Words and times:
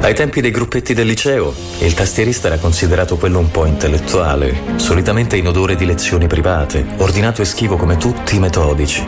Ai 0.00 0.14
tempi 0.14 0.40
dei 0.40 0.50
gruppetti 0.50 0.94
del 0.94 1.06
liceo, 1.06 1.52
il 1.78 1.94
tastierista 1.94 2.46
era 2.46 2.58
considerato 2.58 3.16
quello 3.16 3.38
un 3.38 3.50
po' 3.50 3.66
intellettuale, 3.66 4.56
solitamente 4.76 5.36
in 5.36 5.48
odore 5.48 5.74
di 5.74 5.84
lezioni 5.84 6.26
private, 6.26 6.86
ordinato 6.98 7.42
e 7.42 7.44
schivo 7.44 7.76
come 7.76 7.96
tutti 7.96 8.36
i 8.36 8.38
metodici. 8.38 9.04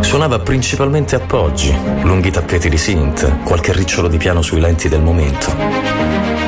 Suonava 0.00 0.38
principalmente 0.38 1.16
appoggi, 1.16 1.74
lunghi 2.02 2.30
tappeti 2.30 2.68
di 2.68 2.78
synth, 2.78 3.42
qualche 3.44 3.72
ricciolo 3.72 4.08
di 4.08 4.16
piano 4.16 4.40
sui 4.40 4.60
lenti 4.60 4.88
del 4.88 5.02
momento. 5.02 5.54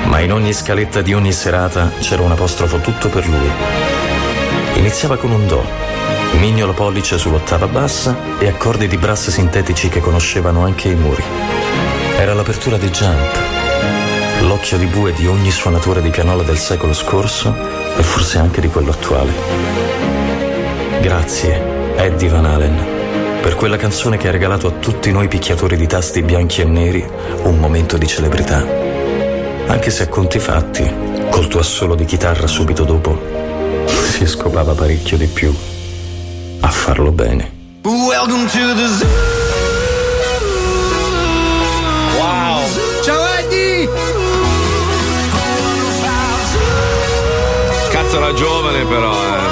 Ma 0.05 0.21
in 0.21 0.33
ogni 0.33 0.53
scaletta 0.53 1.03
di 1.03 1.13
ogni 1.13 1.33
serata 1.33 1.91
c'era 2.01 2.23
un 2.23 2.31
apostrofo 2.31 2.79
tutto 2.79 3.09
per 3.09 3.29
lui. 3.29 3.51
Iniziava 4.75 5.17
con 5.17 5.31
un 5.31 5.47
do, 5.47 5.63
mignolo 6.39 6.73
pollice 6.73 7.19
sull'ottava 7.19 7.67
bassa 7.67 8.17
e 8.39 8.49
accordi 8.49 8.89
di 8.89 8.97
brass 8.97 9.29
sintetici 9.29 9.89
che 9.89 10.01
conoscevano 10.01 10.65
anche 10.65 10.89
i 10.89 10.95
muri. 10.95 11.23
Era 12.23 12.35
l'apertura 12.35 12.77
di 12.77 12.89
Jump, 12.89 13.37
l'occhio 14.43 14.79
di 14.79 14.87
bue 14.87 15.13
di 15.13 15.27
ogni 15.27 15.51
suonatore 15.51 16.01
di 16.01 16.11
pianola 16.11 16.45
del 16.45 16.57
secolo 16.57 16.93
scorso 16.93 17.53
e 17.97 18.03
forse 18.05 18.39
anche 18.39 18.61
di 18.61 18.69
quello 18.69 18.93
attuale. 18.93 19.33
Grazie, 21.01 21.97
Eddie 21.97 22.29
Van 22.29 22.45
Halen, 22.45 23.41
per 23.43 23.57
quella 23.57 23.77
canzone 23.77 24.19
che 24.19 24.29
ha 24.29 24.31
regalato 24.31 24.69
a 24.69 24.71
tutti 24.71 25.11
noi 25.11 25.27
picchiatori 25.27 25.75
di 25.75 25.89
tasti 25.89 26.23
bianchi 26.23 26.61
e 26.61 26.65
neri 26.65 27.05
un 27.43 27.59
momento 27.59 27.99
di 27.99 28.07
celebrità. 28.07 28.65
Anche 29.67 29.91
se 29.91 30.05
a 30.05 30.09
conti 30.09 30.39
fatti, 30.39 30.89
col 31.29 31.49
tuo 31.49 31.59
assolo 31.59 31.97
di 31.97 32.05
chitarra 32.05 32.47
subito 32.47 32.85
dopo, 32.85 33.21
si 34.13 34.27
scopava 34.29 34.75
parecchio 34.75 35.17
di 35.17 35.27
più 35.27 35.53
a 36.61 36.69
farlo 36.69 37.11
bene. 37.11 37.51
Welcome 37.83 38.45
to 38.47 38.75
the 38.77 38.87
zoo. 38.87 39.42
Giovane 48.73 48.85
però, 48.87 49.13
eh. 49.13 49.52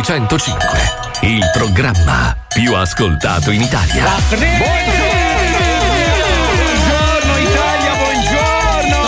Di 0.00 0.06
105, 0.06 0.58
il 1.22 1.50
programma 1.52 2.34
più 2.48 2.74
ascoltato 2.74 3.50
in 3.50 3.60
Italia. 3.60 4.06
Buongiorno 4.30 4.56
Italia, 7.36 7.94
buongiorno! 7.96 8.98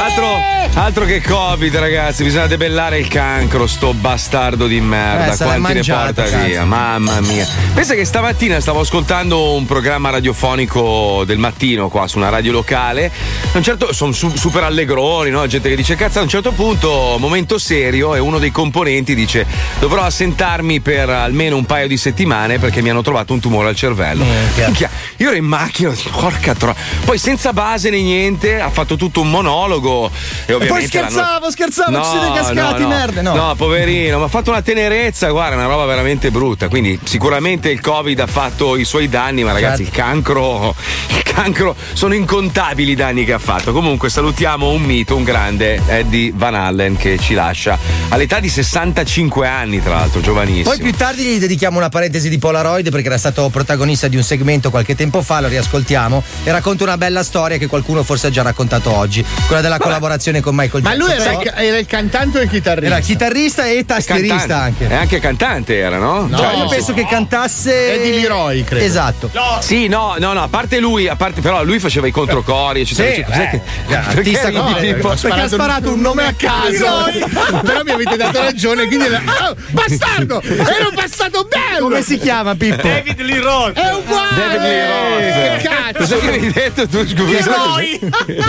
Altro, 0.00 0.40
altro 0.74 1.04
che 1.06 1.20
Covid, 1.20 1.76
ragazzi, 1.76 2.22
bisogna 2.22 2.46
debellare 2.46 2.98
il 2.98 3.08
cancro, 3.08 3.66
sto 3.66 3.92
bastardo 3.94 4.68
di 4.68 4.80
merda. 4.80 5.32
Eh, 5.32 5.36
Quanti 5.36 5.60
mangiato, 5.60 6.20
ne 6.20 6.28
porta 6.28 6.44
via? 6.44 6.64
Mamma 6.64 7.20
mia. 7.20 7.46
Pensa 7.74 7.94
che 7.94 8.04
stamattina 8.04 8.60
stavo 8.60 8.78
ascoltando 8.80 9.54
un 9.54 9.66
programma 9.66 10.10
radiofonico 10.10 11.24
del 11.26 11.38
mattino 11.38 11.88
qua 11.88 12.06
su 12.06 12.18
una 12.18 12.28
radio 12.28 12.52
locale. 12.52 13.10
A 13.52 13.56
un 13.56 13.64
certo, 13.64 13.92
sono 13.92 14.12
su- 14.12 14.32
super 14.36 14.62
allegroni, 14.62 15.30
no? 15.30 15.44
Gente 15.48 15.68
che 15.68 15.74
dice 15.74 15.96
cazzo, 15.96 16.20
a 16.20 16.22
un 16.22 16.28
certo 16.28 16.52
punto, 16.52 17.16
momento 17.18 17.58
serio, 17.58 18.14
e 18.14 18.20
uno 18.20 18.38
dei 18.38 18.52
componenti 18.52 19.12
dice 19.16 19.44
dovrò 19.80 20.02
assentarmi 20.02 20.78
per 20.78 21.10
almeno 21.10 21.56
un 21.56 21.64
paio 21.66 21.88
di 21.88 21.96
settimane 21.96 22.60
perché 22.60 22.80
mi 22.80 22.90
hanno 22.90 23.02
trovato 23.02 23.32
un 23.32 23.40
tumore 23.40 23.66
al 23.68 23.74
cervello. 23.74 24.24
Minchia, 24.24 24.88
Io 25.16 25.28
ero 25.30 25.36
in 25.36 25.46
macchina, 25.46 25.92
porca 26.12 26.54
tro... 26.54 26.76
Poi 27.04 27.18
senza 27.18 27.52
base 27.52 27.90
né 27.90 28.00
niente, 28.00 28.60
ha 28.60 28.70
fatto 28.70 28.94
tutto 28.94 29.20
un 29.20 29.30
monologo. 29.30 30.06
E, 30.46 30.52
E 30.52 30.54
poi 30.54 30.54
ovviamente 30.54 31.00
l'hanno- 31.00 31.10
scherzavo, 31.10 31.50
scherzavo, 31.50 32.02
ci 32.04 32.08
siete 32.10 32.32
cascati, 32.32 32.82
no, 32.82 32.88
no. 32.88 32.94
merda. 32.94 33.22
No. 33.22 33.34
No, 33.34 33.54
poverino, 33.56 34.18
ma 34.20 34.26
ha 34.26 34.28
fatto 34.28 34.50
una 34.50 34.62
tenerezza, 34.62 35.28
guarda, 35.30 35.56
una 35.56 35.66
roba 35.66 35.86
veramente 35.86 36.30
brutta. 36.30 36.68
Quindi 36.68 36.96
sicuramente 37.02 37.68
il 37.70 37.80
Covid 37.80 38.20
ha 38.20 38.28
fatto 38.28 38.76
i 38.76 38.84
suoi 38.84 39.08
danni, 39.08 39.42
ma 39.42 39.50
ragazzi, 39.50 39.82
Certo. 39.82 39.98
il 39.98 40.04
cancro, 40.04 40.74
il 41.08 41.22
cancro 41.24 41.74
sono 41.94 42.14
incontabili 42.14 42.92
i 42.92 42.94
danni 42.94 43.24
che 43.24 43.32
ha 43.32 43.38
fatto. 43.40 43.72
Comunque 43.72 44.08
salutiamo 44.10 44.70
un 44.70 44.82
mito, 44.82 45.16
un 45.16 45.24
grande 45.24 45.80
Eddie 45.86 46.32
Van 46.34 46.54
Allen 46.54 46.96
che 46.96 47.18
ci 47.18 47.34
lascia 47.34 47.78
all'età 48.08 48.38
di 48.40 48.48
65 48.48 49.46
anni, 49.46 49.82
tra 49.82 49.94
l'altro, 49.94 50.20
giovanissimo. 50.20 50.70
Poi 50.70 50.78
più 50.78 50.92
tardi 50.94 51.22
gli 51.24 51.38
dedichiamo 51.38 51.76
una 51.78 51.88
parentesi 51.88 52.28
di 52.28 52.38
Polaroid 52.38 52.90
perché 52.90 53.06
era 53.06 53.18
stato 53.18 53.48
protagonista 53.48 54.08
di 54.08 54.16
un 54.16 54.22
segmento 54.22 54.70
qualche 54.70 54.94
tempo 54.94 55.22
fa, 55.22 55.40
lo 55.40 55.48
riascoltiamo 55.48 56.22
e 56.44 56.50
racconta 56.52 56.84
una 56.84 56.96
bella 56.96 57.22
storia 57.22 57.56
che 57.56 57.66
qualcuno 57.66 58.02
forse 58.02 58.28
ha 58.28 58.30
già 58.30 58.42
raccontato 58.42 58.94
oggi, 58.94 59.24
quella 59.46 59.62
della 59.62 59.78
collaborazione 59.78 60.40
con 60.40 60.54
Michael 60.54 60.82
Ma 60.82 60.94
Jackson. 60.94 61.08
lui 61.16 61.20
era, 61.20 61.32
il, 61.60 61.66
era 61.68 61.78
il 61.78 61.86
cantante 61.86 62.38
o 62.38 62.42
il 62.42 62.48
chitarrista? 62.48 62.94
era 62.94 63.00
chitarrista 63.04 63.66
e 63.68 63.84
tastierista 63.84 64.36
Cantante. 64.36 64.82
anche. 64.84 64.94
E 64.94 64.96
anche 64.96 65.18
cantante 65.20 65.76
era, 65.78 65.98
no? 65.98 66.26
No. 66.26 66.36
Cioè, 66.36 66.56
io 66.56 66.66
penso 66.66 66.92
che 66.92 67.06
cantasse 67.06 67.94
Eddie 67.94 68.20
Leroy, 68.20 68.64
credo. 68.64 68.84
Esatto. 68.84 69.30
Sì, 69.60 69.88
no, 69.88 70.16
no, 70.18 70.32
no, 70.32 70.42
a 70.42 70.48
parte 70.48 70.78
lui, 70.78 71.08
a 71.08 71.16
parte 71.16 71.40
però 71.40 71.62
lui 71.64 71.78
faceva 71.78 72.06
i 72.06 72.10
controcori, 72.10 72.80
eccetera, 72.82 73.08
Sì, 73.08 73.14
eccetera. 73.20 73.29
Cos'è 73.30 73.50
eh, 73.52 73.60
che- 73.86 73.94
artista 73.96 74.50
perché 74.50 74.88
eh, 74.88 74.94
Pippo? 74.94 75.08
ho 75.08 75.14
Perché 75.20 75.40
ha 75.40 75.48
sparato 75.48 75.92
un 75.92 76.00
nome 76.00 76.24
a 76.26 76.34
caso. 76.36 77.58
Però 77.64 77.82
mi 77.84 77.90
avete 77.90 78.16
dato 78.16 78.40
ragione, 78.40 78.86
quindi 78.86 79.06
era- 79.06 79.22
oh, 79.48 79.56
bastardo! 79.70 80.42
Ero 80.42 80.90
passato 80.94 81.46
bello! 81.48 81.82
Come 81.88 82.02
si 82.02 82.18
chiama 82.18 82.54
Pippo? 82.54 82.82
David 82.82 83.20
Lee 83.20 83.40
Roth. 83.40 83.76
È 83.78 83.94
uguale! 83.94 84.36
David 84.36 84.60
Lee 84.60 84.86
Roth. 84.86 85.18
Che 85.60 85.68
cazzo! 85.68 85.98
Cos'è 85.98 86.18
che 86.18 86.28
avevi 86.28 86.52
detto 86.52 86.88
tu, 86.88 87.06
scusa? 87.06 87.30
Leroy. 87.30 87.98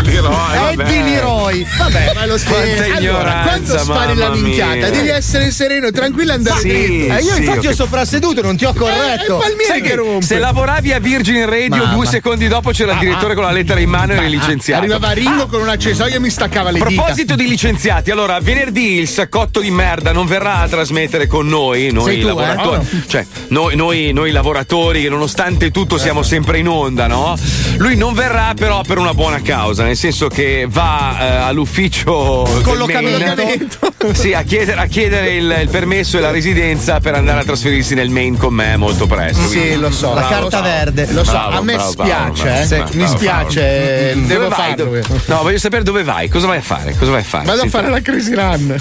Leroy, 0.03 0.75
vabbè. 0.75 0.81
Eddie 0.83 1.03
Leroy. 1.03 1.65
Vabbè, 1.77 2.11
ma 2.15 2.25
lo 2.25 2.37
spari. 2.37 2.73
Quanta 2.75 2.95
allora, 2.95 3.41
quando 3.43 3.77
spari 3.77 4.15
la 4.15 4.29
minchiata, 4.29 4.73
mia. 4.75 4.89
devi 4.89 5.09
essere 5.09 5.51
sereno, 5.51 5.91
tranquillo 5.91 6.31
e 6.31 6.35
andare 6.35 6.59
Sì, 6.59 6.67
dritto. 6.67 7.13
Eh, 7.13 7.21
io 7.21 7.33
sì, 7.33 7.43
infatti 7.43 7.67
ho 7.67 7.73
soprasseduto, 7.73 8.41
non 8.41 8.55
ti 8.57 8.65
ho 8.65 8.73
corretto. 8.73 9.41
Eh, 9.41 9.45
è 9.45 9.49
il 9.49 9.55
palmiere 9.57 9.65
Sai 9.65 9.81
che 9.81 10.25
se 10.25 10.37
lavoravi 10.39 10.93
a 10.93 10.99
Virgin 10.99 11.45
Radio 11.49 11.83
Mamma. 11.83 11.93
due 11.93 12.05
secondi 12.05 12.47
dopo 12.47 12.71
c'era 12.71 12.93
il 12.93 12.99
direttore 12.99 13.35
con 13.35 13.43
la 13.43 13.51
lettera 13.51 13.79
in 13.79 13.89
mano 13.89 14.13
e 14.13 14.17
eri 14.17 14.29
licenziato. 14.29 14.70
Arrivava 14.77 15.11
Ringo 15.11 15.47
con 15.47 15.61
un 15.61 15.69
accesorio 15.69 16.15
e 16.15 16.19
mi 16.19 16.29
staccava 16.29 16.71
le 16.71 16.79
A 16.79 16.85
dita. 16.85 17.01
proposito 17.01 17.35
di 17.35 17.47
licenziati, 17.47 18.11
allora 18.11 18.39
venerdì 18.39 18.95
il 18.99 19.07
saccotto 19.07 19.59
di 19.59 19.71
merda 19.71 20.11
non 20.11 20.25
verrà 20.25 20.59
a 20.61 20.67
trasmettere 20.67 21.27
con 21.27 21.47
noi, 21.47 21.91
noi 21.91 22.05
Sei 22.05 22.21
tu, 22.21 22.27
lavoratori, 22.27 22.81
eh? 22.91 23.07
cioè 23.07 23.25
noi, 23.49 23.75
noi- 23.75 24.11
noi 24.13 24.31
lavoratori 24.31 25.01
che 25.01 25.09
nonostante 25.09 25.71
tutto 25.71 25.97
siamo 25.97 26.23
sempre 26.23 26.57
in 26.59 26.67
onda, 26.67 27.07
no? 27.07 27.37
Lui 27.77 27.95
non 27.95 28.13
verrà 28.13 28.53
però 28.55 28.81
per 28.81 28.97
una 28.97 29.13
buona 29.13 29.41
causa, 29.41 29.83
nel 29.83 29.97
senso 29.97 30.27
che 30.27 30.65
va 30.69 31.17
eh, 31.19 31.35
all'ufficio 31.37 32.43
del 32.53 32.61
Collocamento. 32.63 33.89
Sì, 34.13 34.33
a 34.33 34.41
chiedere, 34.41 34.81
a 34.81 34.87
chiedere 34.87 35.35
il, 35.35 35.57
il 35.61 35.69
permesso 35.69 36.17
e 36.17 36.21
la 36.21 36.31
residenza 36.31 36.99
per 36.99 37.13
andare 37.13 37.41
a 37.41 37.43
trasferirsi 37.43 37.93
nel 37.93 38.09
Maine 38.09 38.35
con 38.35 38.51
me 38.51 38.75
molto 38.75 39.05
presto. 39.05 39.47
Sì, 39.47 39.57
quindi- 39.59 39.75
lo 39.79 39.91
so. 39.91 40.13
La 40.15 40.21
bravo, 40.21 40.33
carta 40.47 40.57
so. 40.57 40.63
verde. 40.63 41.07
Lo 41.11 41.23
so, 41.23 41.31
Bravo, 41.31 41.57
a 41.57 41.61
me 41.61 41.73
bravo, 41.75 41.91
spiace, 41.91 42.43
bravo, 42.43 42.59
eh. 42.61 42.67
bravo, 42.67 42.89
mi 42.93 42.97
bravo, 43.03 43.17
spiace, 43.17 43.61
eh, 44.09 44.13
Dove 44.15 44.27
devo 44.27 44.49
vai? 44.67 44.75
Dove- 44.75 45.03
No, 45.25 45.41
voglio 45.43 45.57
sapere 45.59 45.83
dove 45.83 46.03
vai. 46.03 46.29
Cosa 46.29 46.47
vai 46.47 46.57
a 46.57 46.61
fare? 46.61 46.95
Cosa 46.97 47.11
vai 47.11 47.21
a 47.21 47.23
fare? 47.23 47.45
Vado 47.45 47.61
Sì, 47.61 47.67
a 47.67 47.69
fare 47.69 47.89
la 47.89 48.01
Crazy 48.01 48.33
Run. 48.33 48.77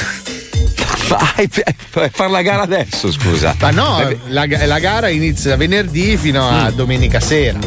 Vai 1.09 1.51
a 2.05 2.11
fare 2.13 2.31
la 2.31 2.43
gara 2.43 2.63
adesso, 2.63 3.11
scusa. 3.11 3.55
Ma 3.61 3.71
no, 3.71 4.01
Eh, 4.09 4.17
la, 4.29 4.47
la 4.47 4.79
gara 4.79 5.09
inizia 5.09 5.57
venerdì 5.57 6.17
fino 6.17 6.49
a 6.49 6.71
domenica 6.71 7.19
sera. 7.21 7.59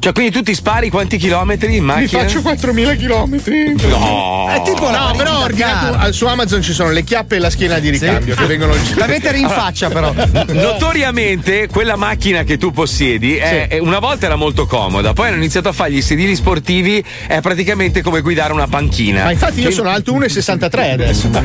Cioè, 0.00 0.12
quindi 0.12 0.30
tu 0.32 0.42
ti 0.42 0.54
spari 0.54 0.90
quanti 0.90 1.16
chilometri 1.16 1.76
in 1.76 1.84
Mi 1.84 1.92
macchina? 1.92 2.22
faccio 2.22 2.40
4.000 2.40 2.96
chilometri. 2.96 3.74
No. 3.88 4.46
È 4.48 4.62
tipo 4.62 4.88
la 4.90 5.08
No, 5.08 5.14
però 5.16 5.38
ho 5.38 5.42
ordinato 5.44 6.12
su 6.12 6.26
Amazon 6.26 6.62
ci 6.62 6.72
sono 6.72 6.90
le 6.90 7.02
chiappe 7.04 7.36
e 7.36 7.38
la 7.38 7.50
schiena 7.50 7.78
di 7.78 7.90
ricambio 7.90 8.34
che 8.34 8.44
vengono 8.46 8.74
La 8.96 9.06
mettere 9.06 9.38
in 9.38 9.48
faccia, 9.48 9.88
però. 9.88 10.12
Notoriamente 10.48 11.66
quella 11.68 11.96
macchina 11.96 12.44
che 12.44 12.56
tu 12.58 12.70
possiedi 12.70 13.36
è- 13.36 13.68
è- 13.68 13.78
una 13.78 13.98
volta 13.98 14.26
era 14.26 14.36
molto 14.36 14.66
comoda, 14.66 15.12
poi 15.12 15.28
hanno 15.28 15.36
iniziato 15.36 15.68
a 15.68 15.72
fargli 15.72 15.96
i 15.96 16.02
sedili 16.02 16.34
sportivi, 16.36 17.02
è 17.26 17.40
praticamente 17.40 18.00
come 18.02 18.20
guidare 18.20 18.52
una 18.52 18.66
panchina. 18.68 19.24
Ma 19.24 19.30
infatti 19.32 19.60
io 19.60 19.70
sono 19.70 19.88
alto 19.90 20.12
1,63 20.12 20.92
adesso. 20.92 21.28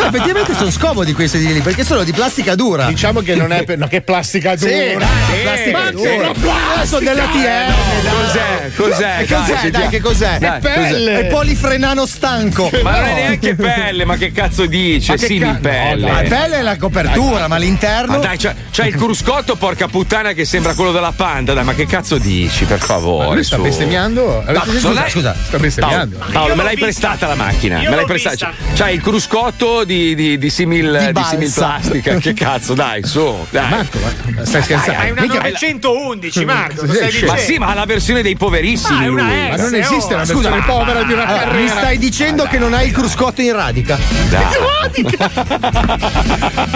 No, 0.00 0.06
effettivamente 0.06 0.54
sono 0.54 0.70
scomodi 0.70 1.12
quei 1.12 1.28
sedili 1.28 1.60
perché 1.60 1.84
sono 1.84 2.02
di 2.04 2.12
plastica 2.12 2.54
dura. 2.54 2.86
Diciamo 2.86 3.20
che 3.20 3.34
non 3.34 3.52
è 3.52 3.64
per. 3.64 3.78
No, 3.78 3.86
che 3.88 4.00
plastica 4.02 4.54
dura. 4.56 4.70
Sì, 4.70 4.76
dai, 4.96 5.36
Sì, 5.36 5.42
plastica 5.42 5.78
ma 5.78 5.90
dura. 5.90 6.10
che 6.10 6.16
una 6.16 6.32
plastica, 6.32 6.84
sono 6.86 7.00
della 7.04 7.24
TM. 7.26 7.59
Eh, 7.66 8.02
no. 8.02 8.10
Cos'è? 8.10 8.70
Cos'è? 8.76 9.26
Cos'è? 9.28 9.60
Dai, 9.60 9.70
Dai, 9.70 9.88
che 9.88 10.00
cos'è? 10.00 10.38
Dai, 10.38 10.60
pelle. 10.60 11.20
È 11.20 11.24
polifrenano 11.26 12.06
stanco. 12.06 12.70
Ma 12.82 12.92
non 12.98 13.04
è 13.08 13.14
neanche 13.14 13.54
pelle, 13.54 14.04
ma 14.04 14.16
che 14.16 14.32
cazzo 14.32 14.66
dice? 14.66 15.12
Ma 15.12 15.18
Sì, 15.18 15.38
ca- 15.38 15.52
di 15.52 15.58
pelle. 15.60 16.06
no, 16.06 16.12
La 16.22 16.28
pelle 16.28 16.58
è 16.58 16.62
la 16.62 16.76
copertura, 16.76 17.48
ma 17.48 17.56
l'interno. 17.56 18.12
Ma 18.12 18.18
dai, 18.18 18.36
c'è, 18.36 18.54
c'è 18.70 18.86
il 18.86 18.94
cruscotto, 18.94 19.56
porca 19.56 19.88
puttana, 19.88 20.32
che 20.32 20.44
sembra 20.44 20.74
quello 20.74 20.92
della 20.92 21.12
panda. 21.14 21.52
Dai, 21.54 21.64
ma 21.64 21.74
che 21.74 21.86
cazzo 21.86 22.18
dici, 22.18 22.64
per 22.64 22.78
favore? 22.80 23.34
Lui 23.34 23.44
sta 23.44 23.56
su. 23.56 23.62
bestemmiando? 23.62 24.44
Sentito? 24.46 24.92
è- 25.04 25.08
scusa. 25.10 25.34
Sta 25.46 25.58
bestemmiando. 25.58 26.16
Paolo, 26.18 26.32
Paolo, 26.32 26.54
me 26.56 26.62
l'hai 26.62 26.76
vista. 26.76 26.84
prestata 27.08 27.26
la 27.26 27.34
macchina? 27.34 27.80
Io 27.80 27.90
me 27.90 27.96
l'hai 27.96 28.04
prestata. 28.06 28.52
C'hai 28.74 28.94
il 28.94 29.00
cruscotto 29.02 29.84
di, 29.84 30.14
di, 30.14 30.38
di 30.38 30.50
simil, 30.50 31.12
Di 31.12 31.36
di 31.38 31.50
plastica. 31.52 32.14
che 32.16 32.32
cazzo, 32.34 32.74
dai, 32.74 33.04
su. 33.04 33.46
Dai. 33.50 33.68
Marco, 33.70 33.98
ma 33.98 34.44
stai 34.44 34.62
scherzando? 34.62 34.98
Ma 34.98 35.04
è 35.06 35.10
una 35.10 35.20
Mica- 35.22 35.34
911, 35.42 36.44
Marco. 36.44 36.80
Cosa 36.80 36.92
Sì, 36.92 36.96
stai 36.98 37.10
dicendo? 37.10 37.32
Ma 37.50 37.56
sì, 37.56 37.58
ma 37.58 37.74
la 37.74 37.84
versione 37.84 38.22
dei 38.22 38.36
poverissimi. 38.36 39.08
Ma. 39.10 39.22
Ma 39.22 39.56
non 39.56 39.74
Eh, 39.74 39.78
esiste 39.78 40.12
oh, 40.12 40.16
una 40.16 40.24
scusa, 40.24 40.50
versione 40.50 40.62
povera 40.64 41.02
di 41.02 41.12
una 41.12 41.24
carriera. 41.24 41.58
mi 41.60 41.68
stai 41.68 41.98
dicendo 41.98 42.44
che 42.44 42.58
non 42.58 42.74
hai 42.74 42.86
il 42.88 42.92
cruscotto 42.92 43.40
in 43.42 43.52
radica? 43.52 43.98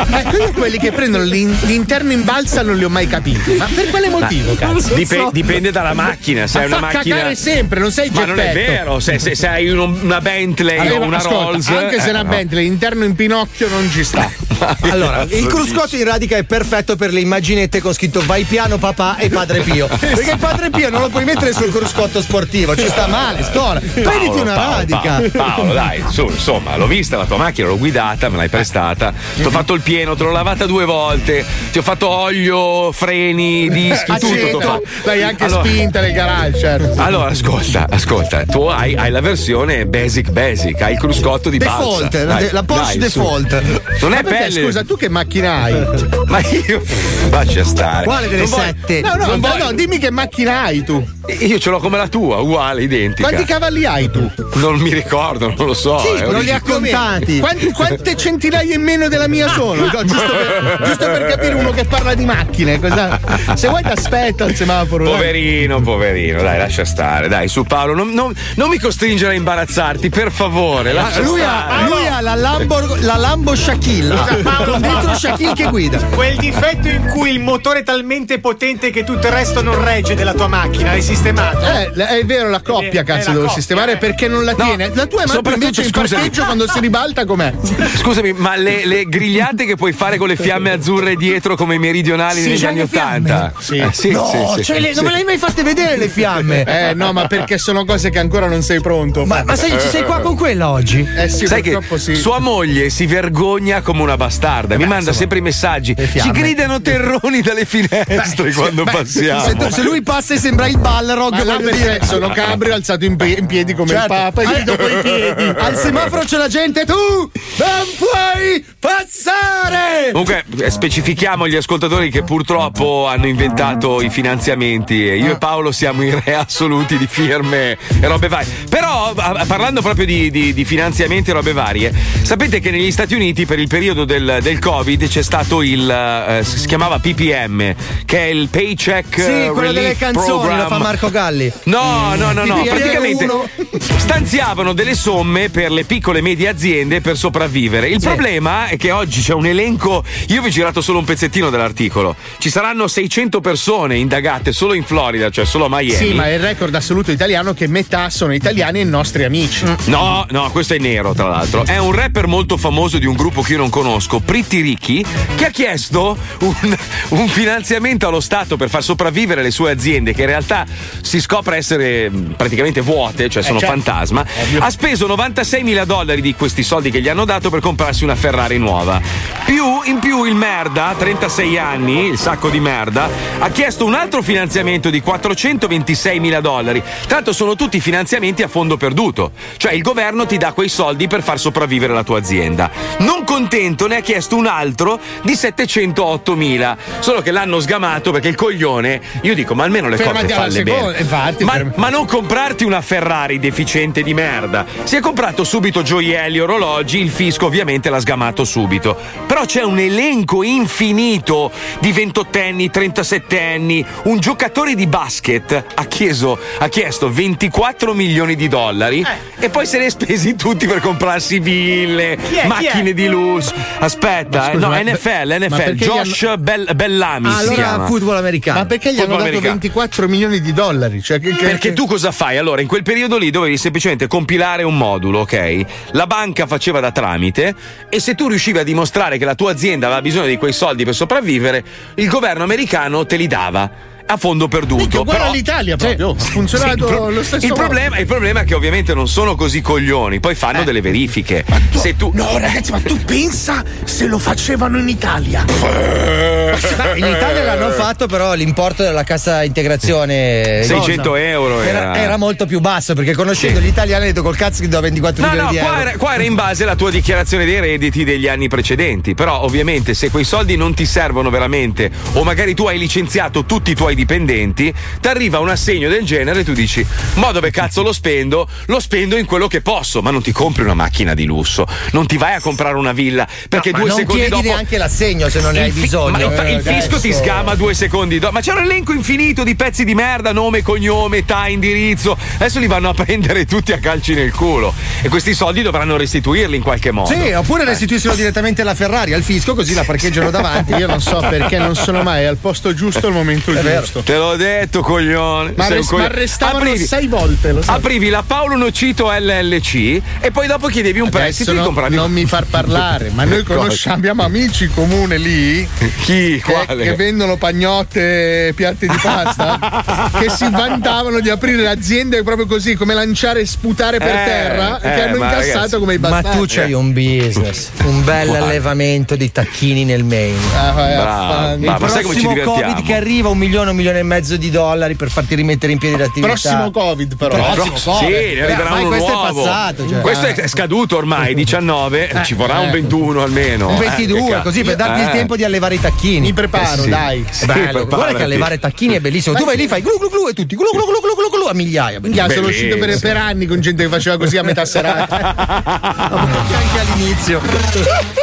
Ma 0.09 0.21
io 0.33 0.53
quelli 0.53 0.79
che 0.79 0.93
prendono 0.93 1.25
l'in- 1.25 1.57
l'interno 1.63 2.13
in 2.13 2.25
balsa 2.25 2.63
non 2.63 2.77
li 2.77 2.85
ho 2.85 2.89
mai 2.91 3.07
capiti. 3.07 3.53
Ma 3.55 3.69
per 3.73 3.89
quale 3.91 4.09
motivo, 4.09 4.55
cazzo? 4.55 4.95
Dipe- 4.95 5.29
dipende 5.33 5.71
dalla 5.71 5.95
macchina. 5.95 6.47
Se 6.47 6.59
Ma 6.59 6.65
hai 6.65 6.71
una 6.71 6.81
macchina. 6.81 7.17
cacare 7.17 7.35
sempre, 7.37 7.81
non 7.81 7.91
sei 7.93 8.07
il 8.07 8.13
Ma 8.13 8.25
non 8.25 8.39
è 8.39 8.47
geppetto. 8.53 8.71
vero, 8.73 9.01
se, 9.01 9.19
se- 9.19 9.35
se 9.35 9.47
hai 9.49 9.69
uno- 9.69 9.97
una 10.03 10.21
Bentley 10.21 10.79
Aveva- 10.79 11.01
o 11.05 11.07
una 11.07 11.17
ascolta, 11.19 11.45
Rolls. 11.51 11.69
anche 11.69 12.01
se 12.01 12.05
eh, 12.05 12.09
è 12.09 12.11
una 12.11 12.23
no. 12.23 12.29
Bentley 12.31 12.67
interno 12.67 13.05
in 13.05 13.15
pinocchio 13.15 13.69
non 13.69 13.89
ci 13.91 14.03
sta. 14.05 14.31
Allora, 14.95 15.23
il 15.29 15.47
cruscotto 15.47 15.97
in 15.97 16.05
radica 16.05 16.37
è 16.37 16.45
perfetto 16.45 16.97
per 16.97 17.13
le 17.13 17.21
immaginette 17.21 17.81
con 17.81 17.93
scritto 17.93 18.23
vai 18.25 18.45
piano 18.45 18.79
papà 18.79 19.17
e 19.19 19.29
padre 19.29 19.61
Pio. 19.61 19.87
Perché 19.99 20.33
il 20.33 20.39
padre 20.39 20.71
Pio 20.71 20.91
non 20.91 21.01
lo 21.01 21.09
puoi 21.09 21.25
mettere 21.25 21.53
sul 21.53 21.71
cruscotto 21.73 22.21
sportivo, 22.21 22.77
ci 22.77 22.87
sta 22.87 23.07
male, 23.07 23.43
stola. 23.43 23.81
Prenditi 23.81 24.39
una 24.39 24.55
Paolo, 24.55 24.77
radica. 24.77 25.01
Paolo, 25.01 25.31
Paolo, 25.31 25.73
dai, 25.73 26.05
su, 26.11 26.27
insomma, 26.29 26.77
l'ho 26.77 26.87
vista 26.87 27.17
la 27.17 27.25
tua 27.25 27.37
macchina, 27.37 27.69
l'ho 27.69 27.79
guidata, 27.79 28.29
me 28.29 28.37
l'hai 28.37 28.49
prestata. 28.49 29.13
Ti 29.35 29.43
ho 29.45 29.51
fatto 29.51 29.75
il 29.75 29.81
pieno, 29.81 30.15
te 30.15 30.23
l'ho 30.25 30.31
lavata 30.33 30.67
due 30.67 30.85
volte. 30.85 31.45
Ti 31.73 31.79
ho 31.79 31.83
fatto 31.83 32.09
olio, 32.09 32.93
freni, 32.93 33.69
dischi, 33.71 34.13
tutto. 34.19 34.27
Aceto, 34.35 34.61
fatto. 34.61 34.83
l'hai 35.05 35.23
anche 35.23 35.45
Allora- 35.45 35.65
spinta 35.65 36.01
nel 36.01 36.13
garage, 36.13 36.59
certo. 36.59 37.03
Allora, 37.03 37.31
ascolta, 37.31 37.87
ascolta, 37.91 38.45
tu 38.45 38.63
hai, 38.63 38.95
hai 38.95 39.11
la 39.11 39.21
versione 39.21 39.87
basic 39.87 40.31
basic, 40.31 40.81
hai 40.83 40.93
il 40.93 40.99
cruscotto 40.99 41.49
di 41.51 41.59
Default, 41.59 42.11
balsa. 42.11 42.25
la, 42.25 42.35
Dai, 42.35 42.49
la 42.53 42.63
Porsche 42.63 42.99
dai, 42.99 43.11
su. 43.11 43.19
default. 43.21 43.63
Non 44.01 44.13
è 44.13 44.23
perché, 44.23 44.44
pelle. 44.45 44.63
scusa, 44.65 44.85
tu 44.85 44.97
che 44.97 45.09
macchina 45.09 45.63
hai? 45.63 45.73
Ma 46.27 46.41
io. 46.41 46.83
Lascia 47.31 47.65
stare. 47.65 48.05
Quale 48.05 48.29
delle 48.29 48.43
Non 48.43 48.51
voglio- 48.51 48.63
sette? 48.63 49.01
No, 49.01 49.15
no, 49.15 49.27
no, 49.27 49.39
voglio- 49.39 49.65
no, 49.65 49.73
dimmi 49.73 49.99
che 49.99 50.11
macchina 50.11 50.63
hai 50.63 50.83
tu. 50.85 51.07
Io 51.41 51.59
ce 51.59 51.71
l'ho 51.71 51.79
come 51.79 51.97
la 51.97 52.09
tua, 52.09 52.37
uguale, 52.37 52.83
identica. 52.83 53.29
Quanti 53.29 53.47
cavalli 53.47 53.85
hai 53.87 54.11
tu? 54.11 54.31
Non 54.55 54.77
mi 54.79 54.93
ricordo, 54.93 55.55
non 55.57 55.67
lo 55.67 55.73
so. 55.75 55.99
Sì, 56.01 56.09
è 56.23 56.27
non 56.27 56.43
li 56.43 56.51
ha 56.51 56.61
contati. 56.61 57.39
Quanti- 57.39 57.71
quante 57.73 58.15
centinaia 58.17 58.75
in 58.75 58.83
meno 58.83 59.09
della 59.09 59.27
mia 59.29 59.49
sono? 59.49 59.87
No, 59.87 60.05
giusto, 60.05 60.31
per, 60.33 60.81
giusto 60.85 61.05
per 61.07 61.27
capire 61.27 61.55
uno 61.55 61.71
che 61.71 61.85
parla 61.85 62.15
di 62.15 62.25
macchine. 62.27 62.79
cosa- 62.79 63.19
Se 63.55 63.69
vuoi 63.69 63.83
ti 63.83 63.89
aspetta 63.89 64.45
al 64.45 64.55
semaforo. 64.55 65.05
dai. 65.05 65.13
Poverino, 65.15 65.81
poverino, 65.81 66.43
dai, 66.43 66.59
lascia 66.59 66.85
stare. 66.85 67.29
Dai, 67.29 67.49
su 67.49 67.65
Paolo, 67.65 67.95
non, 67.95 68.11
non- 68.13 68.35
non 68.57 68.69
mi 68.69 68.79
costringere 68.79 69.33
a 69.33 69.37
imbarazzarti, 69.37 70.11
per 70.11 70.31
favore. 70.31 70.93
Lascia 70.93 71.21
Lui 71.21 71.41
stare. 71.41 71.73
ha, 71.73 71.89
lui 71.89 72.07
ha 72.07 72.21
la 72.21 72.35
Lambo, 72.35 72.97
la 73.01 73.17
Lambo 73.17 73.55
Shaquille. 73.55 74.15
Con 74.43 74.81
dentro 74.81 75.15
Shaquille 75.15 75.53
che 75.55 75.65
guida. 75.69 75.99
Quel 76.15 76.37
difetto 76.37 76.89
in 76.89 77.05
cui 77.07 77.31
il 77.31 77.41
motore 77.41 77.81
è 77.81 77.83
talmente 77.83 78.39
potente 78.41 78.91
che 78.91 79.05
tutto 79.05 79.27
il 79.27 79.33
resto 79.33 79.63
non 79.63 79.83
regge 79.83 80.15
della 80.15 80.35
tua 80.35 80.49
macchina, 80.49 80.91
l'hai 80.91 81.03
sistemato? 81.03 81.61
Eh, 81.65 81.91
è 81.93 82.25
vero, 82.25 82.49
la 82.51 82.61
coppia, 82.61 83.01
Eh, 83.01 83.05
cazzo, 83.05 83.27
la 83.29 83.33
devo 83.33 83.39
coppia, 83.47 83.55
sistemare 83.55 83.93
eh. 83.93 83.97
perché 83.97 84.29
non 84.29 84.45
la 84.45 84.55
No, 84.57 84.65
tiene. 84.65 84.91
La 84.95 85.07
tua 85.07 85.23
è 85.23 85.27
soprattutto, 85.27 85.65
invece 85.67 85.83
in 85.83 85.89
scusami. 85.89 86.09
parcheggio 86.23 86.45
quando 86.45 86.69
si 86.69 86.81
ribalta 86.81 87.25
com'è? 87.25 87.53
Scusami, 87.97 88.33
ma 88.33 88.57
le, 88.57 88.87
le 88.87 89.05
grigliate 89.05 89.65
che 89.65 89.77
puoi 89.77 89.93
fare 89.93 90.17
con 90.17 90.29
le 90.29 90.37
fiamme 90.37 90.71
azzurre 90.73 91.15
dietro 91.17 91.57
come 91.57 91.75
i 91.77 91.79
meridionali 91.79 92.41
Sì, 92.41 92.49
negli 92.51 92.65
anni? 92.65 92.81
Ottanta? 92.81 93.53
Sì. 93.59 93.77
Eh, 93.79 93.89
sì, 93.93 94.11
No, 94.11 94.27
sì, 94.27 94.39
sì. 94.57 94.65
cioè, 94.65 94.81
le- 94.81 94.89
Sì. 94.91 94.95
non 94.97 95.05
me 95.05 95.11
le 95.13 95.17
hai 95.19 95.25
mai 95.25 95.39
fatte 95.39 95.63
vedere 95.63 95.97
le 95.97 96.09
fiamme. 96.09 96.63
Eh 96.75 96.95
no, 96.95 97.13
ma 97.13 97.27
perché 97.27 97.57
sono 97.59 97.85
cose 97.85 98.11
che 98.11 98.19
ancora 98.19 98.47
non 98.49 98.63
sei 98.63 98.81
pronto. 98.81 99.25
Ma, 99.25 99.43
ma 99.45 99.55
sai, 99.57 99.71
ci 99.81 99.89
sei 99.89 100.05
qua 100.05 100.21
con 100.21 100.35
quella 100.37 100.71
oggi? 100.71 101.07
eh 101.17 101.29
sì, 101.29 101.47
Sai 101.47 101.63
che 101.63 101.71
purtroppo 101.73 101.99
sì. 101.99 102.15
sua 102.15 102.39
moglie 102.41 102.91
si 102.91 103.07
vergogna 103.07 103.81
come 103.81 104.03
una 104.03 104.17
bastarda, 104.25 104.79
mi 104.79 104.87
manda 104.87 105.13
sempre 105.13 105.39
i 105.39 105.41
messaggi. 105.43 105.95
Ci 105.95 106.31
gridano 106.31 106.81
terroni 106.81 107.43
dalle 107.43 107.67
finestre 107.67 108.53
quando 108.53 108.85
passiamo. 108.85 109.43
Se, 109.45 109.71
se 109.71 109.83
lui 109.83 110.03
passa 110.03 110.35
e 110.35 110.39
sembra 110.39 110.67
il 110.67 110.79
Balrog, 110.79 111.43
voglio 111.45 111.71
dire. 111.71 112.01
sono 112.05 112.29
cabrio 112.31 112.73
alzato 112.75 113.05
in, 113.05 113.17
in 113.37 113.47
piedi 113.47 113.75
come 113.75 113.89
Certo. 113.91 114.03
il 114.05 114.09
Papa 114.21 114.43
e 114.43 114.45
Al- 114.47 114.55
grido 114.55 114.77
coi 114.77 115.01
piedi. 115.03 115.43
Al 115.59 115.77
semaforo 115.77 116.23
c'è 116.25 116.37
la 116.39 116.49
gente, 116.49 116.85
tu 116.87 116.95
non 116.95 117.87
puoi 117.99 118.65
passare! 118.79 120.11
Comunque, 120.13 120.45
eh, 120.59 120.71
specifichiamo 120.71 121.45
agli 121.45 121.57
ascoltatori 121.57 122.11
che 122.11 122.23
purtroppo 122.23 123.07
hanno 123.07 123.27
inventato 123.27 124.01
i 124.01 124.09
finanziamenti 124.11 125.07
e 125.09 125.17
io 125.19 125.33
e 125.33 125.37
Paolo 125.37 125.71
siamo 125.73 126.03
i 126.03 126.11
re 126.25 126.35
assoluti 126.35 126.97
di 126.97 127.07
firme 127.07 127.73
e 128.01 128.07
robe 128.07 128.29
varie. 128.29 128.51
Però, 128.71 129.13
parlando 129.15 129.83
proprio 129.83 130.07
di, 130.07 130.31
di- 130.31 130.55
di 130.55 130.65
finanziamenti 130.65 131.31
e 131.31 131.33
robe 131.35 131.53
varie, 131.53 131.93
sapete 132.23 132.61
che 132.61 132.71
negli 132.71 132.91
Stati 132.91 133.15
Uniti 133.15 133.45
per 133.47 133.59
il 133.59 133.67
periodo 133.69 134.05
del, 134.05 134.14
del 134.23 134.59
Covid 134.59 135.09
c'è 135.09 135.23
stato 135.23 135.63
il. 135.63 135.89
eh, 135.91 136.45
si 136.45 136.67
chiamava 136.67 136.99
PPM, 136.99 137.75
che 138.05 138.19
è 138.19 138.25
il 138.27 138.49
Paycheck 138.49 139.21
Sì, 139.21 139.51
quello 139.53 139.73
delle 139.73 139.97
canzoni, 139.97 140.27
Program. 140.27 140.59
lo 140.59 140.67
fa 140.69 140.79
Marco 140.79 141.11
Galli. 141.11 141.53
No, 141.65 142.15
no, 142.17 142.33
no, 142.33 142.45
no. 142.45 142.55
PPM 142.63 142.69
Praticamente 142.77 143.25
uno. 143.25 143.49
stanziavano 143.97 144.73
delle 144.73 144.95
somme 144.95 145.49
per 145.49 145.71
le 145.71 145.85
piccole 145.85 146.19
e 146.19 146.23
medie 146.23 146.49
aziende 146.49 147.01
per 147.01 147.17
sopravvivere. 147.17 147.89
Il 147.89 148.01
Sì. 148.01 148.07
problema 148.07 148.67
è 148.67 148.77
che 148.77 148.91
oggi 148.91 149.21
c'è 149.23 149.33
un 149.35 149.47
elenco. 149.47 150.03
Io 150.29 150.41
vi 150.43 150.49
ho 150.49 150.51
girato 150.51 150.81
solo 150.81 150.99
un 150.99 151.05
pezzettino 151.05 151.51
dell'articolo. 151.51 152.15
Ci 152.39 152.51
saranno 152.51 152.87
600 152.87 153.41
persone 153.41 153.97
indagate 153.97 154.53
solo 154.53 154.75
in 154.75 154.85
Florida, 154.85 155.31
cioè 155.31 155.45
solo 155.45 155.65
a 155.67 155.69
Miami. 155.69 155.93
Sì, 156.09 156.13
ma 156.15 156.27
è 156.27 156.35
il 156.35 156.41
record 156.41 156.75
assoluto 156.75 157.11
italiano 157.11 157.55
che 157.55 157.67
metà 157.69 158.11
sono 158.11 158.35
italiani 158.35 158.81
e 158.81 158.85
nostri 158.85 159.25
amici. 159.25 159.65
No, 159.87 160.27
no, 160.31 160.51
questo 160.51 160.75
è 160.75 160.79
nero, 160.79 161.15
tra 161.15 161.29
l'altro. 161.29 161.65
È 161.65 161.79
un 161.79 161.93
rapper 161.93 162.27
molto 162.27 162.57
famoso 162.57 162.99
di 162.99 163.07
un 163.07 163.15
gruppo 163.17 163.43
che 163.43 163.53
io 163.53 163.59
non 163.59 163.71
conosco, 163.71 164.04
Pretty 164.21 164.61
Ricky, 164.61 165.05
che 165.37 165.47
ha 165.47 165.51
chiesto 165.51 166.17
un, 166.41 166.77
un 167.11 167.29
finanziamento 167.29 168.07
allo 168.07 168.21
Stato 168.21 168.57
per 168.57 168.69
far 168.69 168.83
sopravvivere 168.83 169.43
le 169.43 169.51
sue 169.51 169.71
aziende, 169.71 170.13
che 170.13 170.23
in 170.23 170.29
realtà 170.29 170.65
si 171.01 171.21
scopre 171.21 171.57
essere 171.57 172.11
mh, 172.11 172.35
praticamente 172.37 172.81
vuote, 172.81 173.29
cioè 173.29 173.43
sono 173.43 173.59
certo. 173.59 173.75
fantasma. 173.75 174.25
Ha 174.59 174.71
speso 174.71 175.07
96 175.07 175.63
mila 175.63 175.85
dollari 175.85 176.21
di 176.21 176.35
questi 176.35 176.63
soldi 176.63 176.91
che 176.91 177.01
gli 177.01 177.09
hanno 177.09 177.25
dato 177.25 177.51
per 177.51 177.61
comprarsi 177.61 178.05
una 178.05 178.15
Ferrari 178.15 178.59
nuova. 178.59 179.01
Più, 179.45 179.83
in 179.85 179.99
più, 179.99 180.25
il 180.25 180.35
merda, 180.35 180.95
36 180.97 181.59
anni, 181.59 182.07
il 182.07 182.19
sacco 182.19 182.49
di 182.49 182.61
merda, 182.61 183.09
ha 183.39 183.51
chiesto 183.51 183.85
un 183.85 183.95
altro 183.95 184.23
finanziamento 184.23 184.91
di 184.91 185.01
426 185.01 186.21
mila 186.21 186.41
dollari. 186.41 186.83
L'altro 187.09 187.33
sono 187.33 187.55
tutti 187.55 187.81
finanziamenti 187.81 188.43
a 188.43 188.49
fondo 188.49 188.77
perduto. 188.77 189.33
Cioè 189.57 189.73
il 189.73 189.83
governo 189.83 190.27
ti 190.27 190.37
dà 190.37 190.53
quei 190.53 190.69
soldi 190.69 191.07
per 191.07 191.23
far 191.23 191.39
sopravvivere 191.39 191.93
la 191.93 192.03
tua 192.03 192.19
azienda. 192.19 192.71
Non 192.99 193.25
contento 193.25 193.87
ne 193.95 194.01
ha 194.01 194.01
chiesto 194.01 194.37
un 194.37 194.47
altro 194.47 194.99
di 195.23 195.35
708 195.35 196.35
mila. 196.35 196.77
Solo 196.99 197.23
che 197.23 197.31
l'hanno 197.31 197.61
sgamato 197.61 198.11
perché 198.11 198.29
il 198.29 198.35
coglione, 198.35 199.01
io 199.23 199.35
dico, 199.35 199.55
ma 199.55 199.65
almeno 199.65 199.89
le 199.89 199.97
Fermati 199.97 200.27
cose 200.27 200.35
falle 200.35 200.53
seconda, 200.53 200.87
bene. 200.87 200.99
infatti, 200.99 201.45
ma, 201.45 201.65
ma 201.77 201.89
non 201.89 202.07
comprarti 202.07 202.65
una 202.65 202.81
Ferrari 202.81 203.39
deficiente 203.39 204.03
di 204.03 204.13
merda. 204.13 204.67
Si 204.83 204.97
è 204.97 205.01
comprato 205.01 205.45
subito 205.45 205.83
gioielli, 205.83 206.41
orologi, 206.41 207.01
il 207.01 207.11
fisco 207.11 207.47
ovviamente 207.47 207.89
l'ha 207.89 208.01
sgamato 208.01 208.45
subito. 208.45 208.97
Però 209.27 209.45
c'è 209.45 209.63
un 209.63 209.79
elenco 209.79 210.43
infinito 210.43 211.53
di 211.79 211.93
ventottenni, 211.93 212.71
trentasettenni. 212.71 213.85
Un 214.05 214.19
giocatore 214.19 214.75
di 214.75 214.87
basket 214.87 215.65
ha 215.75 215.85
chiesto, 215.85 216.39
ha 216.59 216.69
chiesto 216.69 217.11
24 217.11 217.95
milioni 217.95 218.35
di 218.35 218.49
dollari 218.49 219.07
e 219.39 219.49
poi 219.51 219.67
se 219.67 219.79
ne 219.79 219.87
è 219.87 219.91
spesi 219.91 220.35
tutti 220.35 220.67
per 220.67 220.81
comprarsi 220.81 221.39
ville, 221.39 222.19
macchine 222.47 222.93
di 222.93 223.07
lusso. 223.07 223.55
Aspetta, 223.85 224.51
scusa, 224.53 224.67
no, 224.69 224.75
NFL, 224.75 225.37
NFL, 225.47 225.71
Josh 225.73 226.37
Bell- 226.39 226.75
Bellamy 226.75 227.31
si 227.31 227.49
allora 227.49 227.87
football 227.87 228.17
americano. 228.17 228.59
Ma 228.61 228.67
perché 228.67 228.93
gli 228.93 228.97
hanno 228.99 229.07
Football 229.17 229.19
dato 229.19 229.29
americano. 229.31 229.53
24 229.61 230.09
milioni 230.09 230.41
di 230.41 230.53
dollari? 230.53 231.03
Cioè, 231.03 231.21
che, 231.21 231.31
che- 231.35 231.45
Perché 231.45 231.73
tu 231.73 231.87
cosa 231.87 232.11
fai? 232.13 232.37
Allora, 232.39 232.61
in 232.61 232.67
quel 232.67 232.83
periodo 232.83 233.19
lì 233.19 233.31
dovevi 233.31 233.57
semplicemente 233.57 234.07
compilare 234.07 234.63
un 234.63 234.77
modulo, 234.77 235.21
ok? 235.21 235.65
La 235.93 236.07
banca 236.07 236.47
faceva 236.47 236.81
da 236.81 236.91
tramite 236.91 237.55
e 237.89 238.01
se 238.01 238.15
tu 238.15 238.29
riuscivi 238.29 238.59
a 238.59 238.63
dimostrare 238.65 239.19
che 239.19 239.25
la 239.25 239.35
tua 239.35 239.51
azienda 239.53 239.87
aveva 239.87 240.03
bisogno 240.03 240.27
di 240.27 240.37
quei 240.37 240.53
soldi 240.53 240.85
per 240.85 240.95
sopravvivere, 240.95 241.63
il 241.97 242.09
governo 242.09 242.43
americano 242.45 243.07
te 243.07 243.17
li 243.17 243.27
dava. 243.27 243.93
A 244.07 244.19
fondo 244.19 244.49
perduto. 244.49 244.77
Minchia, 244.77 245.01
uguale 245.01 245.19
Però- 245.19 245.31
all'Italia 245.31 245.77
Sì. 245.79 245.87
proprio. 245.87 246.11
Ha 246.11 246.15
funzionato 246.25 246.87
Sì, 246.87 246.93
il 246.93 246.99
pro- 246.99 247.11
lo 247.11 247.23
stesso 247.25 247.47
il 247.47 247.53
problema, 247.55 247.99
il 247.99 248.07
problema 248.07 248.41
è 248.41 248.45
che 248.45 248.55
ovviamente 248.55 248.93
non 248.93 249.09
sono 249.09 249.35
così 249.35 249.63
coglioni, 249.63 250.21
poi 250.21 250.35
fanno 250.35 250.63
delle 250.63 250.83
verifiche. 250.83 251.43
Se 251.75 251.97
tu. 251.97 252.11
No, 252.15 252.37
ragazzi, 252.39 252.71
ma 252.71 252.81
tu 252.81 253.03
pensa 253.03 253.65
se 253.85 254.07
lo 254.07 254.19
facevano 254.19 254.79
in 254.79 254.89
Italia? 254.91 255.45
Ma 255.59 256.95
in 256.97 257.07
Italia 257.07 257.43
l'hanno 257.45 257.71
fatto, 257.71 258.07
però 258.07 258.35
l'importo 258.35 258.83
della 258.83 259.05
cassa 259.05 259.43
integrazione 259.43 260.63
600 260.65 261.17
euro 261.17 261.63
era, 261.63 261.79
era. 261.79 261.97
era 261.97 262.17
molto 262.19 262.45
più 262.47 262.61
basso 262.61 262.95
perché 262.95 263.15
conoscendo 263.15 263.59
Sì. 263.59 263.65
gli 263.65 263.69
italiani 263.69 264.05
ho 264.05 264.07
detto 264.09 264.23
col 264.23 264.37
cazzo 264.37 264.61
che 264.61 264.69
do 264.69 264.81
24 264.81 265.23
No, 265.25 265.31
milioni 265.31 265.47
no, 265.47 265.53
di 265.53 265.59
qua 265.67 265.77
euro. 265.79 265.89
era, 265.89 265.99
qua 265.99 266.15
era 266.15 266.23
in 266.23 266.35
base 266.35 266.63
alla 266.65 266.77
tua 266.77 266.91
dichiarazione 266.91 267.45
dei 267.47 267.59
redditi 267.59 268.05
degli 268.05 268.29
anni 268.29 268.49
precedenti. 268.49 269.15
Però, 269.15 269.41
ovviamente, 269.43 269.95
se 269.95 270.11
quei 270.11 270.25
soldi 270.25 270.57
non 270.57 270.75
ti 270.75 270.85
servono 270.85 271.31
veramente, 271.31 271.91
o 272.13 272.23
magari 272.23 272.55
tu 272.55 272.67
hai 272.67 272.79
licenziato 272.79 273.45
tutti 273.45 273.71
i 273.71 273.75
tuoi 273.75 273.94
dipendenti, 273.95 274.73
ti 275.01 275.09
arriva 275.09 275.39
un 275.39 275.49
assegno 275.49 275.89
del 275.89 276.05
genere 276.05 276.41
e 276.41 276.45
tu 276.45 276.53
dici: 276.53 276.85
Ma 277.15 277.31
dove 277.33 277.51
cazzo 277.51 277.83
lo 277.83 277.93
spendo? 277.93 278.49
Lo 278.67 278.81
spendo 278.81 279.17
in 279.17 279.27
quello 279.27 279.47
che 279.49 279.61
posso, 279.61 280.03
ma 280.03 280.11
non 280.11 280.23
ti 280.23 280.33
compri 280.33 280.63
una 280.63 280.75
macchina 280.75 281.15
di 281.15 281.25
lusso, 281.25 281.67
non 281.93 282.07
ti 282.07 282.17
vai 282.17 282.35
a 282.35 282.41
comprare 282.41 282.77
una 282.77 282.93
villa. 282.93 283.27
Perché 283.49 283.71
Ma 283.73 283.79
due 283.79 283.89
non 283.89 283.97
secondi 283.99 284.21
chiedi 284.23 284.37
dopo. 284.43 284.55
neanche 284.55 284.79
l'assegno 284.79 285.29
se 285.29 285.41
non 285.41 285.53
ne 285.53 285.61
hai 285.61 285.67
Il 285.69 285.73
fi- 285.73 285.81
bisogno. 285.81 286.31
Ma 286.31 286.49
il 286.49 286.63
Eh, 286.67 286.81
fisco 286.81 286.99
ti 287.01 287.13
sgama 287.13 287.55
due 287.55 287.75
secondi 287.75 288.19
dopo. 288.19 288.33
Ma 288.33 288.41
c'è 288.41 288.53
un 288.53 288.59
elenco 288.63 288.93
infinito 288.93 289.45
di 289.45 289.55
pezzi 289.55 289.85
di 289.85 289.95
merda, 289.95 290.33
nome, 290.33 290.63
cognome, 290.63 291.19
età, 291.19 291.49
indirizzo. 291.49 292.17
Adesso 292.37 292.59
li 292.59 292.67
vanno 292.67 292.89
a 292.91 292.95
prendere 293.05 293.45
tutti 293.47 293.73
a 293.73 293.79
calci 293.79 294.15
nel 294.15 294.33
culo. 294.33 294.73
E 295.03 295.09
questi 295.09 295.35
soldi 295.35 295.63
dovranno 295.63 295.97
restituirli 295.97 296.57
in 296.57 296.63
qualche 296.63 296.91
modo. 296.91 297.13
Sì, 297.13 297.33
oppure 297.33 297.65
restituiscono 297.65 298.15
direttamente 298.15 298.63
alla 298.63 298.75
Ferrari, 298.75 299.13
al 299.13 299.23
fisco, 299.23 299.55
così 299.55 299.75
la 299.75 299.85
parcheggiano 299.85 300.31
davanti. 300.31 300.73
Io 300.75 300.87
non 300.87 301.01
so 301.01 301.19
perché 301.29 301.59
non 301.59 301.75
sono 301.75 302.03
mai 302.03 302.27
al 302.27 302.37
posto 302.37 302.75
giusto 302.75 303.07
al 303.07 303.13
momento 303.13 303.53
vero. 303.53 303.84
Giusto. 303.85 304.01
Te 304.01 304.17
l'ho 304.17 304.37
detto, 304.37 304.81
coglione. 304.83 305.55
Ma, 305.57 305.65
Sei 305.67 305.73
un 305.73 305.77
arrest- 305.79 305.91
ma 305.93 305.97
coglione. 305.99 306.15
arrestavano 306.15 306.59
Aprivi- 306.59 306.85
sei 306.87 307.07
volte, 307.07 307.53
lo 307.53 307.63
sai. 307.63 307.77
Aprivi 307.77 308.09
la 308.09 308.23
Paolo 308.27 308.57
Nocito 308.57 309.11
LLC 309.13 310.01
e 310.21 310.31
poi 310.33 310.47
dopo 310.47 310.67
chiedevi 310.69 311.01
un 311.01 311.07
Adesso 311.09 311.23
prestito 311.23 311.51
e 311.53 311.55
no- 311.55 311.65
compravi 311.65 311.95
non 311.95 312.11
mi 312.13 312.25
far 312.27 312.45
parlare, 312.47 313.11
ma 313.15 313.25
noi 313.25 313.43
conosciamo, 313.43 313.97
abbiamo 313.97 314.23
amici 314.23 314.65
in 314.65 314.75
comune 314.75 315.19
lì 315.19 315.69
Chi? 316.03 316.41
che, 316.45 316.53
Quale? 316.65 316.83
che 316.85 316.95
vendono 316.95 317.37
pagnotte 317.37 318.49
e 318.49 318.53
piatti 318.55 318.87
di 318.87 318.97
pasta 319.01 320.11
che 320.19 320.31
si 320.31 320.49
vantavano 320.51 321.21
di 321.21 321.31
aprire 321.31 321.63
l'azienda 321.63 322.21
proprio 322.23 322.47
così 322.47 322.75
come 322.75 322.95
lanciare 322.95 323.41
e 323.41 323.47
sputare 323.47 323.99
per 323.99 324.09
Eh, 324.09 324.25
terra 324.25 324.79
eh, 324.81 324.81
che 324.95 325.03
hanno 325.03 325.19
ma 325.19 325.25
incassato 325.27 325.55
ragazzi, 325.55 325.79
come 325.79 325.95
i 325.95 325.99
Ma 325.99 326.09
bastardi. 326.09 326.39
tu 326.39 326.45
c'hai 326.49 326.73
un 326.73 326.93
business, 326.93 327.69
un 327.85 328.05
bel 328.05 328.27
Guarda. 328.29 328.45
allevamento 328.47 329.17
di 329.17 329.31
tacchini 329.33 329.85
nel 329.85 330.05
Maine. 330.05 330.39
Ah, 330.57 330.73
vai 330.73 330.97
Ma- 330.97 331.53
Il 331.55 331.81
ma 331.81 331.89
sai 331.89 332.03
come 332.03 332.15
ci 332.15 332.23
prossimo 332.23 332.33
divertiamo? 332.35 332.73
Covid 332.73 332.87
che 332.87 332.95
arriva, 332.95 333.29
un 333.29 333.39
milione, 333.39 333.71
un 333.75 333.81
milione 333.81 333.99
e 333.99 334.03
mezzo 334.03 334.37
di 334.37 334.51
dollari 334.51 334.95
per 334.95 335.11
farti 335.11 335.35
rimettere 335.35 335.73
in 335.73 335.79
piedi 335.79 335.97
l'attività. 335.97 336.27
Prossimo 336.29 336.71
Covid 336.71 337.17
però. 337.17 337.53
Prossimo 337.53 337.77
Sì, 337.77 337.89
Covid. 337.91 338.11
ne 338.11 338.43
arriverà 338.43 338.63
Ormai 338.65 338.81
uno 338.81 338.89
questo 338.89 339.11
è 339.11 339.15
nuovo. 339.15 339.43
passato. 339.43 339.89
Cioè. 339.89 340.01
Questo 340.01 340.27
è 340.27 340.47
scaduto 340.49 340.97
ormai, 340.97 341.35
19, 341.35 342.23
ci 342.25 342.35
vorrà 342.35 342.61
un 342.61 342.69
eh. 342.69 342.73
21 342.73 343.23
almeno. 343.23 343.69
un 343.69 343.75
Eh, 343.77 343.79
22, 343.81 344.21
che 344.25 344.31
cazzo. 344.31 344.43
così 344.43 344.63
per 344.63 344.77
darti 344.77 345.01
il 345.01 345.09
Eh. 345.09 345.13
tempo 345.13 345.37
di 345.37 345.45
allevare 345.45 345.75
i 345.75 345.81
tacchini. 345.81 346.21
Mi 346.21 346.33
preparo, 346.33 346.83
Sì. 346.83 346.89
dai. 346.89 347.25
Sì, 347.31 347.45
Bello, 347.47 347.87
guarda 347.87 348.17
che 348.17 348.23
allevare 348.23 348.59
tacchini 348.59 348.95
è 348.95 349.01
bellissimo. 349.01 349.35
Tu 349.37 349.45
vai 349.45 349.57
lì, 349.57 349.67
fai 349.67 349.83
glu 349.83 349.99
glu 349.99 350.09
glu 350.09 350.29
e 350.29 350.33
tutti 350.33 350.55
glu 350.55 350.65
glu 350.73 350.85
glu 350.85 351.01
glu 351.01 351.15
glu 351.29 351.39
glu 351.39 351.47
a 351.49 351.55
migliaia. 351.55 352.01
Minchia, 352.01 352.29
sono 352.31 352.47
uscito 352.47 352.77
per, 352.79 352.99
per 353.01 353.17
anni 353.17 353.47
con 353.47 353.61
gente 353.61 353.83
che 353.85 353.89
faceva 353.89 354.17
così 354.17 354.37
a 354.39 354.43
metà 354.43 354.65
serata. 354.65 355.35
Anche 356.15 356.81
all'inizio. 356.81 357.41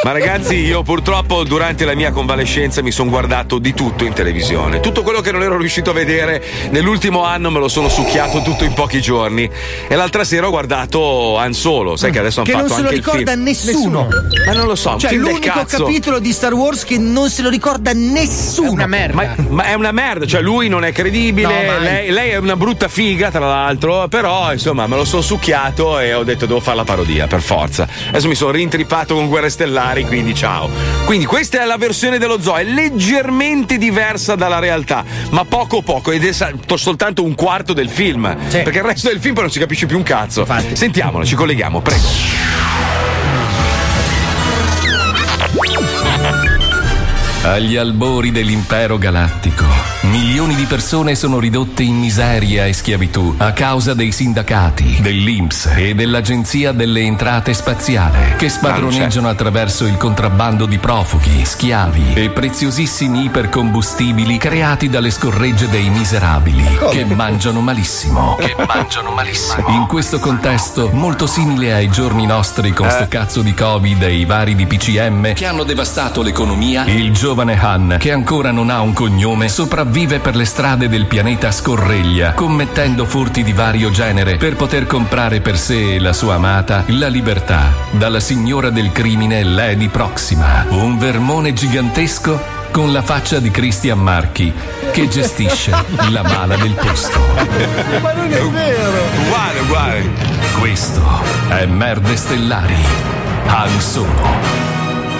Ma 0.04 0.12
ragazzi, 0.12 0.54
io 0.56 0.82
purtroppo 0.82 1.44
durante 1.44 1.84
la 1.84 1.94
mia 1.94 2.10
convalescenza 2.10 2.82
mi 2.82 2.90
sono 2.90 3.10
guardato 3.10 3.58
di 3.58 3.74
tutto 3.74 4.04
in 4.04 4.12
televisione. 4.12 4.80
Tutto 4.80 5.02
quello 5.02 5.20
che 5.20 5.32
non 5.32 5.41
ero 5.42 5.56
riuscito 5.58 5.90
a 5.90 5.92
vedere 5.92 6.42
nell'ultimo 6.70 7.24
anno 7.24 7.50
me 7.50 7.58
lo 7.58 7.68
sono 7.68 7.88
succhiato 7.88 8.42
tutto 8.42 8.64
in 8.64 8.72
pochi 8.72 9.00
giorni. 9.00 9.48
E 9.88 9.94
l'altra 9.94 10.24
sera 10.24 10.46
ho 10.46 10.50
guardato 10.50 11.36
Han 11.36 11.52
Solo, 11.52 11.96
sai 11.96 12.10
che 12.10 12.18
adesso 12.18 12.40
hanno 12.40 12.48
Che 12.50 12.56
non 12.56 12.68
fatto 12.68 12.74
se 12.74 12.80
lo 12.82 12.88
anche 12.88 12.98
il 12.98 13.04
ricorda 13.04 13.32
film. 13.32 13.42
nessuno. 13.44 14.08
Ma 14.46 14.52
non 14.52 14.66
lo 14.66 14.74
so, 14.74 14.96
Cioè, 14.98 15.10
film 15.10 15.24
del 15.24 15.32
l'unico 15.34 15.52
cazzo. 15.58 15.84
capitolo 15.84 16.18
di 16.18 16.32
Star 16.32 16.52
Wars 16.54 16.84
che 16.84 16.98
non 16.98 17.28
se 17.30 17.42
lo 17.42 17.48
ricorda 17.48 17.92
nessuno. 17.92 18.70
Una 18.72 18.86
merda. 18.86 19.14
Ma, 19.14 19.34
ma 19.48 19.64
è 19.64 19.74
una 19.74 19.92
merda, 19.92 20.26
cioè 20.26 20.40
lui 20.40 20.68
non 20.68 20.84
è 20.84 20.92
credibile, 20.92 21.66
No, 21.66 21.78
lei, 21.78 22.10
lei 22.10 22.30
è 22.30 22.36
una 22.36 22.56
brutta 22.56 22.88
figa 22.88 23.30
tra 23.30 23.46
l'altro, 23.46 24.08
però 24.08 24.52
insomma 24.52 24.86
me 24.86 24.96
lo 24.96 25.04
sono 25.04 25.22
succhiato 25.22 25.98
e 25.98 26.14
ho 26.14 26.24
detto 26.24 26.46
devo 26.46 26.60
fare 26.60 26.76
la 26.76 26.84
parodia 26.84 27.26
per 27.26 27.40
forza. 27.42 27.86
Adesso 28.08 28.28
mi 28.28 28.34
sono 28.34 28.50
rintrippato 28.52 29.14
con 29.14 29.28
Guerre 29.28 29.50
Stellari, 29.50 30.04
quindi 30.06 30.34
ciao. 30.34 30.68
Quindi 31.04 31.26
questa 31.26 31.62
è 31.62 31.64
la 31.64 31.76
versione 31.76 32.18
dello 32.18 32.40
zoo, 32.40 32.56
è 32.56 32.64
leggermente 32.64 33.78
diversa 33.78 34.34
dalla 34.34 34.58
realtà, 34.58 35.04
ma 35.32 35.44
poco 35.44 35.82
poco 35.82 36.10
ed 36.12 36.24
è 36.24 36.32
soltanto 36.76 37.22
un 37.24 37.34
quarto 37.34 37.72
del 37.72 37.88
film, 37.88 38.34
Sì. 38.48 38.58
perché 38.62 38.78
il 38.78 38.84
resto 38.84 39.08
del 39.08 39.20
film 39.20 39.34
poi 39.34 39.44
non 39.44 39.52
si 39.52 39.58
capisce 39.58 39.86
più 39.86 39.96
un 39.96 40.02
cazzo. 40.02 40.40
Infatti. 40.40 40.76
Sentiamolo, 40.76 41.24
ci 41.24 41.34
colleghiamo, 41.34 41.80
prego. 41.80 42.61
Agli 47.44 47.74
albori 47.74 48.30
dell'impero 48.30 48.98
galattico, 48.98 49.64
milioni 50.02 50.54
di 50.54 50.64
persone 50.64 51.16
sono 51.16 51.40
ridotte 51.40 51.82
in 51.82 51.96
miseria 51.96 52.66
e 52.66 52.72
schiavitù 52.72 53.34
a 53.36 53.50
causa 53.52 53.94
dei 53.94 54.12
sindacati, 54.12 54.98
dell'INPS 55.00 55.72
e 55.74 55.94
dell'Agenzia 55.96 56.70
delle 56.70 57.00
Entrate 57.00 57.52
Spaziale, 57.52 58.36
che 58.38 58.48
spadroneggiano 58.48 59.28
attraverso 59.28 59.86
il 59.86 59.96
contrabbando 59.96 60.66
di 60.66 60.78
profughi, 60.78 61.44
schiavi 61.44 62.12
e 62.14 62.30
preziosissimi 62.30 63.24
ipercombustibili 63.24 64.38
creati 64.38 64.88
dalle 64.88 65.10
scorregge 65.10 65.68
dei 65.68 65.90
miserabili, 65.90 66.64
che 66.92 67.04
mangiano 67.04 67.60
malissimo. 67.60 68.36
Che 68.36 68.54
mangiano 68.68 69.10
malissimo. 69.10 69.66
In 69.70 69.86
questo 69.88 70.20
contesto, 70.20 70.90
molto 70.92 71.26
simile 71.26 71.72
ai 71.72 71.90
giorni 71.90 72.24
nostri 72.24 72.72
con 72.72 72.88
sto 72.88 73.08
cazzo 73.08 73.42
di 73.42 73.52
Covid 73.52 74.00
e 74.04 74.14
i 74.14 74.24
vari 74.26 74.54
di 74.54 74.64
PCM 74.64 75.34
che 75.34 75.44
hanno 75.44 75.64
devastato 75.64 76.22
l'economia, 76.22 76.84
il 76.84 77.10
giovane 77.32 77.58
Han, 77.58 77.96
che 77.98 78.12
ancora 78.12 78.50
non 78.50 78.68
ha 78.68 78.82
un 78.82 78.92
cognome, 78.92 79.48
sopravvive 79.48 80.18
per 80.18 80.36
le 80.36 80.44
strade 80.44 80.86
del 80.90 81.06
pianeta 81.06 81.50
Scorreglia, 81.50 82.34
commettendo 82.34 83.06
furti 83.06 83.42
di 83.42 83.54
vario 83.54 83.90
genere 83.90 84.36
per 84.36 84.54
poter 84.54 84.86
comprare 84.86 85.40
per 85.40 85.56
sé 85.56 85.94
e 85.94 85.98
la 85.98 86.12
sua 86.12 86.34
amata 86.34 86.84
la 86.88 87.08
libertà 87.08 87.72
dalla 87.92 88.20
signora 88.20 88.68
del 88.68 88.92
crimine 88.92 89.42
Lady 89.44 89.88
Proxima, 89.88 90.66
un 90.68 90.98
vermone 90.98 91.54
gigantesco 91.54 92.38
con 92.70 92.92
la 92.92 93.00
faccia 93.00 93.38
di 93.38 93.50
Christian 93.50 94.00
Marchi 94.00 94.52
che 94.90 95.08
gestisce 95.08 95.72
la 96.10 96.22
mala 96.22 96.56
del 96.56 96.74
posto. 96.74 97.18
Uguale, 99.24 99.60
uguale. 99.60 100.10
Questo 100.58 101.02
è 101.48 101.64
Merde 101.64 102.14
Stellari, 102.14 102.76
Han 103.46 103.80
Solo 103.80 104.71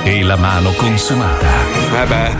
e 0.04 0.22
la 0.22 0.36
mano 0.36 0.72
consumata. 0.72 1.48
Vabbè. 1.90 2.32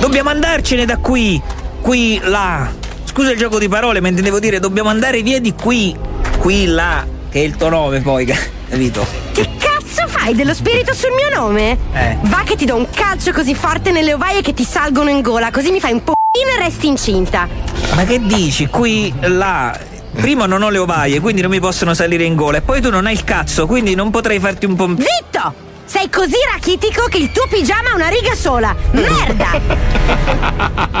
Dobbiamo 0.00 0.30
andarcene 0.30 0.84
da 0.84 0.96
qui. 0.96 1.40
Qui, 1.80 2.20
là. 2.24 2.70
Scusa 3.04 3.30
il 3.30 3.38
gioco 3.38 3.58
di 3.58 3.68
parole, 3.68 4.00
ma 4.00 4.08
intendevo 4.08 4.38
dire 4.38 4.58
dobbiamo 4.58 4.88
andare 4.88 5.22
via 5.22 5.40
di 5.40 5.54
qui. 5.54 5.96
Qui, 6.38 6.66
là. 6.66 7.06
Che 7.30 7.40
è 7.40 7.44
il 7.44 7.56
tuo 7.56 7.68
nome 7.68 8.00
poi, 8.00 8.24
capito? 8.68 9.06
Che 9.32 9.48
cazzo 9.58 10.08
fai 10.08 10.34
dello 10.34 10.54
spirito 10.54 10.92
sul 10.94 11.10
mio 11.12 11.28
nome? 11.34 11.78
Eh. 11.92 12.16
Va 12.22 12.42
che 12.44 12.56
ti 12.56 12.64
do 12.64 12.76
un 12.76 12.88
calcio 12.90 13.32
così 13.32 13.54
forte 13.54 13.92
nelle 13.92 14.14
ovaie 14.14 14.40
che 14.42 14.54
ti 14.54 14.64
salgono 14.64 15.10
in 15.10 15.20
gola, 15.20 15.50
così 15.50 15.70
mi 15.70 15.80
fai 15.80 15.92
un 15.92 16.02
po' 16.02 16.14
e 16.30 16.58
resti 16.62 16.86
incinta. 16.86 17.48
Ma 17.94 18.04
che 18.04 18.20
dici? 18.20 18.66
Qui, 18.66 19.12
là. 19.20 19.97
Prima 20.20 20.46
non 20.46 20.62
ho 20.62 20.68
le 20.68 20.78
ovaie, 20.78 21.20
quindi 21.20 21.42
non 21.42 21.50
mi 21.50 21.60
possono 21.60 21.94
salire 21.94 22.24
in 22.24 22.34
gola. 22.34 22.58
E 22.58 22.60
poi 22.60 22.80
tu 22.80 22.90
non 22.90 23.06
hai 23.06 23.12
il 23.12 23.22
cazzo, 23.22 23.66
quindi 23.66 23.94
non 23.94 24.10
potrei 24.10 24.40
farti 24.40 24.66
un 24.66 24.74
po'. 24.74 24.88
Zitto! 24.88 25.66
Sei 25.84 26.10
così 26.10 26.34
rachitico 26.52 27.04
che 27.04 27.18
il 27.18 27.30
tuo 27.30 27.46
pigiama 27.48 27.90
ha 27.90 27.94
una 27.94 28.08
riga 28.08 28.34
sola. 28.34 28.74
Merda! 28.90 29.60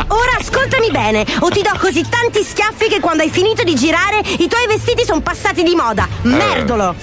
Ora 0.06 0.36
ascoltami 0.38 0.90
bene, 0.92 1.26
o 1.40 1.48
ti 1.48 1.62
do 1.62 1.72
così 1.78 2.06
tanti 2.08 2.44
schiaffi 2.44 2.88
che 2.88 3.00
quando 3.00 3.24
hai 3.24 3.30
finito 3.30 3.64
di 3.64 3.74
girare 3.74 4.20
i 4.20 4.46
tuoi 4.46 4.66
vestiti 4.68 5.04
sono 5.04 5.20
passati 5.20 5.64
di 5.64 5.74
moda. 5.74 6.06
Merdolo! 6.22 6.94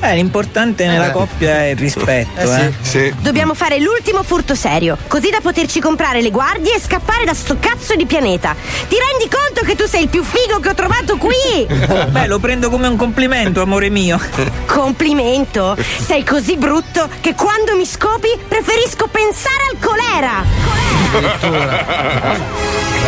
Eh, 0.00 0.14
l'importante 0.14 0.86
nella 0.86 1.10
coppia 1.10 1.62
è 1.62 1.66
il 1.68 1.76
rispetto, 1.76 2.40
eh. 2.52 2.72
Sì. 2.82 3.12
Dobbiamo 3.18 3.54
fare 3.54 3.80
l'ultimo 3.80 4.22
furto 4.22 4.54
serio, 4.54 4.96
così 5.08 5.30
da 5.30 5.40
poterci 5.40 5.80
comprare 5.80 6.22
le 6.22 6.30
guardie 6.30 6.74
e 6.76 6.80
scappare 6.80 7.24
da 7.24 7.34
sto 7.34 7.56
cazzo 7.58 7.94
di 7.94 8.06
pianeta. 8.06 8.54
Ti 8.88 8.96
rendi 8.96 9.28
conto 9.28 9.64
che 9.64 9.74
tu 9.74 9.86
sei 9.86 10.02
il 10.04 10.08
più 10.08 10.22
figo 10.22 10.60
che 10.60 10.68
ho 10.68 10.74
trovato 10.74 11.16
qui? 11.16 11.66
Beh, 11.66 12.26
lo 12.26 12.38
prendo 12.38 12.70
come 12.70 12.86
un 12.86 12.96
complimento, 12.96 13.62
amore 13.62 13.90
mio. 13.90 14.20
Complimento? 14.66 15.76
Sei 16.04 16.24
così 16.24 16.56
brutto 16.56 17.08
che 17.20 17.34
quando 17.34 17.74
mi 17.76 17.86
scopi 17.86 18.28
preferisco 18.46 19.08
pensare 19.08 19.64
al 19.72 19.78
colera. 19.80 20.44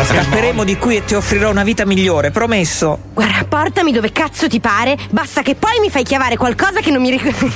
Scapperemo 0.01 0.63
di 0.63 0.77
qui 0.77 0.97
e 0.97 1.05
ti 1.05 1.13
offrirò 1.13 1.49
una 1.49 1.63
vita 1.63 1.85
migliore, 1.85 2.31
promesso. 2.31 2.97
Guarda, 3.13 3.43
portami 3.47 3.91
dove 3.91 4.11
cazzo 4.11 4.47
ti 4.47 4.59
pare, 4.59 4.97
basta 5.09 5.41
che 5.41 5.55
poi 5.55 5.79
mi 5.81 5.89
fai 5.89 6.03
chiavare 6.03 6.37
qualcosa 6.55 6.79
che 6.79 6.89
non 6.89 7.01
mi 7.01 7.11
ricordo. 7.11 7.47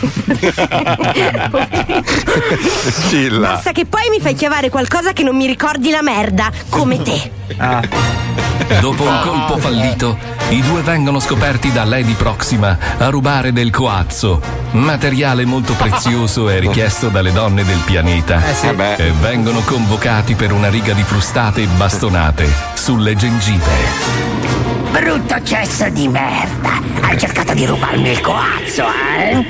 Cilla. 3.09 3.53
Basta 3.53 3.71
che 3.71 3.85
poi 3.85 4.09
mi 4.09 4.19
fai 4.19 4.35
chiavare 4.35 4.69
qualcosa 4.69 5.13
che 5.13 5.23
non 5.23 5.35
mi 5.35 5.47
ricordi 5.47 5.89
la 5.89 6.03
merda, 6.03 6.51
come 6.69 7.01
te. 7.01 7.31
Dopo 8.79 9.03
un 9.03 9.19
colpo 9.23 9.57
fallito, 9.57 10.17
i 10.49 10.61
due 10.61 10.81
vengono 10.81 11.19
scoperti 11.19 11.71
da 11.71 11.85
Lady 11.85 12.13
Proxima 12.13 12.77
a 12.97 13.09
rubare 13.09 13.51
del 13.51 13.71
coazzo, 13.71 14.39
materiale 14.71 15.45
molto 15.45 15.73
prezioso 15.73 16.49
e 16.49 16.59
richiesto 16.59 17.09
dalle 17.09 17.31
donne 17.31 17.63
del 17.63 17.79
pianeta. 17.83 18.41
Vabbè. 18.61 18.95
E 18.99 19.11
vengono 19.11 19.61
convocati 19.61 20.35
per 20.35 20.51
una 20.51 20.69
riga 20.69 20.93
di 20.93 21.03
frustate 21.03 21.63
e 21.63 21.67
bastonate 21.67 22.47
sulle 22.75 23.15
gengive. 23.15 24.42
Brutto 24.93 25.41
cesso 25.43 25.89
di 25.89 26.07
merda! 26.07 26.79
Hai 27.01 27.17
cercato 27.17 27.55
di 27.55 27.65
rubarmi 27.65 28.11
il 28.11 28.21
coazzo, 28.21 28.85
eh? 29.17 29.43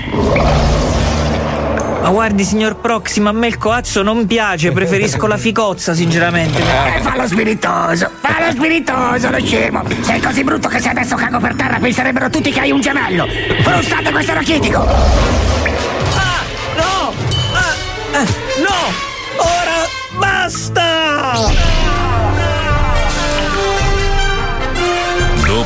Ma 2.02 2.10
guardi, 2.10 2.46
signor 2.46 2.78
Proxima, 2.78 3.30
a 3.30 3.34
me 3.34 3.48
il 3.48 3.58
coazzo 3.58 4.02
non 4.04 4.26
piace, 4.26 4.72
preferisco 4.72 5.28
la 5.28 5.36
ficozza, 5.36 5.94
sinceramente. 5.94 6.60
Eh, 6.60 7.02
fallo 7.02 7.28
spiritoso, 7.28 8.10
fallo 8.22 8.52
spiritoso, 8.52 9.30
lo 9.30 9.40
scemo! 9.44 9.84
Sei 10.00 10.22
così 10.22 10.46
brutto 10.46 10.70
che 10.70 10.80
se 10.80 10.88
adesso 10.88 11.18
cago 11.18 11.40
per 11.40 11.56
terra 11.56 11.78
penserebbero 11.78 12.30
tutti 12.30 12.50
che 12.50 12.62
hai 12.62 12.72
un 12.72 12.80
gemello! 12.80 13.28
Frustate 13.64 14.12
questo 14.12 14.34
rachitico! 14.34 14.80
Ah, 14.80 16.42
no! 16.78 17.14
Ah, 17.52 17.76
ah, 18.14 18.26
no! 18.62 18.92
Ora 19.40 19.88
basta! 20.18 21.73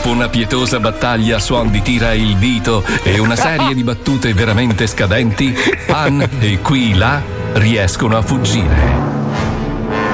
Dopo 0.07 0.19
una 0.19 0.29
pietosa 0.29 0.79
battaglia, 0.79 1.37
Swan 1.37 1.69
di 1.69 1.81
tira 1.81 2.13
il 2.13 2.37
dito 2.37 2.81
e 3.03 3.19
una 3.19 3.35
serie 3.35 3.75
di 3.75 3.83
battute 3.83 4.33
veramente 4.33 4.87
scadenti, 4.87 5.53
Han 5.87 6.25
e 6.39 6.59
qui 6.59 6.93
là 6.93 7.21
riescono 7.51 8.15
a 8.15 8.21
fuggire. 8.21 8.95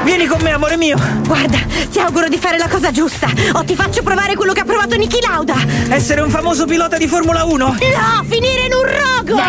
Vieni 0.04 0.26
con 0.26 0.42
me, 0.42 0.50
amore 0.50 0.78
mio! 0.78 0.98
Guarda, 1.28 1.60
ti 1.92 2.00
auguro 2.00 2.28
di 2.28 2.40
fare 2.40 2.58
la 2.58 2.68
cosa 2.68 2.90
giusta, 2.90 3.28
o 3.52 3.64
ti 3.64 3.76
faccio 3.76 4.02
provare 4.02 4.34
quello 4.34 4.54
che 4.54 4.62
ha 4.62 4.66
provato 4.66 4.96
Niki 4.96 5.20
Lauda. 5.22 5.58
Essere 5.90 6.22
un 6.22 6.32
famoso 6.32 6.66
pilota 6.66 6.98
di 6.98 7.08
Formula 7.08 7.44
1! 7.44 7.66
No, 7.66 7.78
finire 8.28 8.66
in 8.66 8.74
un 8.74 9.28
rogo! 9.28 9.40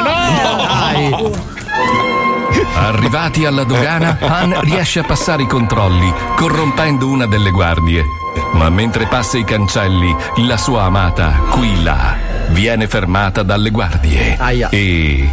Arrivati 2.75 3.47
alla 3.47 3.65
dogana, 3.65 4.19
Han 4.21 4.61
riesce 4.61 4.99
a 4.99 5.05
passare 5.05 5.45
i 5.45 5.47
controlli, 5.47 6.13
corrompendo 6.37 7.09
una 7.09 7.27
delle 7.27 7.51
guardie. 7.51 8.05
Ma 8.53 8.71
mentre 8.71 9.07
passa 9.07 9.39
i 9.39 9.45
cancelli, 9.45 10.15
la 10.47 10.57
sua 10.57 10.85
amata, 10.85 11.43
qui 11.51 11.83
là, 11.83 12.17
viene 12.49 12.87
fermata 12.87 13.43
dalle 13.43 13.71
guardie. 13.71 14.37
Aia. 14.39 14.69
E. 14.71 15.29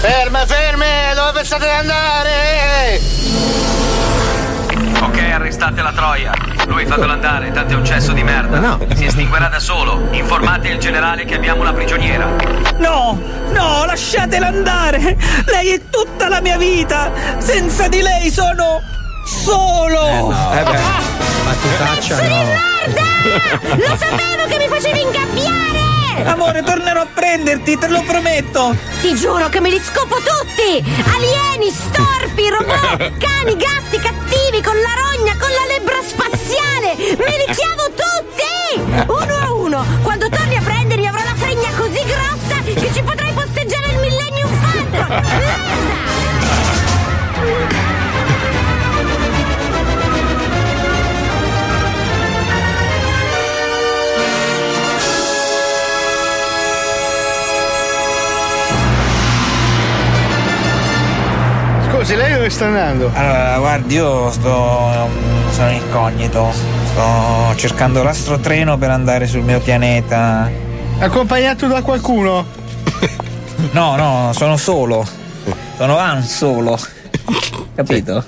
Ferme, 0.00 0.44
ferme! 0.46 1.12
Dove 1.14 1.32
pensate 1.32 1.64
di 1.64 1.70
andare? 1.70 3.00
Ok, 5.00 5.18
arrestate 5.18 5.82
la 5.82 5.92
troia. 5.92 6.32
Lui 6.66 6.86
fatelo 6.86 7.12
andare, 7.12 7.50
tanto 7.52 7.74
è 7.74 7.76
un 7.76 7.84
cesso 7.84 8.12
di 8.12 8.22
merda. 8.22 8.58
No. 8.58 8.78
Si 8.94 9.04
estinguerà 9.04 9.48
da 9.48 9.60
solo. 9.60 10.08
Informate 10.12 10.68
il 10.68 10.78
generale 10.78 11.24
che 11.24 11.34
abbiamo 11.34 11.60
una 11.60 11.72
prigioniera. 11.72 12.26
No! 12.78 13.18
No, 13.52 13.84
lasciatela 13.84 14.46
andare! 14.48 15.16
Lei 15.46 15.72
è 15.72 15.80
tutta 15.90 16.28
la 16.28 16.40
mia 16.40 16.56
vita! 16.56 17.10
Senza 17.38 17.88
di 17.88 18.00
lei 18.00 18.30
sono 18.30 18.82
solo! 19.24 20.30
Eh 20.52 20.62
beh, 20.62 20.80
battutaccia 21.44 22.22
no. 22.28 22.42
Lo 23.76 23.96
sapevo 23.96 24.46
che 24.48 24.58
mi 24.58 24.68
facevi 24.68 25.00
ingabbiare! 25.00 25.82
Amore, 26.26 26.62
tornerò 26.62 27.00
a 27.02 27.06
prenderti, 27.12 27.76
te 27.78 27.88
lo 27.88 28.02
prometto! 28.02 28.76
Ti 29.00 29.14
giuro 29.14 29.48
che 29.48 29.60
me 29.60 29.70
li 29.70 29.80
scopo 29.82 30.16
tutti! 30.16 30.84
Alieni, 31.14 31.70
storpi, 31.70 32.48
robot, 32.48 33.16
cani, 33.18 33.56
gatti, 33.56 33.98
cattivi, 33.98 34.62
con 34.62 34.74
la 34.76 34.94
rogna, 34.94 35.36
con 35.36 35.50
la 35.50 35.66
lebbra 35.72 36.00
spaziale! 36.06 36.94
Me 37.16 37.36
li 37.46 37.54
chiavo 37.54 37.90
tutti! 37.94 39.02
Uno 39.06 39.36
a 39.42 39.52
uno! 39.52 39.84
Quando 40.02 40.28
torni 40.28 40.56
a 40.56 40.62
prendermi 40.62 41.06
avrò 41.06 41.22
la 41.22 41.34
fregna 41.34 41.70
così 41.76 42.02
grossa 42.04 42.60
che 42.64 42.92
ci 42.92 43.02
potrai 43.02 43.32
posteggiare 43.32 43.86
il 43.88 43.98
Millennium 43.98 44.50
Falcon! 44.60 45.08
Merda! 45.08 45.93
Scusi, 62.04 62.16
lei 62.16 62.34
dove 62.34 62.50
sta 62.50 62.66
andando? 62.66 63.10
Allora, 63.14 63.56
guardi, 63.56 63.94
io 63.94 64.30
sto. 64.30 65.08
sono 65.52 65.70
incognito. 65.70 66.52
Sto 66.52 67.54
cercando 67.56 68.02
l'astrotreno 68.02 68.76
per 68.76 68.90
andare 68.90 69.26
sul 69.26 69.40
mio 69.40 69.58
pianeta. 69.60 70.50
Accompagnato 70.98 71.66
da 71.66 71.80
qualcuno? 71.80 72.44
No, 73.70 73.96
no, 73.96 74.32
sono 74.34 74.58
solo. 74.58 75.06
Sono 75.78 75.96
Han 75.96 76.22
solo. 76.22 76.78
Capito? 77.74 78.22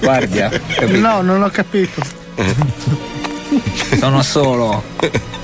Guardia, 0.00 0.48
capito? 0.48 0.98
No, 0.98 1.20
non 1.20 1.42
ho 1.42 1.50
capito. 1.50 2.00
Sono 3.98 4.22
solo. 4.22 4.82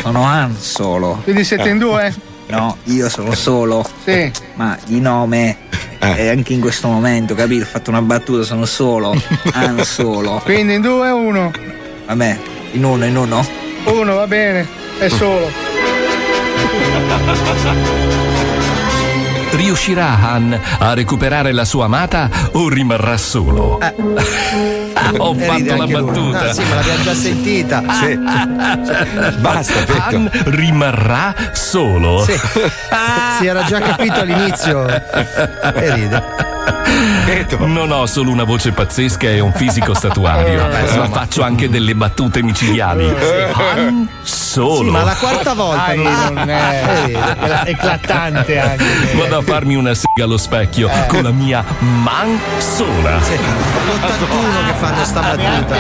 Sono 0.01 0.25
Han 0.25 0.57
solo. 0.57 1.21
Quindi 1.25 1.45
siete 1.45 1.69
in 1.69 1.77
due? 1.77 2.15
No, 2.49 2.77
io 2.85 3.09
sono 3.09 3.35
solo. 3.35 3.85
Sì. 4.05 4.31
Ma 4.55 4.77
di 4.87 5.01
nome. 5.01 5.57
E 6.01 6.29
anche 6.29 6.53
in 6.53 6.61
questo 6.61 6.87
momento, 6.89 7.35
capito? 7.35 7.65
Ho 7.65 7.67
fatto 7.67 7.91
una 7.91 8.01
battuta, 8.03 8.45
sono 8.45 8.65
solo. 8.65 9.21
Han 9.53 9.83
solo. 9.85 10.41
Quindi 10.45 10.75
in 10.75 10.81
due 10.81 11.11
o 11.11 11.17
uno? 11.17 11.51
Vabbè, 12.07 12.39
in 12.73 12.85
uno, 12.85 13.05
in 13.05 13.17
uno. 13.17 13.47
Uno, 13.85 14.15
va 14.15 14.27
bene. 14.27 14.67
È 14.99 15.09
solo. 15.09 15.51
Riuscirà 19.51 20.19
Han 20.21 20.59
a 20.79 20.95
recuperare 20.95 21.53
la 21.53 21.65
sua 21.65 21.87
amata 21.87 22.29
o 22.53 22.69
rimarrà 22.69 23.17
solo? 23.17 23.79
Ho 25.17 25.35
E 25.39 25.39
ride 25.39 25.71
fatto 25.71 25.77
la 25.77 25.87
battuta. 25.87 26.45
No, 26.45 26.53
sì, 26.53 26.63
ma 26.65 26.75
l'abbiamo 26.75 27.03
già 27.03 27.15
sentita. 27.15 27.81
Basta, 29.41 29.85
Petto. 29.85 30.17
Han 30.17 30.31
rimarrà 30.47 31.35
solo? 31.53 32.25
Sì. 32.25 32.39
Si 33.39 33.47
era 33.47 33.63
già 33.63 33.79
capito 33.79 34.15
all'inizio. 34.21 34.85
E 34.89 35.95
ride. 35.95 36.48
Non 37.59 37.90
ho 37.90 38.07
solo 38.07 38.31
una 38.31 38.44
voce 38.44 38.72
pazzesca 38.72 39.29
e 39.29 39.40
un 39.40 39.53
fisico 39.53 39.94
statuario, 39.98 40.66
ma 40.96 41.09
faccio 41.09 41.42
anche 41.42 41.68
delle 41.68 41.94
battute 41.94 42.42
micidiali. 42.42 43.07
Han 43.53 44.09
solo. 44.22 44.85
Sì, 44.85 44.90
ma 44.90 45.03
la 45.03 45.14
quarta 45.14 45.55
volta 45.55 45.87
Dai, 45.87 46.03
non 46.03 46.48
è, 46.48 46.83
è 47.05 47.62
eclatante 47.66 48.59
anche. 48.59 48.85
Vado 49.14 49.38
a 49.38 49.42
farmi 49.42 49.77
una 49.77 49.94
sega 49.94 50.24
allo 50.24 50.38
specchio 50.38 50.90
con 51.07 51.22
la 51.22 51.31
mia 51.31 51.64
man 51.79 52.38
sola. 52.59 53.20
Sì, 53.22 53.35
l'81 53.35 54.66
che 54.66 54.72
fanno 54.79 55.05
sta 55.05 55.20
battuta. 55.20 55.77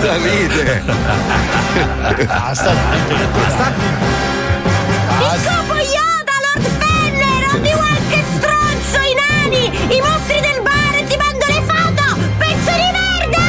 Da 0.00 0.16
ride. 0.16 0.82
Basta. 2.26 2.72
Mi 2.72 4.33
i 9.54 9.70
nani, 9.70 9.94
i 9.96 10.00
mostri 10.00 10.40
del 10.40 10.60
bar 10.62 11.02
ti 11.06 11.16
mando 11.16 11.44
le 11.46 11.62
foto, 11.62 12.04
pezzo 12.38 12.70
di 12.72 12.90
merda! 12.92 13.44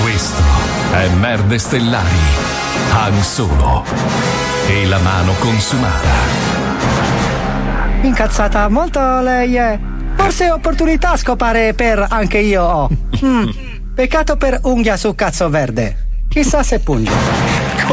Questo 0.02 0.42
è 0.92 1.08
Merde 1.08 1.58
Stellari. 1.58 2.18
Han 2.92 3.22
Solo 3.22 3.84
e 4.68 4.86
la 4.86 4.98
mano 4.98 5.32
consumata. 5.38 6.08
Incazzata 8.02 8.68
molto 8.68 9.20
lei 9.20 9.54
è. 9.54 9.78
Forse 10.16 10.50
opportunità 10.50 11.16
scopare 11.16 11.72
per 11.74 12.04
anche 12.08 12.38
io 12.38 12.62
ho. 12.62 12.88
Mm, 13.22 13.48
Peccato 13.94 14.38
per 14.38 14.60
unghia 14.62 14.96
su 14.96 15.14
cazzo 15.14 15.50
verde. 15.50 16.24
Chissà 16.30 16.62
se 16.62 16.78
punge. 16.80 17.39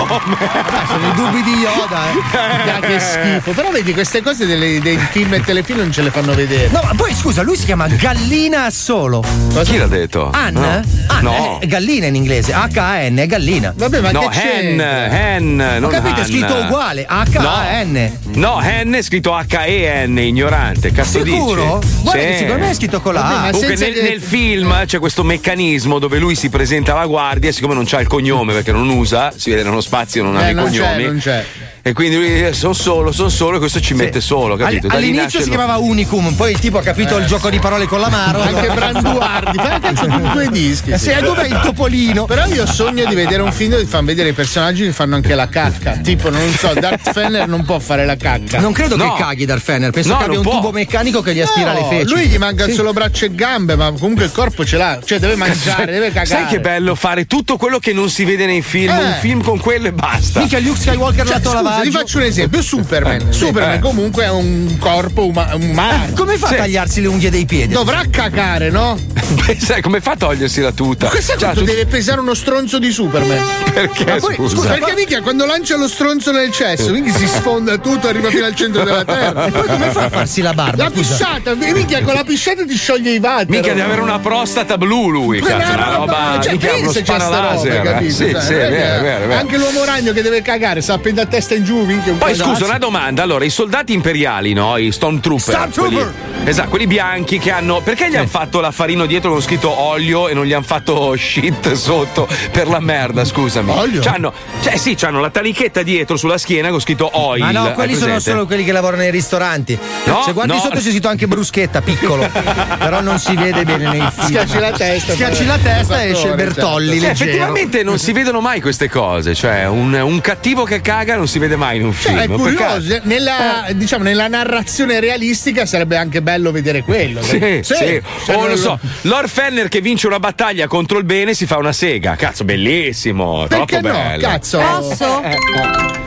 sono 0.87 1.07
i 1.07 1.13
dubbi 1.15 1.43
di 1.43 1.51
Yoda, 1.51 2.11
eh. 2.11 2.69
Ah, 2.71 2.79
che 2.79 2.99
schifo. 2.99 3.51
Però 3.51 3.71
vedi, 3.71 3.93
queste 3.93 4.21
cose 4.21 4.45
delle- 4.45 4.79
dei 4.79 4.97
film 4.97 5.33
e 5.33 5.41
telefilm 5.41 5.79
non 5.79 5.91
ce 5.91 6.01
le 6.01 6.11
fanno 6.11 6.33
vedere. 6.33 6.69
No, 6.71 6.81
ma 6.83 6.93
poi 6.95 7.13
scusa, 7.13 7.41
lui 7.41 7.55
si 7.55 7.65
chiama 7.65 7.87
Gallina 7.87 8.69
solo. 8.69 9.23
Chi 9.63 9.77
l'ha 9.77 9.87
detto? 9.87 10.29
Ann? 10.31 10.53
No. 10.55 10.81
Ann 11.07 11.23
No. 11.23 11.57
è 11.59 11.65
gallina 11.67 12.05
in 12.07 12.15
inglese. 12.15 12.53
H-A-N 12.53 13.17
è 13.17 13.25
gallina. 13.27 13.73
Vabbè, 13.75 14.01
ma 14.01 14.11
no, 14.11 14.27
che 14.27 14.39
Hen, 14.59 14.79
Hen, 14.79 15.59
Ho 15.77 15.79
non 15.79 15.89
capito, 15.89 16.21
è 16.21 16.25
scritto 16.25 16.55
uguale. 16.55 17.05
H-A-N. 17.07 18.11
No, 18.35 18.61
Hen 18.61 18.93
è 18.93 19.01
scritto 19.01 19.33
H-E-N, 19.35 20.17
ignorante. 20.19 20.91
Cazzo 20.91 21.23
Sicuro? 21.23 21.79
dici? 21.81 22.01
Guarda 22.03 22.21
Sì. 22.21 22.27
che 22.27 22.37
secondo 22.37 22.63
me 22.63 22.69
è 22.69 22.73
scritto 22.73 23.01
con 23.01 23.13
la 23.13 23.21
Vabbè, 23.21 23.33
A. 23.33 23.39
ma 23.39 23.49
Comunque 23.51 23.75
nel, 23.75 23.93
che- 23.93 24.01
nel 24.01 24.21
film 24.21 24.85
c'è 24.85 24.99
questo 24.99 25.23
meccanismo 25.23 25.99
dove 25.99 26.19
lui 26.19 26.35
si 26.35 26.49
presenta 26.49 26.93
alla 26.93 27.05
guardia, 27.05 27.51
siccome 27.51 27.73
non 27.73 27.83
c'ha 27.85 27.99
il 27.99 28.07
cognome 28.07 28.53
perché 28.53 28.71
non 28.71 28.87
usa, 28.89 29.31
si 29.35 29.49
vede 29.49 29.63
nello 29.63 29.81
spazio 29.87 30.23
non 30.23 30.35
ha 30.35 30.47
Eh, 30.47 30.51
i 30.51 30.53
non 30.53 30.69
c'è, 30.69 30.79
cognomi. 30.79 31.03
non 31.05 31.17
c'è. 31.19 31.45
E 31.81 31.93
quindi 31.93 32.17
lui 32.17 32.53
sono 32.53 32.73
solo, 32.73 33.13
sono 33.13 33.29
solo 33.29 33.55
e 33.55 33.59
questo 33.59 33.79
ci 33.79 33.93
mette 33.93 34.19
solo, 34.19 34.57
capito? 34.57 34.87
All- 34.87 34.97
all'inizio 34.97 35.39
si 35.41 35.47
chiamava 35.47 35.77
Unicum, 35.77 36.33
poi 36.33 36.51
il 36.51 36.59
tipo 36.59 36.77
ha 36.79 36.81
capito 36.81 37.15
il 37.15 37.25
gioco 37.25 37.49
di 37.49 37.59
parole 37.59 37.85
con 37.85 38.01
l'amaro. 38.01 38.41
Anche 38.41 38.67
Branduardi, 38.75 39.57
fai 39.57 39.79
cazzo 39.79 40.05
tutti 40.05 40.29
due 40.33 40.49
dischi. 40.49 40.91
Eh 40.91 40.97
sì, 40.97 41.11
e 41.11 41.21
dov'è 41.21 41.45
il 41.47 41.59
topolino? 41.63 42.25
Però 42.25 42.45
io 42.45 42.65
sogno 42.65 43.05
di 43.05 43.15
vedere 43.15 43.41
un 43.41 43.53
film 43.53 43.69
dove 43.71 43.85
fanno 43.85 44.07
vedere 44.07 44.29
i 44.29 44.33
personaggi 44.33 44.83
che 44.83 44.91
fanno 44.91 45.15
anche 45.15 45.33
la 45.33 45.47
cacca. 45.47 45.91
Tipo, 46.03 46.29
non 46.29 46.49
so, 46.57 46.73
Darth 46.73 47.09
Fenner 47.13 47.47
non 47.47 47.63
può 47.63 47.79
fare 47.79 48.05
la 48.05 48.17
cacca. 48.17 48.59
Non 48.59 48.73
credo 48.73 48.97
No. 48.97 49.13
che 49.13 49.21
caghi 49.23 49.45
Darth 49.45 49.61
Fenner, 49.63 49.91
penso 49.91 50.09
No, 50.11 50.17
che 50.17 50.23
abbia 50.25 50.37
un 50.39 50.43
può. 50.43 50.55
tubo 50.55 50.71
meccanico 50.73 51.21
che 51.21 51.33
gli 51.33 51.39
aspira 51.39 51.71
No, 51.71 51.79
le 51.79 51.85
feci. 51.99 52.13
Lui 52.13 52.27
gli 52.27 52.37
manca 52.37 52.65
Sì. 52.65 52.73
solo 52.73 52.91
braccia 52.91 53.27
e 53.27 53.33
gambe, 53.33 53.77
ma 53.77 53.93
comunque 53.97 54.25
il 54.25 54.31
corpo 54.33 54.65
ce 54.65 54.75
l'ha. 54.75 54.99
Cioè, 55.01 55.19
deve 55.19 55.35
mangiare, 55.37 55.85
deve 55.93 56.07
cagare. 56.07 56.25
Sai 56.25 56.45
che 56.47 56.59
bello 56.59 56.95
fare 56.95 57.25
tutto 57.27 57.55
quello 57.55 57.79
che 57.79 57.93
non 57.93 58.09
si 58.09 58.25
vede 58.25 58.45
nei 58.45 58.61
film, 58.61 58.93
Eh. 58.93 59.03
un 59.05 59.15
film 59.21 59.41
con 59.41 59.57
quello 59.67 59.87
e 59.87 59.91
basta. 59.91 60.39
Minchia 60.39 60.59
Luke 60.61 60.79
Skywalker 60.79 61.25
Cioè, 61.25 61.33
lato 61.35 61.49
scusa, 61.49 61.61
lavaggio. 61.61 61.83
ti 61.83 61.91
faccio 61.91 62.17
un 62.19 62.23
esempio: 62.23 62.61
Superman. 62.61 63.33
Superman 63.33 63.73
eh. 63.73 63.79
comunque 63.79 64.23
è 64.23 64.29
un 64.29 64.77
corpo 64.79 65.25
uma- 65.25 65.53
umano. 65.55 66.05
Eh, 66.05 66.13
come 66.13 66.37
fa 66.37 66.47
a 66.47 66.53
tagliarsi 66.53 67.01
le 67.01 67.07
unghie 67.09 67.29
dei 67.29 67.45
piedi? 67.45 67.73
Dovrà 67.73 68.01
cagare, 68.09 68.69
no? 68.69 68.97
Sai 69.59 69.81
come 69.81 69.99
fa 69.99 70.11
a 70.11 70.15
togliersi 70.15 70.61
la 70.61 70.71
tuta? 70.71 71.09
Questo 71.09 71.35
Cioè, 71.37 71.51
tut- 71.53 71.65
deve 71.65 71.85
pesare 71.85 72.21
uno 72.21 72.33
stronzo 72.33 72.79
di 72.79 72.91
Superman? 72.93 73.43
Perché 73.73 74.05
Ma 74.05 74.15
poi, 74.19 74.35
scusa? 74.35 74.69
perché 74.69 74.93
mica 74.95 75.21
quando 75.21 75.45
lancia 75.45 75.75
lo 75.75 75.89
stronzo 75.89 76.31
nel 76.31 76.49
cesso, 76.51 76.89
mica 76.91 77.11
si 77.11 77.27
sfonda 77.27 77.77
tutto, 77.77 78.07
arriva 78.07 78.29
fino 78.29 78.45
al 78.45 78.55
centro 78.55 78.85
della 78.85 79.03
terra. 79.05 79.47
E 79.47 79.51
poi 79.51 79.65
come 79.67 79.89
fa 79.91 80.03
a 80.05 80.09
farsi 80.09 80.41
la 80.41 80.53
barba? 80.53 80.83
La 80.85 80.89
scusa? 80.91 81.01
pisciata, 81.17 81.55
mica 81.55 82.01
con 82.03 82.13
la 82.13 82.23
pisciata 82.23 82.63
ti 82.63 82.75
scioglie 82.77 83.11
i 83.11 83.17
water. 83.19 83.49
Mica 83.49 83.67
deve 83.73 83.81
avere 83.81 83.99
una 84.01 84.19
prostata 84.19 84.77
blu 84.77 85.09
lui, 85.09 85.41
cazzo, 85.41 85.73
una 85.73 85.93
roba, 85.93 86.39
cioè, 86.41 86.53
mica 86.53 86.71
uno 86.73 86.91
pensaci 86.91 87.11
a 87.11 87.19
sta 87.19 87.25
roba, 87.25 87.57
sparalaser. 87.57 87.81
capito? 87.81 88.13
Sì, 88.13 88.29
Sai, 88.31 88.41
sì, 88.41 88.53
è 88.53 88.57
vedi, 88.57 88.75
vero, 88.75 88.95
è 88.95 89.01
vero, 89.01 89.23
è 89.23 89.27
vero. 89.27 89.39
Anche 89.57 89.71
l'uomo 89.71 89.85
ragno 89.85 90.13
che 90.13 90.21
deve 90.21 90.43
cagare, 90.43 90.81
sa 90.81 90.93
appena 90.93 91.23
a 91.23 91.25
testa 91.25 91.55
in 91.55 91.63
giù, 91.63 91.83
minchia 91.83 92.11
un 92.11 92.19
Poi 92.19 92.35
scusa, 92.35 92.65
una 92.65 92.77
domanda. 92.77 93.23
Allora, 93.23 93.43
i 93.43 93.49
soldati 93.49 93.91
imperiali, 93.91 94.53
no? 94.53 94.77
I 94.77 94.91
Stormtrooper. 94.91 95.55
Stormtrooper! 95.55 96.13
Quelli, 96.13 96.49
esatto, 96.49 96.69
quelli 96.69 96.85
bianchi 96.85 97.39
che 97.39 97.49
hanno. 97.49 97.81
Perché 97.81 98.09
gli 98.09 98.15
hanno 98.15 98.27
fatto 98.27 98.59
l'affarino 98.59 99.07
dietro 99.07 99.31
con 99.31 99.41
scritto 99.41 99.69
olio 99.69 100.27
e 100.27 100.35
non 100.35 100.45
gli 100.45 100.53
hanno 100.53 100.63
fatto 100.63 101.15
shit 101.17 101.71
sotto 101.73 102.27
per 102.51 102.67
la 102.67 102.79
merda, 102.79 103.25
scusami. 103.25 103.71
Olio? 103.71 104.01
C'hanno, 104.01 104.31
cioè, 104.61 104.77
sì, 104.77 104.93
c'hanno 104.93 105.19
la 105.19 105.31
tanichetta 105.31 105.81
dietro 105.81 106.17
sulla 106.17 106.37
schiena 106.37 106.69
con 106.69 106.79
scritto 106.79 107.09
oil. 107.13 107.41
Ma 107.41 107.51
no, 107.51 107.71
quelli 107.71 107.95
sono 107.95 108.19
solo 108.19 108.45
quelli 108.45 108.63
che 108.63 108.71
lavorano 108.71 109.01
nei 109.01 109.11
ristoranti. 109.11 109.77
No, 110.05 110.21
Se 110.23 110.33
guardi 110.33 110.53
no. 110.53 110.59
sotto 110.59 110.75
c'è 110.75 110.91
scritto 110.91 111.07
anche 111.07 111.27
bruschetta, 111.27 111.81
piccolo. 111.81 112.29
però 112.77 113.01
non 113.01 113.17
si 113.17 113.35
vede 113.35 113.63
bene 113.63 113.89
nei 113.89 114.07
film. 114.11 114.27
Schiacci 114.27 114.59
la 114.59 114.71
testa. 114.71 115.13
Schiacci 115.13 115.45
la 115.45 115.57
testa 115.57 116.03
e 116.03 116.11
esce 116.11 116.27
il 116.27 116.35
Bertolli. 116.35 116.99
Cioè, 116.99 117.07
leggero. 117.09 117.11
effettivamente 117.11 117.81
non 117.81 117.97
si 117.97 118.11
vedono 118.11 118.39
mai 118.39 118.61
queste 118.61 118.87
cose. 118.87 119.33
Cioè, 119.33 119.46
un, 119.65 119.93
un 119.93 120.21
cattivo 120.21 120.63
che 120.63 120.81
caga 120.81 121.15
non 121.15 121.27
si 121.27 121.39
vede 121.39 121.55
mai 121.55 121.77
in 121.77 121.85
un 121.85 121.93
film. 121.93 122.15
Cioè, 122.17 122.25
è 122.25 122.27
curioso, 122.29 122.93
eh, 122.95 123.01
nella, 123.03 123.65
diciamo, 123.73 124.03
nella 124.03 124.27
narrazione 124.27 124.99
realistica 124.99 125.65
sarebbe 125.65 125.97
anche 125.97 126.21
bello 126.21 126.51
vedere 126.51 126.81
quello. 126.83 127.21
Sì, 127.21 127.59
sì. 127.61 127.73
Cioè, 127.75 128.01
o 128.27 128.31
non 128.33 128.49
lo 128.49 128.57
so, 128.57 128.79
Lord 129.01 129.27
Fenner 129.27 129.67
che 129.69 129.81
vince 129.81 130.07
una 130.07 130.19
battaglia 130.19 130.67
contro 130.67 130.97
il 130.97 131.03
bene 131.05 131.33
si 131.33 131.45
fa 131.45 131.57
una 131.57 131.73
sega. 131.73 132.15
Cazzo, 132.15 132.43
bellissimo. 132.43 133.45
Perché 133.47 133.79
troppo 133.79 133.97
no? 133.97 134.03
bello. 134.03 134.27
Cazzo. 134.27 134.59
Posso? 134.59 135.21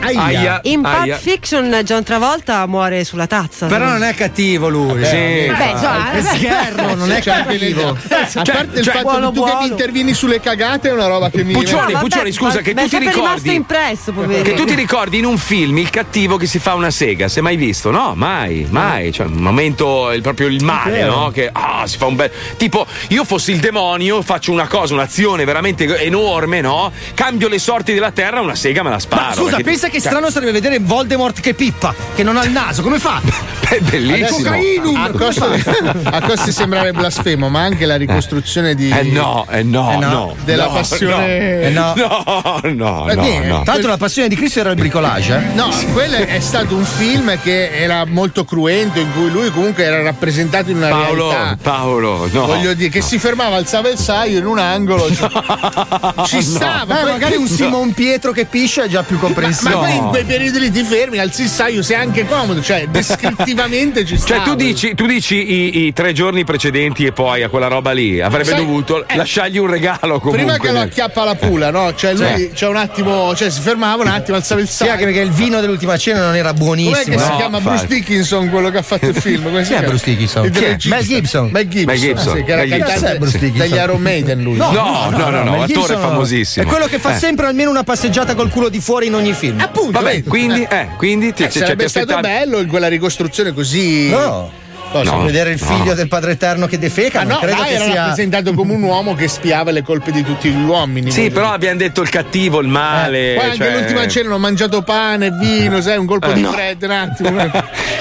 Aia. 0.02 0.22
Aia. 0.24 0.60
In 0.64 0.80
Pulp 0.80 0.94
Aia. 0.94 1.16
Fiction 1.18 1.80
John 1.84 2.02
Travolta 2.02 2.66
muore 2.66 3.04
sulla 3.04 3.26
tazza. 3.26 3.66
Però 3.66 3.84
non 3.84 4.02
è 4.02 4.14
cattivo 4.14 4.68
lui. 4.68 5.04
Sì. 5.04 5.14
eh. 5.14 5.46
Vabbè, 5.50 5.70
insomma, 5.72 6.10
È 6.12 6.22
sgherro, 6.22 6.94
non 6.94 7.12
è 7.12 7.20
Cioè, 7.20 7.34
cattivo. 7.44 7.96
nel- 8.08 8.28
a 8.34 8.42
parte 8.42 8.78
il 8.78 8.84
cioè, 8.84 8.94
fatto 8.94 9.02
buono, 9.04 9.28
che 9.30 9.34
tu 9.34 9.44
che 9.44 9.50
buono. 9.50 9.60
mi 9.60 9.68
intervieni 9.68 10.14
sulle 10.14 10.40
cagate 10.40 10.88
è 10.88 10.92
una 10.92 11.06
roba 11.06 11.28
che 11.30 11.44
mi 11.44 11.52
Puccioni, 11.52 11.92
Puccioni, 11.94 12.32
scusa, 12.32 12.56
ma- 12.56 12.60
che 12.62 12.74
ma 12.74 12.80
tu 12.82 12.88
ti 12.88 12.90
sempre 12.96 13.12
rimasto 13.34 13.50
ricordi. 13.50 13.54
impresso, 13.54 14.12
poverino. 14.12 14.42
Che 14.44 14.54
tu 14.54 14.64
ti 14.64 14.74
ricordi 14.74 15.18
in 15.18 15.24
un 15.24 15.38
film 15.38 15.78
il 15.78 15.90
cattivo 15.90 16.36
che 16.36 16.46
si 16.46 16.58
fa 16.58 16.74
una 16.74 16.90
sega, 16.90 17.26
è 17.32 17.40
mai 17.40 17.56
visto? 17.56 17.90
No, 17.90 18.12
mai, 18.14 18.66
mai. 18.70 19.12
Cioè, 19.12 19.26
un 19.26 19.34
momento, 19.34 20.10
il- 20.12 20.22
proprio 20.22 20.46
il 20.48 20.62
male, 20.64 21.04
no? 21.04 21.30
Che 21.30 21.48
ah, 21.52 21.86
si 21.86 21.96
fa 21.96 22.06
un 22.06 22.16
bel. 22.16 22.30
Tipo, 22.56 22.86
io 23.08 23.24
fossi 23.24 23.52
il 23.52 23.60
demonio, 23.60 24.22
faccio 24.22 24.52
una 24.52 24.66
cosa, 24.66 24.94
un'azione 24.94 25.44
veramente 25.44 25.98
enorme, 26.02 26.60
no? 26.60 26.92
Cambio 27.14 27.48
le 27.48 27.58
sorti 27.58 27.92
della 27.94 28.10
terra, 28.12 28.40
una 28.40 28.54
sega 28.54 28.82
me 28.82 28.90
la 28.90 28.98
sparo. 28.98 29.22
Ma 29.26 29.34
scusa, 29.34 29.56
pensa 29.62 29.86
che 29.88 30.00
Cioè, 30.00 30.08
strano 30.10 30.30
sarebbe 30.30 30.52
vedere 30.52 30.78
Voldemort 30.80 31.40
che 31.40 31.54
pippa, 31.54 31.94
che 32.14 32.22
non 32.22 32.36
ha 32.36 32.44
il 32.44 32.50
naso, 32.52 32.82
come 32.82 32.98
fa? 32.98 33.20
È 33.70 33.78
bellissimo. 33.78 34.50
A 34.96 35.10
costo, 35.10 35.44
a 35.44 36.20
costo 36.22 36.44
di 36.46 36.52
sembrare 36.52 36.92
blasfemo, 36.92 37.48
ma 37.48 37.60
anche 37.62 37.86
la 37.86 37.94
ricostruzione 37.96 38.74
di. 38.74 38.90
Eh 38.90 39.04
no, 39.04 39.46
eh 39.48 39.62
no, 39.62 39.92
Eh 39.92 39.96
no. 39.96 40.08
no. 40.10 40.36
Della 40.44 40.64
no, 40.66 40.72
passione- 40.72 41.60
Eh 41.62 41.70
no. 41.74 41.92
No, 41.94 42.60
no, 42.64 43.08
Eh, 43.08 43.14
no, 43.14 43.19
niente. 43.20 43.46
no. 43.48 43.62
Tra 43.62 43.72
l'altro 43.72 43.90
la 43.90 43.96
passione 43.96 44.28
di 44.28 44.36
Cristo 44.36 44.60
era 44.60 44.70
il 44.70 44.76
bricolage, 44.76 45.34
eh? 45.36 45.54
No, 45.54 45.68
quello 45.92 46.16
è 46.16 46.40
stato 46.40 46.74
un 46.76 46.84
film 46.84 47.38
che 47.42 47.70
era 47.70 48.04
molto 48.06 48.44
cruento, 48.44 48.98
in 48.98 49.12
cui 49.12 49.30
lui 49.30 49.50
comunque 49.50 49.84
era 49.84 50.02
rappresentato 50.02 50.70
in 50.70 50.76
una 50.78 50.88
Paolo, 50.88 51.30
realtà. 51.30 51.58
Paolo, 51.62 52.28
no. 52.32 52.46
Voglio 52.46 52.74
dire 52.74 52.88
che 52.90 53.00
si 53.02 53.18
fermava, 53.18 53.56
alzava 53.56 53.88
il 53.88 53.98
saio 53.98 54.38
in 54.38 54.46
un 54.46 54.58
angolo. 54.58 55.12
cioè, 55.14 55.28
ci 56.26 56.42
stava. 56.42 56.94
Beh, 56.94 57.00
poi- 57.02 57.10
magari 57.12 57.36
un 57.36 57.46
Simon 57.60 57.92
Pietro 57.92 58.32
che 58.32 58.44
piscia 58.46 58.84
è 58.84 58.88
già 58.88 59.02
più 59.02 59.16
Ma 59.16 59.22
comprensibile. 59.22 59.76
poi 59.76 59.96
in 59.96 60.04
quei 60.08 60.24
periodi 60.24 60.58
lì 60.58 60.70
ti 60.70 60.82
fermi, 60.82 61.18
alzi 61.18 61.42
il 61.42 61.48
saio, 61.48 61.82
sei 61.82 61.96
anche 61.96 62.26
comodo, 62.26 62.62
cioè 62.62 62.86
descrittivamente 62.88 64.04
ci 64.04 64.16
sta. 64.16 64.28
Cioè, 64.40 64.42
tu 64.44 64.54
dici, 64.54 64.94
tu 64.94 65.06
dici 65.06 65.34
i, 65.34 65.86
i 65.86 65.92
tre 65.92 66.12
giorni 66.12 66.44
precedenti 66.44 67.04
e 67.04 67.12
poi 67.12 67.42
a 67.42 67.48
quella 67.48 67.66
roba 67.66 67.90
lì 67.92 68.20
avrebbe 68.20 68.50
Sai- 68.50 68.58
dovuto 68.58 69.06
eh, 69.06 69.16
lasciargli 69.16 69.58
un 69.58 69.66
regalo 69.68 70.20
comunque. 70.20 70.30
Prima 70.44 70.56
che 70.58 70.70
lo 70.72 70.80
acchiappa 70.80 71.24
la 71.24 71.34
pula, 71.34 71.70
no? 71.70 71.92
Cioè 71.94 72.14
lui 72.14 72.50
c'è 72.54 72.68
un 72.68 72.76
attimo, 72.76 73.09
cioè 73.34 73.50
si 73.50 73.60
fermava 73.60 74.02
un 74.02 74.08
attimo, 74.08 74.36
alzava 74.36 74.60
il 74.60 74.68
Sì, 74.68 74.74
saio. 74.74 74.92
anche 74.92 75.04
perché 75.04 75.20
il 75.20 75.30
vino 75.30 75.60
dell'ultima 75.60 75.96
cena 75.96 76.20
non 76.24 76.34
era 76.36 76.50
Com'è 76.50 76.58
buonissimo. 76.64 77.16
che 77.16 77.18
si 77.22 77.28
No, 77.30 77.36
chiama 77.36 77.58
infatti. 77.58 77.76
Bruce 77.86 77.94
Dickinson 77.94 78.48
quello 78.50 78.70
che 78.70 78.78
ha 78.78 78.82
fatto 78.82 79.06
il 79.06 79.14
film? 79.20 79.42
Come 79.44 79.62
si 79.64 79.68
Chi 79.68 79.72
è 79.72 79.76
chiama? 79.78 79.88
Bruce 79.88 80.04
Dickinson? 80.10 80.50
Chi 80.50 80.64
è? 80.64 80.76
Mel 80.86 81.04
Gibson. 81.06 81.48
Mel 81.50 81.68
Gibson. 81.68 81.84
Mel 81.86 81.98
Gibson. 81.98 82.36
Sì, 82.36 82.42
che 82.44 82.52
era 82.52 82.76
cantante 82.86 83.18
Bruce 83.18 83.38
Dickinson? 83.38 83.68
degli 83.68 83.78
Iron 83.78 84.00
Maiden 84.00 84.42
lui. 84.42 84.56
No, 84.56 84.70
no, 84.72 85.10
no, 85.10 85.30
no, 85.30 85.42
Mel 85.50 85.60
attore 85.62 85.66
Gibson 85.66 86.00
famosissimo. 86.00 86.64
È 86.64 86.68
quello 86.68 86.86
che 86.86 86.98
fa 86.98 87.14
Eh. 87.14 87.18
sempre 87.18 87.46
almeno 87.46 87.70
una 87.70 87.84
passeggiata 87.84 88.34
col 88.34 88.48
culo 88.50 88.68
di 88.68 88.80
fuori 88.80 89.06
in 89.06 89.14
ogni 89.14 89.32
film. 89.32 89.60
Appunto. 89.60 89.92
Vabbè, 89.92 90.22
quindi, 90.24 90.66
eh, 90.68 90.88
quindi 90.96 91.32
ti, 91.32 91.44
Eh, 91.44 91.50
cioè, 91.50 91.62
sarebbe 91.62 91.84
ti 91.84 91.90
stato 91.90 92.18
bello 92.20 92.64
quella 92.66 92.88
ricostruzione 92.88 93.52
così. 93.52 94.08
No. 94.10 94.50
Cosa? 94.90 95.12
No. 95.12 95.22
Vedere 95.22 95.52
il 95.52 95.58
figlio 95.60 95.94
del 95.94 96.08
padre 96.08 96.32
eterno 96.32 96.66
che 96.66 96.78
defeca, 96.78 97.20
Ah, 97.20 97.24
no, 97.24 97.38
credo 97.38 97.62
era 97.64 97.84
sia. 97.84 97.94
rappresentato 97.94 98.52
come 98.54 98.72
un 98.74 98.82
uomo 98.82 99.14
che 99.14 99.28
spiava 99.28 99.70
le 99.70 99.82
colpe 99.82 100.10
di 100.10 100.22
tutti 100.24 100.50
gli 100.50 100.64
uomini. 100.64 101.10
Sì, 101.12 101.28
però 101.30 101.44
dire. 101.44 101.54
abbiamo 101.54 101.78
detto 101.78 102.00
il 102.02 102.08
cattivo, 102.08 102.60
il 102.60 102.66
male. 102.68 103.32
Eh, 103.32 103.36
Poi 103.36 103.44
anche 103.44 103.56
cioè- 103.56 103.72
l'ultima 103.78 104.06
cena 104.08 104.28
hanno 104.28 104.38
mangiato 104.38 104.82
pane, 104.82 105.30
vino, 105.30 105.80
sai, 105.80 105.96
un 105.98 106.06
colpo 106.06 106.30
Eh. 106.30 106.34
di 106.34 106.40
No. 106.42 106.50
freddo, 106.52 106.86
un 106.86 106.92
attimo. 107.38 107.50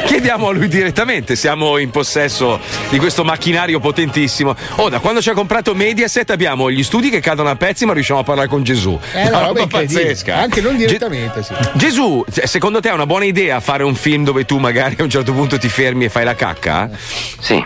Chiediamo 0.06 0.48
a 0.48 0.52
lui 0.52 0.68
direttamente, 0.68 1.36
siamo 1.36 1.78
in 1.78 1.92
possesso 1.92 2.60
di 2.90 2.98
questo 2.98 3.24
macchinario 3.24 3.80
potentissimo. 3.80 4.56
Oh, 4.76 4.90
da 4.90 5.00
quando 5.00 5.22
ci 5.22 5.30
ha 5.30 5.34
comprato 5.34 5.76
Mediaset 5.76 6.30
abbiamo 6.32 6.72
gli 6.72 6.84
studi 6.84 7.10
che 7.12 7.20
cadono 7.20 7.50
a 7.50 7.56
pezzi, 7.56 7.86
ma 7.86 7.94
riusciamo 7.94 8.22
a 8.22 8.24
parlare 8.24 8.48
con 8.48 8.64
Gesù. 8.64 8.98
È 9.12 9.28
una 9.30 9.46
roba 9.48 9.68
pazzesca. 9.68 10.36
Anche 10.38 10.62
non 10.62 10.72
Ge- 10.78 10.86
direttamente, 10.88 11.44
sì. 11.44 11.54
Gesù, 11.74 12.24
se- 12.32 12.48
secondo 12.48 12.80
te 12.80 12.90
è 12.90 12.94
una 12.94 13.06
buona 13.06 13.26
idea 13.26 13.60
fare 13.60 13.84
un 13.84 13.94
film 13.96 14.24
dove 14.24 14.46
tu 14.46 14.58
magari 14.58 14.96
a 15.00 15.04
un 15.04 15.10
certo 15.10 15.34
punto 15.34 15.58
ti 15.60 15.70
fermi 15.70 16.06
e 16.06 16.10
fai 16.10 16.24
la 16.24 16.34
cacca? 16.36 16.79
Sì, 17.40 17.66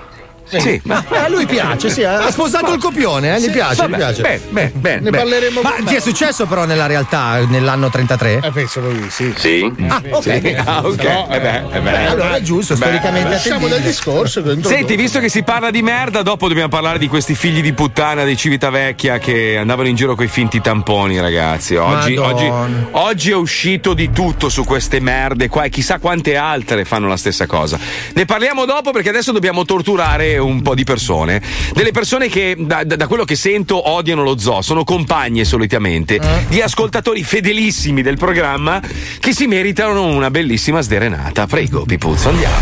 Sì, 0.59 0.79
ma- 0.85 1.03
Eh, 1.09 1.17
a 1.17 1.29
lui 1.29 1.45
piace, 1.45 1.89
sì, 1.89 2.03
ha 2.03 2.29
sposato 2.31 2.73
il 2.73 2.79
copione, 2.79 3.35
eh, 3.35 3.39
gli 3.39 3.43
Sì, 3.45 3.51
piace, 3.51 3.75
vabbè, 3.87 3.93
gli 3.93 3.97
piace. 3.97 4.21
bene, 4.21 4.41
bene, 4.49 4.71
bene, 4.73 4.99
Ne 5.01 5.09
parleremo 5.17 5.61
Ma 5.61 5.75
ti 5.85 5.95
è 5.95 5.99
successo 5.99 6.45
però 6.45 6.65
nella 6.65 6.85
realtà 6.87 7.39
nell'anno 7.45 7.89
33? 7.89 8.39
Eh, 8.43 8.51
penso 8.51 8.79
di 8.81 9.09
sì. 9.09 9.33
Sì? 9.35 9.71
Ah, 9.87 10.01
ok. 10.09 10.23
Sì. 10.23 10.55
Ah, 10.65 10.79
ok. 10.85 11.03
No, 11.03 11.27
Eh 11.31 11.39
beh, 11.39 11.61
eh 11.71 11.79
beh. 11.81 11.91
eh, 12.03 12.05
allora 12.05 12.35
è 12.35 12.41
giusto, 12.41 12.73
Beh. 12.75 12.79
storicamente 12.85 13.29
Lasciamo 13.29 13.67
del 13.67 13.81
discorso. 13.81 14.39
introdotto. 14.39 14.67
Senti, 14.69 14.95
visto 14.95 15.19
che 15.19 15.29
si 15.29 15.43
parla 15.43 15.69
di 15.71 15.81
merda, 15.81 16.21
dopo 16.21 16.47
dobbiamo 16.47 16.69
parlare 16.69 16.97
di 16.99 17.07
questi 17.07 17.35
figli 17.35 17.61
di 17.61 17.73
puttana 17.73 18.23
di 18.23 18.35
Civitavecchia 18.37 19.17
che 19.17 19.57
andavano 19.57 19.87
in 19.87 19.95
giro 19.95 20.15
con 20.15 20.25
i 20.25 20.27
finti 20.27 20.61
tamponi, 20.61 21.19
ragazzi. 21.19 21.75
Oggi, 21.75 22.15
oggi, 22.17 22.51
oggi 22.91 23.31
è 23.31 23.35
uscito 23.35 23.93
di 23.93 24.11
tutto 24.11 24.49
su 24.49 24.63
queste 24.63 24.99
merde 24.99 25.47
qua 25.49 25.63
e 25.63 25.69
chissà 25.69 25.99
quante 25.99 26.35
altre 26.35 26.85
fanno 26.85 27.07
la 27.07 27.17
stessa 27.17 27.45
cosa. 27.45 27.77
Ne 28.13 28.25
parliamo 28.25 28.65
dopo 28.65 28.91
perché 28.91 29.09
adesso 29.09 29.31
dobbiamo 29.31 29.65
torturare 29.65 30.37
un 30.45 30.61
po' 30.61 30.75
di 30.75 30.83
persone. 30.83 31.41
Delle 31.73 31.91
persone 31.91 32.27
che, 32.27 32.55
da, 32.57 32.83
da- 32.83 32.95
da 32.95 33.07
quello 33.07 33.25
che 33.25 33.35
sento, 33.35 33.89
odiano 33.89 34.23
lo 34.23 34.37
zoo. 34.37 34.61
Sono 34.61 34.83
compagne 34.83 35.45
solitamente 35.45 36.19
di 36.47 36.61
ascoltatori 36.61 37.23
fedelissimi 37.23 38.01
del 38.01 38.17
programma 38.17 38.81
che 39.19 39.33
si 39.33 39.47
meritano 39.47 40.05
una 40.05 40.29
bellissima 40.29 40.81
sderenata. 40.81 41.47
Prego, 41.47 41.83
Pipuzzo, 41.85 42.29
andiamo. 42.29 42.55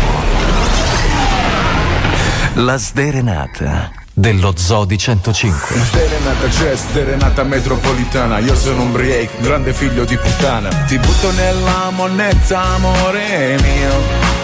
La 2.54 2.76
sderenata 2.76 3.90
dello 4.12 4.52
Zoo 4.56 4.84
di 4.84 4.98
105. 4.98 5.76
Serenata 5.90 6.48
c'è, 6.48 6.76
serenata 6.76 7.42
metropolitana 7.44 8.38
Io 8.40 8.54
sono 8.54 8.82
un 8.82 8.92
break, 8.92 9.40
grande 9.40 9.72
figlio 9.72 10.04
di 10.04 10.16
puttana 10.16 10.68
Ti 10.68 10.98
butto 10.98 11.30
nella 11.32 11.90
monnezza, 11.90 12.60
amore 12.60 13.56
mio 13.62 14.41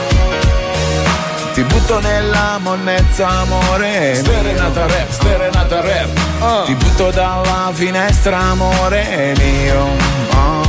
ti 1.58 1.64
butto 1.64 1.98
nella 1.98 2.60
monnezza, 2.62 3.26
amore 3.26 4.12
mio. 4.12 4.32
Serenata 4.32 4.86
rap, 4.86 5.10
serenata 5.10 5.80
rap 5.80 6.64
Ti 6.66 6.74
butto 6.74 7.10
dalla 7.10 7.72
finestra, 7.74 8.38
amore 8.38 9.34
mio 9.36 9.86
Ah. 10.30 10.62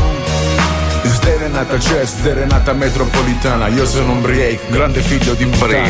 Serenata 1.22 1.78
c'è, 1.78 2.04
serenata 2.06 2.74
metropolitana 2.74 3.68
Io 3.68 3.86
sono 3.86 4.14
un 4.14 4.22
break, 4.22 4.70
grande 4.70 5.02
figlio 5.02 5.36
di 5.36 5.46
puttana 5.46 5.90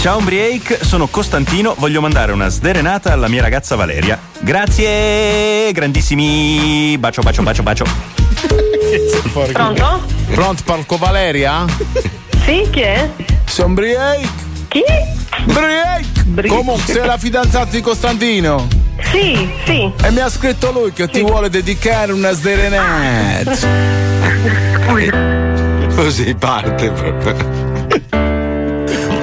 Ciao 0.00 0.18
Umbriake, 0.18 0.80
sono 0.82 1.06
Costantino, 1.06 1.76
voglio 1.78 2.00
mandare 2.00 2.32
una 2.32 2.48
sderenata 2.48 3.12
alla 3.12 3.28
mia 3.28 3.42
ragazza 3.42 3.76
Valeria. 3.76 4.18
Grazie, 4.40 5.70
grandissimi. 5.70 6.96
Bacio, 6.98 7.22
bacio, 7.22 7.42
bacio, 7.42 7.62
bacio. 7.62 7.84
Pronto? 9.52 10.02
Pronto, 10.32 10.62
Parco 10.64 10.96
Valeria? 10.96 11.64
Sì, 12.44 12.66
chi 12.70 12.80
è? 12.80 13.08
Sono 13.50 13.74
break 13.74 14.28
Chi? 14.68 14.84
Break 15.46 16.46
Comunque 16.46 16.92
sei 16.92 17.04
la 17.04 17.18
fidanzata 17.18 17.70
di 17.70 17.80
Costantino? 17.80 18.68
Sì, 19.10 19.50
sì. 19.64 19.92
E 20.02 20.10
mi 20.12 20.20
ha 20.20 20.30
scritto 20.30 20.70
lui 20.70 20.92
che 20.92 21.08
ti 21.08 21.20
vuole 21.20 21.50
dedicare 21.50 22.12
una 22.12 22.30
sderenata 22.30 23.50
Così 25.96 26.34
parte 26.36 26.90
proprio. 26.90 27.34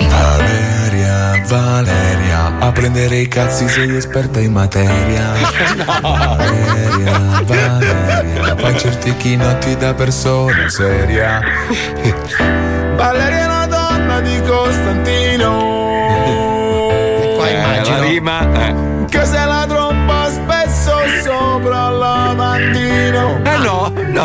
Valeria, 0.09 1.43
Valeria 1.47 2.57
A 2.59 2.71
prendere 2.73 3.19
i 3.19 3.29
cazzi 3.29 3.69
sei 3.69 3.95
esperta 3.95 4.41
in 4.41 4.51
materia. 4.51 5.31
Valeria, 6.01 7.41
Valeria 7.45 8.55
Fai 8.57 8.77
certi 8.77 9.15
chinotti 9.15 9.77
da 9.77 9.93
persona 9.93 10.67
seria 10.67 11.39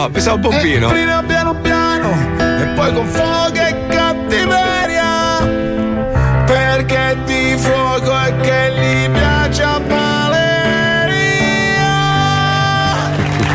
no, 0.03 0.11
pensavo 0.11 0.39
pompino. 0.39 0.89
E 0.89 0.93
prima 0.93 1.23
piano 1.23 1.55
piano 1.61 2.11
E 2.39 2.67
poi 2.75 2.93
con 2.93 3.07
fuoco 3.07 3.55
e 3.55 3.87
cattiveria 3.89 5.39
Perché 6.45 7.17
di 7.25 7.55
fuoco 7.57 8.19
è 8.19 8.35
che 8.41 8.73
gli 8.77 9.11
piace 9.11 9.63
a 9.63 9.81
Valeria 9.87 10.41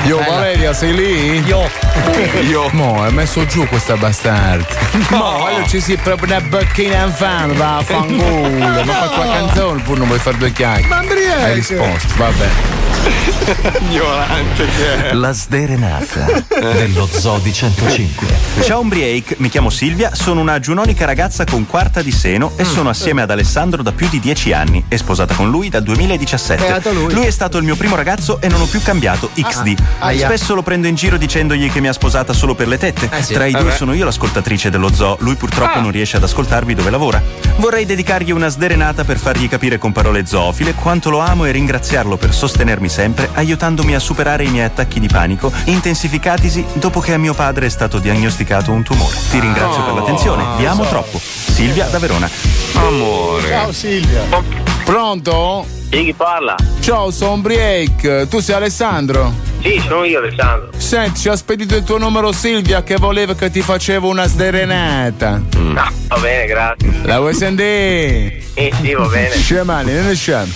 Io 0.06 0.18
Valeria 0.18 0.74
sei 0.74 0.94
lì? 0.96 1.46
Io 1.46 1.67
Io 2.48 2.70
Mo, 2.72 3.04
hai 3.04 3.14
messo 3.14 3.46
giù 3.46 3.68
questa 3.68 3.96
bastarda 3.96 4.66
No, 5.10 5.46
allora 5.46 5.66
ci 5.68 5.82
si 5.82 5.96
proprio 5.98 6.36
una 6.36 6.48
bocchina 6.48 7.06
infame 7.06 7.54
Va 7.54 7.78
a 7.78 7.84
fanculo 7.84 8.50
Ma 8.50 8.84
fa 8.86 9.08
qua 9.08 9.26
canzone 9.26 9.82
pur 9.82 9.98
non 9.98 10.08
vuoi 10.08 10.20
fare 10.20 10.38
due 10.38 10.52
chiacchiere 10.52 10.88
Ma 10.88 11.02
Brielle. 11.02 11.44
Hai 11.44 11.54
risposto, 11.56 12.14
vabbè 12.18 12.76
Ignorante 13.80 14.66
che 14.66 15.10
è. 15.10 15.14
La 15.14 15.32
sderenata 15.32 16.44
dello 16.48 17.08
Zoo 17.10 17.40
di 17.40 17.54
105. 17.54 18.28
Ciao 18.64 18.82
Umbriake, 18.82 19.36
mi 19.40 19.50
chiamo 19.50 19.70
Silvia, 19.70 20.14
sono 20.14 20.42
una 20.42 20.60
giunonica 20.60 21.06
ragazza 21.06 21.46
con 21.46 21.66
quarta 21.66 22.02
di 22.02 22.12
seno 22.12 22.52
e 22.56 22.66
sono 22.66 22.90
assieme 22.90 23.22
ad 23.22 23.32
Alessandro 23.32 23.84
da 23.84 23.92
più 23.92 24.10
di 24.10 24.20
dieci 24.20 24.52
anni 24.52 24.84
e 24.88 24.98
sposata 24.98 25.34
con 25.36 25.50
lui 25.50 25.70
dal 25.70 25.84
2017. 25.84 26.66
Beato 26.66 26.92
lui. 26.92 27.24
è 27.24 27.30
stato 27.30 27.58
il 27.58 27.64
mio 27.64 27.76
primo 27.76 27.96
ragazzo 27.96 28.42
e 28.42 28.48
non 28.50 28.62
ho 28.62 28.66
più 28.66 28.82
cambiato 28.82 29.30
XD. 29.34 29.76
Ah. 30.00 30.12
Spesso 30.18 30.56
lo 30.56 30.62
prendo 30.62 30.88
in 30.88 30.96
giro 30.96 31.18
dicendogli 31.18 31.72
che 31.72 31.80
mi 31.80 31.87
ha 31.88 31.94
sposata 31.94 32.34
solo 32.34 32.56
per 32.56 32.68
le 32.68 32.78
tette. 32.78 33.10
Eh 33.12 33.24
sì. 33.24 33.34
Tra 33.34 33.46
i 33.46 33.50
Eh 33.54 33.60
due 33.60 33.70
beh. 33.70 33.76
sono 33.76 33.94
io 33.94 34.06
l'ascoltatrice 34.06 34.70
dello 34.70 34.94
zoo, 34.94 35.18
lui 35.22 35.36
purtroppo 35.36 35.78
Ah. 35.78 35.82
non 35.82 35.92
riesce 35.92 36.18
ad 36.18 36.24
ascoltarvi 36.24 36.74
dove 36.74 36.90
lavora. 36.90 37.22
Vorrei 37.58 37.86
dedicargli 37.86 38.32
una 38.32 38.48
sderenata 38.50 39.04
per 39.04 39.18
fargli 39.18 39.48
capire 39.50 39.78
con 39.78 39.92
parole 39.92 40.26
zoofile 40.26 40.74
quanto 40.74 41.10
lo 41.10 41.20
amo 41.20 41.46
e 41.46 41.52
ringraziarlo 41.52 42.18
per 42.18 42.34
sostenermi 42.34 42.90
sempre, 42.90 43.30
aiutandomi 43.34 43.96
a 43.96 44.00
superare 44.00 44.44
i 44.44 44.50
miei 44.50 44.66
attacchi 44.66 45.00
di 45.00 45.08
panico, 45.08 45.52
intensificatisi 45.66 46.66
dopo 46.74 47.00
che 47.00 47.14
a 47.14 47.18
mio 47.18 47.34
padre 47.34 47.66
è 47.66 47.70
stato 47.70 48.00
diagnosticato 48.00 48.72
un 48.72 48.84
tumore. 48.84 49.16
Ti 49.32 49.40
ringrazio 49.40 49.84
per 49.84 49.94
l'attenzione, 49.94 50.44
vi 50.58 50.66
amo 50.66 50.86
troppo. 50.88 51.20
Silvia 51.20 51.86
da 51.88 51.98
Verona. 52.00 52.30
Amore. 52.74 53.48
Ciao 53.50 53.72
Silvia. 53.72 54.67
Pronto? 54.88 55.66
Sì, 55.92 56.06
chi 56.06 56.14
parla? 56.14 56.56
Ciao, 56.80 57.12
sono 57.12 57.36
Break. 57.40 58.30
Tu 58.30 58.40
sei 58.40 58.56
Alessandro? 58.56 59.34
Sì, 59.62 59.84
sono 59.86 60.06
io 60.06 60.20
Alessandro. 60.20 60.70
Senti, 60.78 61.20
ci 61.20 61.28
ha 61.28 61.36
spedito 61.36 61.76
il 61.76 61.84
tuo 61.84 61.98
numero 61.98 62.32
Silvia 62.32 62.84
che 62.84 62.96
voleva 62.96 63.36
che 63.36 63.52
ti 63.52 63.62
facevo 63.62 64.08
una 64.08 64.28
sderenata. 64.28 65.42
Ah, 65.76 65.92
va 66.08 66.18
bene, 66.20 66.46
grazie. 66.46 67.02
La 67.04 67.20
vuoi 67.20 67.34
sentire? 67.34 68.42
Sì, 68.56 68.74
sì, 68.82 68.94
va 68.94 69.08
bene. 69.08 69.36
Scemani, 69.36 69.94
non 69.94 70.16
scemo. 70.16 70.54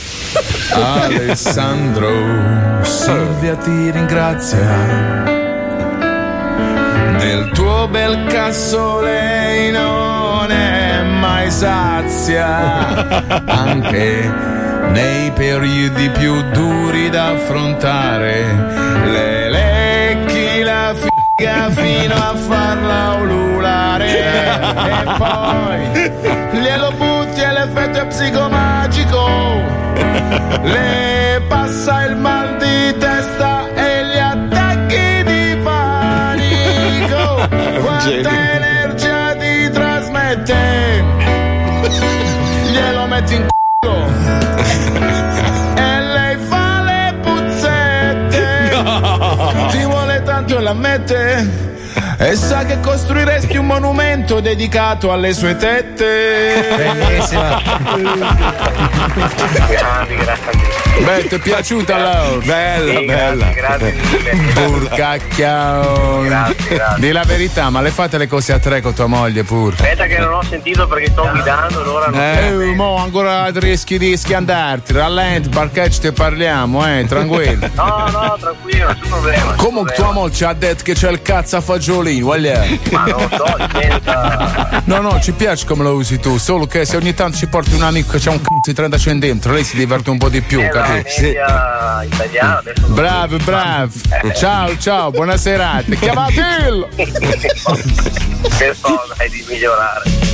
Alessandro, 0.76 2.10
Silvia 2.84 3.56
ti 3.56 3.92
ringrazia 3.92 5.40
del 7.18 7.50
tuo 7.52 7.90
bel 7.90 8.28
non 9.72 10.50
è 10.50 10.72
mai 10.72 10.81
sazia 11.52 12.48
anche 13.46 14.34
nei 14.92 15.32
periodi 15.32 16.10
più 16.10 16.42
duri 16.52 17.10
da 17.10 17.32
affrontare 17.32 18.46
le 19.06 19.50
lecchi 19.50 20.64
la 20.64 20.96
figa 20.96 21.70
fino 21.72 22.16
a 22.16 22.36
farla 22.36 23.14
ululare. 23.22 24.08
E 24.08 25.04
poi 25.18 26.62
glielo 26.62 26.92
butti 26.98 27.42
e 27.42 27.52
l'effetto 27.52 28.00
è 28.00 28.08
psicomagico 28.08 29.30
le 30.64 31.42
passa 31.50 32.06
il 32.06 32.16
mal 32.16 32.58
di 32.58 32.98
testa 32.98 33.68
e 33.74 34.06
gli 34.06 34.18
attacchi 34.18 35.24
di 35.26 35.58
panico. 35.62 37.48
Quanta 37.82 38.52
metti 43.12 43.36
in 43.36 43.46
culo 43.80 44.08
e 45.76 46.00
lei 46.00 46.38
fa 46.38 46.82
le 46.82 47.14
puzzette. 47.22 48.70
Ti 49.70 49.84
vuole 49.84 50.24
tanto 50.24 50.58
e 50.58 50.62
l'ammette. 50.62 51.70
E 52.18 52.36
sa 52.36 52.64
che 52.64 52.80
costruiresti 52.80 53.58
un 53.58 53.66
monumento 53.66 54.40
dedicato 54.40 55.12
alle 55.12 55.34
sue 55.34 55.58
tette. 55.58 56.74
Bellissima. 56.78 57.62
Grandi, 59.68 60.16
grazie. 60.16 60.81
Beh, 61.00 61.28
ti 61.28 61.36
è 61.36 61.40
piaciuta 61.40 61.98
la 61.98 62.38
Bella, 62.44 63.00
sì, 63.00 63.06
bella. 63.06 63.46
Grazie, 63.52 63.94
mille. 63.94 64.54
Burcacchiao. 64.54 66.24
Di 66.98 67.12
la 67.12 67.24
verità, 67.24 67.70
ma 67.70 67.82
le 67.82 67.90
fate 67.90 68.18
le 68.18 68.28
cose 68.28 68.54
a 68.54 68.60
tre 68.60 68.82
con 68.82 68.94
tua 68.94 69.08
moglie 69.08 69.44
pur. 69.44 69.74
Aspetta 69.74 70.06
che 70.06 70.18
non 70.20 70.34
ho 70.34 70.44
sentito 70.44 70.88
perché 70.88 71.10
sto 71.10 71.28
guidando, 71.32 71.82
allora 71.82 72.08
non 72.08 72.20
Eh, 72.20 72.74
mo 72.76 72.98
ancora 72.98 73.50
rischi 73.52 73.98
di 73.98 74.16
schiandarti. 74.16 74.94
Rallenti, 74.94 75.50
parcheggio 75.50 76.02
te 76.02 76.12
parliamo, 76.12 76.86
eh, 76.88 77.06
tranquillo. 77.08 77.70
no, 77.74 78.08
no, 78.12 78.38
tranquillo, 78.40 78.88
nessun 78.88 79.10
problema. 79.10 79.54
Comunque 79.56 79.94
tua 79.94 80.12
moglie 80.12 80.34
ci 80.34 80.44
ha 80.44 80.54
detto 80.54 80.84
che 80.84 80.94
c'è 80.94 81.10
il 81.10 81.22
cazzo 81.22 81.58
a 81.58 81.62
fagiolini, 81.62 82.22
vogliamo? 82.22 82.78
Ma 82.92 83.06
non 83.06 83.30
so, 83.30 83.46
senta. 83.72 84.82
No, 84.86 85.02
no, 85.02 85.20
ci 85.22 85.32
piace 85.32 85.66
come 85.66 85.84
lo 85.84 85.94
usi 85.94 86.20
tu, 86.20 86.38
solo 86.38 86.68
che 86.68 86.86
se 86.86 86.96
ogni 86.98 87.14
tanto 87.14 87.38
ci 87.38 87.48
porti 87.48 87.74
un 87.74 87.84
amico 87.84 88.18
c'è 88.18 88.30
un 88.30 88.42
cazzo 88.42 88.51
20, 88.62 88.74
30 88.74 88.98
centesimi, 89.00 89.54
lei 89.56 89.64
si 89.64 89.76
diverte 89.76 90.12
un 90.12 90.20
po' 90.20 90.30
di 90.30 90.42
più, 90.42 90.62
eh, 90.62 90.70
capito? 90.70 91.10
Sì. 91.10 91.30
italiana. 91.30 92.62
Bravo, 92.88 93.38
bravo. 93.38 93.92
ciao, 94.36 94.78
ciao, 94.78 95.10
buona 95.10 95.36
serata. 95.36 95.96
Chiamatelo! 95.96 96.88
che 98.58 98.74
sono, 98.76 99.02
hai 99.18 99.30
di 99.30 99.44
migliorare. 99.48 100.31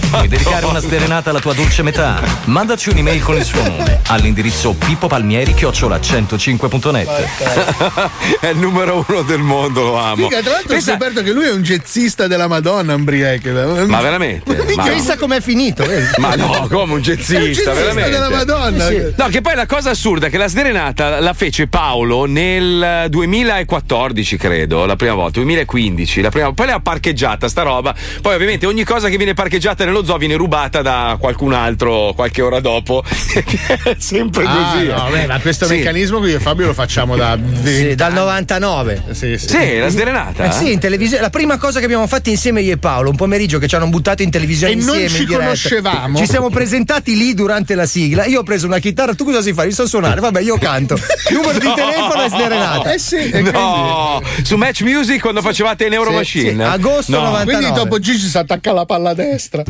Vuoi 0.00 0.28
dedicare 0.28 0.64
una 0.66 0.80
sderenata 0.80 1.30
alla 1.30 1.40
tua 1.40 1.52
dolce 1.54 1.82
metà? 1.82 2.20
Mandaci 2.44 2.90
un'email 2.90 3.22
con 3.22 3.36
il 3.36 3.44
suo 3.44 3.62
nome 3.62 4.00
all'indirizzo 4.08 4.72
pippopalmieri 4.74 5.54
105.net 5.54 7.08
è 8.40 8.48
il 8.48 8.58
numero 8.58 9.04
uno 9.06 9.22
del 9.22 9.40
mondo, 9.40 9.82
lo 9.84 9.98
amo. 9.98 10.28
Figa, 10.28 10.40
tra 10.40 10.52
l'altro 10.52 10.70
ho 10.70 10.74
Pensa- 10.74 10.92
scoperto 10.92 11.22
che 11.22 11.32
lui 11.32 11.44
è 11.46 11.52
un 11.52 11.62
jazzista 11.62 12.26
della 12.26 12.46
Madonna, 12.46 12.92
Ambriech. 12.94 13.46
Ma 13.86 14.00
veramente? 14.00 14.54
Ma- 14.76 14.88
chissà 14.90 15.16
com'è 15.16 15.40
finito. 15.40 15.84
vedi? 15.84 16.06
Ma 16.18 16.34
no, 16.36 16.66
come 16.70 16.82
un 16.82 16.90
È 16.90 16.94
un 16.94 17.00
jazzista, 17.00 17.38
jazzista 17.40 17.72
veramente. 17.72 18.10
della 18.10 18.30
Madonna. 18.30 18.86
Sì. 18.86 19.12
No, 19.16 19.28
che 19.28 19.40
poi 19.40 19.54
la 19.54 19.66
cosa 19.66 19.90
assurda 19.90 20.26
è 20.26 20.30
che 20.30 20.38
la 20.38 20.48
sdrenata 20.48 21.20
la 21.20 21.32
fece 21.34 21.66
Paolo 21.68 22.24
nel 22.26 23.06
2014, 23.08 24.36
credo, 24.36 24.84
la 24.86 24.96
prima 24.96 25.14
volta, 25.14 25.40
2015, 25.40 26.20
la 26.20 26.30
prima, 26.30 26.52
poi 26.52 26.66
l'ha 26.66 26.80
parcheggiata 26.80 27.48
sta 27.48 27.62
roba. 27.62 27.94
Poi 28.20 28.34
ovviamente 28.34 28.66
ogni 28.66 28.84
cosa 28.84 29.08
che 29.08 29.16
viene 29.16 29.34
parcheggiata 29.34 29.81
nello 29.84 30.04
zoo 30.04 30.16
viene 30.16 30.34
rubata 30.36 30.82
da 30.82 31.16
qualcun 31.18 31.52
altro 31.52 32.12
qualche 32.14 32.42
ora 32.42 32.60
dopo. 32.60 33.02
è 33.04 33.94
sempre 33.98 34.44
Ah, 34.46 34.72
così. 34.72 34.86
no, 34.86 35.08
eh. 35.08 35.10
beh, 35.10 35.26
ma 35.26 35.40
questo 35.40 35.66
Sì. 35.66 35.76
meccanismo 35.76 36.18
qui 36.18 36.30
io 36.30 36.36
e 36.36 36.40
Fabio 36.40 36.66
lo 36.66 36.74
facciamo 36.74 37.16
da 37.16 37.36
20 37.36 37.88
Sì, 37.90 37.94
dal 37.94 38.12
99. 38.12 39.02
Sì, 39.12 39.38
sì. 39.38 39.48
Sì, 39.48 39.78
la 39.78 39.88
sdrenata. 39.88 40.44
Eh 40.44 40.52
sì, 40.52 40.72
in 40.72 40.78
televisione. 40.78 41.22
La 41.22 41.30
prima 41.30 41.56
cosa 41.58 41.78
che 41.78 41.84
abbiamo 41.84 42.06
fatto 42.06 42.28
insieme 42.30 42.60
io 42.62 42.72
e 42.74 42.76
Paolo, 42.78 43.10
un 43.10 43.16
pomeriggio 43.16 43.58
che 43.58 43.66
ci 43.68 43.74
hanno 43.74 43.88
buttato 43.88 44.22
in 44.22 44.30
televisione 44.30 44.72
E 44.72 44.76
non 44.76 44.86
insieme. 44.98 45.08
ci 45.08 45.16
in 45.22 45.26
diretta. 45.26 45.42
conoscevamo. 45.44 46.18
Ci 46.18 46.26
siamo 46.26 46.50
presentati 46.50 47.16
lì 47.16 47.34
durante 47.34 47.74
la 47.74 47.86
sigla. 47.86 48.24
Io 48.26 48.40
ho 48.40 48.42
preso 48.42 48.66
una 48.66 48.78
chitarra, 48.78 49.14
tu 49.14 49.24
cosa 49.24 49.42
sai 49.42 49.52
fare? 49.52 49.68
Io 49.68 49.74
so 49.74 49.86
suonare, 49.86 50.20
vabbè, 50.20 50.40
io 50.40 50.58
canto. 50.58 50.98
Numero 51.30 51.58
di 51.58 51.66
No. 51.66 51.74
telefono 51.74 52.22
è 52.22 52.28
sderenata. 52.28 52.92
Eh 52.92 52.98
sì, 52.98 53.30
e 53.30 53.40
No, 53.42 54.20
su 54.42 54.56
Match 54.56 54.82
Music 54.82 55.20
quando 55.20 55.40
facevate 55.42 55.86
in 55.86 55.92
Euro 55.94 56.10
Sì, 56.10 56.16
Machine. 56.16 56.64
sì, 56.64 56.70
agosto 56.70 57.12
No. 57.12 57.24
99. 57.30 57.52
Quindi 57.58 57.74
dopo 57.78 57.98
Gigi 57.98 58.26
si 58.28 58.36
attacca 58.38 58.72
la 58.72 58.84
palla 58.84 59.14
destra. 59.14 59.62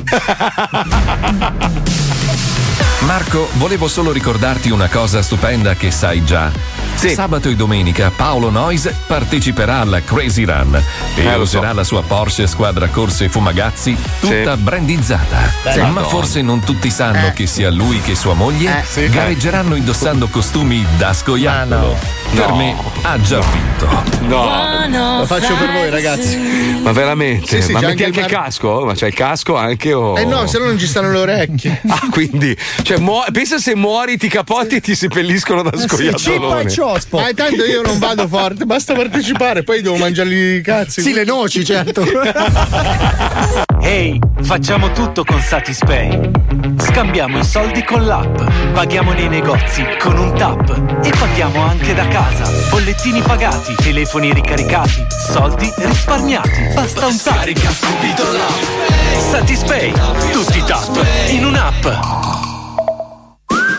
Marco, 3.01 3.49
volevo 3.55 3.89
solo 3.89 4.13
ricordarti 4.13 4.71
una 4.71 4.89
cosa 4.89 5.23
stupenda 5.23 5.75
che 5.75 5.91
sai 5.91 6.25
già. 6.25 6.82
Sabato 7.11 7.49
e 7.49 7.57
domenica 7.57 8.13
Paolo 8.15 8.49
Noyes 8.51 8.89
parteciperà 9.07 9.81
alla 9.81 10.01
Crazy 10.03 10.45
Run 10.45 10.81
e 11.17 11.21
Eh, 11.21 11.37
lo 11.37 11.45
so. 11.45 11.59
userà 11.59 11.73
la 11.73 11.85
sua 11.85 12.03
Porsche 12.03 12.47
squadra 12.47 12.87
corse 12.89 13.29
Fumagazzi 13.29 13.97
tutta 14.21 14.57
brandizzata. 14.57 15.51
Sì. 15.73 15.79
Ma 15.81 15.87
Madonna. 15.89 16.07
forse 16.09 16.43
non 16.43 16.61
tutti 16.61 16.91
sanno 16.91 17.27
Eh. 17.29 17.33
che 17.33 17.47
sia 17.47 17.71
lui 17.71 18.01
che 18.01 18.15
sua 18.15 18.35
moglie 18.35 18.81
Eh, 18.81 18.85
sì. 18.85 19.09
gareggeranno 19.09 19.75
indossando 19.75 20.29
costumi 20.29 20.85
da 20.97 21.13
scoiattolo. 21.13 22.21
Per 22.35 22.49
No. 22.49 22.57
me 22.57 22.75
ha 23.03 23.21
già 23.21 23.41
vinto. 23.41 23.89
No, 24.23 25.19
Lo 25.19 25.27
faccio 25.27 25.55
per 25.55 25.71
voi, 25.71 25.91
ragazzi. 25.91 26.81
ma 26.83 26.93
veramente? 26.93 27.61
Sì, 27.61 27.63
sì, 27.67 27.73
ma 27.73 27.81
metti 27.81 27.91
anche 27.91 28.05
anche 28.07 28.21
il 28.21 28.25
il 28.27 28.31
mar- 28.33 28.43
casco? 28.45 28.85
Ma 28.87 28.95
c'è 28.95 29.09
il 29.09 29.15
casco 29.15 29.57
anche 29.57 29.93
o. 29.93 30.17
Eh 30.19 30.25
no, 30.25 30.47
se 30.47 30.59
no 30.59 30.65
non 30.67 30.79
ci 30.79 30.87
stanno 30.87 31.11
le 31.11 31.19
orecchie. 31.19 31.81
Ah, 31.89 32.01
quindi, 32.11 32.57
cioè, 32.83 32.97
muo- 32.99 33.25
pensa 33.33 33.59
se 33.59 33.75
muori, 33.75 34.17
ti 34.17 34.29
capotti 34.29 34.77
e 34.77 34.81
ti 34.81 34.95
seppelliscono 34.95 35.63
da 35.63 35.73
Cippa 36.17 36.61
e 36.61 36.69
ciospo. 36.93 37.19
Ma 37.19 37.33
tanto 37.35 37.65
io 37.65 37.83
non 37.83 37.99
vado 37.99 38.27
forte, 38.29 38.65
basta 38.65 38.95
partecipare, 38.95 39.63
poi 39.63 39.81
devo 39.83 39.97
mangiarli 39.97 40.57
i 40.57 40.61
cazzi. 40.61 41.01
Sì, 41.01 41.13
le 41.13 41.25
noci, 41.25 41.65
certo. 41.65 42.05
Ehi, 43.81 44.19
facciamo 44.43 44.93
tutto 44.93 45.25
con 45.25 45.41
Satispay. 45.41 46.31
Scambiamo 46.79 47.39
i 47.39 47.45
soldi 47.45 47.83
con 47.85 48.05
l'app, 48.05 48.41
paghiamo 48.73 49.13
nei 49.13 49.29
negozi 49.29 49.85
con 49.99 50.19
un 50.19 50.35
tap 50.37 51.01
e 51.03 51.11
paghiamo 51.11 51.61
anche 51.61 51.95
da 51.95 52.07
casa. 52.09 52.51
Bollettini 52.71 53.21
pagati, 53.23 53.75
telefoni 53.75 54.33
ricaricati, 54.33 55.07
soldi 55.33 55.73
risparmiati. 55.77 56.73
Basta 56.75 57.07
un 57.07 57.21
tap. 57.23 57.37
Carica 57.37 57.71
subito 57.71 58.23
l'app. 58.33 59.21
Satispay, 59.31 59.93
tutti 60.31 60.59
i 60.59 60.65
tap 60.65 61.07
in 61.31 61.45
un'app. 61.45 61.87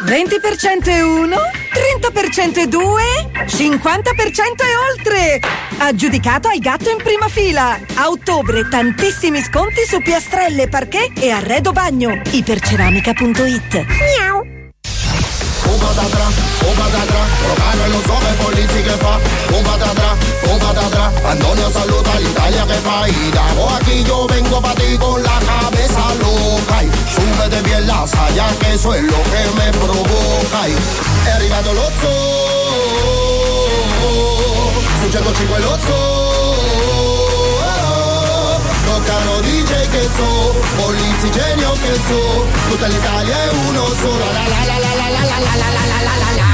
20% 0.05 0.89
e 0.89 1.01
uno, 1.01 1.37
30% 1.73 2.59
e 2.59 2.67
due, 2.67 3.03
50% 3.45 3.61
e 4.61 4.75
oltre! 4.91 5.39
Aggiudicato 5.77 6.47
al 6.47 6.59
gatto 6.59 6.89
in 6.89 6.97
prima 6.97 7.27
fila! 7.27 7.79
A 7.95 8.09
ottobre 8.09 8.67
tantissimi 8.69 9.41
sconti 9.41 9.83
su 9.87 9.99
piastrelle, 10.01 10.67
parquet 10.67 11.11
e 11.19 11.31
arredo 11.31 11.71
bagno. 11.71 12.21
Iperceramica.it 12.29 13.85
Miau! 13.87 14.52
pata 15.83 16.05
atrás, 16.05 16.33
un 16.63 16.75
atrás, 16.81 17.27
en 17.85 17.91
los 17.91 18.05
ojos, 18.07 18.33
Polizzi 18.41 18.81
que 18.83 18.95
fa, 19.03 19.19
un 19.55 19.63
pata 19.63 19.91
atrás, 19.91 20.15
un 20.51 20.59
Antonio 21.29 21.71
saluda 21.71 22.13
a 22.13 22.21
Italia 22.21 22.65
que 22.67 22.73
fa, 22.85 23.09
y 23.09 23.31
dago 23.31 23.69
aquí 23.69 24.03
yo 24.03 24.27
vengo 24.27 24.61
para 24.61 24.75
ti 24.75 24.97
con 24.97 25.21
la 25.21 25.39
cabeza 25.39 26.03
loca, 26.21 26.83
y 26.83 26.89
súbete 27.13 27.61
bien 27.63 27.87
la 27.87 28.07
saya 28.07 28.47
que 28.59 28.73
eso 28.73 28.93
es 28.93 29.03
lo 29.03 29.21
que 29.31 29.43
me 29.57 29.71
provoca, 29.71 30.69
y 30.69 31.29
arriba 31.29 31.61
del 31.61 31.77
otro, 31.77 32.09
escuchando 35.01 35.33
chico 35.33 35.55
el 35.57 35.65
otro. 35.65 36.22
Toccano 39.23 39.39
DJ 39.39 39.71
che 39.89 40.03
so, 40.17 40.53
Polizzi 40.75 41.31
genio 41.31 41.71
che 41.71 41.93
so, 42.07 42.45
tutta 42.69 42.87
l'Italia 42.87 43.35
è 43.35 43.49
uno 43.69 43.85
solo. 44.01 44.17
La 44.17 44.47
la 44.47 44.63
la 44.67 44.77
la 44.83 44.93
la 44.99 45.07
la 45.09 45.23
la 45.23 45.37
la 45.39 45.55
la 45.55 45.69
la 45.71 45.99
la 46.03 46.15
la 46.23 46.31
la. 46.39 46.47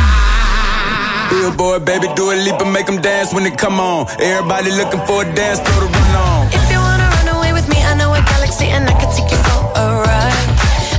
Billboard, 1.30 1.84
baby, 1.84 2.08
do 2.14 2.30
a 2.32 2.36
leap 2.36 2.62
and 2.62 2.72
make 2.72 2.86
them 2.86 3.02
dance 3.02 3.34
when 3.34 3.44
they 3.44 3.56
come 3.56 3.80
on. 3.80 4.06
Everybody 4.20 4.72
looking 4.72 5.02
for 5.08 5.24
a 5.24 5.34
dance, 5.34 5.60
throw 5.62 5.80
the 5.80 5.90
run 5.90 6.16
on. 6.16 6.48
If 6.54 6.70
you 6.70 6.80
wanna 6.80 7.10
run 7.10 7.28
away 7.38 7.54
with 7.54 7.68
me, 7.70 7.78
I 7.82 7.96
know 7.96 8.14
a 8.14 8.22
galaxy 8.22 8.68
and 8.70 8.88
I 8.88 8.94
can 8.94 9.10
take 9.18 9.32
you 9.32 9.38
for 9.50 9.62
a 9.74 9.86
ride. 10.06 10.50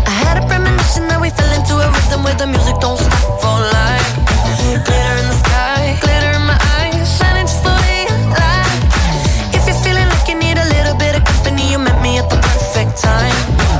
I 0.07 0.13
had 0.27 0.43
a 0.43 0.47
premonition 0.47 1.07
that 1.09 1.21
we 1.21 1.31
fell 1.31 1.53
into 1.55 1.75
a 1.79 1.87
rhythm 1.87 2.25
where 2.25 2.35
the 2.35 2.47
music 2.47 2.77
don't 2.81 2.99
stop 2.99 3.39
for 3.41 3.57
life. 3.79 4.11
Glitter 4.59 5.19
in 5.23 5.27
the 5.31 5.37
sky, 5.39 5.50
perfect 12.81 13.03
time. 13.03 13.80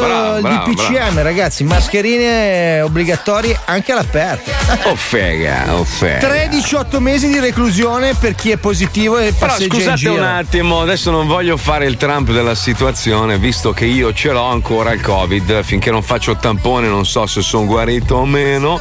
Uscito 0.00 0.06
bravo, 0.06 0.29
il 0.48 0.54
bravo, 0.54 0.70
DPCM, 0.72 1.22
ragazzi, 1.22 1.64
mascherine 1.64 2.80
obbligatorie 2.82 3.58
anche 3.64 3.92
all'aperto. 3.92 4.50
Oh 4.84 4.94
fega, 4.94 5.74
oh 5.76 5.84
fega. 5.84 6.28
13-8 6.28 6.98
mesi 6.98 7.28
di 7.28 7.38
reclusione 7.38 8.14
per 8.14 8.34
chi 8.34 8.50
è 8.50 8.56
positivo 8.56 9.18
e 9.18 9.32
Però 9.32 9.58
scusate 9.58 10.08
un 10.08 10.22
attimo, 10.22 10.80
adesso 10.80 11.10
non 11.10 11.26
voglio 11.26 11.56
fare 11.56 11.86
il 11.86 11.96
Trump 11.96 12.30
della 12.30 12.54
situazione, 12.54 13.38
visto 13.38 13.72
che 13.72 13.84
io 13.84 14.12
ce 14.12 14.30
l'ho 14.30 14.44
ancora 14.44 14.92
il 14.92 15.00
Covid, 15.00 15.62
finché 15.62 15.90
non 15.90 16.02
faccio 16.02 16.30
il 16.32 16.38
tampone 16.38 16.88
non 16.88 17.04
so 17.06 17.26
se 17.26 17.42
sono 17.42 17.66
guarito 17.66 18.16
o 18.16 18.24
meno. 18.26 18.80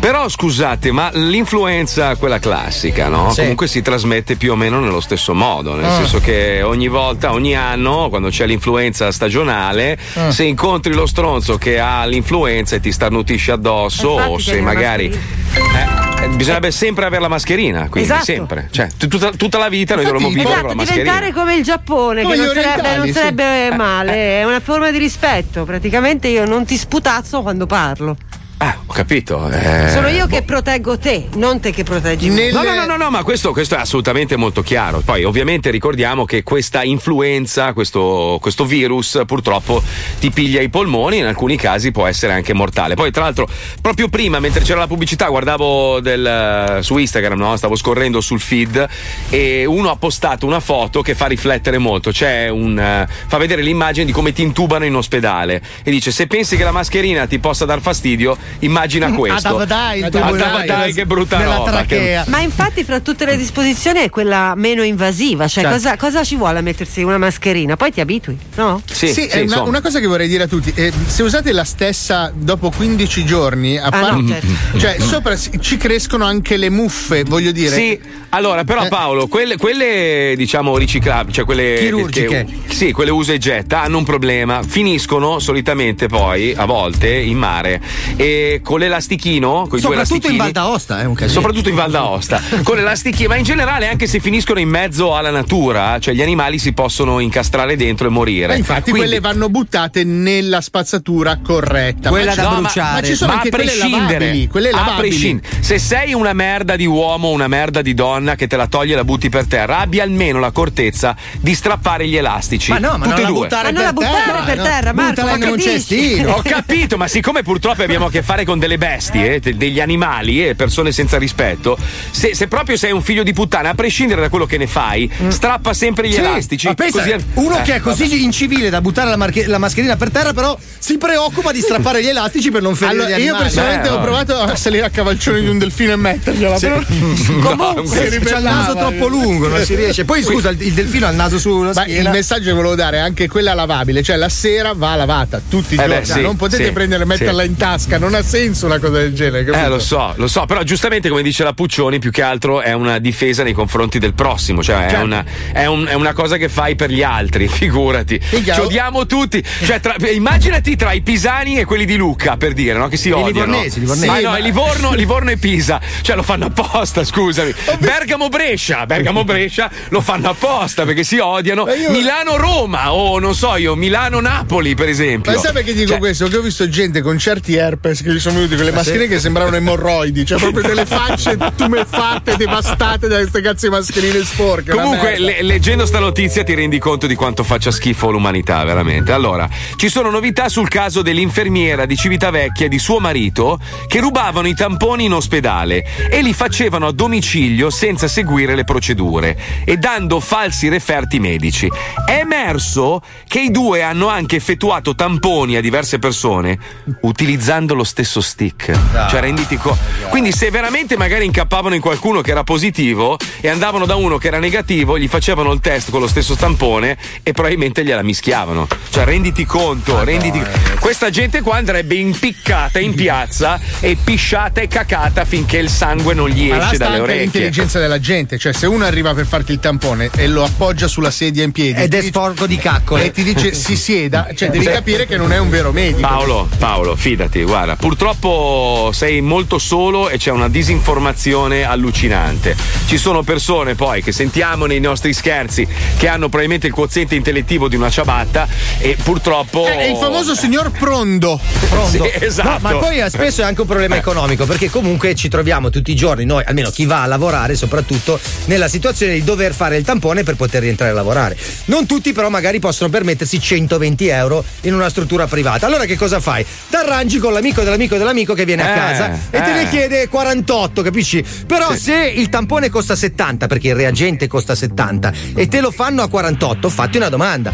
Però 0.00 0.28
scusate, 0.28 0.92
ma 0.92 1.10
l'influenza, 1.12 2.14
quella 2.14 2.38
classica, 2.38 3.08
no? 3.08 3.30
Sì. 3.32 3.40
Comunque 3.40 3.66
si 3.66 3.82
trasmette 3.82 4.36
più 4.36 4.52
o 4.52 4.54
meno 4.56 4.78
nello 4.78 5.00
stesso 5.00 5.34
modo, 5.34 5.74
nel 5.74 5.86
Ah. 5.86 5.96
senso 5.96 6.20
che 6.20 6.62
ogni 6.62 6.86
volta, 6.86 7.32
ogni 7.32 7.56
anno, 7.56 8.08
quando 8.08 8.28
c'è 8.28 8.46
l'influenza 8.46 9.10
stagionale, 9.10 9.98
Ah. 10.14 10.30
se 10.30 10.44
incontri 10.78 10.94
lo 10.94 11.06
stronzo 11.06 11.58
che 11.58 11.80
ha 11.80 12.04
l'influenza 12.06 12.76
e 12.76 12.80
ti 12.80 12.92
starnutisce 12.92 13.52
addosso, 13.52 14.12
Infatti 14.12 14.30
o 14.30 14.38
se 14.38 14.60
magari. 14.60 15.06
Eh, 15.06 16.24
eh, 16.24 16.28
bisognerebbe 16.30 16.70
sempre 16.70 17.04
avere 17.04 17.22
la 17.22 17.28
mascherina, 17.28 17.88
quindi 17.88 18.08
Esatto. 18.10 18.24
sempre. 18.24 18.68
Cioè, 18.70 18.88
tutta, 18.96 19.30
tutta 19.30 19.58
la 19.58 19.68
vita 19.68 19.94
noi 19.96 20.04
dovremmo 20.04 20.28
vivere 20.28 20.48
Esatto, 20.48 20.60
con 20.60 20.68
la 20.70 20.74
mascherina. 20.76 21.04
diventare 21.04 21.32
come 21.32 21.54
il 21.56 21.64
Giappone, 21.64 22.22
Come 22.22 22.34
che 22.34 22.40
non 22.40 22.54
sarebbe, 22.54 22.96
non 22.96 23.06
sì. 23.06 23.12
sarebbe 23.12 23.74
male, 23.76 24.40
è 24.40 24.44
una 24.44 24.60
forma 24.60 24.90
di 24.90 24.98
rispetto. 24.98 25.64
Praticamente 25.64 26.28
io 26.28 26.44
non 26.44 26.64
ti 26.64 26.76
sputazzo 26.76 27.42
quando 27.42 27.66
parlo. 27.66 28.16
Ah, 28.60 28.76
ho 28.84 28.92
capito. 28.92 29.48
eh, 29.50 29.88
Sono 29.90 30.08
io 30.08 30.26
che 30.26 30.42
proteggo 30.42 30.98
te, 30.98 31.28
non 31.36 31.60
te 31.60 31.70
che 31.70 31.84
proteggi 31.84 32.28
me. 32.28 32.50
No, 32.50 32.64
no, 32.64 32.74
no, 32.74 32.86
no, 32.86 32.96
no, 32.96 33.08
ma 33.08 33.22
questo, 33.22 33.52
questo 33.52 33.76
è 33.76 33.78
assolutamente 33.78 34.34
molto 34.34 34.62
chiaro. 34.62 35.00
Poi, 35.04 35.22
ovviamente, 35.22 35.70
ricordiamo 35.70 36.24
che 36.24 36.42
questa 36.42 36.82
influenza, 36.82 37.72
questo, 37.72 38.38
questo 38.40 38.64
virus, 38.64 39.22
purtroppo 39.26 39.80
ti 40.18 40.30
piglia 40.32 40.60
i 40.60 40.68
polmoni, 40.70 41.18
in 41.18 41.26
alcuni 41.26 41.56
casi 41.56 41.92
può 41.92 42.06
essere 42.06 42.32
anche 42.32 42.52
mortale. 42.52 42.94
Poi, 42.96 43.12
tra 43.12 43.22
l'altro, 43.22 43.46
proprio 43.80 44.08
prima, 44.08 44.40
mentre 44.40 44.62
c'era 44.64 44.80
la 44.80 44.88
pubblicità, 44.88 45.28
guardavo 45.28 46.00
del- 46.00 46.78
su 46.80 46.96
Instagram, 46.98 47.38
no? 47.38 47.56
stavo 47.56 47.76
scorrendo 47.76 48.20
sul 48.20 48.40
feed 48.40 48.88
e 49.30 49.66
uno 49.66 49.90
ha 49.90 49.96
postato 49.96 50.46
una 50.46 50.58
foto 50.60 51.00
che 51.00 51.14
fa 51.14 51.26
riflettere 51.26 51.78
molto. 51.78 52.10
C'è 52.10 52.48
un. 52.48 52.76
eh, 52.76 53.06
fa 53.28 53.36
vedere 53.38 53.62
l'immagine 53.62 54.04
di 54.04 54.10
come 54.10 54.32
ti 54.32 54.42
intubano 54.42 54.84
in 54.84 54.96
ospedale 54.96 55.62
e 55.84 55.90
dice: 55.92 56.10
Se 56.10 56.26
pensi 56.26 56.56
che 56.56 56.64
la 56.64 56.72
mascherina 56.72 57.24
ti 57.28 57.38
possa 57.38 57.64
dar 57.64 57.80
fastidio, 57.80 58.36
immagina 58.60 59.10
questo. 59.12 59.48
Adavadai, 59.48 60.02
tubo 60.10 60.24
Adavadai, 60.24 60.92
che 60.92 61.06
brutta 61.06 61.38
nella 61.38 61.56
roba. 61.56 61.70
trachea. 61.70 62.24
Ma 62.28 62.40
infatti 62.40 62.84
fra 62.84 63.00
tutte 63.00 63.24
le 63.24 63.36
disposizioni 63.36 64.00
è 64.00 64.10
quella 64.10 64.54
meno 64.56 64.82
invasiva, 64.82 65.46
cioè 65.48 65.62
Certo. 65.64 65.76
cosa, 65.78 65.96
cosa 65.96 66.24
ci 66.24 66.36
vuole 66.36 66.58
a 66.58 66.62
mettersi 66.62 67.02
una 67.02 67.18
mascherina? 67.18 67.76
Poi 67.76 67.92
ti 67.92 68.00
abitui, 68.00 68.36
no? 68.56 68.82
Sì, 68.90 69.06
è 69.26 69.40
una, 69.40 69.62
una 69.62 69.80
cosa 69.80 69.98
che 70.00 70.06
vorrei 70.06 70.28
dire 70.28 70.44
a 70.44 70.46
tutti: 70.48 70.72
eh, 70.74 70.92
se 71.06 71.22
usate 71.22 71.52
la 71.52 71.64
stessa 71.64 72.32
dopo 72.34 72.70
15 72.70 73.24
giorni, 73.24 73.76
a 73.78 73.86
Ah, 73.90 74.00
no, 74.00 74.06
parte- 74.24 74.40
certo. 74.40 74.78
cioè 74.78 74.96
sopra 75.00 75.36
ci 75.36 75.76
crescono 75.76 76.24
anche 76.24 76.56
le 76.56 76.68
muffe, 76.70 77.24
voglio 77.24 77.52
dire. 77.52 77.74
Sì, 77.74 77.98
allora, 78.30 78.64
però, 78.64 78.84
Eh. 78.84 78.88
Paolo, 78.88 79.26
quelle, 79.28 79.56
quelle, 79.56 80.34
diciamo 80.36 80.76
riciclabili, 80.76 81.32
cioè 81.32 81.44
quelle. 81.44 81.76
Chirurgiche. 81.78 82.46
che- 82.66 82.74
sì, 82.74 82.92
quelle 82.92 83.10
usa 83.10 83.32
e 83.32 83.38
getta 83.38 83.82
hanno 83.82 83.98
un 83.98 84.04
problema. 84.04 84.62
Finiscono 84.62 85.38
solitamente 85.38 86.06
poi, 86.08 86.54
a 86.56 86.64
volte, 86.64 87.08
in 87.14 87.38
mare. 87.38 87.80
E 88.16 88.37
con 88.62 88.78
l'elastichino, 88.80 89.66
con 89.68 89.78
i 89.78 89.80
due 89.82 89.90
Soprattutto 89.90 90.28
in 90.30 90.36
Val 90.36 90.50
d'Aosta, 90.52 91.00
è 91.00 91.04
un 91.04 91.14
casino. 91.14 91.40
Soprattutto 91.40 91.68
in 91.68 91.74
Val 91.74 91.90
d'Aosta, 91.90 92.40
con 92.62 92.76
l'elastichino, 92.76 93.28
ma 93.28 93.36
in 93.36 93.44
generale 93.44 93.88
anche 93.88 94.06
se 94.06 94.20
finiscono 94.20 94.58
in 94.60 94.68
mezzo 94.68 95.14
alla 95.16 95.30
natura, 95.30 95.98
cioè 95.98 96.14
gli 96.14 96.22
animali 96.22 96.58
si 96.58 96.72
possono 96.72 97.18
incastrare 97.20 97.76
dentro 97.76 98.06
e 98.08 98.10
morire. 98.10 98.46
Ma 98.48 98.54
infatti 98.54 98.90
Quindi- 98.90 99.00
quelle 99.00 99.20
vanno 99.20 99.48
buttate 99.48 100.04
nella 100.04 100.60
spazzatura 100.60 101.38
corretta. 101.42 102.08
Quella 102.10 102.34
ma, 102.34 102.42
da 102.42 102.48
no, 102.48 102.56
bruciare. 102.60 102.88
Ma, 102.88 103.00
ma 103.00 103.06
ci 103.06 103.14
sono 103.14 103.32
Ma 103.32 103.36
anche 103.38 103.48
a 103.48 103.50
quelle 103.52 103.70
prescindere, 103.70 104.18
lavabili. 104.18 104.46
Quelle 104.48 104.68
a 104.70 104.76
lavabili. 104.76 105.08
prescindere. 105.08 105.48
se 105.60 105.78
sei 105.78 106.12
una 106.14 106.32
merda 106.32 106.76
di 106.76 106.86
uomo, 106.86 107.30
una 107.30 107.48
merda 107.48 107.82
di 107.82 107.94
donna 107.94 108.34
che 108.34 108.46
te 108.46 108.56
la 108.56 108.66
toglie 108.66 108.92
e 108.92 108.96
la 108.96 109.04
butti 109.04 109.28
per 109.28 109.46
terra, 109.46 109.78
abbi 109.78 110.00
almeno 110.00 110.38
l'accortezza 110.40 111.16
di 111.40 111.54
strappare 111.54 112.06
gli 112.08 112.16
elastici. 112.16 112.70
Ma 112.72 112.78
no, 112.78 112.98
ma 112.98 113.06
Tutte 113.06 113.08
non 113.08 113.20
la 113.22 113.26
due. 113.28 113.38
buttare 113.40 113.72
Ma 113.72 113.78
non 113.78 113.82
la 113.82 113.92
per 113.92 113.94
buttare 113.94 114.24
terra, 114.24 114.42
per 114.44 114.56
no. 114.56 114.62
terra, 114.62 114.92
Marco, 114.92 115.10
Buttala 115.10 115.30
ma 115.30 115.36
in 115.36 115.42
un 115.42 115.48
capisci? 115.50 115.70
cestino. 115.70 116.32
Ho 116.32 116.42
capito, 116.42 116.96
ma 116.96 117.08
siccome 117.08 117.42
purtroppo 117.42 117.82
abbiamo 117.82 118.06
a 118.06 118.10
che 118.10 118.22
fare 118.22 118.27
con 118.44 118.58
delle 118.58 118.76
bestie, 118.78 119.34
eh, 119.36 119.40
de- 119.40 119.56
degli 119.56 119.80
animali 119.80 120.46
e 120.46 120.54
persone 120.54 120.92
senza 120.92 121.16
rispetto, 121.18 121.76
se, 122.10 122.34
se 122.34 122.46
proprio 122.46 122.76
sei 122.76 122.92
un 122.92 123.02
figlio 123.02 123.22
di 123.22 123.32
puttana, 123.32 123.70
a 123.70 123.74
prescindere 123.74 124.20
da 124.20 124.28
quello 124.28 124.44
che 124.46 124.58
ne 124.58 124.66
fai, 124.66 125.10
strappa 125.28 125.72
sempre 125.72 126.06
gli 126.08 126.12
Mm. 126.12 126.14
Sì, 126.14 126.18
elastici. 126.20 126.66
ma 126.66 126.74
pensa, 126.74 126.98
così- 127.02 127.16
uno 127.34 127.58
Eh, 127.58 127.62
che 127.62 127.74
è 127.76 127.80
così 127.80 128.22
incivile 128.22 128.68
da 128.70 128.80
buttare 128.80 129.08
la, 129.10 129.16
marche- 129.16 129.46
la 129.46 129.58
mascherina 129.58 129.96
per 129.96 130.10
terra, 130.10 130.32
però 130.32 130.56
si 130.78 130.98
preoccupa 130.98 131.52
di 131.52 131.60
strappare 131.60 132.02
gli 132.02 132.06
elastici 132.08 132.50
per 132.50 132.60
non 132.62 132.74
ferire 132.74 133.02
Allora, 133.04 133.18
gli 133.18 133.22
io 133.24 133.36
personalmente 133.36 133.88
Eh, 133.88 133.92
ho 133.92 134.00
provato 134.00 134.34
a 134.38 134.54
salire 134.56 134.84
a 134.86 134.90
cavalcione 134.90 135.40
di 135.40 135.48
un 135.48 135.58
delfino 135.58 135.92
e 135.92 135.96
mettergliela. 135.96 136.58
Però 136.58 136.80
Comunque, 137.40 138.08
c'ha 138.24 138.36
il 138.38 138.42
naso 138.44 138.74
troppo 138.74 139.06
lungo, 139.08 139.48
non 139.48 139.64
si 139.64 139.74
riesce. 139.74 140.04
Poi 140.04 140.22
scusa, 140.22 140.50
il, 140.50 140.60
il 140.62 140.72
delfino 140.72 141.06
ha 141.06 141.10
il 141.10 141.16
naso 141.16 141.38
sulla 141.38 141.72
Ma 141.74 141.84
il 141.84 141.90
schiena. 141.90 142.10
messaggio 142.10 142.44
che 142.46 142.52
volevo 142.52 142.74
dare 142.74 142.98
è 142.98 143.00
anche 143.00 143.28
quella 143.28 143.54
lavabile, 143.54 144.02
cioè 144.02 144.16
la 144.16 144.28
sera 144.28 144.72
va 144.74 144.94
lavata 144.96 145.40
tutti 145.48 145.74
i 145.74 145.78
Eh 145.78 145.82
giorni. 145.86 145.98
beh, 146.00 146.04
sì, 146.04 146.20
non 146.20 146.36
potete 146.36 146.64
sì, 146.66 146.72
prendere 146.72 147.02
e 147.02 147.06
metterla 147.06 147.42
sì. 147.42 147.48
in 147.48 147.56
tasca, 147.56 147.98
non 147.98 148.14
ha 148.18 148.22
senso 148.22 148.66
una 148.66 148.78
cosa 148.78 148.98
del 148.98 149.14
genere. 149.14 149.44
capito? 149.44 149.64
Eh, 149.64 149.68
lo 149.68 149.78
so, 149.78 150.12
lo 150.16 150.28
so, 150.28 150.44
però 150.46 150.62
giustamente 150.62 151.08
come 151.08 151.22
dice 151.22 151.44
la 151.44 151.52
Puccioni, 151.52 151.98
più 151.98 152.10
che 152.10 152.22
altro 152.22 152.60
è 152.60 152.72
una 152.72 152.98
difesa 152.98 153.42
nei 153.42 153.52
confronti 153.52 153.98
del 153.98 154.14
prossimo, 154.14 154.62
cioè 154.62 154.86
è, 154.86 154.90
Certo. 154.90 155.04
una, 155.04 155.24
è 155.52 155.66
un- 155.66 155.86
è 155.86 155.94
una 155.94 156.12
cosa 156.12 156.36
che 156.36 156.48
fai 156.48 156.74
per 156.76 156.90
gli 156.90 157.02
altri, 157.02 157.46
figurati. 157.48 158.20
Minchia, 158.32 158.54
Ci 158.54 158.60
odiamo 158.60 159.06
tutti. 159.06 159.42
Cioè, 159.64 159.80
tra- 159.80 159.96
immaginati 160.10 160.76
tra 160.76 160.92
i 160.92 161.00
pisani 161.00 161.58
e 161.58 161.64
quelli 161.64 161.84
di 161.84 161.96
Lucca, 161.96 162.36
per 162.36 162.52
dire, 162.52 162.78
no? 162.78 162.88
Che 162.88 162.96
si 162.96 163.10
odiano. 163.10 163.30
livornesi, 163.30 163.80
livornesi. 163.80 164.06
Ma 164.08 164.20
no, 164.20 164.30
ma- 164.30 164.36
è 164.36 164.40
Livorno, 164.42 164.92
Livorno 164.94 165.30
e 165.30 165.36
Pisa. 165.36 165.80
Cioè, 166.02 166.16
lo 166.16 166.22
fanno 166.22 166.46
apposta, 166.46 167.04
scusami. 167.04 167.54
Bergamo 167.78 168.28
Brescia, 168.28 168.86
Bergamo 168.86 169.24
Brescia 169.24 169.70
lo 169.90 170.00
fanno 170.00 170.30
apposta 170.30 170.84
perché 170.84 171.04
si 171.04 171.18
odiano. 171.18 171.68
Io- 171.72 171.90
Milano 171.90 172.36
Roma, 172.36 172.92
o 172.92 173.18
non 173.18 173.34
so 173.34 173.56
io, 173.56 173.74
Milano 173.74 174.20
Napoli, 174.20 174.74
per 174.74 174.88
esempio. 174.88 175.32
Ma 175.32 175.38
sai 175.38 175.52
perché 175.52 175.72
dico 175.74 175.90
Cioè, 175.90 175.98
questo? 175.98 176.28
Che 176.28 176.36
ho 176.36 176.40
visto 176.42 176.68
gente 176.68 177.00
con 177.02 177.18
certi 177.18 177.54
herpes 177.56 178.02
che 178.08 178.14
gli 178.16 178.20
sono 178.20 178.36
venuti 178.36 178.56
con 178.56 178.64
le 178.64 178.72
mascherine 178.72 179.06
che 179.06 179.20
sembravano 179.20 179.56
emorroidi, 179.56 180.24
cioè 180.24 180.38
proprio 180.38 180.62
delle 180.62 180.86
facce 180.86 181.36
tumefatte, 181.54 182.36
devastate 182.36 183.06
da 183.06 183.18
queste 183.18 183.40
cazzo 183.42 183.68
mascherine 183.70 184.24
sporche. 184.24 184.72
Comunque, 184.72 185.18
le- 185.18 185.42
leggendo 185.42 185.84
sta 185.84 185.98
notizia 185.98 186.42
ti 186.42 186.54
rendi 186.54 186.78
conto 186.78 187.06
di 187.06 187.14
quanto 187.14 187.44
faccia 187.44 187.70
schifo 187.70 188.10
l'umanità, 188.10 188.64
veramente. 188.64 189.12
Allora, 189.12 189.48
ci 189.76 189.88
sono 189.88 190.10
novità 190.10 190.48
sul 190.48 190.68
caso 190.68 191.02
dell'infermiera 191.02 191.84
di 191.84 191.96
Civitavecchia 191.96 192.66
e 192.66 192.68
di 192.68 192.78
suo 192.78 192.98
marito 192.98 193.60
che 193.86 194.00
rubavano 194.00 194.48
i 194.48 194.54
tamponi 194.54 195.04
in 195.04 195.12
ospedale 195.12 195.84
e 196.10 196.22
li 196.22 196.32
facevano 196.32 196.86
a 196.86 196.92
domicilio 196.92 197.70
senza 197.70 198.08
seguire 198.08 198.54
le 198.54 198.64
procedure 198.64 199.36
e 199.64 199.76
dando 199.76 200.20
falsi 200.20 200.68
referti 200.68 201.18
medici. 201.18 201.70
È 202.06 202.18
emerso 202.18 203.02
che 203.26 203.40
i 203.40 203.50
due 203.50 203.82
hanno 203.82 204.08
anche 204.08 204.36
effettuato 204.36 204.94
tamponi 204.94 205.56
a 205.56 205.60
diverse 205.60 205.98
persone 205.98 206.58
utilizzando 207.02 207.74
lo 207.74 207.84
stesso 207.84 207.97
stick. 208.02 208.70
Cioè, 209.08 209.20
renditi 209.20 209.56
conto. 209.56 209.78
Quindi, 210.08 210.32
se 210.32 210.50
veramente 210.50 210.96
magari 210.96 211.24
incappavano 211.24 211.74
in 211.74 211.80
qualcuno 211.80 212.20
che 212.20 212.30
era 212.30 212.44
positivo 212.44 213.16
e 213.40 213.48
andavano 213.48 213.86
da 213.86 213.94
uno 213.96 214.18
che 214.18 214.28
era 214.28 214.38
negativo, 214.38 214.98
gli 214.98 215.08
facevano 215.08 215.52
il 215.52 215.60
test 215.60 215.90
con 215.90 216.00
lo 216.00 216.06
stesso 216.08 216.34
tampone 216.34 216.96
e 217.22 217.32
probabilmente 217.32 217.84
gliela 217.84 218.02
mischiavano. 218.02 218.66
Cioè, 218.90 219.04
renditi 219.04 219.44
conto, 219.44 220.02
renditi 220.04 220.42
Questa 220.80 221.10
gente 221.10 221.40
qua 221.40 221.56
andrebbe 221.56 221.94
impiccata 221.94 222.78
in 222.78 222.94
piazza 222.94 223.58
e 223.80 223.96
pisciata 224.02 224.60
e 224.60 224.68
cacata 224.68 225.24
finché 225.24 225.58
il 225.58 225.68
sangue 225.68 226.14
non 226.14 226.28
gli 226.28 226.48
Ma 226.48 226.56
là 226.56 226.64
esce 226.64 226.74
sta 226.76 226.84
dalle 226.84 226.96
anche 226.96 227.02
orecchie. 227.04 227.22
l'intelligenza 227.24 227.78
della 227.78 228.00
gente, 228.00 228.38
cioè 228.38 228.52
se 228.52 228.66
uno 228.66 228.84
arriva 228.84 229.14
per 229.14 229.26
farti 229.26 229.52
il 229.52 229.60
tampone 229.60 230.10
e 230.16 230.26
lo 230.26 230.44
appoggia 230.44 230.88
sulla 230.88 231.10
sedia 231.10 231.44
in 231.44 231.52
piedi 231.52 231.80
Ed 231.82 231.94
è 231.94 232.00
sporco 232.02 232.46
di 232.46 232.56
caccole. 232.56 233.04
e 233.04 233.10
ti 233.10 233.22
dice 233.22 233.54
si 233.54 233.76
sieda, 233.76 234.28
cioè 234.34 234.50
devi 234.50 234.64
capire 234.64 235.06
che 235.06 235.16
non 235.16 235.32
è 235.32 235.38
un 235.38 235.50
vero 235.50 235.72
medico. 235.72 236.06
Paolo, 236.06 236.48
Paolo, 236.58 236.96
fidati, 236.96 237.42
guarda, 237.42 237.76
purtroppo 237.78 238.90
sei 238.92 239.20
molto 239.20 239.58
solo 239.58 240.08
e 240.08 240.18
c'è 240.18 240.30
una 240.30 240.48
disinformazione 240.48 241.62
allucinante. 241.62 242.56
Ci 242.86 242.98
sono 242.98 243.22
persone 243.22 243.74
poi 243.74 244.02
che 244.02 244.12
sentiamo 244.12 244.66
nei 244.66 244.80
nostri 244.80 245.12
scherzi 245.12 245.66
che 245.96 246.08
hanno 246.08 246.28
probabilmente 246.28 246.66
il 246.66 246.72
quoziente 246.72 247.14
intellettivo 247.14 247.68
di 247.68 247.76
una 247.76 247.90
ciabatta 247.90 248.46
e 248.78 248.96
purtroppo. 249.02 249.66
È 249.66 249.84
il 249.84 249.96
famoso 249.96 250.34
signor 250.34 250.70
Prondo. 250.70 251.40
Pronto? 251.68 252.04
Sì, 252.04 252.10
esatto. 252.24 252.48
No, 252.48 252.58
ma 252.60 252.76
poi 252.76 253.00
eh, 253.00 253.10
spesso 253.10 253.42
è 253.42 253.44
anche 253.44 253.60
un 253.60 253.66
problema 253.66 253.96
economico 253.96 254.44
perché 254.44 254.70
comunque 254.70 255.14
ci 255.14 255.28
troviamo 255.28 255.70
tutti 255.70 255.90
i 255.90 255.94
giorni, 255.94 256.24
noi, 256.24 256.42
almeno 256.46 256.70
chi 256.70 256.84
va 256.84 257.02
a 257.02 257.06
lavorare, 257.06 257.54
soprattutto 257.54 258.18
nella 258.46 258.68
situazione 258.68 259.14
di 259.14 259.24
dover 259.24 259.54
fare 259.54 259.76
il 259.76 259.84
tampone 259.84 260.22
per 260.22 260.36
poter 260.36 260.62
rientrare 260.62 260.92
a 260.92 260.94
lavorare. 260.94 261.36
Non 261.66 261.86
tutti, 261.86 262.12
però, 262.12 262.28
magari 262.28 262.58
possono 262.58 262.90
permettersi 262.90 263.40
120 263.40 264.08
euro 264.08 264.44
in 264.62 264.74
una 264.74 264.88
struttura 264.88 265.26
privata. 265.26 265.66
Allora, 265.66 265.84
che 265.84 265.96
cosa 265.96 266.20
fai? 266.20 266.44
T'arrangi 266.70 267.18
con 267.18 267.32
l'amico 267.32 267.62
dell'amico 267.70 267.96
dell'amico 267.96 268.34
che 268.34 268.44
viene 268.44 268.62
a 268.62 268.72
Eh, 268.72 268.74
casa 268.76 269.10
e 269.30 269.40
te 269.40 269.50
eh. 269.50 269.54
ne 269.64 269.68
chiede 269.68 270.08
48, 270.08 270.82
capisci? 270.82 271.24
Però 271.46 271.70
Sì. 271.72 271.78
se 271.78 272.12
il 272.14 272.28
tampone 272.28 272.68
costa 272.68 272.94
70, 272.96 273.46
perché 273.46 273.68
il 273.68 273.74
reagente 273.74 274.26
costa 274.26 274.54
70 274.54 275.12
e 275.34 275.46
te 275.48 275.60
lo 275.60 275.70
fanno 275.70 276.02
a 276.02 276.08
48, 276.08 276.68
fatti 276.68 276.96
una 276.96 277.08
domanda. 277.08 277.52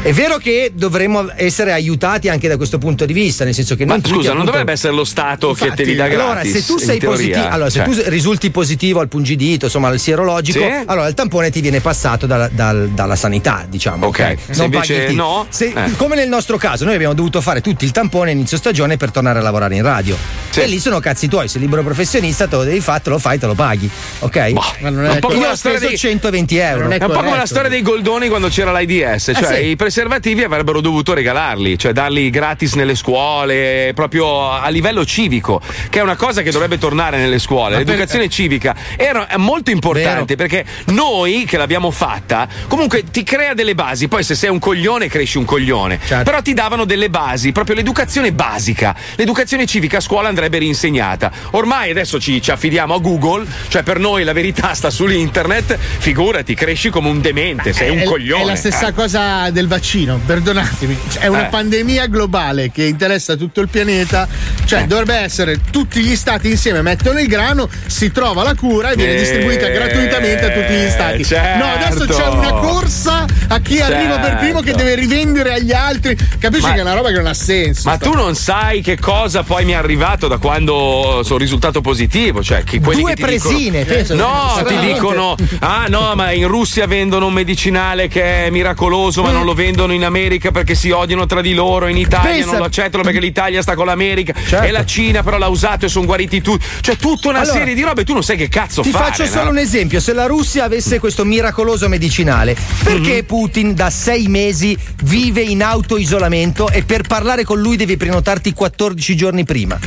È 0.00 0.12
vero 0.12 0.38
che 0.38 0.70
dovremmo 0.74 1.28
essere 1.34 1.72
aiutati 1.72 2.28
anche 2.30 2.48
da 2.48 2.56
questo 2.56 2.78
punto 2.78 3.04
di 3.04 3.12
vista, 3.12 3.44
nel 3.44 3.52
senso 3.52 3.74
che 3.74 3.84
Ma 3.84 3.94
non 3.94 4.02
scusa, 4.04 4.14
non 4.14 4.22
appunto- 4.28 4.44
dovrebbe 4.52 4.72
essere 4.72 4.94
lo 4.94 5.04
Stato 5.04 5.52
che 5.52 5.72
te 5.72 5.82
li 5.84 5.96
dà 5.96 6.04
allora, 6.04 6.32
gratis. 6.34 6.52
se 6.52 6.64
tu 6.64 6.78
sei 6.78 6.98
positivo, 6.98 7.46
allora, 7.48 7.68
se 7.68 7.84
Cioè. 7.84 8.02
tu 8.04 8.08
risulti 8.08 8.50
positivo 8.50 9.00
al 9.00 9.08
pungidito, 9.08 9.66
insomma 9.66 9.88
al 9.88 9.98
sierologico, 9.98 10.60
Sì. 10.60 10.70
allora 10.86 11.08
il 11.08 11.14
tampone 11.14 11.50
ti 11.50 11.60
viene 11.60 11.80
passato 11.80 12.26
dalla, 12.26 12.48
dal- 12.48 12.88
dalla 12.90 13.16
sanità, 13.16 13.66
diciamo. 13.68 14.06
Ok. 14.06 14.36
Se 14.50 14.64
invece 14.64 14.94
paghi 14.98 15.10
il- 15.10 15.16
no, 15.16 15.46
se- 15.50 15.72
eh. 15.74 15.92
Come 15.96 16.14
nel 16.14 16.28
nostro 16.28 16.56
caso, 16.56 16.84
noi 16.84 16.94
abbiamo 16.94 17.12
dovuto 17.14 17.40
fare 17.42 17.60
tutti 17.60 17.84
il 17.84 17.90
tampone 17.90 18.30
inizio 18.30 18.56
stagione 18.56 18.96
per 18.96 19.10
tornare 19.10 19.40
a 19.40 19.42
lavorare 19.42 19.74
in 19.74 19.82
radio. 19.82 20.16
E 20.54 20.66
lì 20.66 20.78
sono 20.80 20.98
cazzi 21.00 21.28
tuoi, 21.28 21.48
sei 21.48 21.60
libero 21.60 21.82
professionista, 21.82 22.46
te 22.48 22.56
lo 22.56 22.64
devi 22.64 22.80
fare, 22.80 23.00
te 23.02 23.10
lo 23.10 23.18
fai, 23.18 23.38
te 23.38 23.46
lo 23.46 23.54
paghi. 23.54 23.88
Ok? 24.20 24.52
Ma 24.80 24.88
non 24.90 25.04
è 25.04 25.10
un 25.10 25.18
po' 25.18 25.28
come 25.28 25.46
la 25.46 25.54
storia 25.56 25.78
dei- 25.80 25.96
120 25.98 26.56
euro. 26.56 26.88
È 26.88 26.94
un 27.04 27.10
po' 27.10 27.20
come 27.22 27.36
la 27.36 27.46
storia 27.46 27.68
dei 27.68 27.82
goldoni 27.82 28.28
quando 28.28 28.48
c'era 28.48 28.70
l'AIDS, 28.72 29.32
cioè 29.34 29.52
Eh 29.58 29.62
sì. 29.70 29.76
Preservativi 29.92 30.42
avrebbero 30.44 30.82
dovuto 30.82 31.14
regalarli, 31.14 31.78
cioè 31.78 31.92
darli 31.92 32.28
gratis 32.28 32.74
nelle 32.74 32.94
scuole, 32.94 33.92
proprio 33.94 34.50
a 34.50 34.68
livello 34.68 35.06
civico, 35.06 35.62
che 35.88 36.00
è 36.00 36.02
una 36.02 36.14
cosa 36.14 36.42
che 36.42 36.50
dovrebbe 36.50 36.76
tornare 36.76 37.16
nelle 37.16 37.38
scuole. 37.38 37.70
Ma 37.70 37.76
per- 37.78 37.86
L'educazione 37.86 38.28
civica 38.28 38.76
era 38.98 39.26
è 39.28 39.38
molto 39.38 39.70
importante 39.70 40.36
perché 40.36 40.66
noi 40.88 41.46
che 41.46 41.56
l'abbiamo 41.56 41.90
fatta, 41.90 42.46
comunque 42.66 43.04
ti 43.10 43.22
crea 43.22 43.54
delle 43.54 43.74
basi, 43.74 44.08
poi 44.08 44.22
se 44.24 44.34
sei 44.34 44.50
un 44.50 44.58
coglione 44.58 45.08
cresci 45.08 45.38
un 45.38 45.46
coglione, 45.46 45.98
Certo. 46.04 46.22
però 46.24 46.42
ti 46.42 46.52
davano 46.52 46.84
delle 46.84 47.08
basi, 47.08 47.50
proprio 47.52 47.74
l'educazione 47.74 48.30
basica. 48.32 48.94
L'educazione 49.14 49.64
civica 49.64 49.96
a 49.96 50.00
scuola 50.00 50.28
andrebbe 50.28 50.58
rinsegnata. 50.58 51.32
Ormai 51.52 51.90
adesso 51.90 52.20
ci, 52.20 52.42
ci 52.42 52.50
affidiamo 52.50 52.92
a 52.92 52.98
Google, 52.98 53.46
cioè 53.68 53.82
per 53.82 53.98
noi 53.98 54.22
la 54.22 54.34
verità 54.34 54.74
sta 54.74 54.90
sull'internet, 54.90 55.78
figurati, 55.78 56.52
cresci 56.54 56.90
come 56.90 57.08
un 57.08 57.22
demente, 57.22 57.72
sei 57.72 57.88
un 57.88 58.00
è, 58.00 58.04
coglione. 58.04 58.42
È 58.42 58.46
la 58.46 58.54
stessa 58.54 58.88
Eh. 58.88 58.92
cosa 58.92 59.48
del 59.50 59.66
vaccino, 59.66 59.76
perdonatemi. 60.24 60.98
Cioè, 61.12 61.22
È 61.22 61.26
una 61.26 61.46
Eh. 61.46 61.50
pandemia 61.50 62.06
globale 62.06 62.70
che 62.70 62.84
interessa 62.84 63.36
tutto 63.36 63.60
il 63.60 63.68
pianeta. 63.68 64.26
Eh. 64.26 64.66
Cioè, 64.66 64.86
dovrebbe 64.86 65.14
essere 65.14 65.60
tutti 65.70 66.00
gli 66.00 66.14
stati 66.16 66.50
insieme, 66.50 66.82
mettono 66.82 67.18
il 67.20 67.26
grano, 67.26 67.68
si 67.86 68.10
trova 68.12 68.42
la 68.42 68.54
cura 68.54 68.90
e 68.90 68.96
viene 68.96 69.14
Eh, 69.14 69.18
distribuita 69.18 69.68
gratuitamente 69.68 70.44
a 70.44 70.50
tutti 70.50 70.72
gli 70.74 70.88
stati. 70.90 71.24
certo. 71.24 71.64
No, 71.64 71.72
adesso 71.72 72.04
c'è 72.06 72.26
una 72.28 72.52
corsa 72.52 73.24
a 73.48 73.60
chi 73.60 73.80
arriva 73.80 74.18
per 74.18 74.36
primo 74.38 74.60
che 74.60 74.66
Certo. 74.68 74.82
deve 74.82 74.94
rivendere 74.96 75.54
agli 75.54 75.72
altri. 75.72 76.16
Capisci 76.38 76.66
Ma- 76.66 76.72
che 76.72 76.78
è 76.78 76.82
una 76.82 76.94
roba 76.94 77.08
che 77.08 77.16
non 77.16 77.26
ha 77.26 77.34
senso. 77.34 77.88
Ma 77.88 77.96
tu 77.96 78.12
non 78.12 78.34
sai 78.34 78.80
che 78.82 78.98
cosa 78.98 79.42
poi 79.42 79.64
mi 79.64 79.72
è 79.72 79.76
arrivato 79.76 80.28
da 80.28 80.36
quando 80.38 81.22
sono 81.24 81.38
risultato 81.38 81.80
positivo, 81.80 82.42
cioè 82.42 82.62
che 82.64 82.80
quelli 82.80 83.00
Due 83.02 83.14
che 83.14 83.22
ti 83.24 83.30
dicono- 83.32 83.54
presine, 83.54 83.84
penso. 83.84 84.14
No, 84.14 84.62
ti 84.66 84.78
dicono 84.78 85.34
"Ah 85.60 85.86
no, 85.88 86.14
ma 86.14 86.32
in 86.32 86.46
Russia 86.48 86.86
vendono 86.86 87.26
un 87.26 87.32
medicinale 87.32 88.08
che 88.08 88.46
è 88.46 88.50
miracoloso, 88.50 89.22
ma 89.22 89.30
non 89.30 89.44
lo 89.44 89.54
vendono 89.54 89.66
in 89.68 90.04
America 90.04 90.50
perché 90.50 90.74
si 90.74 90.90
odiano 90.90 91.26
tra 91.26 91.40
di 91.40 91.54
loro, 91.54 91.86
in 91.88 91.96
Italia 91.96 92.30
Pensa- 92.32 92.46
non 92.50 92.58
lo 92.58 92.64
accettano 92.64 93.02
perché 93.02 93.20
l'Italia 93.20 93.62
sta 93.62 93.74
con 93.74 93.86
l'America 93.86 94.32
Certo. 94.46 94.66
e 94.66 94.70
la 94.70 94.84
Cina 94.84 95.22
però 95.22 95.38
l'ha 95.38 95.48
usato 95.48 95.86
e 95.86 95.88
sono 95.88 96.06
guariti 96.06 96.40
tutti". 96.40 96.64
Cioè 96.80 96.96
tutta 96.96 97.28
una 97.28 97.40
Allora, 97.40 97.58
serie 97.58 97.74
di 97.74 97.82
robe, 97.82 98.04
tu 98.04 98.12
non 98.12 98.22
sai 98.22 98.36
che 98.36 98.48
cazzo 98.48 98.82
Ti 98.82 98.90
fare. 98.90 99.04
faccio 99.06 99.22
no? 99.24 99.28
solo 99.30 99.50
un 99.50 99.58
esempio: 99.58 100.00
se 100.00 100.12
la 100.12 100.26
Russia 100.26 100.64
avesse 100.64 100.98
questo 100.98 101.24
miracoloso 101.24 101.88
medicinale, 101.88 102.56
perché 102.82 103.16
Mhm. 103.18 103.24
Putin 103.26 103.74
da 103.74 103.90
sei 103.90 104.26
mesi 104.28 104.76
vive 105.04 105.40
in 105.42 105.62
autoisolamento 105.62 106.70
e 106.70 106.82
per 106.82 107.02
parlare 107.02 107.44
con 107.44 107.60
lui 107.60 107.76
devi 107.76 107.96
prenotarti 107.96 108.52
14 108.52 109.14
giorni 109.16 109.44
prima? 109.44 109.78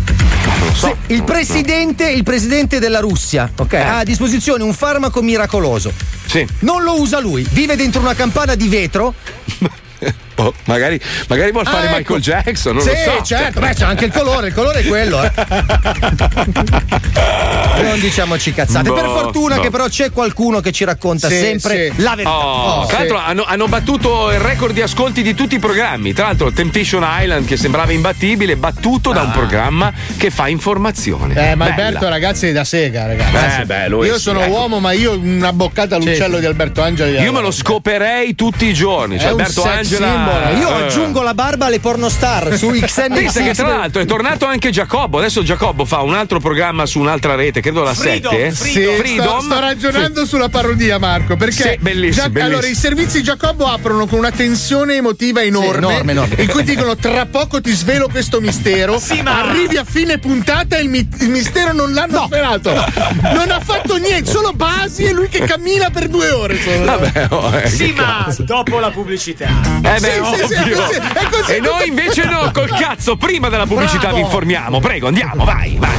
Se 0.73 0.95
il, 1.07 1.23
presidente, 1.23 2.09
il 2.09 2.23
presidente 2.23 2.79
della 2.79 2.99
Russia 2.99 3.49
ok, 3.55 3.73
ha 3.73 3.97
a 3.99 4.03
disposizione 4.03 4.63
un 4.63 4.73
farmaco 4.73 5.21
miracoloso. 5.21 5.91
Sì. 6.25 6.47
Non 6.59 6.83
lo 6.83 6.99
usa 6.99 7.19
lui, 7.19 7.45
vive 7.51 7.75
dentro 7.75 8.01
una 8.01 8.13
campana 8.13 8.55
di 8.55 8.67
vetro. 8.67 9.13
Boh, 10.33 10.53
magari, 10.65 10.99
magari 11.27 11.51
vuol 11.51 11.65
Ah, 11.67 11.71
fare 11.71 11.87
ecco. 11.87 11.97
Michael 11.97 12.21
Jackson, 12.21 12.73
non 12.75 12.83
sì, 12.83 12.89
lo 12.89 12.95
so. 13.17 13.23
certo, 13.23 13.59
beh, 13.59 13.73
c'è 13.73 13.83
anche 13.85 14.05
il 14.05 14.11
colore, 14.11 14.47
il 14.47 14.53
colore 14.53 14.79
è 14.79 14.83
quello. 14.85 15.21
eh. 15.23 15.31
non 17.83 17.99
diciamoci 17.99 18.53
cazzate. 18.53 18.91
per 18.91 19.05
Boh, 19.05 19.17
fortuna 19.19 19.55
boh. 19.55 19.61
che 19.61 19.69
però 19.69 19.87
c'è 19.87 20.11
qualcuno 20.11 20.59
che 20.59 20.71
ci 20.71 20.83
racconta 20.83 21.27
Sì, 21.27 21.35
sempre 21.37 21.91
sì. 21.95 22.01
la 22.01 22.11
verità. 22.15 22.35
Oh, 22.35 22.85
tra 22.85 22.99
l'altro 22.99 23.17
hanno, 23.17 23.43
hanno 23.43 23.67
battuto 23.67 24.31
il 24.31 24.39
record 24.39 24.73
di 24.73 24.81
ascolti 24.81 25.21
di 25.21 25.33
tutti 25.35 25.55
i 25.55 25.59
programmi. 25.59 26.13
Tra 26.13 26.27
l'altro, 26.27 26.51
Temptation 26.51 27.05
Island, 27.07 27.45
che 27.45 27.57
sembrava 27.57 27.91
imbattibile, 27.91 28.55
battuto 28.55 29.11
da 29.11 29.21
un 29.21 29.31
programma 29.31 29.91
che 30.17 30.29
fa 30.31 30.47
informazione. 30.47 31.51
Eh, 31.51 31.55
ma 31.55 31.65
Bella. 31.69 31.85
Alberto, 31.87 32.09
ragazzi, 32.09 32.47
è 32.47 32.51
da 32.51 32.63
sega, 32.63 33.05
ragazzi. 33.07 33.61
Eh, 33.61 33.65
beh, 33.65 33.87
lui 33.89 34.07
io 34.07 34.15
sì, 34.15 34.21
sono 34.21 34.41
ecco. 34.41 34.51
uomo, 34.51 34.79
ma 34.79 34.91
io 34.91 35.17
una 35.19 35.53
boccata 35.53 35.95
all'uccello 35.97 36.39
di 36.39 36.45
Alberto 36.45 36.81
Angeli. 36.81 37.21
Io 37.21 37.31
me 37.31 37.41
lo 37.41 37.51
scoperei 37.51 38.33
tutti 38.35 38.65
i 38.65 38.73
giorni. 38.73 39.19
Cioè, 39.19 39.29
Alberto 39.29 39.61
sex 39.61 39.90
Symbol. 39.95 40.57
Io 40.57 40.69
eh. 40.69 40.83
aggiungo 40.85 41.21
la 41.21 41.33
barba 41.33 41.65
alle 41.65 41.79
pornostar 41.79 42.57
su 42.57 42.67
XN. 42.71 43.13
Pensa 43.13 43.41
che 43.41 43.53
tra 43.53 43.67
l'altro 43.67 44.01
è 44.01 44.05
tornato 44.05 44.45
anche 44.45 44.69
Giacobbo. 44.71 45.17
Adesso 45.19 45.43
Giacobbo 45.43 45.85
fa 45.85 46.01
un 46.01 46.13
altro 46.13 46.39
programma 46.39 46.85
su 46.85 46.99
un'altra 46.99 47.35
rete, 47.35 47.61
credo 47.61 47.83
la 47.83 47.93
Freedom, 47.93 48.31
7. 48.31 48.51
Sì, 48.51 48.87
sto, 49.19 49.39
sto 49.41 49.59
ragionando 49.59 50.25
sulla 50.25 50.49
parodia, 50.49 50.97
Marco. 50.99 51.35
Perché 51.35 51.71
Sì, 51.73 51.77
bellissimo, 51.79 52.23
Gia- 52.25 52.29
bellissimo. 52.29 52.45
allora 52.57 52.67
i 52.67 52.75
servizi 52.75 53.23
Giacobbo 53.23 53.65
aprono 53.65 54.05
con 54.07 54.19
una 54.19 54.31
tensione 54.31 54.95
emotiva 54.95 55.41
enorme, 55.41 55.77
enorme, 55.93 56.11
enorme. 56.11 56.35
in 56.39 56.47
cui 56.47 56.63
dicono 56.63 56.95
tra 56.95 57.25
poco 57.25 57.61
ti 57.61 57.71
svelo 57.73 58.07
questo 58.09 58.39
mistero. 58.41 59.01
Arrivi 59.23 59.77
a 59.77 59.83
fine 59.83 60.17
puntata 60.17 60.77
e 60.77 60.81
il, 60.83 60.89
mi- 60.89 61.07
il 61.19 61.29
mistero 61.29 61.73
non 61.73 61.93
l'hanno 61.93 62.23
svelato. 62.25 62.71
Non 62.71 63.49
ha 63.51 63.59
fatto 63.59 63.97
niente, 63.97 64.29
solo 64.31 64.51
basi 64.53 65.03
e 65.03 65.13
lui 65.13 65.27
che 65.29 65.39
cammina 65.45 65.89
per 65.89 66.07
due 66.07 66.29
ore. 66.31 66.59
solo. 66.61 66.85
Vabbè, 66.85 67.27
oh, 67.29 67.55
eh, 67.57 67.69
Sì, 67.69 67.93
ma 67.95 68.23
cazzo. 68.25 68.43
dopo 68.43 68.79
la 68.79 68.89
pubblicità. 68.91 69.49
Eh 69.83 69.99
beh, 69.99 69.99
Sì, 69.99 70.09
sì, 70.09 70.45
sì, 70.47 70.53
è 70.53 70.61
ovvio. 70.61 70.75
così, 70.81 70.97
è 70.97 71.29
così, 71.29 71.55
e 71.55 71.59
noi 71.59 71.87
invece 71.87 72.25
no, 72.25 72.51
col 72.53 72.69
cazzo, 72.69 73.15
prima 73.15 73.49
della 73.49 73.65
pubblicità 73.65 73.99
Bravo. 74.09 74.15
vi 74.15 74.21
informiamo. 74.21 74.79
Prego, 74.79 75.07
andiamo, 75.07 75.43
vai, 75.43 75.75
vai. 75.79 75.97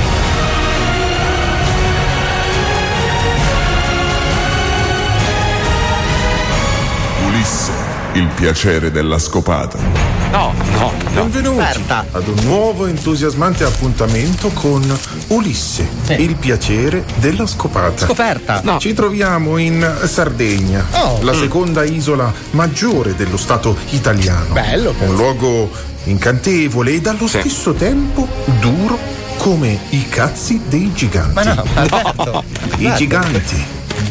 Ulisse, 7.27 7.73
il 8.15 8.27
piacere 8.35 8.91
della 8.91 9.19
scopata. 9.19 10.12
No, 10.33 10.53
no, 10.79 10.79
no. 10.81 10.93
Benvenuti 11.13 11.83
ad 11.89 12.27
un 12.27 12.45
nuovo 12.45 12.87
entusiasmante 12.87 13.65
appuntamento 13.65 14.49
con 14.49 14.83
Ulisse, 15.29 15.87
il 16.17 16.35
piacere 16.37 17.05
della 17.17 17.47
scopata. 17.47 18.07
Scoperta. 18.07 18.61
No. 18.65 18.79
Ci 18.79 18.95
troviamo 18.95 19.59
in 19.59 19.87
Sardegna, 20.05 20.85
Oh. 20.93 21.19
la 21.23 21.33
Mm. 21.35 21.39
seconda 21.39 21.85
isola 21.85 22.33
maggiore 22.53 23.15
dello 23.15 23.37
Stato 23.37 23.77
italiano. 23.91 24.55
Bello, 24.55 24.95
Un 25.01 25.15
luogo 25.15 25.71
incantevole 26.05 26.93
e 26.95 27.01
dallo 27.03 27.29
stesso 27.29 27.75
tempo 27.75 28.27
duro 28.59 28.99
come 29.37 29.79
i 29.91 30.09
cazzi 30.09 30.63
dei 30.67 30.93
giganti. 30.95 31.35
Ma 31.35 31.43
no, 31.43 31.65
Alberto. 31.75 32.43
I 32.79 32.87
Alberto. 32.87 32.97
giganti. 32.97 33.65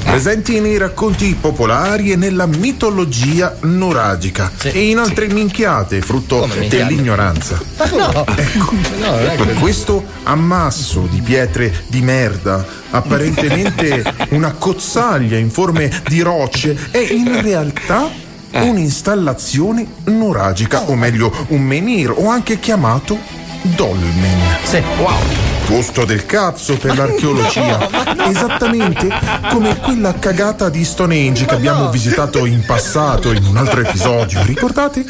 Presenti 0.04 0.60
nei 0.60 0.78
racconti 0.78 1.36
popolari 1.40 2.12
e 2.12 2.16
nella 2.16 2.46
mitologia 2.46 3.56
nuragica 3.62 4.52
e 4.62 4.90
in 4.90 4.98
altre 4.98 5.28
minchiate, 5.28 6.02
frutto 6.02 6.48
dell'ignoranza. 6.68 7.60
No. 7.96 8.26
Ecco, 8.36 8.74
No, 9.00 9.36
quello. 9.36 9.60
questo 9.60 10.04
ammasso 10.24 11.08
di 11.10 11.22
pietre 11.22 11.84
di 11.88 12.02
merda, 12.02 12.66
apparentemente 12.92 14.04
una 14.32 14.52
cozzaglia 14.54 15.38
in 15.38 15.50
forme 15.50 15.90
di 16.08 16.22
rocce, 16.22 16.78
è 16.92 16.98
in 16.98 17.42
realtà 17.42 18.10
un'installazione 18.52 19.86
nuragica, 20.06 20.82
o 20.90 20.96
meglio 20.96 21.32
un 21.50 21.62
menhir, 21.62 22.12
o 22.16 22.28
anche 22.30 22.60
chiamato 22.60 23.18
dolmen. 23.62 24.40
Sì. 24.64 24.82
Wow. 24.98 25.50
Posto 25.66 26.04
del 26.06 26.26
cazzo 26.26 26.78
per 26.78 26.98
l'archeologia. 26.98 27.88
Esattamente 28.28 29.08
come 29.50 29.78
quella 29.80 30.14
cagata 30.16 30.70
di 30.70 30.84
Stonehenge 30.84 31.46
che 31.46 31.56
abbiamo 31.56 31.90
visitato 31.90 32.46
in 32.46 32.64
passato 32.66 33.32
in 33.32 33.46
un 33.46 33.56
altro 33.58 33.82
episodio. 33.82 34.44
Ricordate? 34.44 35.06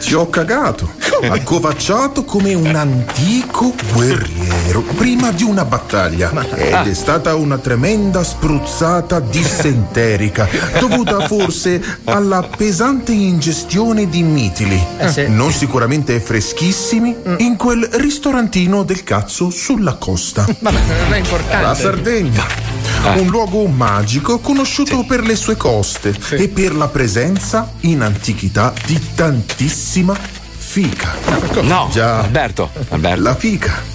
Ci 0.00 0.14
ho 0.14 0.28
cagato. 0.28 0.90
Accovacciato 1.22 2.24
come 2.24 2.52
un 2.54 2.74
antico 2.74 3.72
guerriero 3.92 4.80
prima 4.96 5.30
di 5.30 5.44
una 5.44 5.64
battaglia. 5.64 6.32
Ed 6.54 6.88
è 6.88 6.94
stata 6.94 7.36
una 7.36 7.58
tremenda 7.58 8.24
spruzzata 8.24 9.20
dissenterica, 9.20 10.48
dovuta 10.80 11.26
forse 11.26 11.80
alla 12.04 12.42
pesante 12.42 13.12
ingestione 13.12 14.08
di 14.08 14.22
mitili. 14.22 14.84
Eh. 14.98 15.28
Non 15.28 15.52
sicuramente 15.52 16.18
freschissimi 16.18 17.14
in 17.38 17.56
quel 17.56 17.81
ristorantino 17.92 18.82
del 18.82 19.02
cazzo 19.04 19.50
sulla 19.50 19.94
costa. 19.94 20.44
Vabbè, 20.58 20.80
non 21.02 21.14
è 21.14 21.18
importante. 21.18 21.66
La 21.66 21.74
Sardegna. 21.74 22.46
Un 23.16 23.26
luogo 23.26 23.66
magico 23.66 24.38
conosciuto 24.38 25.04
per 25.04 25.22
le 25.22 25.34
sue 25.34 25.56
coste 25.56 26.16
e 26.30 26.48
per 26.48 26.74
la 26.74 26.88
presenza 26.88 27.72
in 27.80 28.00
antichità 28.02 28.72
di 28.86 29.00
tantissima 29.14 30.14
fica. 30.14 31.14
No, 31.62 31.88
Già, 31.92 32.20
Alberto, 32.20 32.70
Alberto. 32.88 33.22
la 33.22 33.34
fica. 33.34 33.91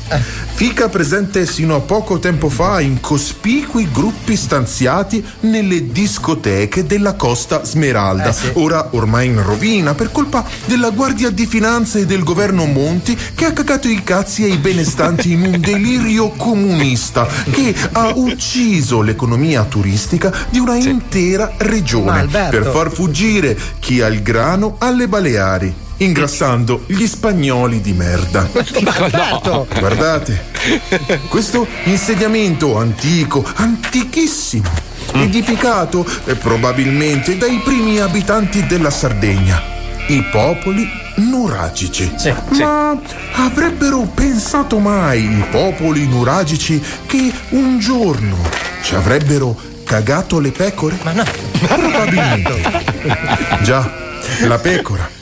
Fica 0.54 0.90
presente 0.90 1.46
sino 1.46 1.76
a 1.76 1.80
poco 1.82 2.20
tempo 2.20 2.50
fa 2.50 2.80
in 2.80 3.00
cospicui 3.00 3.90
gruppi 3.92 4.36
stanziati 4.36 5.24
nelle 5.42 5.92
discoteche 5.92 6.86
della 6.86 7.14
Costa 7.14 7.64
Smeralda. 7.64 8.36
Ora 8.54 8.90
ormai 8.92 9.28
in 9.28 9.44
rovina 9.44 9.94
per 9.94 10.12
colpa 10.12 10.46
della 10.66 10.90
Guardia 10.90 11.30
di 11.30 11.46
Finanza 11.46 12.00
e 12.00 12.06
del 12.06 12.24
governo 12.24 12.66
Monti 12.66 13.18
che 13.36 13.46
ha 13.46 13.54
cagato 13.54 13.88
i 13.88 14.04
cazzi 14.04 14.44
ai 14.44 14.58
benestanti 14.58 15.32
in 15.32 15.42
un 15.42 15.60
delirio 15.60 16.30
comunista 16.30 17.28
che 17.52 17.74
ha 17.92 18.12
ucciso 18.16 19.02
l'economia 19.02 19.64
turistica 19.66 20.34
di 20.50 20.60
una 20.60 20.76
intera 20.76 21.54
Ma 21.58 21.66
regione 21.66 22.28
per 22.28 22.70
far 22.72 22.92
fuggire 22.92 23.58
chi 23.80 24.02
ha 24.02 24.08
il 24.08 24.22
grano 24.22 24.76
alle 24.80 25.08
Baleari. 25.08 25.86
Ingrassando 26.00 26.84
gli 26.86 27.08
spagnoli 27.08 27.82
di 27.82 27.94
merda. 27.94 28.48
Alberto! 28.84 29.68
Guardate, 29.98 30.40
questo 31.28 31.66
insediamento 31.86 32.78
antico, 32.78 33.44
antichissimo, 33.56 34.70
edificato 35.14 36.06
eh, 36.26 36.36
probabilmente 36.36 37.36
dai 37.36 37.60
primi 37.64 38.00
abitanti 38.00 38.64
della 38.68 38.92
Sardegna, 38.92 39.60
i 40.10 40.24
popoli 40.32 40.88
nuragici. 41.16 42.14
Ma 42.60 42.96
avrebbero 43.38 44.02
pensato 44.14 44.78
mai 44.78 45.24
i 45.24 45.46
popoli 45.50 46.06
nuragici 46.06 46.80
che 47.08 47.34
un 47.50 47.80
giorno 47.80 48.38
ci 48.84 48.94
avrebbero 48.94 49.60
cagato 49.84 50.40
le 50.40 50.52
pecore? 50.52 50.96
Ma 51.02 51.14
no. 51.14 51.24
Probabilmente. 51.60 52.62
Già, 53.66 53.92
la 54.42 54.60
pecora. 54.60 55.17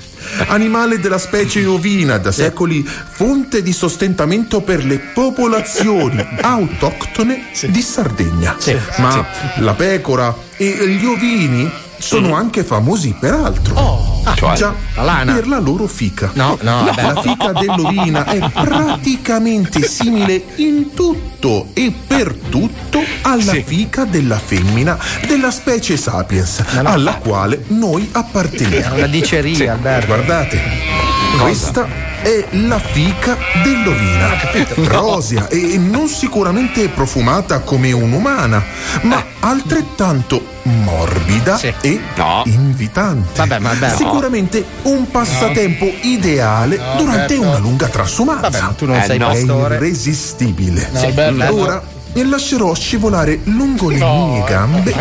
Animale 0.48 1.00
della 1.00 1.18
specie 1.18 1.66
ovina, 1.66 2.18
da 2.18 2.32
secoli 2.32 2.84
fonte 2.84 3.62
di 3.62 3.74
sostentamento 3.74 4.62
per 4.62 4.84
le 4.84 5.00
popolazioni 5.00 6.26
autoctone 6.42 7.48
di 7.68 7.82
Sardegna. 7.82 8.56
Ma 8.98 9.26
la 9.58 9.74
pecora 9.74 10.36
e 10.58 10.88
gli 10.88 11.06
ovini 11.06 11.70
sono 11.98 12.36
anche 12.36 12.64
famosi 12.64 13.16
per 13.20 13.34
altro. 13.34 14.24
Cioè? 14.36 14.56
Già, 14.56 14.74
La 14.96 15.04
lana. 15.04 15.34
per 15.34 15.48
la 15.48 15.60
loro 15.60 15.88
fica. 15.88 16.32
No, 16.34 16.58
no, 16.62 16.84
vabbè. 16.86 17.02
La 17.14 17.22
fica 17.22 17.52
dell'ovina 17.52 18.26
è 18.26 18.40
praticamente 18.52 19.82
simile 19.88 20.44
in 20.56 20.94
tutto 20.94 21.68
e 21.74 21.94
per 22.08 22.34
tutto 22.50 23.02
alla 23.22 23.54
fica 23.54 24.06
della 24.06 24.38
femmina 24.40 24.98
della 25.28 25.52
specie 25.52 25.96
sapiens, 25.98 26.64
alla 26.84 27.16
quale 27.16 27.64
noi 27.68 28.10
apparteniamo. 28.12 28.96
È 28.96 28.98
una 28.98 29.08
diceria, 29.08 29.56
Sì. 29.56 29.68
Alberto. 29.68 31.15
Guardate, 31.38 31.42
questa 31.42 31.88
è 32.22 32.46
la 32.52 32.80
fica 32.80 33.38
dell'ovina. 33.64 34.30
Rosea 34.90 35.48
e 35.50 35.78
non 35.78 36.08
sicuramente 36.08 36.88
profumata 36.90 37.60
come 37.60 37.92
un'umana, 37.92 38.64
ma 39.02 39.24
altrettanto 39.40 40.44
morbida 40.64 41.60
e 41.82 42.00
invitante. 42.46 43.46
Vabbè, 43.46 43.66
Alberto- 43.66 43.98
Sicuramente 43.98 44.66
un 44.84 45.10
passatempo 45.12 45.92
ideale 46.02 46.78
No, 46.78 46.96
durante 46.98 47.34
Alberto. 47.34 47.42
una 47.50 47.58
lunga 47.60 47.88
trasumanza. 47.88 48.50
Vabbè, 48.50 48.76
tu 48.76 48.86
non 48.86 48.96
Eh, 48.98 49.04
sei 49.06 49.18
no. 49.18 49.30
È 49.32 49.38
irresistibile. 49.76 50.90
No, 50.92 51.00
Alberto. 51.00 51.56
Ora 51.56 51.84
e 52.18 52.24
lascerò 52.24 52.74
scivolare 52.74 53.42
lungo 53.44 53.90
le 53.90 53.98
mie 53.98 54.44
gambe 54.46 54.94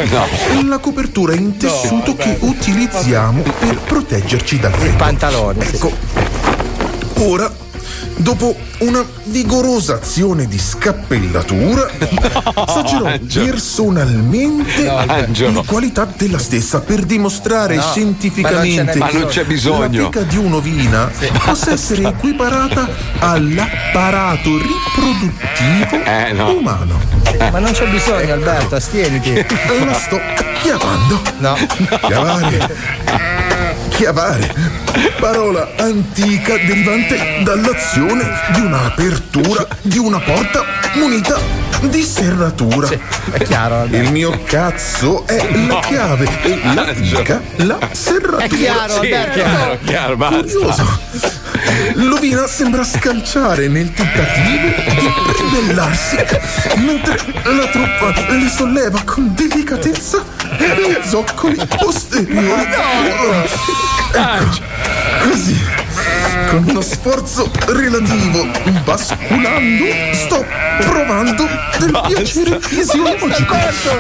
la 0.67 0.79
copertura 0.79 1.33
in 1.33 1.57
tessuto 1.57 2.17
che 2.17 2.39
utilizziamo 2.41 3.43
per 3.43 3.79
proteggerci 3.79 4.59
dal 4.59 4.73
freddo. 4.73 4.97
pantalone. 4.97 5.65
Ecco, 5.65 5.93
ora, 7.19 7.64
dopo 8.17 8.55
una 8.79 9.05
vigorosa 9.25 9.95
azione 9.95 10.47
di 10.47 10.59
scappellatura, 10.59 11.89
saggerò 12.69 13.07
Angelo. 13.07 13.47
personalmente 13.47 14.83
No, 14.85 14.97
Angelo. 15.07 15.61
le 15.61 15.67
qualità 15.67 16.07
della 16.17 16.39
stessa 16.39 16.81
per 16.81 17.05
dimostrare 17.05 17.77
No, 17.77 17.83
scientificamente 17.83 18.99
ma 18.99 19.11
non 19.11 19.27
c'è 19.27 19.43
che 19.43 19.45
bisogno. 19.47 20.01
la 20.03 20.05
fica 20.07 20.23
di 20.23 20.37
un'ovina 20.37 21.11
possa 21.45 21.73
essere 21.73 22.03
equiparata 22.09 22.89
all'apparato 23.21 24.51
riproduttivo 24.59 26.53
umano. 26.59 27.01
Ma 27.51 27.59
non 27.59 27.73
c'è 27.73 27.87
bisogno, 27.89 28.33
Alberto, 28.33 28.77
astieniti. 28.77 29.35
La 29.35 29.93
sto 29.95 30.21
chiamando. 30.62 31.21
No. 31.39 31.57
Chiavare. 32.07 33.53
Chiavare. 33.97 34.53
Parola 35.20 35.70
antica 35.76 36.57
derivante 36.57 37.42
dall'azione 37.45 38.24
di 38.53 38.61
un'apertura 38.61 39.66
di 39.82 39.99
una 39.99 40.18
porta 40.18 40.64
munita 40.95 41.64
di 41.83 42.03
serratura. 42.03 42.89
è 43.33 43.39
chiaro. 43.43 43.85
Il 43.91 44.11
mio 44.11 44.41
cazzo 44.45 45.27
è 45.27 45.49
la 45.66 45.81
chiave 45.81 46.29
e 46.43 46.61
la 46.75 46.85
fica 46.95 47.41
la 47.57 47.79
serratura. 47.93 48.45
È 48.45 48.49
chiaro, 48.49 48.93
Sì, 48.93 48.99
Alberto. 48.99 49.33
chiaro, 49.33 49.79
chiaro, 49.85 50.16
basta. 50.16 50.37
Curioso. 50.41 51.01
L'ovina 51.95 52.47
sembra 52.47 52.85
scalciare 52.85 53.68
nel 53.68 53.93
tentativo 53.93 54.68
di 54.99 55.12
ribellarsi, 55.39 56.16
mentre 56.77 57.18
la 57.45 57.66
truppa 57.66 58.33
le 58.33 58.49
solleva 58.55 59.01
con 59.05 59.33
delicatezza 59.35 60.22
gli 60.59 60.97
zoccoli 61.09 61.59
posteriori. 61.79 62.66
Ecco, 64.12 64.61
così, 65.29 65.59
con 66.49 66.64
uno 66.68 66.80
sforzo 66.80 67.51
relativo, 67.66 68.47
basculando, 68.84 69.84
sto 70.12 70.45
provando 70.80 71.47
del 71.78 72.01
piacere 72.07 72.61
fisiologico 72.61 73.57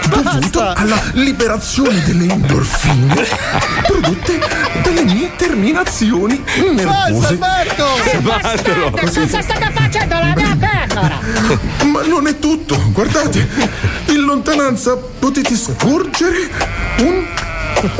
dovuto 0.08 0.60
alla 0.74 1.00
liberazione 1.12 2.02
delle 2.02 2.32
endorfine 2.32 3.26
prodotte 3.86 4.40
dalle 4.82 5.04
mie 5.04 5.30
terminazioni 5.36 6.42
nervose. 6.74 7.34
Sbatterlo. 7.34 8.90
Così. 8.90 9.28
state 9.28 9.70
facendo 9.72 10.14
la 10.14 10.32
mia 10.34 10.56
pecora? 10.58 11.20
Ma 11.84 12.02
non 12.06 12.26
è 12.26 12.38
tutto, 12.38 12.78
guardate, 12.92 13.48
in 14.06 14.20
lontananza 14.20 14.96
potete 14.96 15.56
scorgere 15.56 16.50
un 16.98 17.26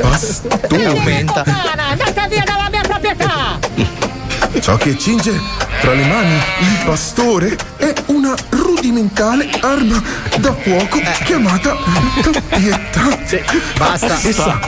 bastone. 0.01 1.25
Buona, 1.25 1.85
andate 1.91 2.27
via 2.29 2.45
dalla 2.45 2.69
mia 2.71 2.83
proprietà! 2.83 3.94
Ciò 4.61 4.77
che 4.77 4.97
cinge 4.99 5.41
tra 5.81 5.93
le 5.93 6.05
mani 6.07 6.35
il 6.61 6.79
pastore 6.85 7.57
è 7.77 7.93
una 8.07 8.35
rudimentale 8.51 9.49
arma 9.61 10.03
da 10.39 10.55
fuoco 10.55 11.01
chiamata 11.25 11.77
doppietta. 12.23 13.19
basta. 13.77 14.19
Essa, 14.23 14.59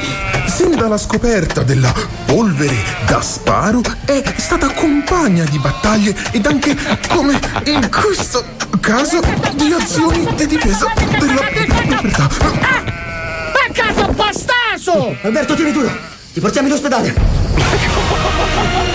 sin 0.47 0.77
dalla 0.77 0.99
scoperta 0.99 1.63
della 1.63 1.93
polvere 2.27 2.77
da 3.07 3.21
sparo, 3.21 3.81
è 4.05 4.23
stata 4.37 4.73
compagna 4.73 5.45
di 5.45 5.59
battaglie 5.59 6.15
ed 6.33 6.47
anche, 6.47 6.77
come 7.09 7.39
in 7.65 7.89
questo 7.91 8.45
caso, 8.81 9.21
di 9.55 9.73
azioni 9.73 10.27
di 10.35 10.47
difesa 10.47 10.93
della 11.19 11.43
proprietà. 11.43 12.29
Peccato 13.53 14.13
postaso! 14.13 15.17
Alberto, 15.23 15.55
tieni 15.55 15.73
duro! 15.73 15.91
Ti 16.33 16.41
portiamo 16.41 16.69
in 16.69 16.75
ospedale! 16.75 18.86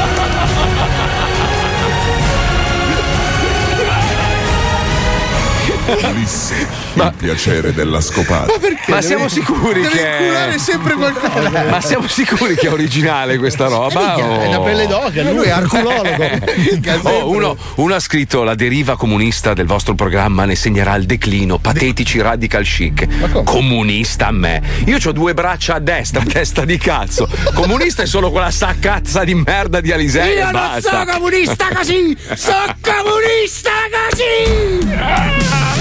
Morisse. 6.21 6.67
Ulisse, 6.93 7.07
il 7.09 7.13
piacere 7.17 7.73
della 7.73 8.01
scopata. 8.01 8.51
Ma 8.87 9.01
siamo 9.01 9.27
sicuri 9.27 9.81
Deve 9.81 9.89
che. 9.89 10.17
inculare 10.19 10.57
sempre 10.59 10.93
qualcosa. 10.95 11.49
Ma 11.69 11.81
siamo 11.81 12.07
sicuri 12.07 12.55
che 12.55 12.67
è 12.67 12.71
originale 12.71 13.37
questa 13.37 13.67
roba? 13.67 13.99
Minchia, 13.99 14.25
o- 14.25 14.39
è 14.41 14.47
una 14.47 14.59
pelle 14.61 14.87
d'oca, 14.87 15.31
lui 15.31 15.45
è 15.45 15.49
arculologo. 15.51 16.29
Minchia, 16.55 16.99
Oh, 17.03 17.29
uno, 17.29 17.55
uno 17.75 17.95
ha 17.95 17.99
scritto 17.99 18.43
la 18.43 18.55
deriva 18.55 18.95
comunista 18.97 19.53
del 19.53 19.65
vostro 19.65 19.95
programma 19.95 20.45
ne 20.45 20.55
segnerà 20.55 20.95
il 20.95 21.05
declino, 21.05 21.57
patetici 21.57 22.19
radical 22.21 22.63
chic. 22.63 23.43
Comunista 23.43 24.27
a 24.27 24.31
me. 24.31 24.61
Io 24.85 24.97
ho 25.03 25.11
due 25.11 25.33
braccia 25.33 25.75
a 25.75 25.79
destra, 25.79 26.21
testa 26.23 26.65
di 26.65 26.77
cazzo. 26.77 27.27
Comunista 27.53 28.03
è 28.03 28.05
solo 28.05 28.29
quella 28.31 28.51
saccazza 28.51 29.23
di 29.23 29.33
merda 29.35 29.79
di 29.81 29.91
Alisei. 29.91 30.37
Io 30.37 30.47
e 30.49 30.51
non 30.51 30.81
sono 30.81 31.05
comunista 31.05 31.67
così! 31.73 32.15
Sono 32.35 32.75
comunista 32.81 33.71
così! 34.09 35.79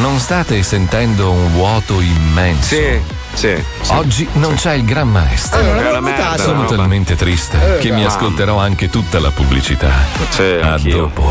Non 0.00 0.18
state 0.18 0.62
sentendo 0.62 1.30
un 1.30 1.52
vuoto 1.52 2.00
immenso? 2.00 2.74
Sì, 2.74 3.00
sì. 3.32 3.64
Oggi 3.88 4.28
non 4.34 4.54
c'è 4.54 4.74
il 4.74 4.84
Gran 4.84 5.10
Maestro. 5.10 5.60
Eh, 5.60 5.88
una 5.88 6.00
merda. 6.00 6.36
Sono 6.38 6.64
talmente 6.66 7.16
triste 7.16 7.76
Eh, 7.76 7.78
che 7.78 7.90
mi 7.90 8.04
ascolterò 8.04 8.58
anche 8.58 8.88
tutta 8.90 9.18
la 9.20 9.30
pubblicità. 9.30 9.90
A 10.62 10.78
dopo. 10.78 11.30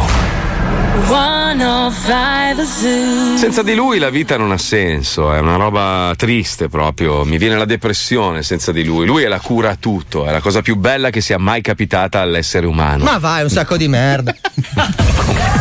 Senza 3.38 3.62
di 3.64 3.74
lui 3.76 4.00
la 4.00 4.10
vita 4.10 4.38
non 4.38 4.52
ha 4.52 4.58
senso, 4.58 5.34
è 5.34 5.40
una 5.40 5.56
roba 5.56 6.14
triste 6.16 6.68
proprio. 6.70 7.24
Mi 7.24 7.38
viene 7.38 7.58
la 7.58 7.66
depressione 7.66 8.44
senza 8.44 8.72
di 8.72 8.84
lui. 8.84 9.06
Lui 9.06 9.24
è 9.24 9.28
la 9.28 9.40
cura 9.40 9.72
a 9.72 9.76
tutto, 9.80 10.26
è 10.26 10.32
la 10.32 10.40
cosa 10.42 10.62
più 10.62 10.76
bella 10.76 11.10
che 11.10 11.22
sia 11.22 11.38
mai 11.38 11.62
capitata 11.62 12.20
all'essere 12.22 12.66
umano. 12.66 13.04
Ma 13.04 13.18
vai, 13.18 13.44
un 13.44 13.50
sacco 13.50 13.78
di 13.78 13.88
merda. 13.88 14.34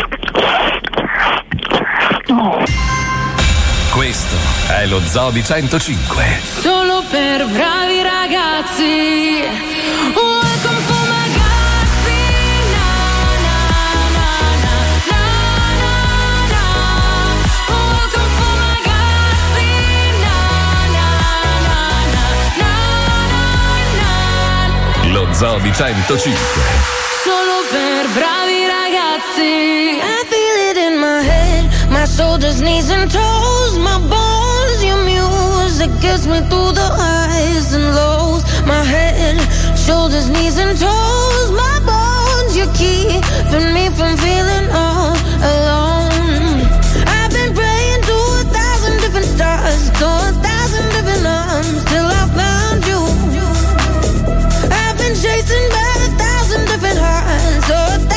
Lo 4.91 5.01
Zobi 5.07 5.41
105. 5.41 6.41
Solo 6.61 7.01
per 7.09 7.47
bravi 7.47 8.01
ragazzi. 8.01 9.39
Welcome 10.13 10.81
for 10.87 11.03
my 11.07 11.27
ragazzi. 11.31 12.19
Na, 12.75 12.89
na, 13.47 13.59
na, 14.17 14.29
na, 14.65 14.75
na, 15.11 15.23
na, 15.81 15.95
na. 16.53 16.65
Welcome 17.71 18.31
for 18.37 18.53
my 18.59 18.75
ragazzi. 18.83 19.71
Na, 20.25 20.37
na, 20.97 21.07
na, 21.67 21.79
na, 22.15 22.27
na, 22.59 22.73
na, 24.01 24.13
na. 25.07 25.13
Lo 25.13 25.23
Zobi 25.39 25.71
105. 25.71 26.35
Solo 27.23 27.57
per 27.71 28.03
bravi 28.17 28.59
ragazzi. 28.75 29.55
I 30.03 30.19
feel 30.31 30.55
it 30.69 30.77
in 30.87 30.93
my 30.99 31.21
head, 31.23 31.63
my 31.89 32.03
shoulders, 32.05 32.59
knees 32.59 32.89
and 32.89 33.09
toes, 33.09 33.77
my 33.77 33.97
bones. 34.09 34.50
Music 35.81 36.01
gets 36.01 36.27
me 36.27 36.37
through 36.41 36.73
the 36.73 36.89
highs 36.93 37.73
and 37.73 37.95
lows. 37.95 38.43
My 38.67 38.83
head, 38.83 39.41
shoulders, 39.75 40.29
knees 40.29 40.59
and 40.59 40.77
toes, 40.77 41.49
my 41.49 41.79
bones. 41.81 42.55
You're 42.55 42.69
keeping 42.77 43.73
me 43.73 43.89
from 43.89 44.15
feeling 44.17 44.69
all 44.69 45.17
alone. 45.41 46.69
I've 47.09 47.33
been 47.33 47.55
praying 47.55 48.01
to 48.09 48.13
a 48.13 48.45
thousand 48.53 49.01
different 49.01 49.25
stars, 49.25 49.89
to 49.97 50.05
a 50.05 50.31
thousand 50.45 50.85
different 50.93 51.25
arms, 51.25 51.83
till 51.89 52.05
I 52.05 52.23
found 52.37 52.85
you. 52.85 53.01
I've 54.69 54.97
been 55.01 55.15
chasing 55.17 55.65
by 55.73 55.89
a 56.05 56.09
thousand 56.21 56.61
different 56.69 56.99
hearts, 57.01 58.10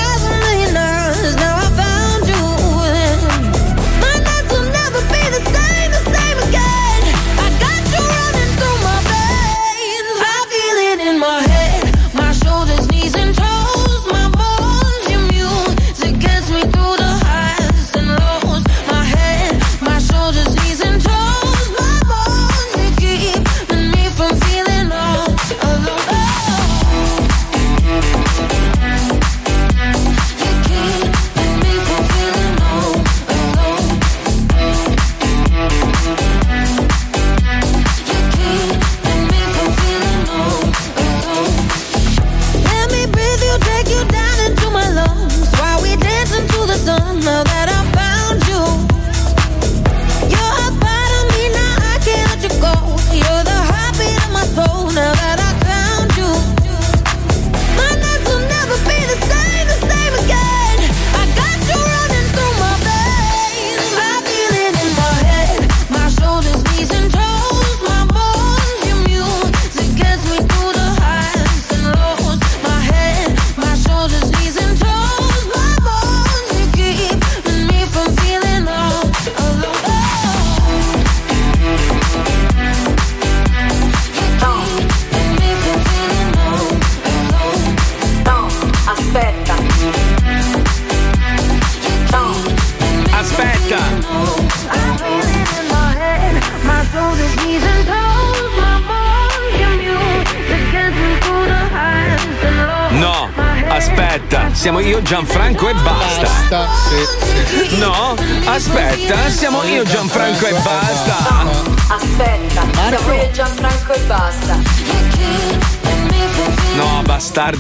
basta. 106.55 106.84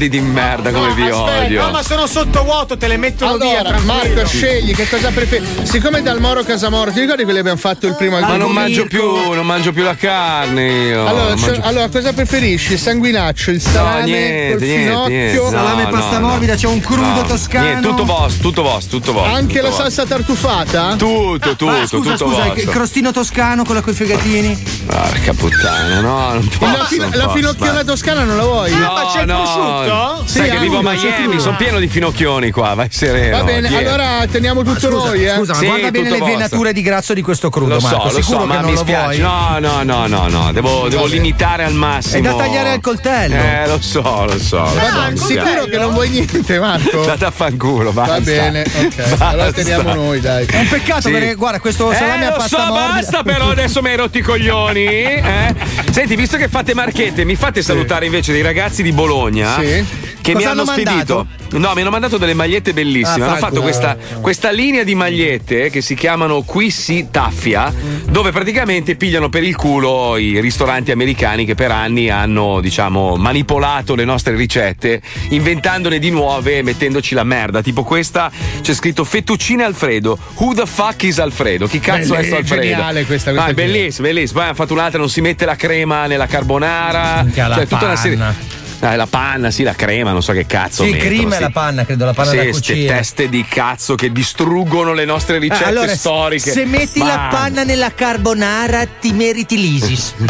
Bastardi 0.04 0.08
di 0.08 0.20
merda 0.20 0.70
come 0.70 0.92
vi 0.94 1.10
odio. 1.10 1.62
No, 1.64 1.70
ma 1.70 1.82
sono 1.82 2.06
sottovuoto, 2.06 2.76
te 2.76 2.86
le 2.88 2.96
mettono 2.96 3.36
via. 3.36 3.60
Allora, 3.60 3.76
tranquillo. 3.78 3.92
Marco, 4.14 4.26
scegli 4.26 4.74
che 4.74 4.88
cosa 4.88 5.10
preferisci. 5.10 5.66
Siccome 5.66 6.02
dal 6.02 6.20
Moro 6.20 6.42
Casamoro, 6.42 6.90
ti 6.92 7.00
ricordi 7.00 7.24
quelli 7.24 7.38
abbiamo 7.38 7.58
fatto 7.58 7.86
il 7.86 7.94
primo 7.96 8.16
al 8.16 8.22
Ma 8.22 8.36
non 8.36 8.50
mangio 8.52 8.86
più, 8.86 9.32
non 9.32 9.46
mangio 9.46 9.72
più 9.72 9.82
la 9.82 9.94
carne 9.96 10.66
io. 10.66 11.06
Allora, 11.06 11.36
cioè- 11.36 11.58
allora, 11.62 11.88
cosa 11.88 12.12
preferisci? 12.12 12.72
Il 12.74 12.78
sanguinaccio, 12.78 13.50
il 13.50 13.60
salame, 13.60 14.04
niente, 14.04 14.50
col 14.56 14.60
niente, 14.66 14.84
finocchio? 14.86 15.08
niente. 15.08 15.42
No, 15.44 15.50
Salame 15.50 15.82
e 15.82 15.86
pasta 15.88 16.18
no, 16.18 16.26
morbida, 16.28 16.52
no. 16.52 16.58
c'è 16.58 16.66
un 16.66 16.80
crudo 16.80 17.02
No, 17.02 17.22
toscano. 17.22 17.64
Niente, 17.64 17.88
tutto 17.88 18.04
vostro, 18.04 18.42
tutto 18.42 18.62
vostro, 18.62 18.98
tutto 18.98 19.12
vostro. 19.12 19.32
Anche 19.32 19.46
tutto 19.46 19.62
la 19.62 19.68
vostro. 19.68 19.84
salsa 19.84 20.06
tartufata? 20.06 20.96
Tutto, 20.96 21.38
tutto, 21.56 21.68
Ah, 21.68 21.86
scusa, 21.86 22.12
tutto 22.12 22.16
scusa, 22.28 22.44
il 22.46 22.52
vostro. 22.52 22.70
crostino 22.70 23.10
toscano 23.12 23.64
con 23.64 23.74
la 23.74 23.80
coi 23.80 23.94
fegatini. 23.94 24.62
Porca 24.86 25.32
puttana, 25.34 26.00
no, 26.00 26.32
non 26.34 26.48
posso. 26.58 26.76
la, 26.76 26.84
fin- 26.84 27.10
la 27.12 27.28
finocchiona 27.30 27.84
toscana 27.84 28.24
non 28.24 28.36
la 28.36 28.44
vuoi? 28.44 28.72
No, 28.72 28.92
ma 28.92 29.06
c'è 29.12 29.20
il 29.20 29.26
no. 29.26 29.36
prosciutto? 29.36 29.93
Sai 30.24 30.44
Sì, 30.46 30.50
che 30.50 30.58
vivo 30.58 30.78
a 30.78 30.82
Miami, 30.82 31.38
sono 31.40 31.56
pieno 31.56 31.78
di 31.78 31.88
finocchioni 31.88 32.50
qua, 32.50 32.74
vai 32.74 32.88
sereno. 32.90 33.36
Va 33.38 33.44
bene, 33.44 33.68
tieni. 33.68 33.84
allora 33.84 34.26
teniamo 34.30 34.62
tutto 34.62 34.90
Scusa, 34.90 35.08
noi, 35.08 35.24
eh. 35.24 35.34
scusa, 35.34 35.52
ma 35.52 35.58
Sì, 35.58 35.66
guarda 35.66 35.90
bene 35.90 36.04
le 36.10 36.18
vostro. 36.18 36.26
venature 36.36 36.72
di 36.72 36.82
grazzo 36.82 37.14
di 37.14 37.22
questo 37.22 37.50
crudo, 37.50 37.74
Lo 37.74 37.80
so, 37.80 37.86
Marco. 37.88 38.02
lo 38.04 38.10
Sicuro 38.10 38.38
so, 38.38 38.38
che 38.40 38.46
ma 38.46 38.54
non 38.60 38.64
mi 38.64 38.70
lo 38.72 38.78
spiace. 38.78 39.04
vuoi? 39.04 39.18
No, 39.18 39.58
no, 39.58 39.82
no, 39.82 40.06
no, 40.06 40.28
no, 40.28 40.52
devo, 40.52 40.88
devo 40.88 41.06
limitare 41.06 41.64
al 41.64 41.74
massimo. 41.74 42.18
È 42.18 42.20
da 42.22 42.34
tagliare 42.34 42.70
al 42.70 42.80
coltello. 42.80 43.34
Eh, 43.34 43.66
lo 43.66 43.78
so, 43.80 44.00
lo 44.24 44.38
so. 44.38 44.58
lo 44.60 44.66
so, 44.68 44.74
Ma 44.94 45.10
mi 45.10 45.18
sicuro 45.18 45.64
che 45.64 45.78
non 45.78 45.92
vuoi 45.92 46.08
niente, 46.08 46.58
Marco? 46.58 47.00
Andate 47.00 47.24
a 47.26 47.30
fanculo, 47.30 47.92
basta. 47.92 48.12
Va 48.14 48.20
bene, 48.20 48.62
ok. 48.62 49.14
Allora 49.18 49.52
teniamo 49.52 49.92
noi, 49.94 50.20
dai. 50.20 50.46
È 50.46 50.58
un 50.58 50.68
peccato 50.68 51.02
Sì. 51.02 51.10
perché, 51.10 51.34
guarda, 51.34 51.60
questo 51.60 51.92
salame 51.92 52.22
eh, 52.24 52.26
a 52.26 52.30
lo 52.30 52.36
pasta 52.36 52.66
so, 52.66 52.72
basta 52.72 53.22
però, 53.22 53.50
adesso 53.50 53.82
mi 53.82 53.88
hai 53.88 53.96
rotto 53.96 54.18
i 54.18 54.22
coglioni. 54.22 54.84
eh? 54.86 55.54
Senti, 55.90 56.16
visto 56.16 56.36
che 56.36 56.48
fate 56.48 56.74
marchette, 56.74 57.24
mi 57.24 57.34
fate 57.36 57.62
salutare 57.62 58.06
invece 58.06 58.32
dei 58.32 58.42
ragazzi 58.42 58.82
di 58.82 58.92
Bologna 58.92 59.58
Sì. 59.60 59.73
Che 60.20 60.32
Cosa 60.32 60.38
mi 60.38 60.44
hanno 60.50 60.62
hanno 60.62 60.72
spedito. 60.72 61.26
No, 61.54 61.72
mi 61.74 61.82
hanno 61.82 61.90
mandato 61.90 62.16
delle 62.18 62.34
magliette 62.34 62.72
bellissime. 62.72 63.24
Ah, 63.24 63.28
hanno 63.30 63.36
fatto 63.36 63.60
questa, 63.60 63.96
questa 64.20 64.50
linea 64.50 64.82
di 64.82 64.94
magliette 64.94 65.70
che 65.70 65.80
si 65.80 65.94
chiamano 65.94 66.42
Qui 66.42 66.70
si 66.70 67.08
taffia, 67.10 67.72
dove 68.08 68.32
praticamente 68.32 68.96
pigliano 68.96 69.28
per 69.28 69.42
il 69.44 69.54
culo 69.54 70.16
i 70.16 70.40
ristoranti 70.40 70.90
americani 70.90 71.44
che 71.44 71.54
per 71.54 71.70
anni 71.70 72.10
hanno, 72.10 72.60
diciamo, 72.60 73.16
manipolato 73.16 73.94
le 73.94 74.04
nostre 74.04 74.34
ricette, 74.34 75.00
inventandone 75.28 75.98
di 75.98 76.10
nuove 76.10 76.58
e 76.58 76.62
mettendoci 76.62 77.14
la 77.14 77.24
merda. 77.24 77.62
Tipo 77.62 77.84
questa 77.84 78.30
c'è 78.62 78.74
scritto 78.74 79.04
fettuccine 79.04 79.62
Alfredo. 79.62 80.18
Who 80.36 80.54
the 80.54 80.66
fuck 80.66 81.02
is 81.04 81.18
Alfredo? 81.18 81.66
Chi 81.66 81.78
cazzo 81.80 82.14
è 82.14 82.16
Belle- 82.16 82.26
sto 82.26 82.36
Alfredo? 82.36 82.62
geniale 82.62 83.04
questa, 83.04 83.30
questa 83.30 83.30
Ah, 83.30 83.32
è 83.48 83.52
è 83.52 83.54
geniale. 83.54 83.72
bellissimo, 83.78 84.06
bellissimo. 84.08 84.38
Poi 84.38 84.48
hanno 84.48 84.54
fatto 84.56 84.72
un'altra, 84.72 84.98
non 84.98 85.08
si 85.10 85.20
mette 85.20 85.44
la 85.44 85.56
crema 85.56 86.06
nella 86.06 86.26
carbonara. 86.26 87.22
Minchia, 87.22 87.54
cioè, 87.54 87.66
tutta 87.66 87.84
una 87.84 87.96
serie. 87.96 88.62
Eh, 88.84 88.96
la 88.96 89.06
panna, 89.06 89.50
sì, 89.50 89.62
la 89.62 89.74
crema, 89.74 90.12
non 90.12 90.22
so 90.22 90.32
che 90.32 90.44
cazzo. 90.44 90.84
Sì, 90.84 90.90
mettono, 90.90 91.10
cream 91.10 91.30
sì. 91.30 91.36
e 91.36 91.40
la 91.40 91.50
panna, 91.50 91.84
credo, 91.86 92.04
la 92.04 92.12
panna 92.12 92.30
sì, 92.30 92.36
da 92.36 92.44
cucina. 92.44 92.94
teste 92.96 93.28
di 93.30 93.44
cazzo 93.48 93.94
che 93.94 94.12
distruggono 94.12 94.92
le 94.92 95.06
nostre 95.06 95.38
ricette 95.38 95.64
Ah, 95.64 95.68
allora, 95.68 95.94
storiche. 95.94 96.50
Se 96.52 96.66
metti 96.66 96.98
la 96.98 97.06
Mamma. 97.16 97.28
panna 97.28 97.64
nella 97.64 97.92
carbonara, 97.94 98.84
ti 99.00 99.12
meriti 99.12 99.58
l'ISIS. 99.58 100.12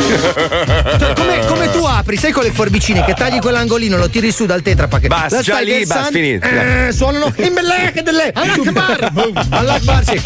Come, 1.15 1.45
come 1.47 1.71
tu 1.71 1.85
apri, 1.85 2.17
sai 2.17 2.33
con 2.33 2.43
le 2.45 2.51
forbicine 2.51 3.05
che 3.05 3.15
tagli 3.15 3.39
quell'angolino, 3.39 3.97
lo 3.97 4.09
tiri 4.09 4.31
su 4.31 4.47
dal 4.47 4.63
tetrapack. 4.63 5.07
Basta, 5.07 5.37
la 5.37 5.43
già 5.43 5.59
lì, 5.61 5.85
basta, 5.87 6.11
finito. 6.11 6.47
Eh, 6.47 6.91
suonano 6.93 7.33
in 7.37 7.55
bellec 7.55 8.01
delle 8.03 8.31
all'akbar 8.33 9.11
all'akbar 9.51 10.05
sì. 10.05 10.21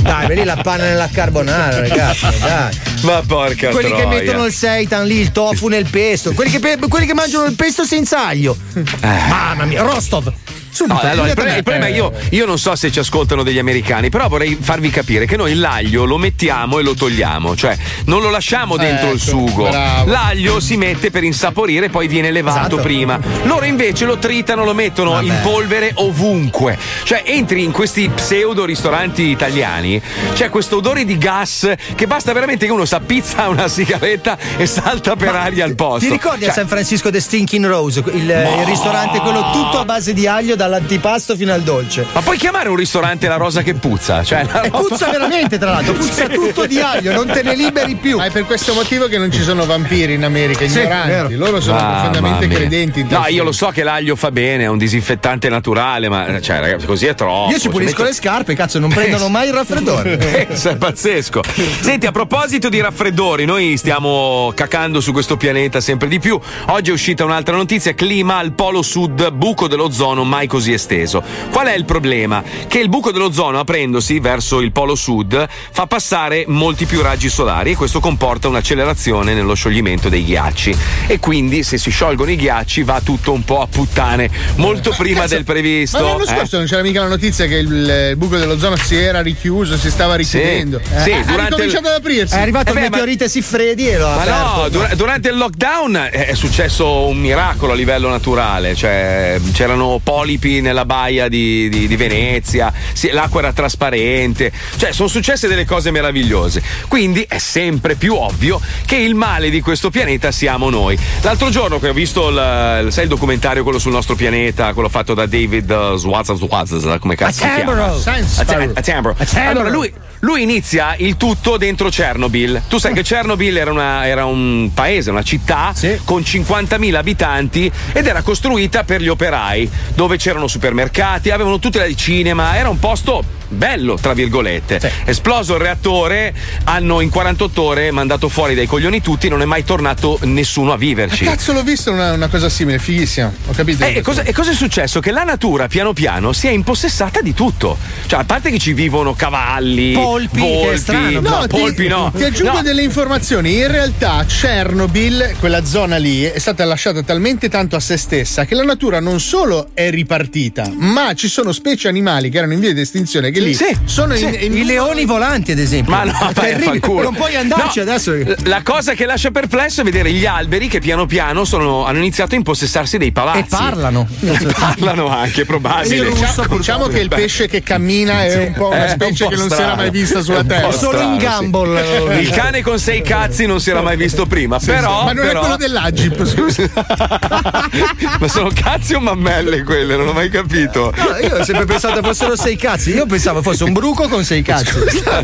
Dai, 0.00 0.26
vedi 0.26 0.44
la 0.44 0.56
panna 0.56 0.84
nella 0.84 1.08
carbonara, 1.12 1.80
ragazzi, 1.80 2.26
dai. 2.40 2.78
Ma 3.02 3.22
porca 3.26 3.68
quelli 3.70 3.90
che 3.90 4.00
troia. 4.02 4.08
mettono 4.18 4.44
il 4.46 4.52
seitan 4.52 5.06
lì, 5.06 5.18
il 5.18 5.32
tofu 5.32 5.68
nel 5.68 5.86
pesto, 5.90 6.32
quelli 6.32 6.50
che, 6.50 6.78
quelli 6.88 7.06
che 7.06 7.14
mangiano 7.14 7.44
il 7.44 7.54
pesto 7.54 7.73
senza 7.82 8.28
aglio. 8.28 8.56
Mamma 9.02 9.64
mia, 9.64 9.82
Rostov. 9.82 10.32
No, 10.74 10.86
Subito, 10.96 11.06
allora, 11.06 11.28
il, 11.28 11.34
problema, 11.34 11.56
il 11.58 11.62
problema 11.62 11.86
è 11.86 11.94
io, 11.94 12.12
io 12.30 12.46
non 12.46 12.58
so 12.58 12.74
se 12.74 12.90
ci 12.90 12.98
ascoltano 12.98 13.42
degli 13.44 13.58
americani, 13.58 14.08
però 14.08 14.28
vorrei 14.28 14.58
farvi 14.60 14.90
capire 14.90 15.24
che 15.24 15.36
noi 15.36 15.54
l'aglio 15.54 16.04
lo 16.04 16.18
mettiamo 16.18 16.78
e 16.80 16.82
lo 16.82 16.94
togliamo, 16.94 17.54
cioè 17.54 17.76
non 18.06 18.20
lo 18.20 18.28
lasciamo 18.30 18.76
dentro 18.76 19.08
il 19.10 19.14
Ecco, 19.16 19.24
sugo. 19.24 19.68
bravo. 19.68 20.10
L'aglio 20.10 20.58
si 20.60 20.76
mette 20.76 21.10
per 21.10 21.22
insaporire 21.22 21.86
e 21.86 21.88
poi 21.90 22.08
viene 22.08 22.30
levato 22.32 22.58
Esatto. 22.58 22.76
prima. 22.82 23.20
Loro 23.44 23.64
invece 23.66 24.04
lo 24.04 24.18
tritano, 24.18 24.64
lo 24.64 24.74
mettono 24.74 25.20
in 25.20 25.34
polvere 25.42 25.92
ovunque. 25.94 26.76
Cioè 27.04 27.22
entri 27.24 27.62
in 27.62 27.70
questi 27.70 28.08
pseudo 28.12 28.64
ristoranti 28.64 29.22
italiani, 29.22 30.00
c'è 30.34 30.48
questo 30.48 30.76
odore 30.78 31.04
di 31.04 31.16
gas 31.18 31.72
che 31.94 32.06
basta 32.06 32.32
veramente 32.32 32.66
che 32.66 32.72
uno 32.72 32.84
si 32.84 32.94
appizza 32.94 33.46
una 33.48 33.68
sigaretta 33.68 34.36
e 34.56 34.66
salta 34.66 35.14
per 35.16 35.34
aria 35.34 35.64
al 35.64 35.74
posto. 35.76 36.06
Ti 36.06 36.10
ricordi 36.10 36.44
a 36.44 36.46
Cioè, 36.46 36.54
San 36.56 36.66
Francisco 36.68 37.10
The 37.10 37.20
Stinking 37.20 37.64
Rose, 37.66 38.02
il, 38.12 38.22
il 38.24 38.64
ristorante 38.66 39.20
quello 39.20 39.50
tutto 39.52 39.78
a 39.78 39.84
base 39.84 40.12
di 40.12 40.26
aglio 40.26 40.56
dall'antipasto 40.64 41.36
fino 41.36 41.52
al 41.52 41.62
dolce? 41.62 42.06
ma 42.12 42.20
puoi 42.22 42.36
chiamare 42.38 42.68
un 42.68 42.76
ristorante 42.76 43.28
la 43.28 43.36
rosa 43.36 43.62
che 43.62 43.74
puzza? 43.74 44.22
Cioè, 44.24 44.44
la 44.44 44.62
E 44.62 44.68
roba- 44.70 44.78
puzza 44.88 45.10
veramente, 45.10 45.58
tra 45.58 45.70
l'altro, 45.70 45.92
puzza 45.94 46.26
tutto 46.28 46.66
di 46.66 46.78
aglio, 46.80 47.12
non 47.12 47.26
te 47.26 47.42
ne 47.42 47.54
liberi 47.54 47.94
più. 47.96 48.16
Ma 48.18 48.24
è 48.26 48.30
per 48.30 48.44
questo 48.44 48.74
motivo 48.74 49.06
che 49.08 49.18
non 49.18 49.30
ci 49.30 49.42
sono 49.42 49.64
vampiri 49.66 50.14
in 50.14 50.24
America, 50.24 50.66
Sì, 50.66 50.78
ignoranti. 50.80 51.08
vero. 51.10 51.28
Loro 51.36 51.60
sono 51.60 51.76
Mamma 51.76 51.92
profondamente 52.02 52.48
credenti. 52.48 53.06
No, 53.08 53.26
io 53.28 53.44
lo 53.44 53.52
so 53.52 53.68
che 53.68 53.82
l'aglio 53.82 54.16
fa 54.16 54.30
bene, 54.30 54.64
è 54.64 54.66
un 54.66 54.78
disinfettante 54.78 55.48
naturale, 55.48 56.08
ma 56.08 56.40
cioè, 56.40 56.60
ragazzi, 56.60 56.86
così 56.86 57.06
è 57.06 57.14
troppo. 57.14 57.50
Io 57.50 57.58
ci 57.58 57.68
pulisco 57.68 57.98
Cioè, 57.98 58.06
le 58.06 58.12
scarpe, 58.14 58.54
cazzo, 58.54 58.78
non 58.78 58.90
prendono 58.90 59.28
mai 59.28 59.48
il 59.48 59.54
raffreddore. 59.54 60.16
Pensa, 60.16 60.70
è 60.70 60.76
pazzesco. 60.76 61.42
Senti, 61.80 62.06
a 62.06 62.12
proposito 62.12 62.68
di 62.68 62.80
raffreddori, 62.80 63.44
noi 63.44 63.76
stiamo 63.76 64.52
cacando 64.54 65.00
su 65.00 65.12
questo 65.12 65.36
pianeta 65.36 65.80
sempre 65.80 66.08
di 66.08 66.18
più. 66.18 66.38
Oggi 66.66 66.90
è 66.90 66.92
uscita 66.92 67.24
un'altra 67.24 67.54
notizia: 67.56 67.94
clima 67.94 68.38
al 68.38 68.52
polo 68.52 68.82
sud, 68.82 69.30
buco 69.32 69.68
dell'ozono 69.68 70.24
mai 70.24 70.46
così 70.54 70.72
esteso. 70.72 71.20
Qual 71.50 71.66
è 71.66 71.74
il 71.74 71.84
problema? 71.84 72.40
Che 72.68 72.78
il 72.78 72.88
buco 72.88 73.10
dell'ozono, 73.10 73.58
aprendosi 73.58 74.20
verso 74.20 74.60
il 74.60 74.70
polo 74.70 74.94
sud, 74.94 75.48
fa 75.72 75.86
passare 75.88 76.44
molti 76.46 76.84
più 76.84 77.02
raggi 77.02 77.28
solari 77.28 77.72
e 77.72 77.74
questo 77.76 77.98
comporta 77.98 78.46
un'accelerazione 78.46 79.34
nello 79.34 79.54
scioglimento 79.54 80.08
dei 80.08 80.24
ghiacci. 80.24 80.76
E 81.08 81.18
quindi, 81.18 81.64
se 81.64 81.76
si 81.76 81.90
sciolgono 81.90 82.30
i 82.30 82.36
ghiacci, 82.36 82.84
va 82.84 83.00
tutto 83.02 83.32
un 83.32 83.42
po' 83.44 83.60
a 83.62 83.66
puttane, 83.66 84.30
molto 84.56 84.94
prima 84.96 85.22
Cazzo, 85.22 85.34
del 85.34 85.44
previsto. 85.44 85.98
Ma 85.98 86.04
l'anno 86.10 86.22
eh? 86.22 86.26
scorso 86.26 86.56
non 86.58 86.66
c'era 86.66 86.82
mica 86.82 87.00
la 87.02 87.08
notizia 87.08 87.46
che 87.46 87.56
il, 87.56 87.72
il 88.10 88.16
buco 88.16 88.36
dell'ozono 88.36 88.76
si 88.76 88.94
era 88.94 89.22
richiuso, 89.22 89.76
si 89.76 89.90
stava 89.90 90.14
richiudendo. 90.14 90.80
Sì, 90.84 91.00
sì, 91.02 91.10
Eh, 91.10 91.14
ha 91.14 91.22
durante 91.24 91.64
il- 91.64 91.74
ad 91.76 91.84
aprirsi. 91.86 92.34
È 92.36 92.40
arrivato 92.40 92.68
Eh 92.68 92.72
il 92.74 92.74
beh, 92.78 92.84
ma- 92.84 92.90
meteorite 92.90 93.28
Siffredi 93.28 93.88
e 93.88 93.98
lo 93.98 94.06
ha 94.06 94.14
Ma 94.14 94.22
aperto. 94.22 94.60
no, 94.62 94.68
dura- 94.68 94.94
durante 94.94 95.28
il 95.30 95.36
lockdown 95.36 96.08
è 96.12 96.34
successo 96.34 97.06
un 97.06 97.18
miracolo 97.18 97.72
a 97.72 97.74
livello 97.74 98.08
naturale, 98.08 98.74
cioè 98.76 99.40
c'erano 99.52 99.98
polipi 100.44 100.60
nella 100.60 100.84
baia 100.84 101.28
di, 101.28 101.68
di- 101.68 101.88
di 101.88 101.96
Venezia, 101.96 102.72
sì, 102.92 103.10
l'acqua 103.10 103.40
era 103.40 103.52
trasparente, 103.52 104.52
cioè 104.76 104.92
sono 104.92 105.08
successe 105.08 105.48
delle 105.48 105.64
cose 105.64 105.90
meravigliose. 105.90 106.62
Quindi 106.88 107.24
è 107.26 107.38
sempre 107.38 107.94
più 107.94 108.14
ovvio 108.14 108.60
che 108.84 108.96
il 108.96 109.14
male 109.14 109.48
di 109.50 109.60
questo 109.60 109.90
pianeta 109.90 110.30
siamo 110.30 110.68
noi. 110.68 110.98
L'altro 111.22 111.48
giorno 111.48 111.78
che 111.78 111.88
ho 111.88 111.92
visto 111.92 112.28
il, 112.28 112.86
sai 112.90 113.04
il 113.04 113.08
documentario 113.08 113.62
quello 113.62 113.78
sul 113.78 113.92
nostro 113.92 114.14
pianeta, 114.14 114.72
quello 114.74 114.88
fatto 114.88 115.14
da 115.14 115.26
David 115.26 115.70
uh, 115.70 115.96
Swaz, 115.96 116.34
Swaz, 116.34 116.98
come 117.00 117.16
cazzo 117.16 117.32
si 117.32 117.38
chiama? 117.38 117.72
Attenborough. 117.72 118.00
Atten- 118.00 118.28
Sparrow. 118.28 118.72
Attenborough. 118.74 119.20
Attenborough. 119.20 119.48
Allora 119.48 119.68
lui, 119.70 119.92
lui 120.24 120.42
inizia 120.42 120.94
il 120.98 121.16
tutto 121.18 121.56
dentro 121.58 121.88
Chernobyl. 121.90 122.62
Tu 122.68 122.78
sai 122.78 122.92
che 122.94 123.02
Chernobyl 123.02 123.56
era, 123.56 123.70
una- 123.70 124.06
era 124.06 124.24
un 124.24 124.70
paese, 124.72 125.10
una 125.10 125.22
città 125.22 125.72
Sì. 125.74 125.98
con 126.04 126.22
50.000 126.22 126.94
abitanti 126.94 127.70
ed 127.92 128.06
era 128.06 128.22
costruita 128.22 128.84
per 128.84 129.02
gli 129.02 129.08
operai, 129.08 129.70
dove 129.94 130.16
c'erano 130.16 130.48
supermercati, 130.48 131.30
avevano 131.30 131.58
tutte 131.58 131.78
le 131.78 131.94
cinema, 131.94 132.56
era 132.56 132.68
un 132.70 132.78
posto 132.78 133.22
bello, 133.46 133.96
tra 134.00 134.14
virgolette. 134.14 134.80
Esploso 135.04 135.54
il 135.54 135.60
reattore, 135.60 136.34
hanno 136.64 137.00
in 137.00 137.10
48 137.10 137.62
ore 137.62 137.90
mandato 137.92 138.28
fuori 138.28 138.54
dai 138.54 138.66
coglioni 138.66 139.00
tutti, 139.00 139.28
non 139.28 139.42
è 139.42 139.44
mai 139.44 139.62
tornato 139.62 140.18
nessuno 140.22 140.72
a 140.72 140.76
viverci. 140.76 141.24
Cazzo, 141.24 141.52
l'ho 141.52 141.62
visto 141.62 141.92
una, 141.92 142.12
una 142.14 142.28
cosa 142.28 142.48
simile, 142.48 142.78
fighissima. 142.78 143.32
Ho 143.46 143.52
capito. 143.52 143.84
Eh, 143.84 143.96
E 143.98 144.00
cosa, 144.00 144.22
e 144.22 144.32
cosa 144.32 144.50
è 144.50 144.54
successo? 144.54 144.98
Che 145.00 145.12
la 145.12 145.22
natura 145.22 145.68
piano 145.68 145.92
piano 145.92 146.32
si 146.32 146.48
è 146.48 146.50
impossessata 146.50 147.20
di 147.20 147.32
tutto. 147.34 147.76
Cioè, 148.06 148.20
a 148.20 148.24
parte 148.24 148.50
che 148.50 148.58
ci 148.58 148.72
vivono 148.72 149.14
cavalli, 149.14 149.92
Polpi, 150.14 150.40
che 150.40 150.72
è 150.72 150.76
strano. 150.76 151.20
no, 151.20 151.46
ti, 151.48 151.58
polpi 151.58 151.88
no. 151.88 152.12
Ti 152.14 152.22
aggiungo 152.24 152.52
No. 152.54 152.62
delle 152.62 152.82
informazioni. 152.82 153.56
In 153.56 153.66
realtà 153.68 154.24
Chernobyl, 154.26 155.34
quella 155.40 155.64
zona 155.64 155.96
lì, 155.96 156.22
è 156.22 156.38
stata 156.38 156.64
lasciata 156.64 157.02
talmente 157.02 157.48
tanto 157.48 157.74
a 157.74 157.80
se 157.80 157.96
stessa 157.96 158.44
che 158.44 158.54
la 158.54 158.62
natura 158.62 159.00
non 159.00 159.18
solo 159.18 159.70
è 159.74 159.90
ripartita, 159.90 160.70
ma 160.76 161.14
ci 161.14 161.26
sono 161.28 161.50
specie 161.52 161.88
animali 161.88 162.30
che 162.30 162.38
erano 162.38 162.52
in 162.52 162.60
via 162.60 162.72
di 162.72 162.80
estinzione 162.80 163.30
che 163.32 163.40
lì 163.40 163.54
Sì, 163.54 163.76
sono 163.84 164.14
sì. 164.14 164.24
in, 164.24 164.36
in- 164.40 164.56
I 164.56 164.64
leoni 164.64 165.04
volanti, 165.04 165.50
ad 165.52 165.58
esempio. 165.58 165.92
Ma 165.94 166.04
no, 166.04 166.28
È 166.30 166.32
terribile. 166.32 167.02
Non 167.02 167.14
puoi 167.14 167.34
andarci 167.34 167.78
No, 167.80 167.90
adesso. 167.90 168.12
La 168.44 168.62
cosa 168.62 168.94
che 168.94 169.04
lascia 169.06 169.30
perplesso 169.32 169.80
è 169.80 169.84
vedere 169.84 170.12
gli 170.12 170.26
alberi 170.26 170.68
che 170.68 170.78
piano 170.80 171.06
piano 171.06 171.44
sono- 171.44 171.84
hanno 171.84 171.98
iniziato 171.98 172.34
a 172.34 172.38
impossessarsi 172.38 172.98
dei 172.98 173.10
palazzi. 173.12 173.38
E 173.40 173.46
parlano. 173.48 174.06
E 174.20 174.46
parlano 174.58 175.08
anche, 175.08 175.44
probabile. 175.44 176.10
Diciamo, 176.10 176.56
diciamo 176.56 176.86
che 176.86 177.00
il 177.00 177.08
pesce 177.08 177.48
che 177.48 177.62
cammina 177.62 178.24
è 178.24 178.46
un 178.46 178.52
po' 178.52 178.68
una 178.68 178.76
Eh, 178.76 178.80
è 178.80 178.82
un 178.84 178.88
specie 178.90 179.24
po' 179.24 179.30
che 179.30 179.36
non 179.36 179.50
si 179.50 179.60
era 179.60 179.74
mai 179.74 179.90
vista 180.00 180.22
sulla 180.22 180.44
Terra. 180.44 180.72
Solo 180.72 181.00
in 181.00 181.18
strano, 181.18 181.36
sì. 181.36 181.50
Gumball. 181.50 182.20
Il 182.20 182.30
cane 182.30 182.62
con 182.62 182.78
sei 182.78 183.02
cazzi 183.02 183.46
non 183.46 183.60
si 183.60 183.70
era 183.70 183.80
mai 183.82 183.96
visto 183.96 184.26
prima, 184.26 184.58
però. 184.58 185.04
Ma 185.04 185.12
non 185.12 185.24
però- 185.26 185.38
è 185.38 185.40
quello 185.40 185.56
dell'Agip, 185.56 186.24
scusa. 186.24 186.68
Ma 188.20 188.28
sono 188.28 188.50
cazzi 188.54 188.94
o 188.94 189.00
mammelle 189.00 189.62
quelle? 189.62 189.96
Non 189.96 190.08
ho 190.08 190.12
mai 190.12 190.28
capito. 190.30 190.92
No, 190.96 191.16
io 191.26 191.36
ho 191.38 191.44
sempre 191.44 191.64
pensato 191.64 192.02
fossero 192.02 192.36
sei 192.36 192.56
cazzi. 192.56 192.90
Io 192.94 193.06
pensavo 193.06 193.42
fosse 193.42 193.64
un 193.64 193.72
bruco 193.72 194.08
con 194.08 194.24
sei 194.24 194.42
cazzi. 194.42 194.72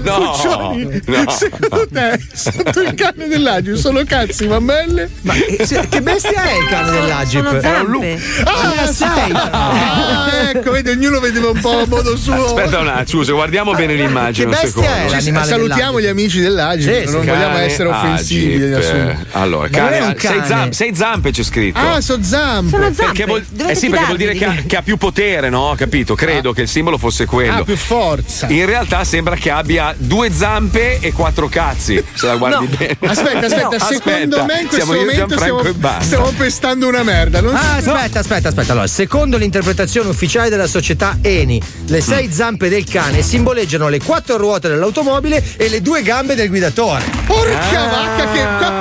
No, 0.02 0.32
Puccioni, 0.32 1.00
no. 1.06 1.30
secondo 1.30 1.86
te 1.90 2.20
sotto 2.32 2.80
il 2.80 2.94
cane 2.94 3.26
dell'Agip 3.28 3.74
sono 3.76 4.02
cazzi, 4.06 4.46
mammelle? 4.46 5.10
Ma 5.22 5.34
eh, 5.34 5.64
se- 5.66 5.86
che 5.88 6.00
bestia 6.00 6.42
è 6.42 6.56
il 6.58 6.66
cane 6.68 6.90
dell'Agip? 6.90 7.44
Sono 7.46 7.60
Era 7.60 7.80
un 7.80 7.86
lu- 7.86 8.00
zampe. 8.02 8.20
Ah, 8.44 8.86
sei. 8.92 9.32
Ah, 9.32 10.50
ecco, 10.54 10.70
vedi, 10.72 10.90
ognuno 10.90 11.20
vedeva 11.20 11.50
un 11.50 11.60
po' 11.60 11.80
a 11.80 11.86
modo 11.86 12.16
suo. 12.16 12.44
Aspetta 12.46 12.78
un 12.78 12.88
attimo, 12.88 13.22
scusa, 13.22 13.32
guardiamo 13.32 13.72
bene 13.74 13.94
l'immagine. 13.94 14.46
Bestia 14.62 14.96
è 14.96 15.08
l'animale 15.08 15.46
Salutiamo 15.46 15.98
dell'Agip? 15.98 16.00
gli 16.00 16.06
amici 16.06 16.40
dell'Agip, 16.40 17.04
Sì, 17.04 17.10
non 17.12 17.24
Cane, 17.24 17.32
vogliamo 17.38 17.58
essere 17.58 17.88
offensivi. 17.88 18.72
Agip. 18.72 19.16
Allora, 19.32 19.68
cane, 19.68 20.14
sei, 20.18 20.40
zampe, 20.46 20.74
sei 20.74 20.94
zampe 20.94 21.30
c'è 21.30 21.42
scritto. 21.42 21.78
Ah, 21.78 22.00
so 22.00 22.18
zampe. 22.22 22.70
Sono 22.70 22.84
zampe. 22.92 23.04
perché 23.04 23.24
vuol, 23.26 23.44
Dovete 23.48 23.72
eh 23.72 23.74
sì, 23.74 23.88
perché 23.88 24.04
vuol 24.04 24.16
dire 24.16 24.34
che 24.34 24.44
ha, 24.44 24.54
che 24.66 24.76
ha 24.76 24.82
più 24.82 24.96
potere, 24.96 25.48
no? 25.50 25.74
Capito? 25.76 26.14
Credo 26.14 26.52
che 26.52 26.62
il 26.62 26.68
simbolo 26.68 26.98
fosse 26.98 27.26
quello. 27.26 27.60
Ah, 27.60 27.64
più 27.64 27.76
forza. 27.76 28.46
In 28.48 28.66
realtà 28.66 29.04
sembra 29.04 29.34
che 29.36 29.50
abbia 29.50 29.94
due 29.96 30.30
zampe 30.32 30.98
e 31.00 31.12
quattro 31.12 31.48
cazzi. 31.48 32.02
Se 32.14 32.26
la 32.26 32.36
guardi 32.36 32.66
No. 32.68 32.76
bene. 32.76 32.96
Aspetta, 33.00 33.46
aspetta, 33.46 33.68
No, 33.68 33.78
secondo 33.78 34.36
aspetta. 34.36 34.44
me 34.44 34.60
in 34.60 34.66
questo 34.68 34.76
Siamo 34.86 34.92
momento 35.00 35.34
stiamo, 35.36 35.62
stiamo 36.00 36.32
pestando 36.36 36.88
una 36.88 37.02
merda. 37.02 37.40
Non 37.40 37.54
Ah, 37.54 37.80
si- 37.80 37.88
aspetta, 37.88 38.18
aspetta, 38.20 38.48
aspetta. 38.48 38.72
Allora, 38.72 38.86
secondo 38.86 39.36
l'interpretazione 39.36 40.08
ufficiale 40.08 40.48
della 40.48 40.66
società 40.66 41.18
Eni, 41.22 41.60
le 41.86 42.00
sei 42.00 42.26
Mm. 42.26 42.30
zampe 42.30 42.68
del 42.68 42.84
cane 42.84 43.22
simboleggiano 43.22 43.88
le 43.88 43.98
quattro 44.00 44.36
ruote 44.36 44.49
dell'automobile 44.58 45.42
e 45.56 45.68
le 45.68 45.80
due 45.82 46.02
gambe 46.02 46.34
del 46.34 46.48
guidatore. 46.48 47.04
Porca 47.26 47.58
Ah. 47.60 47.88
vacca, 47.88 48.32
che, 48.32 48.38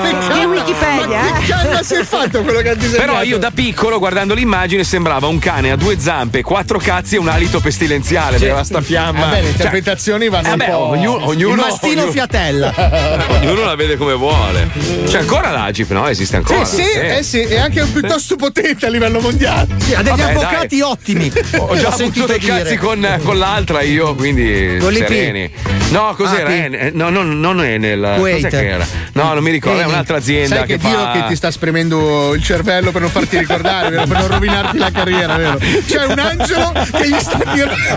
che 0.09 0.17
canna, 0.27 0.47
Wikipedia, 0.47 1.21
ma 1.21 1.27
eh. 1.37 1.39
che 1.41 1.45
canna 1.51 1.83
si 1.83 1.93
è 1.95 2.03
fatto 2.03 2.41
quello 2.41 2.61
che 2.61 2.69
ha 2.69 2.75
disegnato? 2.75 3.05
Però 3.05 3.21
io 3.23 3.37
da 3.37 3.51
piccolo, 3.51 3.99
guardando 3.99 4.33
l'immagine, 4.33 4.83
sembrava 4.83 5.27
un 5.27 5.39
cane 5.39 5.71
a 5.71 5.75
due 5.75 5.99
zampe, 5.99 6.41
quattro 6.41 6.79
cazzi 6.79 7.15
e 7.15 7.17
un 7.19 7.27
alito 7.27 7.59
pestilenziale. 7.59 8.35
Aveva 8.37 8.63
sta 8.63 8.81
fiamma. 8.81 9.19
Vabbè, 9.25 9.35
le 9.35 9.41
Cioè, 9.41 9.49
interpretazioni 9.51 10.29
vanno 10.29 10.47
eh 10.47 10.51
un 10.51 10.57
beh, 10.57 10.65
po'. 10.65 10.77
ognuno, 10.77 11.25
ognuno, 11.27 11.53
Il 11.53 11.59
mastino 11.59 11.91
ognuno- 12.01 12.11
fiatella. 12.11 12.73
ognuno 13.41 13.63
la 13.65 13.75
vede 13.75 13.97
come 13.97 14.13
vuole. 14.13 14.69
C'è 15.05 15.19
ancora 15.19 15.51
l'Agip, 15.51 15.91
no? 15.91 16.07
Esiste 16.07 16.35
ancora. 16.37 16.65
Sì, 16.65 16.81
eh 16.81 17.23
sì, 17.23 17.39
è 17.41 17.57
anche 17.59 17.83
piuttosto 17.85 18.35
potente 18.35 18.85
a 18.85 18.89
livello 18.89 19.19
mondiale. 19.19 19.67
Sì, 19.79 19.93
ha 19.93 20.01
degli 20.01 20.15
Vabbè, 20.15 20.31
avvocati 20.31 20.77
dai. 20.77 20.81
ottimi. 20.81 21.31
Ho 21.57 21.75
già 21.75 21.87
avuto 21.87 21.95
sentito 21.97 22.25
dei 22.25 22.39
cazzi 22.39 22.77
con, 22.77 23.19
con 23.23 23.37
l'altra 23.37 23.81
io, 23.81 24.15
quindi 24.15 24.77
Con 24.79 24.91
l'IP. 24.91 25.07
sereni. 25.07 25.51
No, 25.91 26.13
cos'era? 26.15 26.49
Ah, 26.49 26.53
Eh, 26.53 26.91
no, 26.93 27.09
no, 27.09 27.23
non 27.23 27.63
è 27.63 27.77
nel. 27.77 28.13
Kuwait. 28.17 28.43
Cos'è 28.43 28.49
che 28.49 28.67
era? 28.69 28.85
No, 29.13 29.33
non 29.33 29.43
mi 29.43 29.49
ricordo, 29.49 29.81
è 29.81 29.85
un'altra 29.85 30.17
azienda 30.17 30.57
Sai 30.57 30.67
che, 30.67 30.77
che, 30.77 30.87
Dio 30.87 30.97
fa... 30.99 31.11
che 31.11 31.23
ti 31.27 31.35
sta 31.35 31.49
spremendo 31.49 32.33
il 32.35 32.43
cervello 32.43 32.91
per 32.91 33.01
non 33.01 33.09
farti 33.09 33.37
ricordare, 33.39 33.89
vero? 33.89 34.05
per 34.05 34.17
non 34.19 34.27
rovinarti 34.27 34.77
la 34.77 34.91
carriera, 34.91 35.35
vero? 35.35 35.57
C'è 35.57 36.05
un 36.05 36.19
angelo 36.19 36.71
che 36.91 37.09
gli 37.09 37.19
sta, 37.19 37.39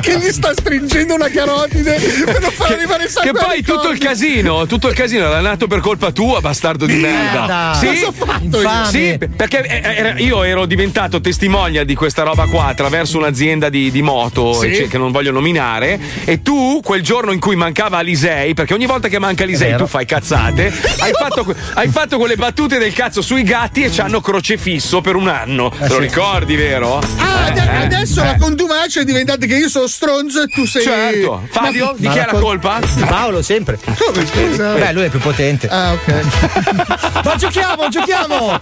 che 0.01 0.19
gli 0.19 0.31
sta 0.33 0.53
stringendo 0.53 1.15
una 1.15 1.29
carotide 1.29 1.99
per 2.25 2.41
non 2.41 2.51
far 2.51 2.73
arrivare 2.73 3.03
il 3.05 3.09
Che 3.09 3.15
sangue 3.15 3.33
poi 3.41 3.51
ai 3.57 3.63
tutto 3.63 3.91
il 3.91 3.99
casino, 3.99 4.67
tutto 4.67 4.89
il 4.89 4.95
casino 4.95 5.27
era 5.27 5.41
nato 5.41 5.67
per 5.67 5.81
colpa 5.81 6.13
tua, 6.13 6.41
bastardo 6.41 6.87
di 6.87 6.95
merda. 6.97 7.75
Sì, 7.75 8.07
sì, 8.91 9.19
perché 9.37 9.63
eh, 10.17 10.23
io 10.23 10.43
ero 10.43 10.67
diventato 10.67 11.21
testimonia 11.21 11.85
di 11.85 11.95
questa 11.95 12.23
roba 12.23 12.47
qua 12.47 12.67
attraverso 12.67 13.19
un'azienda 13.19 13.69
di, 13.69 13.91
di 13.91 14.03
moto 14.03 14.53
Sì. 14.55 14.67
ecce- 14.69 14.89
che 14.89 14.99
non 14.99 15.11
voglio 15.13 15.31
nominare. 15.33 15.99
E 16.25 16.43
tu, 16.43 16.81
quel 16.83 17.03
giorno 17.03 17.33
in 17.33 17.41
cui 17.41 17.52
mancava 17.57 17.99
Alisei, 17.99 18.55
perché 18.55 18.75
ogni 18.75 18.87
volta 18.87 19.09
che 19.09 19.19
manca 19.19 19.45
Alisei 19.45 19.77
tu 19.77 19.87
fai 19.87 20.05
cazzate, 20.07 20.73
hai 20.99 21.13
fatto, 21.13 21.55
hai 21.75 21.89
fatto 21.89 22.19
quelle 22.19 22.37
battute 22.37 22.79
del 22.79 22.93
cazzo 22.93 23.23
sui 23.23 23.43
gatti 23.43 23.83
e 23.85 23.91
ci 23.91 24.01
hanno 24.01 24.21
crocefisso 24.21 25.01
per 25.01 25.17
un 25.17 25.29
anno. 25.29 25.71
Te 25.71 25.89
lo 25.89 25.95
sì. 25.95 26.01
ricordi, 26.01 26.57
vero? 26.57 26.99
Ah, 27.17 27.47
ade- 27.47 27.61
Eh, 27.61 27.85
adesso 27.85 28.21
eh. 28.23 28.25
la 28.27 28.37
contumacia 28.37 29.01
è 29.01 29.05
diventata 29.05 29.47
che 29.47 29.57
io 29.57 29.69
sono 29.69 29.87
stronzo 29.87 30.43
e 30.43 30.47
tu 30.49 30.67
sei. 30.67 30.83
Certo. 30.83 31.47
Fabio, 31.51 31.95
di 31.97 32.07
Ma 32.07 32.13
chi 32.13 32.19
è 32.19 32.25
la 32.25 32.33
col- 32.33 32.41
colpa? 32.41 32.81
Di 32.95 33.03
Paolo, 33.05 33.43
sempre. 33.43 33.79
Come 33.83 34.27
scusa? 34.27 34.75
Beh, 34.75 34.93
lui 34.93 35.05
è 35.05 35.09
più 35.09 35.21
potente. 35.21 35.69
Ah, 35.69 35.93
ok. 35.93 37.21
Ma 37.25 37.35
giochiamo, 37.37 37.89
giochiamo! 37.89 38.59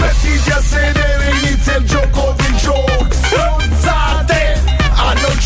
Mettiti 0.00 0.50
a 0.50 0.60
sedere, 0.60 1.32
inizia 1.42 1.76
il 1.76 1.84
gioco 1.84 2.34
di 2.38 2.56
gioco. 2.56 2.90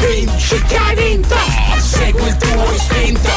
Vinci 0.00 0.62
che 0.66 0.76
hai 0.76 0.94
vinto, 0.96 1.34
segui 1.78 2.26
il 2.28 2.36
tuo 2.36 2.72
istinto. 2.72 3.28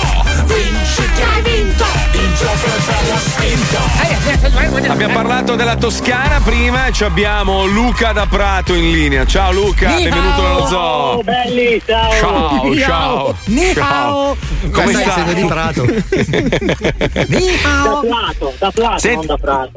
Vinci 0.46 1.10
che 1.14 1.24
hai 1.24 1.42
vinto, 1.42 1.84
il 2.14 2.34
gioco 2.36 2.66
è 2.66 2.80
bello 2.86 3.18
spinto. 3.18 4.92
Abbiamo 4.92 5.14
parlato 5.14 5.56
della 5.56 5.76
Toscana 5.76 6.40
prima 6.44 6.88
e 6.88 6.92
ci 6.94 7.04
abbiamo 7.04 7.66
Luca 7.66 8.12
da 8.14 8.26
Prato 8.28 8.74
in 8.74 8.92
linea. 8.92 9.26
Ciao 9.26 9.52
Luca, 9.52 9.90
Ni 9.96 10.04
benvenuto 10.04 10.42
hao. 10.42 10.54
nello 10.54 10.68
zoo. 10.68 11.22
belli, 11.24 11.82
ciao. 11.86 12.12
Ciao, 12.14 12.64
Ni 12.64 12.80
ciao. 12.80 13.36
Ni 13.46 13.74
ciao. 13.74 13.86
hao. 14.30 14.38
Come 14.72 14.92
Stai 14.94 15.04
stai? 15.04 15.08
essendo 15.10 15.34
di 15.34 15.46
Prato. 15.46 15.84
Ni 17.28 17.60
Da 17.62 17.82
hao. 17.84 18.00
Plato, 18.02 18.54
da 18.58 18.72
Plato, 18.72 19.00
Senti- 19.00 19.16
non 19.18 19.26
da 19.26 19.38
Prato. 19.38 19.72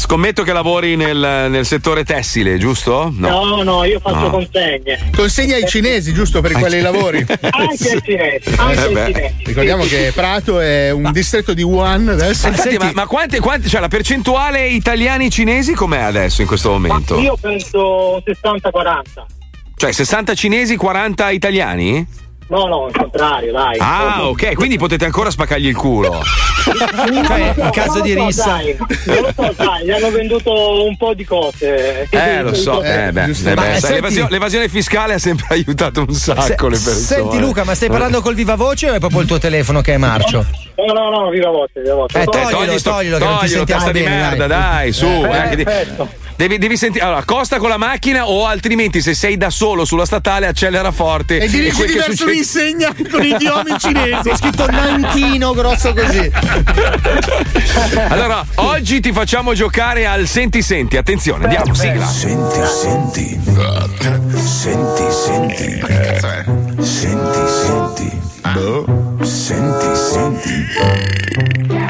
Scommetto 0.00 0.42
che 0.42 0.52
lavori 0.52 0.96
nel, 0.96 1.46
nel 1.50 1.64
settore 1.64 2.02
tessile, 2.04 2.58
giusto? 2.58 3.12
No, 3.16 3.62
no, 3.62 3.84
io 3.84 4.00
faccio 4.00 4.16
No. 4.16 4.30
consegne. 4.30 4.98
Consegna 5.14 5.54
ai 5.54 5.66
cinesi, 5.68 6.12
giusto 6.12 6.19
per 6.40 6.52
quelli 6.52 6.80
lavori? 6.80 7.18
Anche 7.40 7.90
ai 7.90 8.00
cinesi, 8.02 8.54
anche 8.56 9.24
Eh. 9.24 9.34
Ricordiamo 9.44 9.84
che 9.84 10.12
Prato 10.14 10.60
è 10.60 10.90
un 10.90 11.10
distretto 11.12 11.54
di 11.54 11.62
Wuhan 11.62 12.08
adesso. 12.08 12.48
Infatti, 12.48 12.76
ma, 12.76 12.90
ma 12.94 13.06
quante, 13.06 13.40
quante- 13.40 13.68
cioè 13.68 13.80
la 13.80 13.88
percentuale 13.88 14.66
italiani 14.68 15.30
cinesi 15.30 15.72
com'è 15.72 16.00
adesso 16.00 16.40
in 16.42 16.46
questo 16.46 16.70
Ma 16.70 16.88
momento? 16.88 17.18
io 17.18 17.36
penso 17.40 18.18
60-40. 18.18 19.02
Cioè 19.76 19.92
60 19.92 20.34
cinesi, 20.34 20.76
40 20.76 21.30
italiani? 21.30 22.06
No, 22.50 22.66
no, 22.66 22.88
il 22.88 22.96
contrario, 22.96 23.52
dai. 23.52 23.76
Ah, 23.78 24.26
ok, 24.28 24.54
quindi 24.54 24.76
potete 24.76 25.04
ancora 25.04 25.30
spaccargli 25.30 25.68
il 25.68 25.76
culo. 25.76 26.20
Cioè, 26.60 27.54
in 27.56 27.70
caso 27.70 28.00
di 28.00 28.12
rissa. 28.14 28.44
Dai, 28.56 28.76
non 29.06 29.22
lo 29.22 29.32
so, 29.34 29.54
dai, 29.56 29.84
gli 29.84 29.90
hanno 29.90 30.10
venduto 30.10 30.84
un 30.84 30.96
po' 30.96 31.14
di 31.14 31.24
cose. 31.24 32.06
Eh, 32.10 32.42
lo 32.42 32.52
so, 32.54 32.82
eh, 32.82 33.12
beh, 33.12 33.22
eh, 33.24 33.32
beh, 33.32 33.32
eh, 33.32 33.32
sai, 33.34 33.78
senti- 33.80 33.94
l'evasio- 33.94 34.26
l'evasione 34.28 34.68
fiscale 34.68 35.14
ha 35.14 35.18
sempre 35.18 35.46
aiutato 35.50 36.04
un 36.06 36.12
sacco 36.14 36.66
le 36.68 36.76
persone. 36.78 36.96
Senti 36.96 37.38
Luca, 37.38 37.64
ma 37.64 37.74
stai 37.74 37.88
parlando 37.88 38.20
col 38.20 38.34
viva 38.34 38.56
voce 38.56 38.90
o 38.90 38.94
è 38.94 38.98
proprio 38.98 39.20
il 39.20 39.26
tuo 39.26 39.38
telefono 39.38 39.80
che 39.80 39.94
è 39.94 39.96
marcio? 39.96 40.44
No, 40.76 40.92
no, 40.92 41.08
no, 41.10 41.30
viva 41.30 41.50
voce, 41.50 41.80
viva 41.80 41.94
voce. 41.94 42.18
Eh, 42.20 42.24
No, 42.24 42.30
toglilo, 42.30 42.50
togli 42.50 42.78
sto- 42.78 42.90
toglilo, 42.90 43.18
che 43.18 43.24
non 43.24 43.32
ti 43.32 43.38
toglilo, 43.38 43.56
sentiamo 43.56 43.82
testa 43.84 43.92
di 43.98 44.02
bene, 44.04 44.16
merda, 44.20 44.46
dai. 44.46 44.58
dai, 44.60 44.92
su. 44.92 45.06
eh, 45.06 45.28
perfetto. 45.56 46.08
Devi, 46.40 46.56
devi 46.58 46.76
sentire. 46.76 47.04
Allora, 47.04 47.22
costa 47.24 47.58
con 47.58 47.68
la 47.68 47.76
macchina 47.76 48.26
o 48.26 48.46
altrimenti, 48.46 49.02
se 49.02 49.12
sei 49.14 49.36
da 49.36 49.50
solo 49.50 49.84
sulla 49.84 50.06
statale, 50.06 50.46
accelera 50.46 50.90
forte. 50.90 51.38
E 51.38 51.48
dirigi 51.48 51.74
quel 51.76 51.88
che 51.90 51.98
verso 51.98 52.10
succede- 52.12 52.30
un'insegna 52.30 52.94
con 53.10 53.22
idiomi 53.24 53.76
cinesi. 53.78 54.30
C'è 54.30 54.36
scritto 54.36 54.66
Nanchino 54.66 55.52
grosso 55.52 55.92
così. 55.92 56.30
Allora, 58.08 58.44
oggi 58.56 59.00
ti 59.00 59.12
facciamo 59.12 59.52
giocare 59.52 60.06
al 60.06 60.26
senti 60.26 60.62
senti. 60.62 60.96
Attenzione, 60.96 61.44
andiamo, 61.44 61.74
sigla. 61.74 62.06
Senti, 62.06 62.60
senti. 62.66 63.40
Senti, 64.34 65.02
senti. 65.10 65.82
Senti, 66.82 67.42
senti. 67.66 68.18
Senti, 69.22 69.96
senti. 69.96 71.89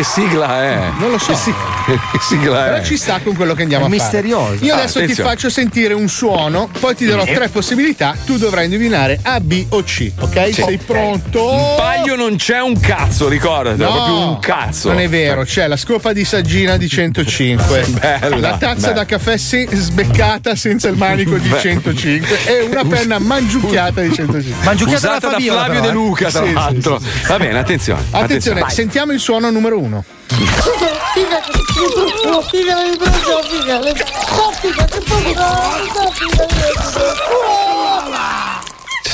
Che 0.00 0.06
sigla 0.06 0.62
è? 0.62 0.78
Non 0.98 1.10
lo 1.10 1.18
so. 1.18 1.34
Che 1.34 1.98
sigla 2.22 2.62
Però 2.62 2.76
è? 2.76 2.82
ci 2.82 2.96
sta 2.96 3.20
con 3.22 3.34
quello 3.36 3.52
che 3.52 3.60
andiamo 3.64 3.84
È 3.84 3.88
a 3.88 3.90
fare. 3.98 4.02
misterioso. 4.22 4.64
Io 4.64 4.72
Ah, 4.72 4.78
adesso 4.78 4.96
ti 4.98 5.04
attenzione. 5.04 5.28
faccio 5.28 5.50
sentire 5.50 5.92
un 5.92 6.08
suono, 6.08 6.70
poi 6.80 6.94
ti 6.94 7.04
darò 7.04 7.22
tre 7.24 7.48
possibilità. 7.50 8.14
Tu 8.24 8.38
dovrai 8.38 8.64
indovinare 8.64 9.18
A, 9.22 9.40
B 9.40 9.66
o 9.68 9.82
C, 9.82 10.10
ok? 10.18 10.46
Sì. 10.54 10.62
Sei 10.62 10.78
pronto? 10.78 11.50
In 11.52 11.74
paglio 11.76 12.16
non 12.16 12.36
c'è 12.36 12.62
un 12.62 12.80
cazzo, 12.80 13.28
ricordati, 13.28 13.82
è 13.82 13.84
No, 13.84 13.92
proprio 13.92 14.14
un 14.28 14.38
cazzo. 14.38 14.88
Non 14.88 15.00
è 15.00 15.08
vero, 15.10 15.42
c'è 15.44 15.66
la 15.66 15.76
scopa 15.76 16.14
di 16.14 16.24
saggina 16.24 16.78
di 16.78 16.88
105, 16.88 17.84
Bella, 18.00 18.36
la 18.38 18.56
tazza 18.56 18.88
bella. 18.88 18.92
da 19.00 19.04
caffè 19.04 19.36
se- 19.36 19.68
sbeccata 19.70 20.54
senza 20.54 20.88
il 20.88 20.96
manico 20.96 21.36
di 21.36 21.46
Beh. 21.50 21.60
105 21.60 22.44
e 22.46 22.60
una 22.70 22.84
penna 22.86 23.18
mangiucchiata 23.18 24.00
di 24.00 24.14
105. 24.14 24.64
Mangiucchiata 24.64 24.98
Usata 25.08 25.26
da 25.26 25.32
Fabiola, 25.32 25.64
Flavio 25.64 25.80
però, 25.80 25.84
De 25.84 25.88
eh. 25.90 25.92
Luca, 25.92 26.30
tra 26.30 26.40
Sì, 26.42 26.46
sì, 26.48 26.52
l'altro. 26.54 27.00
Va 27.28 27.36
bene, 27.36 27.58
attenzione. 27.58 28.02
Attenzione, 28.12 28.60
Vai. 28.60 28.70
sentiamo 28.70 29.12
il 29.12 29.20
suono 29.20 29.50
numero 29.50 29.78
uno. 29.78 29.88
C'è 29.90 30.04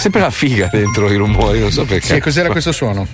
sempre 0.06 0.20
la 0.20 0.30
figa 0.30 0.68
dentro 0.70 1.10
i 1.10 1.16
rumori, 1.16 1.58
non 1.58 1.72
so 1.72 1.84
perché. 1.84 2.14
Sì, 2.14 2.20
cos'era 2.20 2.48
questo 2.48 2.70
suono? 2.70 3.06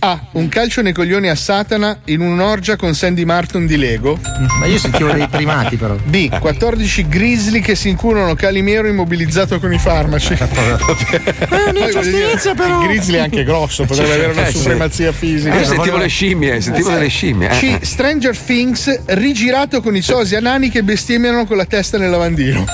A. 0.00 0.26
Un 0.32 0.48
calcio 0.48 0.80
nei 0.80 0.92
coglioni 0.92 1.28
a 1.28 1.34
Satana 1.34 1.98
in 2.06 2.20
un'orgia 2.20 2.76
con 2.76 2.94
Sandy 2.94 3.24
Martin 3.24 3.66
di 3.66 3.76
Lego. 3.76 4.18
Ma 4.60 4.66
io 4.66 4.78
sentivo 4.78 5.10
dei 5.12 5.26
primati 5.26 5.76
però. 5.76 5.96
B. 5.96 6.38
14 6.38 7.08
grizzly 7.08 7.60
che 7.60 7.74
si 7.74 7.88
incurano 7.88 8.34
Calimero 8.36 8.86
immobilizzato 8.86 9.58
con 9.58 9.72
i 9.72 9.78
farmaci. 9.80 10.34
È 10.34 10.46
Poi 10.46 11.72
voglio 11.92 12.00
dire, 12.02 12.30
Il 12.32 12.86
grizzly 12.86 13.16
è 13.16 13.20
anche 13.20 13.42
grosso, 13.42 13.84
potrebbe 13.84 14.12
avere 14.14 14.32
una 14.32 14.46
Eh, 14.46 14.52
supremazia 14.52 15.10
fisica. 15.10 15.56
Io 15.56 15.64
sentivo 15.64 15.96
le 15.96 16.06
scimmie, 16.06 16.60
sentivo 16.60 16.90
delle 16.90 17.08
scimmie. 17.08 17.50
eh. 17.50 17.78
C. 17.80 17.84
Stranger 17.84 18.36
Things 18.36 19.00
rigirato 19.06 19.80
con 19.82 19.96
i 19.96 20.02
sosi 20.02 20.36
a 20.36 20.40
nani 20.40 20.70
che 20.70 20.84
bestemmiano 20.84 21.46
con 21.46 21.56
la 21.56 21.64
testa 21.64 21.98
nel 21.98 22.10
lavandino. 22.10 22.64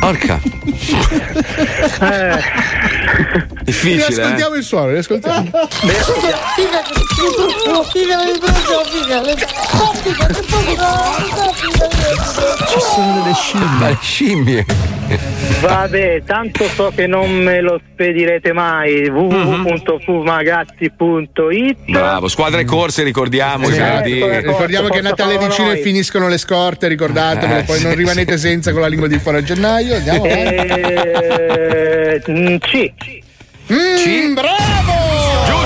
Porca. 0.00 0.40
Difficile. 3.62 4.06
Riascoltiamo 4.06 4.54
il 4.54 4.64
suono, 4.64 4.90
riascoltiamo. 4.90 5.50
Ci 12.68 12.80
sono 12.80 13.22
delle 13.22 13.34
scimmie. 13.34 13.78
Ma 13.78 13.88
le 13.88 13.98
scimmie. 14.00 14.66
Vabbè, 15.60 16.22
tanto 16.26 16.64
so 16.68 16.92
che 16.94 17.06
non 17.06 17.30
me 17.30 17.60
lo 17.60 17.80
spedirete 17.92 18.52
mai. 18.52 19.08
www.fumagazzi.it 19.08 21.76
Bravo, 21.90 22.28
squadre 22.28 22.64
corse, 22.64 23.02
ricordiamo. 23.02 23.64
Sì, 23.66 23.72
venerdì- 23.72 24.20
ecco. 24.20 24.48
Ricordiamo 24.50 24.88
che 24.88 24.98
è 24.98 25.02
Forza 25.02 25.24
Natale 25.24 25.38
vicino 25.46 25.72
e 25.72 25.76
finiscono 25.78 26.28
le 26.28 26.38
scorte, 26.38 26.86
ricordatevelo, 26.88 27.60
Eh, 27.60 27.64
poi 27.64 27.80
non 27.80 27.92
sì, 27.92 27.96
rimanete 27.98 28.36
senza 28.38 28.72
con 28.72 28.80
la 28.82 28.88
lingua 28.88 29.08
di 29.08 29.18
fuori 29.18 29.38
a 29.38 29.42
gennaio. 29.42 29.94
Andiamo 29.96 30.24
avanti. 30.24 30.54
Eh, 30.54 32.22
mm, 32.30 32.56
C. 32.56 32.92
Mm, 33.72 34.34
bravo! 34.34 34.54
Giusto. 35.46 35.65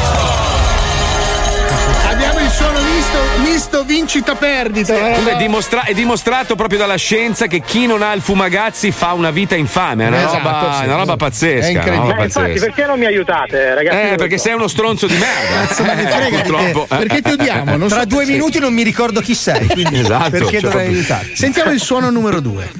Misto, 3.10 3.42
misto 3.42 3.84
vincita 3.84 4.34
perdita. 4.34 4.94
Comunque 4.94 5.32
È, 5.32 5.36
dimostra- 5.36 5.82
è 5.84 5.94
dimostrato 5.94 6.54
proprio 6.54 6.78
dalla 6.78 6.96
scienza 6.96 7.46
che 7.46 7.60
chi 7.60 7.86
non 7.86 8.02
ha 8.02 8.12
il 8.12 8.20
fumagazzi 8.20 8.90
fa 8.90 9.12
una 9.12 9.30
vita 9.30 9.54
infame. 9.54 10.04
È 10.04 10.08
una, 10.08 10.18
Esatto, 10.18 10.36
roba, 10.36 10.74
sì, 10.78 10.84
una 10.84 10.96
roba 10.96 11.10
sì. 11.12 11.16
pazzesca. 11.18 11.66
È 11.66 11.70
una 11.70 11.80
roba 11.80 11.94
incredibile. 11.94 12.20
Eh, 12.20 12.24
infatti, 12.24 12.46
pazzesca. 12.46 12.64
perché 12.66 12.86
non 12.86 12.98
mi 12.98 13.06
aiutate, 13.06 13.74
ragazzi? 13.74 13.96
Eh, 13.96 14.08
Io 14.10 14.16
perché 14.16 14.38
so. 14.38 14.44
sei 14.44 14.54
uno 14.54 14.68
stronzo 14.68 15.06
di 15.06 15.16
merda. 15.16 15.84
ma 15.84 15.94
mi 15.94 16.02
Eh, 16.02 16.06
frega 16.06 16.24
di 16.28 16.36
te. 16.36 16.42
purtroppo. 16.42 16.94
eh. 16.94 16.96
Perché 16.98 17.22
ti 17.22 17.30
odiamo? 17.32 17.76
Non 17.76 17.88
Tra 17.88 18.00
so 18.00 18.06
due 18.06 18.26
minuti 18.26 18.58
non 18.58 18.72
mi 18.72 18.82
ricordo 18.82 19.20
chi 19.20 19.34
sei. 19.34 19.66
Quindi 19.66 19.98
Esatto, 20.10 20.30
perché 20.30 20.60
cioè, 20.60 20.60
dovrei 20.60 20.70
proprio- 20.86 20.98
aiutarti? 20.98 21.36
Sentiamo 21.36 21.70
il 21.72 21.80
suono 21.80 22.10
numero 22.10 22.40
due. 22.40 22.70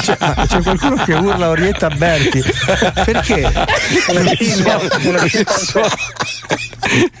C'è, 0.00 0.16
c'è 0.46 0.62
qualcuno 0.62 0.96
che 1.04 1.12
urla 1.14 1.48
Orietta 1.48 1.88
Berti. 1.90 2.42
Perché? 3.04 3.50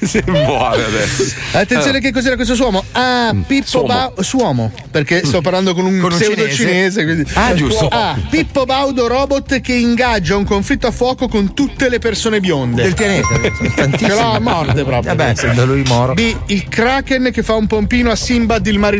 Si 0.00 0.22
muore 0.26 0.84
adesso. 0.84 1.22
Attenzione, 1.52 2.00
che 2.00 2.10
cos'era 2.12 2.34
questo 2.34 2.54
suomo? 2.54 2.82
Ah, 2.92 3.34
Pippo 3.46 3.66
Suomo. 3.66 3.86
Baudo. 3.86 4.22
Suomo, 4.22 4.72
perché 4.90 5.24
sto 5.24 5.40
parlando 5.40 5.74
con 5.74 5.84
un, 5.84 6.00
Con 6.00 6.12
un 6.12 6.18
pseudo 6.18 6.48
cinese. 6.48 6.56
cinese. 6.56 7.04
quindi- 7.04 7.30
Ah, 7.34 7.54
giusto. 7.54 7.88
Ah, 7.88 8.16
Pippo 8.28 8.64
Baudo 8.64 9.06
robot 9.06 9.60
che 9.60 9.74
ingaggia 9.74 10.36
un 10.36 10.44
conflitto 10.44 10.86
a 10.88 10.90
fuoco 10.90 11.28
con 11.28 11.54
tutte 11.54 11.88
le 11.88 11.98
persone 11.98 12.40
bionde. 12.40 12.82
Del 12.82 12.94
pianeta. 12.94 13.28
Ce 13.96 14.08
l'ha 14.08 14.32
a 14.32 14.40
morte 14.40 14.82
proprio. 14.84 15.14
Vabbè, 15.14 15.30
essendo 15.30 15.64
lui 15.66 15.82
moro. 15.86 16.14
B. 16.14 16.34
Il 16.46 16.68
Kraken 16.68 17.30
che 17.32 17.42
fa 17.42 17.54
un 17.54 17.66
pompino 17.66 18.10
a 18.10 18.16
Simbad 18.16 18.66
il 18.66 18.78
marinaio. 18.78 18.99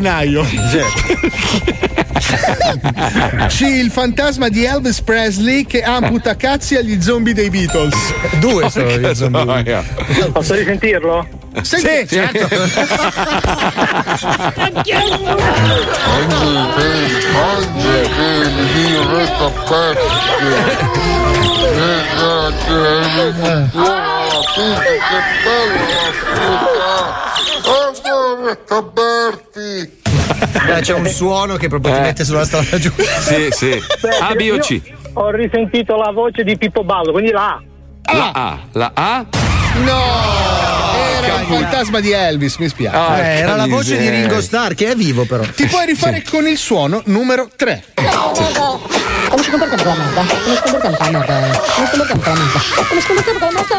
C. 3.48 3.60
Il 3.60 3.90
fantasma 3.90 4.48
di 4.48 4.64
Elvis 4.64 5.00
Presley 5.00 5.64
che 5.66 5.82
amputa 5.82 6.36
cazzi 6.36 6.76
agli 6.76 7.00
zombie 7.00 7.34
dei 7.34 7.50
Beatles. 7.50 7.94
Due 8.38 8.70
sono 8.70 8.96
gli 8.96 9.14
zombie. 9.14 9.44
Noia. 9.44 9.84
Posso 10.32 10.54
risentirlo? 10.54 11.26
Sì, 11.62 12.06
certo. 12.06 12.48
Beh, 30.66 30.80
c'è 30.80 30.94
un 30.94 31.06
suono 31.08 31.56
che 31.56 31.68
proprio 31.68 31.94
ti 31.94 32.00
mette 32.00 32.24
sulla 32.24 32.44
strada 32.44 32.78
giusta. 32.78 33.02
Sì, 33.20 33.48
sì. 33.50 33.82
Beh, 34.00 34.16
A, 34.18 34.34
B 34.34 34.50
o 34.52 34.58
C? 34.58 34.80
Ho 35.14 35.30
risentito 35.30 35.96
la 35.96 36.10
voce 36.12 36.42
di 36.44 36.56
Pippo 36.56 36.84
Baldo, 36.84 37.12
quindi 37.12 37.30
la 37.30 37.60
A. 38.04 38.14
La 38.14 38.30
A. 38.32 38.58
La 38.72 38.90
A? 38.94 39.26
No! 39.84 40.02
Era 41.22 41.40
il 41.40 41.46
fantasma 41.46 42.00
di 42.00 42.10
Elvis, 42.12 42.56
mi 42.56 42.68
spiace. 42.68 42.96
Ah, 42.96 43.18
Eh, 43.18 43.38
era 43.38 43.54
la 43.56 43.66
voce 43.66 43.96
di. 43.96 44.08
Ringo 44.08 44.40
Starr, 44.40 44.74
che 44.74 44.90
è 44.90 44.94
vivo 44.94 45.24
però. 45.24 45.42
Ti 45.44 45.66
puoi 45.66 45.86
rifare 45.86 46.24
con 46.28 46.46
il 46.46 46.56
suono 46.56 47.02
numero 47.06 47.48
3. 47.54 47.84
Come 49.30 49.42
si 49.44 49.50
comportiamo 49.50 49.82
con 49.84 49.96
la 49.96 50.04
merda? 50.04 50.22
Come 50.26 50.56
si 50.56 50.62
comportiamo 50.62 50.96
con 50.96 51.12
la 51.12 51.18
merda? 51.18 51.60
Come 51.60 51.86
si 51.86 51.96
comportiamo 51.96 52.20
con 52.20 52.32
la 52.32 52.40
merda? 52.40 52.60
Come 52.88 53.00
si 53.00 53.06
comportiamo 53.06 53.38
con 53.38 53.48
la 53.48 53.60
merda? 53.60 53.78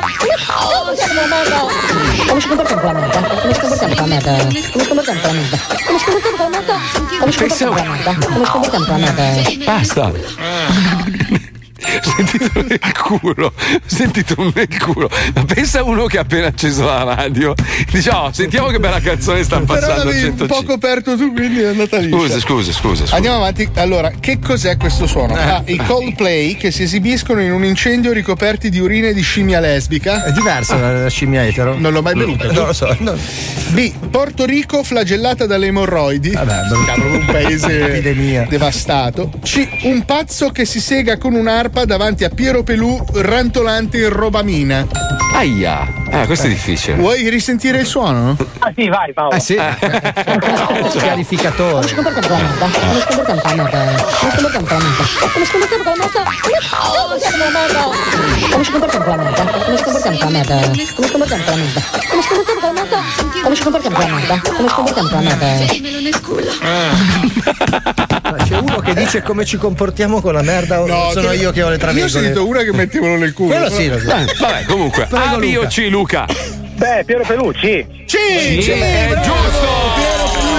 Come 2.28 2.42
si 2.42 2.48
comportiamo 2.48 2.82
con 2.82 2.94
la 2.94 3.00
merda? 3.02 3.20
Come 3.22 3.54
si 3.54 3.60
comportiamo 3.60 3.92
con 3.92 4.02
la 4.02 4.12
merda? 4.12 4.38
Come 4.62 4.80
si 4.80 4.86
comportiamo 4.86 5.22
con 5.22 5.32
la 5.32 5.40
merda? 5.42 5.58
Come 5.86 6.00
si 6.00 6.06
comportiamo 6.06 6.38
con 6.38 6.44
la 6.44 6.50
merda? 6.50 6.80
Come 7.20 7.32
si 7.32 7.38
comportiamo 7.38 7.74
con 7.74 7.84
la 7.84 7.90
merda? 7.92 8.14
Come 8.28 8.46
si 8.46 8.52
comportiamo 8.52 8.86
con 8.86 9.02
la 9.02 9.12
merda? 9.12 9.66
Basta. 9.66 11.40
Ho 11.84 12.12
sentito 12.16 12.62
nel 12.62 12.80
culo, 12.94 13.46
ho 13.48 13.54
sentito 13.86 14.52
nel 14.54 14.80
culo. 14.80 15.10
Ma 15.34 15.44
pensa 15.46 15.80
a 15.80 15.84
uno 15.84 16.06
che 16.06 16.18
ha 16.18 16.22
appena 16.22 16.48
acceso 16.48 16.86
la 16.86 17.04
radio. 17.04 17.54
Dice, 17.92 18.10
oh, 18.12 18.32
sentiamo 18.32 18.68
che 18.68 18.80
bella 18.80 19.00
canzone 19.00 19.44
sta 19.44 19.60
Però 19.60 19.74
passando 19.74 20.02
a 20.02 20.06
l'avevi 20.06 20.24
un 20.28 20.38
105. 20.38 20.48
po' 20.48 20.64
coperto 20.72 21.18
tu, 21.18 21.34
quindi 21.34 21.62
è 21.62 21.68
andata 21.68 21.98
lì. 21.98 22.10
Scusa, 22.12 22.40
scusa, 22.40 22.72
scusa. 22.72 23.02
scusa. 23.04 23.16
Andiamo 23.16 23.38
avanti. 23.38 23.70
Allora, 23.76 24.12
che 24.20 24.40
cos'è 24.40 24.78
questo 24.78 25.08
suono? 25.08 25.36
Eh. 25.38 25.42
Ah, 25.42 25.64
i 25.66 25.76
Coldplay 25.78 26.56
che 26.56 26.72
si 26.72 26.84
esibiscono 26.84 27.42
in 27.42 27.52
un 27.52 27.64
incendio 27.64 28.12
ricoperti 28.14 28.70
di 28.70 28.80
urine 28.80 29.14
di 29.14 29.22
scimmia 29.22 29.60
lesbica. 29.60 30.24
È 30.26 30.32
diversa 30.32 30.78
la, 30.78 31.02
la 31.04 31.10
scimmia 31.10 31.46
etero. 31.46 31.78
Non 31.78 31.92
l'ho 31.94 32.02
mai 32.02 32.14
bevuta. 32.16 32.52
Non 32.52 32.68
lo 32.68 32.74
so. 32.74 32.96
no. 33.00 33.18
B. 33.70 33.92
Porto 34.10 34.46
Rico 34.46 34.84
flagellata 34.84 35.46
dalle 35.46 35.68
emorroidi. 35.68 36.32
Vabbè. 36.32 36.60
Cavolo, 36.86 37.16
un 37.18 37.26
paese 37.26 37.80
Epidemia. 37.90 38.46
devastato. 38.50 39.32
C. 39.44 39.68
Un 39.84 40.04
pazzo 40.06 40.50
che 40.50 40.66
si 40.66 40.80
sega 40.80 41.18
con 41.18 41.34
scarpa 41.72 41.86
davanti 41.86 42.26
a 42.26 42.30
Piero 42.30 42.64
Pelù 42.64 43.02
rantolante 43.14 43.98
in 43.98 44.10
roba 44.10 44.44
mina. 44.44 44.86
Aia! 45.34 45.88
Ah, 46.12 46.26
questo 46.26 46.48
è 46.48 46.50
difficile. 46.50 46.98
Vuoi 46.98 47.30
risentire 47.30 47.80
il 47.80 47.86
suono? 47.86 48.36
Ah 48.60 48.74
sì, 48.76 48.90
vai 48.90 49.14
Paolo. 49.14 49.34
Ah 49.34 49.40
sì. 49.40 49.58
Chiarificatore. 51.00 51.88
Ma 68.32 68.38
c'è 68.44 68.58
uno 68.58 68.80
che 68.80 68.94
dice 68.94 69.22
come 69.24 69.44
ci 69.44 69.58
comportiamo 69.58 70.22
con 70.22 70.34
la 70.34 70.42
merda 70.42 70.82
o 70.82 70.88
no, 70.88 71.12
sono 71.12 71.32
io 71.32 71.52
che 71.52 71.61
ho 71.64 71.70
le 71.70 71.76
Io 71.76 71.76
ho 71.76 71.78
traveggole? 71.78 72.10
sentito 72.10 72.48
una 72.48 72.64
che 72.64 72.72
mettevano 72.74 73.18
nel 73.18 73.34
culo. 73.34 73.50
Quello 73.50 73.70
sì, 73.70 73.88
lo 73.88 74.00
so. 74.00 74.10
Eh, 74.16 74.26
Vabbè, 74.40 74.64
comunque. 74.66 75.06
Prego, 75.10 75.24
A, 75.36 75.38
B 75.38 75.44
o 75.44 75.62
Luca. 75.62 75.68
C, 75.68 75.88
Luca? 75.90 76.26
Beh, 76.76 77.04
Piero 77.06 77.24
Pelucci. 77.26 77.86
Sì, 78.06 78.62
sì, 78.62 78.72
è 78.72 79.08
bravo, 79.10 79.24
giusto. 79.24 79.68
Piero 79.96 80.30
Pelù 80.34 80.51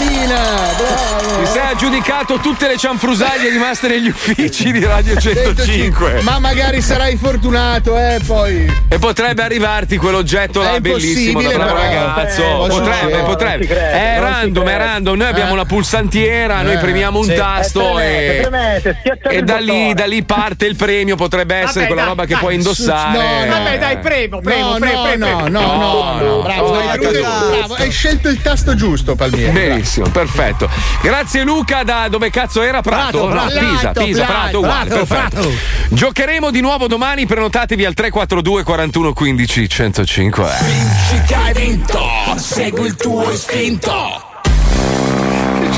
in 0.00 0.28
robamina. 0.28 0.36
Bravo. 0.76 1.38
Ti 1.42 1.46
sei 1.46 1.66
aggiudicato 1.66 2.38
tutte 2.38 2.66
le 2.68 2.76
cianfrusaglie 2.76 3.50
rimaste 3.50 3.88
negli 3.88 4.08
uffici 4.08 4.72
di 4.72 4.84
Radio 4.84 5.16
105. 5.16 6.20
Ma 6.22 6.38
magari 6.38 6.80
sarai 6.80 7.16
fortunato, 7.16 7.96
eh, 7.96 8.20
poi. 8.26 8.72
E 8.88 8.98
potrebbe 8.98 9.42
arrivarti 9.42 9.96
quell'oggetto 9.96 10.60
là 10.62 10.74
È 10.74 10.80
bellissimo 10.80 11.40
da 11.40 11.48
impossibile, 11.48 11.64
bravo 11.64 11.80
ragazzo. 11.80 12.42
Eh, 12.42 12.68
potrebbe, 12.68 13.18
potrebbe. 13.22 13.66
è 13.66 14.14
ci 14.16 14.20
random, 14.20 14.68
è 14.68 14.76
random. 14.76 15.16
Noi 15.16 15.28
abbiamo 15.28 15.50
Eh. 15.50 15.54
una 15.54 15.64
pulsantiera, 15.64 16.62
noi 16.62 16.74
Eh, 16.74 16.78
premiamo 16.78 17.18
un 17.18 17.24
sì. 17.24 17.34
tasto 17.34 17.98
Eh, 17.98 18.46
e. 18.48 18.96
E 19.30 19.42
da 19.42 19.58
lì, 19.58 19.94
da 19.94 20.06
lì 20.06 20.22
parte 20.24 20.66
il 20.66 20.76
premio, 20.76 21.16
potrebbe 21.16 21.56
essere 21.56 21.72
Vabbè, 21.72 21.86
quella 21.86 22.00
dai, 22.02 22.10
roba 22.10 22.24
che 22.26 22.36
puoi 22.36 22.54
indossare. 22.54 23.18
no, 23.18 23.44
no, 23.44 23.62
Vabbè, 23.62 23.78
dai, 23.78 23.98
premo, 23.98 24.40
premo, 24.40 24.70
no, 24.72 24.78
premo, 24.78 24.96
no, 24.96 25.02
premo, 25.02 25.48
no, 25.48 25.48
no, 25.48 26.20
no, 26.20 26.42
bravo, 26.42 27.74
hai 27.76 27.90
scelto 27.90 28.28
il 28.28 28.40
tasto 28.40 28.74
giusto, 28.74 29.14
Palmieri. 29.14 29.50
Benissimo, 29.52 29.87
perfetto. 30.12 30.68
Grazie 31.02 31.44
Luca, 31.44 31.82
da 31.82 32.08
dove 32.08 32.30
cazzo 32.30 32.62
era? 32.62 32.80
Prato? 32.80 33.26
Prato, 33.26 33.28
No, 33.28 33.32
Prato, 33.32 33.58
Pisa, 33.58 33.80
Prato, 33.80 34.04
Pisa, 34.04 34.24
Prato, 34.24 34.40
Prato, 34.40 34.58
uguale, 34.58 34.88
Prato, 34.88 35.06
perfetto. 35.06 35.40
Prato. 35.40 35.58
Giocheremo 35.88 36.50
di 36.50 36.60
nuovo 36.60 36.86
domani, 36.86 37.26
prenotatevi 37.26 37.84
al 37.84 37.94
342 37.94 38.62
41 38.62 39.12
15 39.12 39.68
105. 39.68 40.44
Eh. 40.44 40.64
Vinci 40.64 41.22
che 41.26 41.34
hai 41.34 41.52
vinto, 41.54 42.00
segui 42.36 42.86
il 42.86 42.96
tuo 42.96 43.30
istinto. 43.30 44.26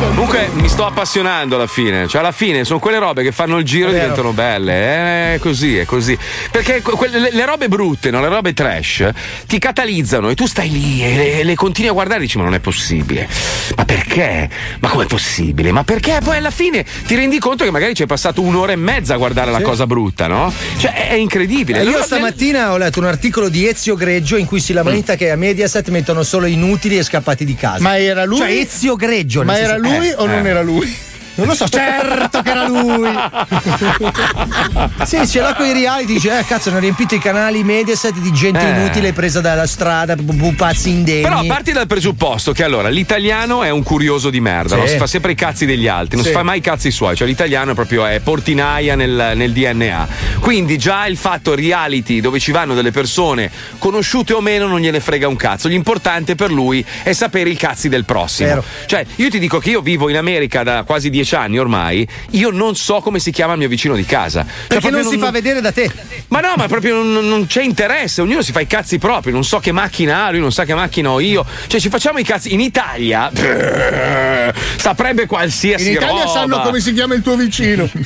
Comunque 0.00 0.48
mi 0.54 0.68
sto 0.68 0.86
appassionando 0.86 1.56
alla 1.56 1.66
fine, 1.66 2.06
cioè 2.08 2.20
alla 2.20 2.32
fine 2.32 2.64
sono 2.64 2.78
quelle 2.78 2.98
robe 2.98 3.22
che 3.22 3.32
fanno 3.32 3.58
il 3.58 3.64
giro 3.64 3.90
e 3.90 3.92
diventano 3.92 4.32
belle, 4.32 5.34
è 5.34 5.38
così, 5.40 5.76
è 5.78 5.84
così. 5.84 6.16
Perché 6.50 6.80
que- 6.82 6.94
quelle- 6.94 7.18
le, 7.18 7.30
le 7.32 7.44
robe 7.44 7.68
brutte, 7.68 8.10
no? 8.10 8.20
le 8.20 8.28
robe 8.28 8.52
trash, 8.54 9.08
ti 9.46 9.58
catalizzano 9.58 10.30
e 10.30 10.34
tu 10.34 10.46
stai 10.46 10.70
lì 10.70 11.02
e 11.02 11.14
le, 11.16 11.44
le 11.44 11.54
continui 11.54 11.90
a 11.90 11.92
guardare 11.92 12.20
e 12.20 12.22
dici 12.22 12.38
ma 12.38 12.44
non 12.44 12.54
è 12.54 12.60
possibile. 12.60 13.28
Ma 13.76 13.84
perché? 13.84 14.48
Ma 14.80 14.88
com'è 14.88 15.06
possibile? 15.06 15.70
Ma 15.70 15.84
perché? 15.84 16.18
Poi 16.24 16.36
alla 16.38 16.50
fine 16.50 16.84
ti 17.06 17.14
rendi 17.14 17.38
conto 17.38 17.64
che 17.64 17.70
magari 17.70 17.94
ci 17.94 18.02
hai 18.02 18.08
passato 18.08 18.40
un'ora 18.42 18.72
e 18.72 18.76
mezza 18.76 19.14
a 19.14 19.16
guardare 19.16 19.50
la 19.50 19.60
cosa 19.60 19.86
brutta, 19.86 20.26
no? 20.26 20.52
Cioè 20.78 20.92
è, 20.92 21.08
è 21.10 21.14
incredibile. 21.14 21.78
Eh, 21.80 21.82
io 21.82 21.88
Allora, 21.90 22.04
stamattina 22.04 22.72
ho 22.72 22.76
letto 22.78 22.98
un 23.00 23.06
articolo 23.06 23.48
di 23.48 23.66
Ezio 23.68 23.94
Greggio 23.96 24.36
in 24.36 24.46
cui 24.46 24.60
si 24.60 24.72
lamenta 24.72 25.14
che 25.14 25.30
a 25.30 25.36
Mediaset 25.36 25.88
mettono 25.90 26.22
solo 26.22 26.46
inutili 26.46 26.96
e 26.98 27.02
scappati 27.02 27.44
di 27.44 27.54
casa. 27.54 27.82
Ma 27.82 27.98
era 27.98 28.24
lui? 28.24 28.38
Cioè 28.38 28.50
Ezio 28.50 28.96
Greggio. 28.96 29.42
Ma 29.44 29.52
nel 29.52 29.62
era 29.62 29.72
senso- 29.74 29.88
lui 29.98 30.08
eh, 30.08 30.14
o 30.16 30.26
non 30.26 30.46
eh. 30.46 30.50
era 30.50 30.62
lui? 30.62 31.09
Non 31.36 31.46
lo 31.46 31.54
so, 31.54 31.68
certo 31.68 32.42
che 32.42 32.50
era 32.50 32.66
lui. 32.66 33.08
sì, 35.04 35.26
ce 35.26 35.40
l'ha 35.40 35.54
con 35.54 35.66
i 35.66 35.72
reality, 35.72 36.12
dice, 36.14 36.38
eh 36.38 36.44
cazzo, 36.44 36.68
hanno 36.70 36.80
riempito 36.80 37.14
i 37.14 37.18
canali 37.18 37.62
Mediaset 37.64 38.14
di 38.18 38.32
gente 38.32 38.60
Eh. 38.66 38.78
inutile 38.80 39.12
presa 39.12 39.40
dalla 39.40 39.66
strada, 39.66 40.16
pu- 40.16 40.36
pupazzi 40.36 40.90
indegni. 40.90 41.22
Però 41.22 41.42
parti 41.46 41.72
dal 41.72 41.86
presupposto 41.86 42.52
che 42.52 42.62
allora 42.64 42.88
l'italiano 42.88 43.62
è 43.62 43.70
un 43.70 43.82
curioso 43.82 44.28
di 44.30 44.40
merda, 44.40 44.74
Sì. 44.74 44.80
no? 44.80 44.86
si 44.86 44.96
fa 44.98 45.06
sempre 45.06 45.32
i 45.32 45.34
cazzi 45.34 45.64
degli 45.66 45.88
altri, 45.88 46.16
non 46.16 46.24
Sì. 46.24 46.30
si 46.30 46.36
fa 46.36 46.42
mai 46.42 46.58
i 46.58 46.60
cazzi 46.60 46.90
suoi, 46.90 47.16
cioè 47.16 47.26
l'italiano 47.26 47.72
è 47.72 47.74
proprio 47.74 48.04
è 48.06 48.20
portinaia 48.20 48.94
nel, 48.94 49.32
nel 49.34 49.52
DNA. 49.52 50.08
Quindi 50.40 50.76
già 50.78 51.06
il 51.06 51.16
fatto 51.16 51.54
reality 51.54 52.20
dove 52.20 52.38
ci 52.38 52.52
vanno 52.52 52.74
delle 52.74 52.90
persone 52.90 53.50
conosciute 53.78 54.32
o 54.34 54.40
meno 54.40 54.66
non 54.66 54.80
gliene 54.80 55.00
frega 55.00 55.26
un 55.28 55.36
cazzo, 55.36 55.68
l'importante 55.68 56.34
per 56.34 56.50
lui 56.50 56.84
è 57.02 57.12
sapere 57.12 57.48
i 57.50 57.56
cazzi 57.56 57.88
del 57.88 58.04
prossimo. 58.04 58.48
Vero. 58.48 58.64
Cioè 58.86 59.06
io 59.16 59.30
ti 59.30 59.38
dico 59.38 59.58
che 59.58 59.70
io 59.70 59.80
vivo 59.80 60.08
in 60.10 60.16
America 60.16 60.62
da 60.62 60.82
quasi 60.82 61.08
dieci 61.08 61.19
anni 61.32 61.58
ormai, 61.58 62.06
io 62.30 62.50
non 62.50 62.74
so 62.76 63.00
come 63.00 63.18
si 63.18 63.30
chiama 63.30 63.52
il 63.52 63.58
mio 63.58 63.68
vicino 63.68 63.94
di 63.94 64.04
casa. 64.04 64.42
Cioè, 64.42 64.52
Perché 64.68 64.88
proprio 64.88 65.02
non 65.02 65.12
si 65.12 65.18
fa 65.18 65.30
vedere 65.30 65.60
da 65.60 65.72
te. 65.72 65.90
ma 66.28 66.40
no, 66.40 66.54
ma 66.56 66.66
proprio 66.66 67.02
non, 67.02 67.28
non 67.28 67.46
c'è 67.46 67.62
interesse, 67.62 68.20
ognuno 68.20 68.42
si 68.42 68.52
fa 68.52 68.60
i 68.60 68.66
cazzi 68.66 68.98
propri, 68.98 69.32
non 69.32 69.44
so 69.44 69.58
che 69.58 69.72
macchina 69.72 70.26
ha, 70.26 70.30
lui 70.30 70.40
non 70.40 70.52
sa 70.52 70.64
che 70.64 70.74
macchina 70.74 71.10
ho 71.10 71.20
io. 71.20 71.44
Cioè, 71.66 71.80
ci 71.80 71.88
facciamo 71.88 72.18
i 72.18 72.24
cazzi. 72.24 72.52
In 72.52 72.60
Italia 72.60 73.30
brrr, 73.32 74.52
saprebbe 74.76 75.26
qualsiasi 75.26 75.88
In 75.88 75.92
Italia 75.94 76.24
roba. 76.24 76.32
sanno 76.32 76.60
come 76.60 76.80
si 76.80 76.92
chiama 76.92 77.14
il 77.14 77.22
tuo 77.22 77.36
vicino. 77.36 77.88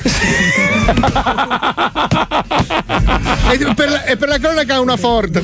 E 3.50 3.58
per, 3.74 3.88
la, 3.90 4.04
e 4.04 4.16
per 4.16 4.28
la 4.28 4.38
cronaca 4.38 4.80
una 4.80 4.96
Ford. 4.96 5.42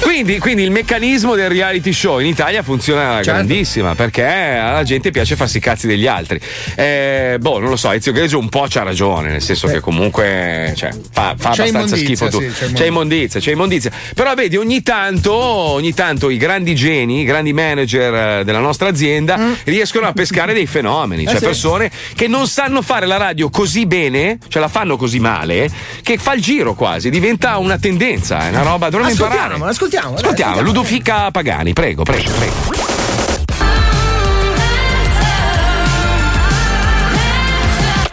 Quindi, 0.00 0.38
quindi 0.38 0.62
il 0.62 0.70
meccanismo 0.70 1.34
del 1.36 1.48
reality 1.48 1.92
show 1.92 2.18
in 2.18 2.26
Italia 2.26 2.62
funziona 2.62 3.14
Certo. 3.16 3.30
grandissima 3.30 3.94
perché 3.94 4.24
alla 4.24 4.82
gente 4.82 5.10
piace 5.10 5.36
farsi 5.36 5.58
i 5.58 5.60
cazzi 5.60 5.86
degli 5.86 6.06
altri. 6.06 6.40
Eh, 6.74 7.36
boh, 7.38 7.58
non 7.60 7.68
lo 7.68 7.76
so, 7.76 7.92
Ezio 7.92 8.10
Greggio 8.12 8.38
un 8.38 8.48
po' 8.48 8.66
c'ha 8.68 8.82
ragione, 8.82 9.30
nel 9.30 9.42
senso 9.42 9.68
che 9.68 9.80
comunque 9.80 10.72
cioè, 10.76 10.90
fa, 11.12 11.34
fa 11.38 11.50
abbastanza 11.50 11.96
schifo 11.96 12.28
tu. 12.28 12.40
sì, 12.40 12.50
c'è 12.50 12.72
c'è 12.72 12.86
immondizia, 12.86 13.38
c'è 13.38 13.52
immondizia. 13.52 13.90
Però 14.14 14.34
vedi, 14.34 14.56
ogni 14.56 14.82
tanto, 14.82 15.32
ogni 15.34 15.94
tanto 15.94 16.30
i 16.30 16.38
grandi 16.38 16.74
geni, 16.74 17.20
i 17.20 17.24
grandi 17.24 17.52
manager 17.52 18.40
eh, 18.40 18.44
della 18.44 18.58
nostra 18.60 18.88
azienda 18.88 19.38
riescono 19.64 20.06
a 20.06 20.12
pescare 20.12 20.52
dei 20.52 20.66
fenomeni, 20.66 21.24
cioè 21.24 21.34
Mm. 21.34 21.38
sì. 21.38 21.44
persone 21.44 21.90
che 22.14 22.26
non 22.28 22.46
sanno 22.48 22.82
fare 22.82 23.06
la 23.06 23.18
radio 23.18 23.50
così 23.50 23.86
bene, 23.86 24.38
cioè 24.48 24.60
la 24.60 24.68
fanno 24.68 24.96
così 24.96 25.20
male, 25.20 25.70
che 26.02 26.18
fa 26.18 26.32
il 26.34 26.42
giro 26.42 26.74
quasi, 26.74 27.08
diventa 27.10 27.51
una 27.58 27.78
tendenza, 27.78 28.40
è 28.40 28.48
una 28.48 28.62
roba, 28.62 28.88
dovremmo 28.88 29.10
imparare. 29.10 29.54
Ascoltiamo, 29.54 29.66
ascoltiamo. 29.66 30.14
Ascoltiamo, 30.16 30.60
Ludofica 30.60 31.30
Pagani, 31.30 31.72
prego, 31.72 32.02
prego, 32.02 32.30
prego. 32.32 32.90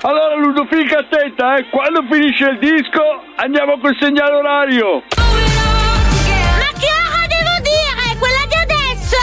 Allora 0.01 0.35
Ludofica 0.35 0.99
attenta, 0.99 1.57
eh, 1.57 1.69
quando 1.69 2.01
finisce 2.09 2.45
il 2.45 2.59
disco 2.59 3.01
andiamo 3.35 3.77
col 3.79 3.95
segnale 3.99 4.33
orario. 4.35 5.03
Ma 5.17 6.69
che 6.79 6.87
ora 6.87 7.27
devo 7.27 7.55
dire? 7.61 8.17
Quella 8.17 8.45
di 8.47 8.55
adesso? 8.63 9.17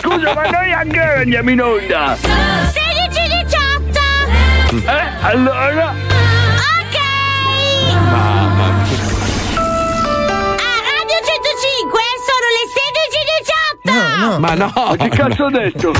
Scusa, 0.00 0.34
ma 0.34 0.42
noi 0.50 0.72
anche 0.72 1.00
andiamo 1.00 1.50
in 1.50 1.62
onda. 1.62 2.16
16 2.16 3.46
18 3.46 4.90
Eh, 4.90 5.08
allora. 5.20 5.94
Ok 6.80 6.98
16 14.00 14.16
18 14.16 14.40
Ma 14.40 14.54
no! 14.54 14.72
Ma 14.74 14.96
che 14.96 15.08
cazzo 15.08 15.44
ho 15.44 15.50
detto? 15.50 15.92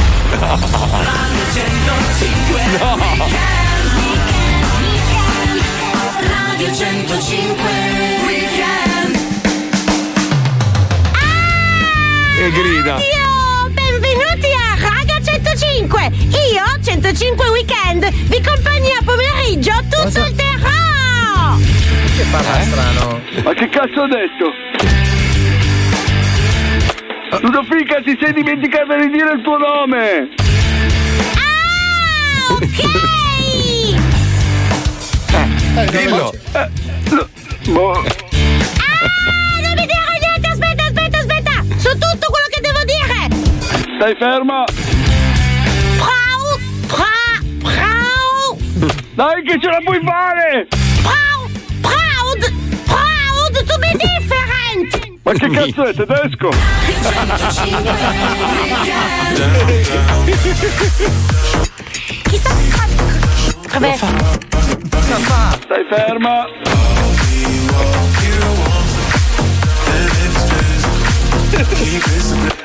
Radio 6.21 6.75
105 6.75 7.65
Weekend 8.27 9.19
E 12.39 12.51
grida. 12.53 12.97
Io, 12.97 13.69
benvenuti 13.71 14.49
a 14.57 14.77
Radio 14.81 15.21
105 15.23 16.11
Io, 16.53 16.83
105 16.83 17.49
Weekend 17.51 18.11
Vi 18.11 18.43
compagnia 18.43 19.01
pomeriggio 19.05 19.73
tutto 19.91 20.27
il 20.27 20.35
terrò 20.35 21.57
Che 22.17 22.25
parla 22.31 22.63
strano. 22.63 23.21
Ma 23.43 23.53
che 23.53 23.69
cazzo 23.69 24.01
ho 24.01 24.07
detto? 24.07 25.10
Ludofica, 27.39 28.03
ti 28.03 28.19
sei 28.21 28.33
dimenticata 28.33 28.97
di 28.97 29.09
dire 29.09 29.33
il 29.35 29.43
tuo 29.43 29.57
nome! 29.57 30.29
Dillo! 35.91 36.33
Boh. 37.69 37.93
Ah, 37.93 38.05
non 39.63 39.75
mi 39.77 39.87
dire 39.87 40.19
niente, 40.21 40.49
aspetta, 40.49 40.85
aspetta, 40.85 41.19
aspetta 41.19 41.53
Su 41.79 41.91
tutto 41.93 42.27
quello 42.31 42.49
che 42.51 42.61
devo 42.61 42.83
dire 42.85 43.29
Stai 43.97 44.15
ferma! 44.17 44.65
Prau, 45.97 46.59
pra, 46.89 47.07
prau 47.61 48.59
Dai 49.15 49.43
che 49.45 49.59
ce 49.61 49.69
la 49.71 49.81
puoi 49.85 50.01
fare! 50.05 50.67
Prau, 51.03 51.49
proud, 51.81 52.53
proud 52.87 53.65
to 53.67 53.79
be 53.79 53.93
different 53.93 54.40
Ma 55.31 55.37
che 55.37 55.49
cazzo 55.49 55.85
è 55.85 55.95
tedesco? 55.95 56.49
Chissà 62.25 62.51
Vabbè 63.69 63.97
Stai 65.63 65.85
ferma! 65.89 66.47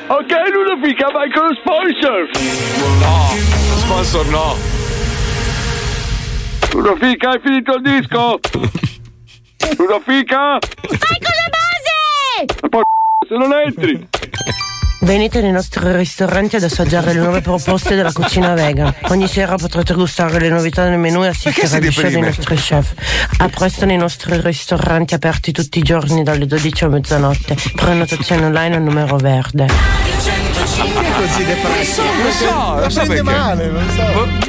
Ok 0.08 0.32
Ludofica, 0.52 1.10
vai 1.12 1.30
con 1.30 1.46
lo 1.46 1.54
sponsor! 1.60 2.28
No! 2.98 3.32
Sponsor 3.76 4.26
no! 4.26 4.56
Ludofica, 6.72 7.30
hai 7.30 7.40
finito 7.40 7.74
il 7.76 7.82
disco? 7.82 8.40
Ludofica? 9.78 10.58
Fai 10.58 11.18
con 11.20 11.34
la 11.36 11.48
base 11.48 11.65
Ma 12.70 12.80
se 13.26 13.36
non 13.36 13.52
entri! 13.52 14.08
Venite 15.00 15.40
nei 15.40 15.52
nostri 15.52 15.94
ristoranti 15.94 16.56
ad 16.56 16.64
assaggiare 16.64 17.12
le 17.12 17.20
nuove 17.20 17.40
proposte 17.40 17.94
della 17.94 18.12
cucina 18.12 18.54
vegan. 18.54 18.92
Ogni 19.10 19.28
sera 19.28 19.54
potrete 19.56 19.94
gustare 19.94 20.40
le 20.40 20.48
novità 20.48 20.88
del 20.88 20.98
menù 20.98 21.22
e 21.22 21.28
assistere 21.28 21.66
si 21.66 21.76
agli 21.76 21.92
show 21.92 22.10
dei 22.10 22.20
nostri 22.20 22.56
chef. 22.56 22.92
A 23.38 23.48
presto 23.48 23.84
nei 23.84 23.98
nostri 23.98 24.40
ristoranti 24.40 25.14
aperti 25.14 25.52
tutti 25.52 25.78
i 25.78 25.82
giorni 25.82 26.22
dalle 26.22 26.46
12 26.46 26.84
a 26.84 26.88
mezzanotte. 26.88 27.56
Prenotazione 27.76 28.46
online 28.46 28.76
al 28.76 28.82
numero 28.82 29.16
verde. 29.16 29.66
Così 29.66 31.44
depresso? 31.44 32.02
Lo 32.02 32.30
so, 32.30 32.80
lo 32.80 32.90
so 32.90 33.06
perché. 33.06 33.22
male, 33.22 33.70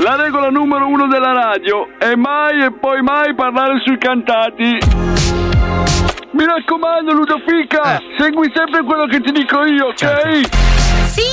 La 0.02 0.15
regola 0.15 0.49
numero 0.49 0.88
uno 0.88 1.07
della 1.07 1.34
radio 1.34 1.88
è 1.99 2.15
mai 2.15 2.64
e 2.64 2.72
poi 2.72 3.02
mai 3.02 3.36
parlare 3.36 3.82
sui 3.86 3.98
cantati. 3.99 5.47
Mi 6.32 6.45
raccomando, 6.45 7.14
Ludofica, 7.14 8.02
segui 8.18 8.52
sempre 8.54 8.84
quello 8.84 9.06
che 9.08 9.22
ti 9.22 9.32
dico 9.32 9.64
io, 9.66 9.88
ok? 9.88 10.49
Sì, 11.08 11.24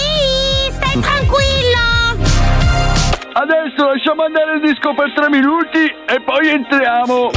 stai 0.71 1.01
tranquillo 1.01 2.23
Adesso 3.33 3.85
lasciamo 3.91 4.23
andare 4.23 4.55
il 4.55 4.61
disco 4.61 4.95
per 4.95 5.12
tre 5.15 5.29
minuti 5.29 5.79
e 6.07 6.21
poi 6.25 6.49
entriamo. 6.49 7.31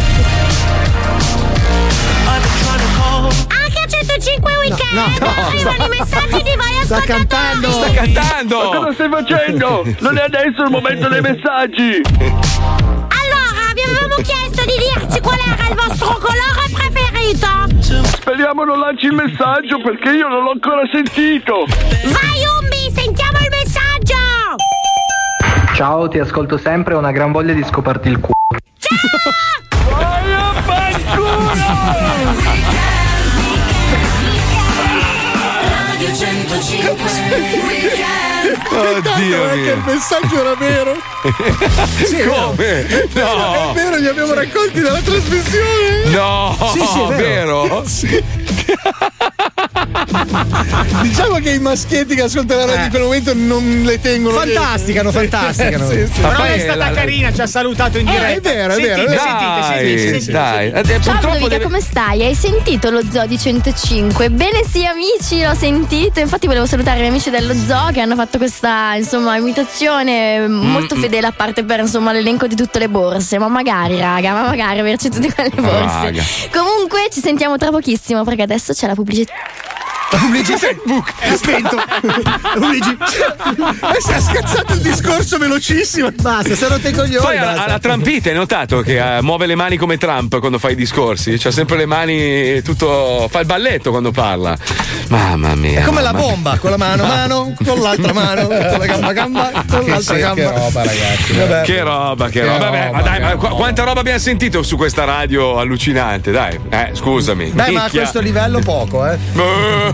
Anche 3.49 3.79
a 3.79 3.87
105 3.87 4.57
Weekend 4.57 4.93
no, 4.93 5.05
no, 5.19 5.33
arrivano 5.47 5.75
sta- 5.75 5.85
i 5.85 5.89
messaggi 5.89 6.43
di 6.43 6.55
voi 6.55 6.83
sta 6.83 6.99
cantando! 7.01 7.71
Sta 7.71 7.91
cantando! 7.91 8.57
Ma 8.57 8.77
cosa 8.77 8.93
stai 8.93 9.09
facendo? 9.09 9.83
Non 9.99 10.17
è 10.17 10.21
adesso 10.21 10.63
il 10.63 10.69
momento 10.69 11.07
dei 11.09 11.21
messaggi! 11.21 12.01
Allora, 12.13 13.73
vi 13.73 13.81
avevamo 13.81 14.15
chiesto 14.21 14.63
di 14.65 14.77
dirci 14.77 15.19
qual 15.19 15.39
era 15.39 15.67
il 15.69 15.75
vostro 15.75 16.13
colore 16.19 16.69
preferito 16.71 17.06
Speriamo 17.35 18.63
non 18.63 18.79
lanci 18.79 19.07
il 19.07 19.13
messaggio 19.13 19.81
perché 19.81 20.11
io 20.11 20.27
non 20.29 20.43
l'ho 20.43 20.51
ancora 20.51 20.83
sentito! 20.89 21.65
Vai 21.65 22.41
Umbi, 22.61 22.89
sentiamo 22.93 23.37
il 23.39 23.49
messaggio 23.49 24.15
Ciao, 25.73 26.07
ti 26.07 26.19
ascolto 26.19 26.57
sempre, 26.57 26.93
ho 26.93 26.99
una 26.99 27.11
gran 27.11 27.33
voglia 27.33 27.53
di 27.53 27.63
scoparti 27.63 28.07
il 28.07 28.19
culo. 28.19 28.35
Vai 29.89 30.33
a 30.33 30.53
fanculo! 30.63 31.27
Radio 35.87 36.15
105 36.15 37.09
Oddio 38.69 39.01
Tanto 39.01 39.09
è 39.09 39.53
che 39.53 39.57
mio. 39.61 39.73
il 39.73 39.81
messaggio 39.85 40.39
era 40.39 40.55
vero. 40.55 40.95
Sì, 42.05 42.23
Come? 42.23 42.85
È 42.87 43.07
vero, 43.07 43.37
No. 43.37 43.69
è 43.71 43.73
vero, 43.73 43.95
li 43.97 44.07
abbiamo 44.07 44.33
raccolti 44.33 44.79
dalla 44.81 44.99
trasmissione. 44.99 46.03
No, 46.05 46.55
Sì, 46.73 46.79
sì, 46.85 46.99
è 47.01 47.15
vero. 47.15 47.61
vero? 47.63 47.83
Sì. 47.87 48.23
diciamo 51.01 51.35
che 51.39 51.51
i 51.51 51.59
maschietti 51.59 52.15
che 52.15 52.23
ascoltano 52.23 52.61
la 52.61 52.65
radio 52.65 52.83
in 52.85 52.89
quel 52.89 53.01
momento 53.03 53.33
non 53.35 53.81
le 53.83 53.99
tengono. 53.99 54.37
Fantasticano, 54.39 55.11
dietro. 55.11 55.29
fantasticano. 55.37 55.89
sì, 55.89 56.07
sì. 56.13 56.21
Però 56.21 56.43
è 56.43 56.59
stata 56.59 56.75
la- 56.75 56.91
carina, 56.91 57.31
ci 57.33 57.41
ha 57.41 57.47
salutato 57.47 57.97
in 57.97 58.07
Eh, 58.07 58.11
diretta. 58.11 58.49
è 58.49 58.53
vero, 58.53 58.73
è 58.73 58.75
sentite, 58.75 58.95
vero. 58.95 59.09
Sentite, 59.09 59.17
Dai, 59.17 59.63
sentite, 59.63 59.97
sentite, 60.11 60.31
dai. 60.31 60.71
sentite. 60.71 60.95
Eh, 60.95 61.01
Ciao 61.01 61.13
Ludovica, 61.21 61.47
deve- 61.49 61.63
come 61.63 61.81
stai? 61.81 62.23
Hai 62.25 62.35
sentito 62.35 62.89
lo 62.89 63.01
zoo 63.11 63.25
di 63.25 63.37
105? 63.37 64.29
Bene 64.29 64.63
sì 64.69 64.85
amici, 64.85 65.43
l'ho 65.43 65.53
sentito. 65.55 66.19
Infatti 66.19 66.47
volevo 66.47 66.65
salutare 66.65 67.01
gli 67.01 67.05
amici 67.07 67.29
dello 67.29 67.53
zoo 67.53 67.91
che 67.91 67.99
hanno 68.01 68.15
fatto 68.15 68.37
questa 68.37 68.95
insomma 68.95 69.35
imitazione 69.37 70.47
molto 70.47 70.95
Mm-mm. 70.95 71.01
fedele 71.01 71.27
a 71.27 71.31
parte 71.31 71.63
per 71.63 71.79
insomma 71.79 72.11
l'elenco 72.11 72.47
di 72.47 72.55
tutte 72.55 72.79
le 72.79 72.89
borse. 72.89 73.37
Ma 73.39 73.47
magari 73.47 73.99
raga, 73.99 74.31
ma 74.33 74.43
magari 74.43 74.79
averci 74.79 75.09
tutte 75.09 75.33
quelle 75.33 75.49
borse. 75.55 76.03
Raga. 76.03 76.23
Comunque 76.51 77.07
ci 77.11 77.19
sentiamo 77.21 77.57
tra 77.57 77.69
pochissimo 77.69 78.23
perché 78.23 78.43
adesso 78.43 78.73
c'è 78.73 78.87
la 78.87 78.93
pubblicità. 78.95 79.33
Luigi 80.29 80.55
Facebook 80.57 81.13
è 81.19 81.35
spento. 81.35 81.75
Luigi. 82.55 82.97
E 82.97 84.01
si 84.01 84.11
è 84.11 84.19
scazzato 84.21 84.73
il 84.73 84.79
discorso 84.79 85.37
velocissimo. 85.37 86.09
Basta, 86.21 86.55
se 86.55 86.67
rotte 86.67 86.89
i 86.89 86.93
coglioni. 86.93 87.25
Poi 87.25 87.37
alla 87.37 87.77
Trumpita 87.79 88.29
hai 88.29 88.35
notato 88.35 88.81
che 88.81 89.17
eh, 89.17 89.21
muove 89.21 89.45
le 89.45 89.55
mani 89.55 89.77
come 89.77 89.97
Trump 89.97 90.39
quando 90.39 90.59
fa 90.59 90.69
i 90.69 90.75
discorsi? 90.75 91.37
C'ha 91.37 91.51
sempre 91.51 91.77
le 91.77 91.85
mani 91.85 92.61
tutto. 92.61 93.27
fa 93.29 93.39
il 93.41 93.45
balletto 93.45 93.91
quando 93.91 94.11
parla. 94.11 94.57
Mamma 95.09 95.55
mia. 95.55 95.81
È 95.81 95.83
come 95.83 96.01
la 96.01 96.11
mamma 96.11 96.25
mia. 96.25 96.33
bomba, 96.35 96.57
con 96.57 96.69
la 96.71 96.77
mano, 96.77 97.03
mano, 97.05 97.53
con 97.63 97.79
l'altra 97.81 98.13
mano, 98.13 98.47
con 98.47 98.57
la 98.57 98.85
gamba, 98.85 99.13
gamba, 99.13 99.51
con 99.69 99.83
Che 99.83 99.89
l'altra 99.89 100.13
se- 100.15 100.19
gamba. 100.19 100.41
che 100.41 100.49
roba, 100.57 100.83
ragazzi. 100.83 101.33
Vabbè. 101.33 101.61
Che 101.63 101.81
roba, 101.83 102.25
che, 102.25 102.31
Che 102.39 102.45
roba. 102.45 102.57
Vabbè, 102.57 102.91
ma 102.91 103.01
dai, 103.01 103.19
ma 103.21 103.35
qu- 103.35 103.55
quanta 103.55 103.83
roba 103.83 103.99
abbiamo 103.99 104.19
sentito 104.19 104.63
su 104.63 104.75
questa 104.77 105.03
radio 105.05 105.57
allucinante, 105.59 106.31
dai. 106.31 106.59
Eh, 106.69 106.89
scusami. 106.93 107.51
Beh, 107.51 107.71
ma 107.71 107.83
a 107.85 107.89
questo 107.89 108.19
livello 108.19 108.59
poco, 108.59 109.05
eh. 109.09 109.17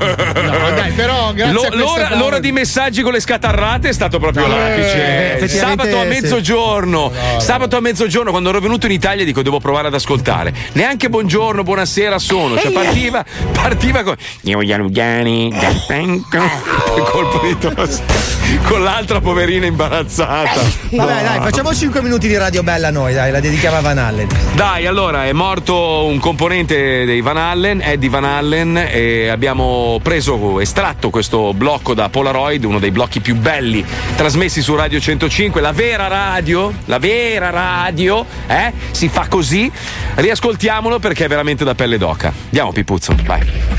No, 0.06 0.70
dai, 0.76 0.92
però 0.92 1.34
grazie 1.34 1.70
Lo- 1.70 1.76
l'ora, 1.76 2.16
l'ora 2.16 2.40
di 2.40 2.52
messaggi 2.52 3.02
con 3.02 3.12
le 3.14 3.20
scatarrate 3.20 3.90
è 3.90 3.94
stato 3.94 4.20
proprio 4.20 4.46
Eh, 4.46 4.48
l'apice. 4.50 5.34
effettivamente 5.36 5.84
Sabato 5.90 5.98
a 5.98 6.02
sì. 6.02 6.08
mezzogiorno. 6.22 7.12
Sabato 7.38 7.78
a 7.78 7.80
mezzogiorno, 7.80 8.32
quando 8.32 8.50
ero 8.50 8.60
venuto 8.60 8.86
in 8.86 8.92
Italia, 8.92 9.24
dico 9.26 9.42
devo 9.42 9.60
provare 9.60 9.88
ad 9.88 9.94
ascoltare. 9.94 10.54
Neanche 10.74 11.10
buongiorno, 11.10 11.64
buonasera 11.64 12.20
sono. 12.20 12.58
Cioè, 12.58 12.72
partiva, 12.72 13.24
partiva 13.52 14.04
con. 14.04 14.16
colpo 17.12 17.46
di 17.46 17.58
tosse. 17.58 18.04
Con 18.62 18.84
l'altra 18.84 19.20
poverina 19.20 19.66
imbarazzata. 19.66 20.62
Vabbè, 20.92 21.24
dai, 21.24 21.40
facciamo 21.42 21.74
5 21.74 22.02
minuti 22.02 22.28
di 22.28 22.38
radio 22.38 22.64
bella 22.64 22.92
noi, 22.92 23.14
dai, 23.14 23.32
la 23.32 23.40
dedichiamo 23.40 23.78
a 23.78 23.82
Van 23.82 23.98
Allen. 23.98 24.28
Dai, 24.56 24.86
allora 24.86 25.26
è 25.26 25.34
morto 25.34 26.06
un 26.06 26.18
componente 26.20 27.06
dei 27.06 27.22
Van 27.22 27.38
Allen, 27.38 27.82
Eddie 27.82 28.10
Van 28.10 28.24
Allen, 28.24 28.78
e 28.78 29.28
abbiamo 29.28 30.00
preso, 30.02 30.60
estratto 30.60 31.10
questo 31.10 31.54
blocco 31.54 31.94
da 31.94 32.10
Polaroid, 32.10 32.64
uno 32.64 32.80
dei 32.80 32.92
blocchi 32.92 33.20
più 33.20 33.36
belli 33.36 33.84
trasmessi 34.16 34.62
su 34.62 34.76
Radio 34.76 35.00
105, 35.00 35.60
la 35.62 35.72
vera 35.72 36.08
radio, 36.08 36.74
la 36.86 37.00
vera 37.00 37.50
radio, 37.50 38.26
eh? 38.48 38.72
Si 38.92 39.10
fa 39.10 39.28
così. 39.28 39.72
Riascoltiamolo 40.16 41.00
perché 41.00 41.26
è 41.26 41.28
veramente 41.28 41.64
da 41.64 41.76
pelle 41.76 41.98
d'oca. 41.98 42.32
Andiamo, 42.46 42.72
Pipuzzo, 42.72 43.16
vai. 43.26 43.73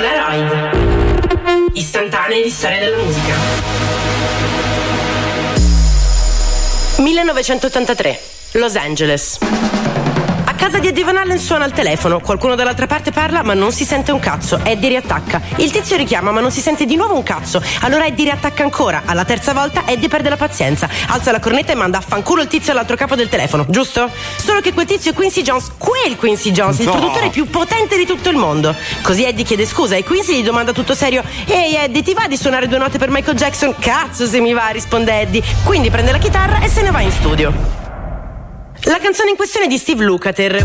Polaroid. 0.00 0.48
Polaroid. 1.28 1.76
Istantanee 1.76 2.42
di 2.42 2.48
storia 2.48 2.78
della 2.78 2.96
musica. 3.02 3.34
1983, 6.96 8.20
Los 8.52 8.76
Angeles. 8.76 9.38
Casa 10.60 10.78
di 10.78 10.88
Eddie 10.88 11.04
Van 11.04 11.16
Allen 11.16 11.38
suona 11.38 11.64
il 11.64 11.72
telefono, 11.72 12.20
qualcuno 12.20 12.54
dall'altra 12.54 12.86
parte 12.86 13.12
parla 13.12 13.42
ma 13.42 13.54
non 13.54 13.72
si 13.72 13.86
sente 13.86 14.12
un 14.12 14.20
cazzo. 14.20 14.60
Eddie 14.62 14.90
riattacca. 14.90 15.40
Il 15.56 15.70
tizio 15.70 15.96
richiama 15.96 16.32
ma 16.32 16.40
non 16.40 16.50
si 16.50 16.60
sente 16.60 16.84
di 16.84 16.96
nuovo 16.96 17.16
un 17.16 17.22
cazzo. 17.22 17.62
Allora 17.80 18.04
Eddie 18.04 18.26
riattacca 18.26 18.62
ancora. 18.62 19.04
Alla 19.06 19.24
terza 19.24 19.54
volta 19.54 19.84
Eddie 19.86 20.08
perde 20.08 20.28
la 20.28 20.36
pazienza. 20.36 20.86
Alza 21.06 21.32
la 21.32 21.40
cornetta 21.40 21.72
e 21.72 21.76
manda 21.76 21.96
a 21.96 22.02
fanculo 22.02 22.42
il 22.42 22.48
tizio 22.48 22.72
all'altro 22.72 22.94
capo 22.94 23.14
del 23.16 23.30
telefono, 23.30 23.64
giusto? 23.70 24.10
Solo 24.36 24.60
che 24.60 24.74
quel 24.74 24.84
tizio 24.84 25.12
è 25.12 25.14
Quincy 25.14 25.40
Jones, 25.40 25.70
quel 25.78 26.16
Quincy 26.16 26.50
Jones, 26.50 26.78
il 26.80 26.84
No. 26.84 26.92
produttore 26.92 27.30
più 27.30 27.48
potente 27.48 27.96
di 27.96 28.04
tutto 28.04 28.28
il 28.28 28.36
mondo. 28.36 28.76
Così 29.00 29.24
Eddie 29.24 29.44
chiede 29.44 29.64
scusa 29.64 29.96
e 29.96 30.04
Quincy 30.04 30.40
gli 30.40 30.44
domanda 30.44 30.72
tutto 30.72 30.92
serio: 30.92 31.24
Ehi 31.46 31.74
Eddie, 31.76 32.02
ti 32.02 32.12
va 32.12 32.26
di 32.28 32.36
suonare 32.36 32.68
due 32.68 32.76
note 32.76 32.98
per 32.98 33.08
Michael 33.08 33.34
Jackson? 33.34 33.74
Cazzo 33.78 34.26
se 34.26 34.40
mi 34.40 34.52
va, 34.52 34.68
risponde 34.68 35.22
Eddie. 35.22 35.42
Quindi 35.64 35.88
prende 35.88 36.12
la 36.12 36.18
chitarra 36.18 36.60
e 36.60 36.68
se 36.68 36.82
ne 36.82 36.90
va 36.90 37.00
in 37.00 37.10
studio. 37.10 37.79
La 38.84 38.98
canzone 38.98 39.30
in 39.30 39.36
questione 39.36 39.66
è 39.66 39.68
di 39.68 39.76
Steve 39.76 40.04
Lukather. 40.04 40.64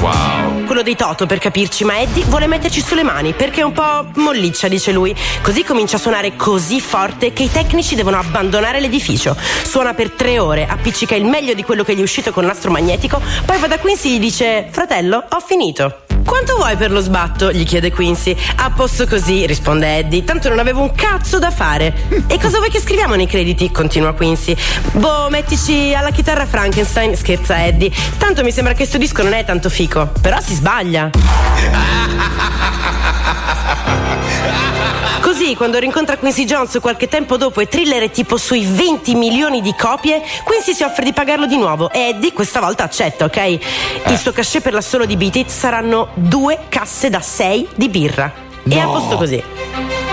Wow. 0.00 0.64
Quello 0.64 0.82
dei 0.82 0.96
Toto 0.96 1.26
per 1.26 1.38
capirci, 1.38 1.84
ma 1.84 2.00
Eddie 2.00 2.24
vuole 2.24 2.46
metterci 2.46 2.80
sulle 2.80 3.02
mani 3.02 3.32
perché 3.32 3.60
è 3.60 3.64
un 3.64 3.72
po' 3.72 4.06
molliccia, 4.14 4.66
dice 4.68 4.92
lui. 4.92 5.14
Così 5.42 5.64
comincia 5.64 5.96
a 5.96 5.98
suonare 5.98 6.36
così 6.36 6.80
forte 6.80 7.32
che 7.32 7.42
i 7.42 7.50
tecnici 7.50 7.94
devono 7.94 8.18
abbandonare 8.18 8.80
l'edificio. 8.80 9.36
Suona 9.64 9.92
per 9.92 10.10
tre 10.12 10.38
ore, 10.38 10.66
appiccica 10.66 11.14
il 11.14 11.24
meglio 11.24 11.54
di 11.54 11.62
quello 11.62 11.84
che 11.84 11.94
gli 11.94 12.00
è 12.00 12.02
uscito 12.02 12.32
con 12.32 12.46
nastro 12.46 12.70
magnetico, 12.70 13.20
poi 13.44 13.58
va 13.58 13.66
da 13.66 13.78
Quincy 13.78 14.08
e 14.08 14.16
gli 14.16 14.20
dice: 14.20 14.68
Fratello, 14.70 15.22
ho 15.28 15.40
finito. 15.40 16.09
Quanto 16.24 16.56
vuoi 16.56 16.76
per 16.76 16.90
lo 16.90 17.00
sbatto? 17.00 17.52
gli 17.52 17.64
chiede 17.64 17.90
Quincy. 17.90 18.36
A 18.56 18.70
posto 18.70 19.06
così, 19.06 19.46
risponde 19.46 19.98
Eddie. 19.98 20.24
Tanto 20.24 20.48
non 20.48 20.58
avevo 20.58 20.82
un 20.82 20.92
cazzo 20.94 21.38
da 21.38 21.50
fare. 21.50 21.94
E 22.26 22.38
cosa 22.38 22.58
vuoi 22.58 22.70
che 22.70 22.80
scriviamo 22.80 23.14
nei 23.14 23.26
crediti? 23.26 23.70
continua 23.70 24.12
Quincy. 24.12 24.56
Boh, 24.92 25.28
mettici 25.30 25.94
alla 25.94 26.10
chitarra 26.10 26.46
Frankenstein, 26.46 27.16
scherza 27.16 27.64
Eddie. 27.64 27.90
Tanto 28.18 28.42
mi 28.42 28.52
sembra 28.52 28.74
che 28.74 28.84
sto 28.84 28.98
disco 28.98 29.22
non 29.22 29.34
è 29.34 29.44
tanto 29.44 29.68
fico. 29.68 30.10
Però 30.20 30.40
si 30.40 30.54
sbaglia. 30.54 31.10
Così, 35.20 35.54
quando 35.54 35.78
rincontra 35.78 36.16
Quincy 36.16 36.44
Jones 36.44 36.78
qualche 36.80 37.06
tempo 37.06 37.36
dopo 37.36 37.60
e 37.60 37.68
Thriller 37.68 38.02
è 38.02 38.10
tipo 38.10 38.36
sui 38.36 38.64
20 38.64 39.14
milioni 39.14 39.60
di 39.60 39.74
copie, 39.78 40.22
Quincy 40.44 40.74
si 40.74 40.82
offre 40.82 41.04
di 41.04 41.12
pagarlo 41.12 41.46
di 41.46 41.56
nuovo 41.56 41.90
e 41.92 42.08
Eddie 42.08 42.32
questa 42.32 42.58
volta 42.58 42.84
accetta, 42.84 43.26
ok? 43.26 43.58
Il 44.06 44.18
suo 44.18 44.32
cachet 44.32 44.62
per 44.62 44.72
l'assolo 44.72 45.04
di 45.04 45.16
Beat 45.16 45.36
It 45.36 45.48
saranno 45.48 46.08
due 46.14 46.60
casse 46.68 47.10
da 47.10 47.20
6 47.20 47.68
di 47.74 47.88
birra. 47.88 48.32
E 48.68 48.78
a 48.78 48.84
No. 48.84 48.92
posto 48.92 49.16
così. 49.16 49.42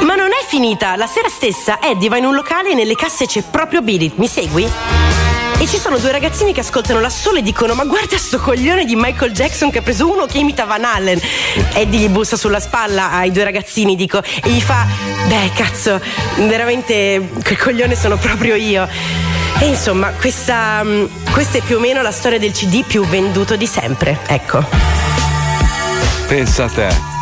Ma 0.02 0.16
non 0.16 0.28
è 0.30 0.46
finita! 0.46 0.96
La 0.96 1.08
sera 1.08 1.30
stessa 1.30 1.80
Eddie 1.82 2.10
va 2.10 2.18
in 2.18 2.26
un 2.26 2.36
locale 2.36 2.72
e 2.72 2.74
nelle 2.76 2.96
casse 2.96 3.26
c'è 3.26 3.44
proprio 3.50 3.82
Beat 3.82 4.02
It, 4.02 4.16
mi 4.18 4.28
segui? 4.28 4.70
E 5.60 5.66
ci 5.66 5.80
sono 5.80 5.98
due 5.98 6.12
ragazzini 6.12 6.54
che 6.54 6.60
ascoltano 6.60 7.00
la 7.00 7.10
sola 7.10 7.40
e 7.40 7.42
dicono: 7.42 7.74
Ma 7.74 7.84
guarda 7.84 8.16
sto 8.18 8.38
coglione 8.38 8.86
di 8.86 8.96
Michael 8.96 9.32
Jackson 9.32 9.72
che 9.72 9.80
ha 9.80 9.82
preso 9.82 10.08
uno 10.10 10.28
che 10.28 10.38
imita 10.38 10.66
Van 10.66 10.84
Allen. 10.84 11.20
Eddie 11.74 12.00
gli 12.00 12.10
bussa 12.10 12.36
sulla 12.38 12.60
spalla 12.60 13.12
ai 13.12 13.32
due 13.32 13.44
ragazzini, 13.44 13.96
dico, 13.96 14.22
e 14.22 14.50
gli 14.50 14.62
fa: 14.62 14.86
Beh, 15.28 15.52
cazzo, 15.56 16.00
veramente 16.48 17.28
quel 17.44 17.58
coglione 17.58 17.96
sono 17.96 18.18
proprio 18.18 18.54
io. 18.54 18.88
E 19.60 19.66
insomma, 19.66 20.12
questa, 20.12 20.84
mm, 20.84 21.06
questa 21.32 21.58
è 21.58 21.62
più 21.62 21.78
o 21.78 21.80
meno 21.80 22.04
la 22.04 22.12
storia 22.12 22.38
del 22.38 22.52
CD 22.52 22.84
più 22.86 23.04
venduto 23.06 23.56
di 23.56 23.66
sempre. 23.66 24.20
Ecco. 24.28 24.64
Pensa 26.28 26.66
a 26.66 26.70
te. 26.70 27.17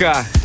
Pelle 0.00 0.39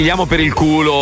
pigliamo 0.00 0.24
per 0.24 0.40
il 0.40 0.54
culo 0.54 0.94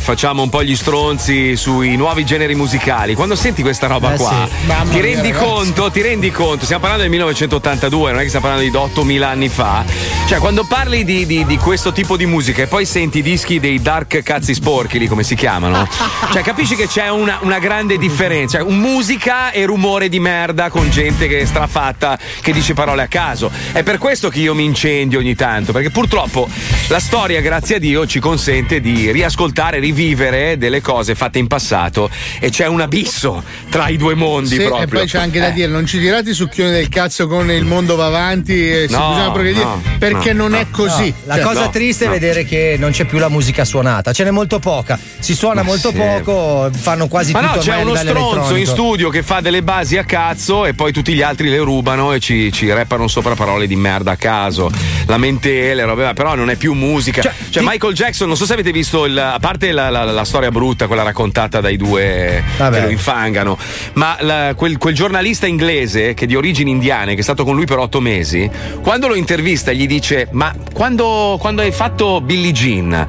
facciamo 0.00 0.42
un 0.42 0.48
po' 0.48 0.62
gli 0.62 0.76
stronzi 0.76 1.56
sui 1.56 1.96
nuovi 1.96 2.24
generi 2.24 2.54
musicali, 2.54 3.14
quando 3.14 3.34
senti 3.34 3.62
questa 3.62 3.86
roba 3.86 4.14
Eh 4.14 4.16
qua, 4.16 4.48
sì. 4.48 4.90
Ti 4.90 5.00
rendi 5.00 5.30
ragazzi. 5.30 5.44
conto, 5.44 5.90
ti 5.90 6.00
rendi 6.02 6.30
conto, 6.30 6.64
stiamo 6.64 6.80
parlando 6.82 7.02
del 7.02 7.10
1982, 7.12 8.10
non 8.10 8.20
è 8.20 8.22
che 8.22 8.28
stiamo 8.28 8.46
parlando 8.46 8.70
di 8.70 8.76
8000 8.76 9.28
anni 9.28 9.48
fa. 9.48 9.84
Cioè, 10.26 10.38
quando 10.38 10.64
parli 10.64 11.04
di, 11.04 11.26
di- 11.26 11.44
di 11.46 11.56
questo 11.56 11.92
tipo 11.92 12.16
di 12.16 12.26
musica 12.26 12.62
e 12.62 12.66
poi 12.66 12.84
senti 12.84 13.18
i 13.18 13.22
dischi 13.22 13.58
dei 13.60 13.80
dark 13.80 14.22
cazzi 14.22 14.54
sporchi, 14.54 14.98
lì 14.98 15.06
come 15.06 15.22
si 15.22 15.34
chiamano, 15.34 15.86
cioè 16.32 16.42
capisci 16.42 16.74
che 16.76 16.86
c'è 16.86 17.08
una, 17.08 17.38
una 17.42 17.58
grande 17.58 17.96
differenza. 17.98 18.58
Cioè, 18.58 18.66
un 18.66 18.78
musica 18.78 19.50
e 19.50 19.64
rumore 19.64 20.08
di 20.08 20.20
merda 20.20 20.68
con 20.70 20.90
gente 20.90 21.28
che 21.28 21.40
è 21.40 21.44
strafatta, 21.44 22.18
che 22.40 22.52
dice 22.52 22.74
parole 22.74 23.02
a 23.02 23.06
caso. 23.06 23.50
È 23.72 23.82
per 23.82 23.98
questo 23.98 24.28
che 24.28 24.40
io 24.40 24.54
mi 24.54 24.64
incendio 24.64 25.18
ogni 25.18 25.34
tanto, 25.34 25.72
perché 25.72 25.90
purtroppo 25.90 26.48
la 26.88 27.00
storia, 27.00 27.40
grazie 27.40 27.76
a 27.76 27.78
Dio, 27.78 28.06
ci 28.06 28.20
consente 28.20 28.80
di 28.80 29.10
riascoltare, 29.10 29.80
rivivere 29.92 30.58
delle 30.58 30.80
cose 30.82 31.14
fatte 31.14 31.38
in 31.38 31.46
passato 31.46 32.10
e 32.40 32.50
c'è 32.50 32.66
un 32.66 32.80
abisso 32.82 33.42
tra 33.70 33.88
i 33.88 33.96
due 33.96 34.14
mondi 34.14 34.56
Sì, 34.56 34.62
proprio. 34.62 34.82
e 34.82 34.86
poi 34.86 35.06
c'è 35.06 35.18
anche 35.18 35.40
da 35.40 35.48
Eh. 35.48 35.52
dire, 35.52 35.68
non 35.68 35.86
ci 35.86 35.98
tirate 35.98 36.30
i 36.30 36.34
succhioni 36.34 36.70
del 36.70 36.88
cazzo 36.88 37.26
con 37.26 37.50
il 37.50 37.64
mondo 37.64 37.96
va 37.96 38.06
avanti, 38.06 38.52
e 38.70 38.86
si- 38.88 38.94
No, 38.94 39.08
bisogna 39.08 39.30
proprio 39.30 39.52
dire, 39.52 39.64
no, 39.64 39.82
perché 39.98 40.32
no, 40.32 40.42
non 40.42 40.54
è 40.54 40.62
no. 40.64 40.68
così. 40.70 41.08
No, 41.08 41.14
la 41.24 41.34
Cioè, 41.36 41.42
cosa 41.44 41.60
no, 41.64 41.70
triste 41.70 42.04
no. 42.06 42.10
è 42.12 42.18
vedere 42.18 42.44
che 42.44 42.76
non 42.78 42.90
c'è 42.90 43.04
più 43.06 43.18
la 43.18 43.28
musica 43.28 43.64
suonata, 43.64 44.12
ce 44.12 44.24
n'è 44.24 44.30
molto 44.30 44.58
poca. 44.58 44.98
Si 45.18 45.34
suona 45.34 45.62
Ma 45.62 45.68
molto 45.68 45.90
sì. 45.90 45.96
poco, 45.96 46.70
fanno 46.72 47.08
quasi 47.08 47.32
Ma 47.32 47.40
tutto 47.40 47.54
no, 47.56 47.60
c'è 47.62 47.76
uno 47.82 47.94
stronzo 47.96 48.54
in 48.56 48.66
studio 48.66 49.08
che 49.08 49.22
fa 49.22 49.40
delle 49.40 49.62
basi 49.62 49.96
a 49.96 50.04
cazzo 50.04 50.66
e 50.66 50.74
poi 50.74 50.92
tutti 50.92 51.12
gli 51.14 51.22
altri 51.22 51.48
le 51.48 51.58
rubano 51.58 52.12
e 52.12 52.20
ci, 52.20 52.52
ci 52.52 52.70
rappano 52.70 53.08
sopra 53.08 53.34
parole 53.34 53.66
di 53.66 53.76
merda 53.76 54.12
a 54.12 54.16
caso. 54.16 54.70
Lamentele, 55.06 55.84
robe, 55.84 56.12
però 56.12 56.34
non 56.34 56.50
è 56.50 56.56
più 56.56 56.74
musica. 56.74 57.22
Cioè, 57.50 57.62
Michael 57.62 57.94
Jackson, 57.94 58.28
non 58.28 58.36
so 58.36 58.44
se 58.44 58.52
avete 58.52 58.72
visto, 58.72 59.04
il- 59.06 59.16
a 59.18 59.38
parte 59.40 59.72
la, 59.78 60.04
la- 60.04 60.12
la 60.12 60.24
storia 60.24 60.50
brutta, 60.50 60.86
quella 60.86 61.02
raccontata 61.02 61.60
dai 61.60 61.76
due 61.76 62.42
Vabbè. 62.56 62.76
che 62.78 62.84
lo 62.84 62.90
infangano, 62.90 63.56
ma 63.94 64.16
la- 64.20 64.54
quel, 64.56 64.78
quel 64.78 64.94
giornalista 64.94 65.46
inglese 65.46 66.14
che 66.14 66.24
è 66.24 66.26
di 66.26 66.34
origini 66.34 66.70
indiane, 66.70 67.14
che 67.14 67.20
è 67.20 67.22
stato 67.22 67.44
con 67.44 67.54
lui 67.54 67.64
per 67.66 67.78
otto 67.78 68.00
mesi, 68.00 68.50
quando 68.82 69.08
lo 69.08 69.14
intervista 69.14 69.72
gli 69.72 69.86
dice: 69.86 70.28
Ma 70.32 70.54
quando, 70.72 71.36
quando 71.38 71.62
hai 71.62 71.72
fatto 71.72 72.20
Billie 72.20 72.52
Jean? 72.52 73.06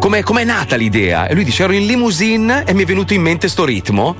Com'è, 0.00 0.22
com'è 0.22 0.44
nata 0.44 0.76
l'idea? 0.76 1.26
E 1.28 1.34
lui 1.34 1.44
dice: 1.44 1.62
Ero 1.64 1.72
in 1.74 1.86
limousine 1.86 2.64
e 2.64 2.72
mi 2.74 2.82
è 2.82 2.86
venuto 2.86 3.12
in 3.14 3.20
mente 3.22 3.48
sto 3.48 3.64
ritmo. 3.64 4.16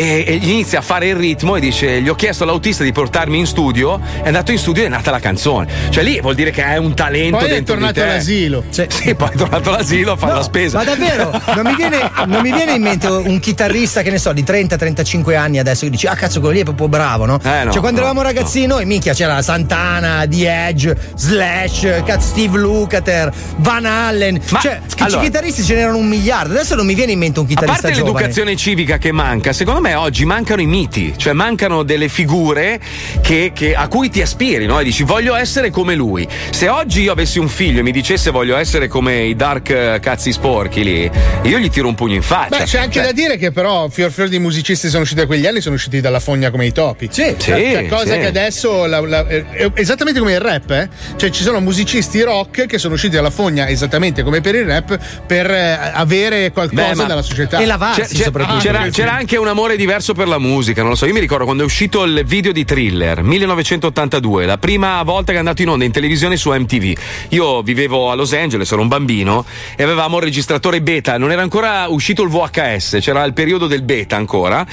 E, 0.00 0.24
e 0.26 0.36
gli 0.36 0.48
inizia 0.48 0.78
a 0.78 0.82
fare 0.82 1.08
il 1.08 1.14
ritmo 1.16 1.56
e 1.56 1.60
dice: 1.60 2.00
Gli 2.00 2.08
ho 2.08 2.14
chiesto 2.14 2.44
all'autista 2.44 2.82
di 2.82 2.90
portarmi 2.90 3.38
in 3.38 3.46
studio. 3.46 4.00
È 4.22 4.28
andato 4.28 4.50
in 4.50 4.56
studio 4.56 4.82
e 4.82 4.86
è 4.86 4.88
nata 4.88 5.10
la 5.10 5.18
canzone. 5.18 5.68
Cioè, 5.90 6.02
lì 6.02 6.18
vuol 6.22 6.34
dire 6.34 6.50
che 6.50 6.64
è 6.64 6.78
un 6.78 6.94
talento 6.94 7.36
Poi 7.36 7.46
è 7.46 7.50
dentro 7.50 7.74
di 7.74 7.80
tornato 7.82 8.02
all'asilo. 8.02 8.64
Sì, 8.70 9.14
poi 9.14 9.28
è 9.30 9.36
tornato 9.36 9.68
all'asilo 9.68 10.12
a 10.12 10.16
fare 10.16 10.32
la 10.32 10.42
spesa. 10.42 10.78
Ma 10.78 10.84
davvero, 10.84 11.30
non 11.54 11.66
mi, 11.66 11.74
viene, 11.74 12.10
non 12.24 12.40
mi 12.40 12.50
viene 12.50 12.72
in 12.72 12.82
mente 12.82 13.08
un 13.08 13.38
chitarrista, 13.40 14.00
che 14.00 14.10
ne 14.10 14.16
so, 14.16 14.32
di 14.32 14.42
30-35 14.42 15.36
anni 15.36 15.58
adesso 15.58 15.84
che 15.84 15.90
dici, 15.90 16.06
ah 16.06 16.14
cazzo, 16.14 16.40
quello 16.40 16.54
lì 16.54 16.60
è 16.60 16.64
proprio 16.64 16.88
bravo, 16.88 17.26
no? 17.26 17.38
Eh, 17.42 17.64
no, 17.64 17.70
cioè, 17.70 17.80
quando 17.80 18.00
no, 18.00 18.06
eravamo 18.06 18.22
ragazzini, 18.22 18.66
noi, 18.66 18.86
minchia, 18.86 19.12
c'era 19.12 19.42
Santana, 19.42 20.24
The 20.26 20.66
Edge, 20.68 20.96
Slash, 21.14 22.02
cazzo, 22.06 22.26
Steve 22.26 22.56
Lukather, 22.58 23.30
Van 23.56 23.84
Allen. 23.84 24.40
cioè, 24.46 24.80
che 24.94 25.02
allora- 25.02 25.20
chitarristi 25.20 25.62
ce 25.62 25.74
n'erano 25.74 25.98
un 25.98 26.08
miliardo. 26.08 26.54
Adesso 26.54 26.74
non 26.74 26.86
mi 26.86 26.94
viene 26.94 27.12
in 27.12 27.18
mente 27.18 27.38
un 27.38 27.44
A 27.44 27.48
chitarrista 27.48 27.82
parte 27.82 27.96
giovane. 27.98 28.14
l'educazione 28.16 28.56
civica 28.56 28.96
che 28.96 29.12
manca, 29.12 29.52
secondo 29.52 29.80
me 29.80 29.89
oggi 29.94 30.24
mancano 30.24 30.60
i 30.60 30.66
miti, 30.66 31.14
cioè 31.16 31.32
mancano 31.32 31.82
delle 31.82 32.08
figure 32.08 32.80
che- 33.20 33.52
che- 33.54 33.74
a 33.74 33.88
cui 33.88 34.08
ti 34.10 34.20
aspiri, 34.22 34.66
no? 34.66 34.78
E 34.80 34.84
dici 34.84 35.02
voglio 35.02 35.34
essere 35.34 35.70
come 35.70 35.94
lui. 35.94 36.26
Se 36.50 36.68
oggi 36.68 37.02
io 37.02 37.12
avessi 37.12 37.38
un 37.38 37.48
figlio 37.48 37.80
e 37.80 37.82
mi 37.82 37.92
dicesse 37.92 38.30
voglio 38.30 38.56
essere 38.56 38.88
come 38.88 39.22
i 39.24 39.34
dark 39.36 39.70
eh, 39.70 39.98
cazzi 40.00 40.32
sporchi 40.32 40.82
lì, 40.84 41.10
io 41.42 41.58
gli 41.58 41.68
tiro 41.70 41.88
un 41.88 41.94
pugno 41.94 42.14
in 42.14 42.22
faccia. 42.22 42.58
Beh, 42.58 42.64
c'è 42.64 42.78
anche 42.78 42.94
Cioè, 42.98 43.04
da 43.06 43.12
dire 43.12 43.36
che 43.36 43.50
però 43.52 43.88
fior 43.88 44.10
fior 44.10 44.28
di 44.28 44.38
musicisti 44.38 44.88
sono 44.88 45.02
usciti 45.02 45.20
da 45.20 45.26
quegli 45.26 45.46
anni 45.46 45.60
sono 45.60 45.74
usciti 45.74 46.00
dalla 46.00 46.20
fogna 46.20 46.50
come 46.50 46.66
i 46.66 46.72
topi. 46.72 47.08
Sì, 47.10 47.34
Sì, 47.38 47.86
cosa 47.88 48.12
sì. 48.14 48.18
che 48.18 48.26
adesso 48.26 48.86
la- 48.86 49.00
la- 49.00 49.26
è 49.26 49.70
esattamente 49.74 50.18
come 50.20 50.32
il 50.32 50.40
rap, 50.40 50.70
eh? 50.70 50.88
Cioè 51.16 51.30
ci 51.30 51.42
sono 51.42 51.60
musicisti 51.60 52.20
rock 52.22 52.66
che 52.66 52.78
sono 52.78 52.94
usciti 52.94 53.16
dalla 53.16 53.30
fogna 53.30 53.68
esattamente 53.68 54.22
come 54.22 54.40
per 54.40 54.54
il 54.54 54.64
rap 54.64 54.98
per 55.26 55.50
eh, 55.50 55.90
avere 55.92 56.50
qualcosa 56.52 56.88
Beh, 56.90 56.94
ma- 56.94 57.04
dalla 57.04 57.22
società. 57.22 57.58
C'è- 57.94 58.06
c'è- 58.06 58.30
c'era, 58.60 58.88
c'era 58.90 59.12
anche 59.14 59.36
un 59.36 59.48
amore 59.48 59.76
diverso 59.80 60.12
per 60.12 60.28
la 60.28 60.38
musica, 60.38 60.82
non 60.82 60.90
lo 60.90 60.96
so. 60.96 61.06
Io 61.06 61.14
mi 61.14 61.20
ricordo 61.20 61.44
quando 61.44 61.62
è 61.62 61.66
uscito 61.66 62.04
il 62.04 62.22
video 62.26 62.52
di 62.52 62.66
thriller 62.66 63.22
1982, 63.22 64.44
la 64.44 64.58
prima 64.58 65.02
volta 65.02 65.30
che 65.30 65.36
è 65.36 65.38
andato 65.38 65.62
in 65.62 65.70
onda 65.70 65.86
in 65.86 65.90
televisione 65.90 66.36
su 66.36 66.50
MTV. 66.50 66.98
Io 67.30 67.62
vivevo 67.62 68.10
a 68.10 68.14
Los 68.14 68.34
Angeles, 68.34 68.70
ero 68.70 68.82
un 68.82 68.88
bambino 68.88 69.46
e 69.74 69.82
avevamo 69.82 70.18
il 70.18 70.24
registratore 70.24 70.82
beta, 70.82 71.16
non 71.16 71.32
era 71.32 71.40
ancora 71.40 71.86
uscito 71.88 72.22
il 72.22 72.28
VHS, 72.28 72.98
c'era 73.00 73.24
il 73.24 73.32
periodo 73.32 73.66
del 73.66 73.80
beta 73.80 74.16
ancora. 74.16 74.66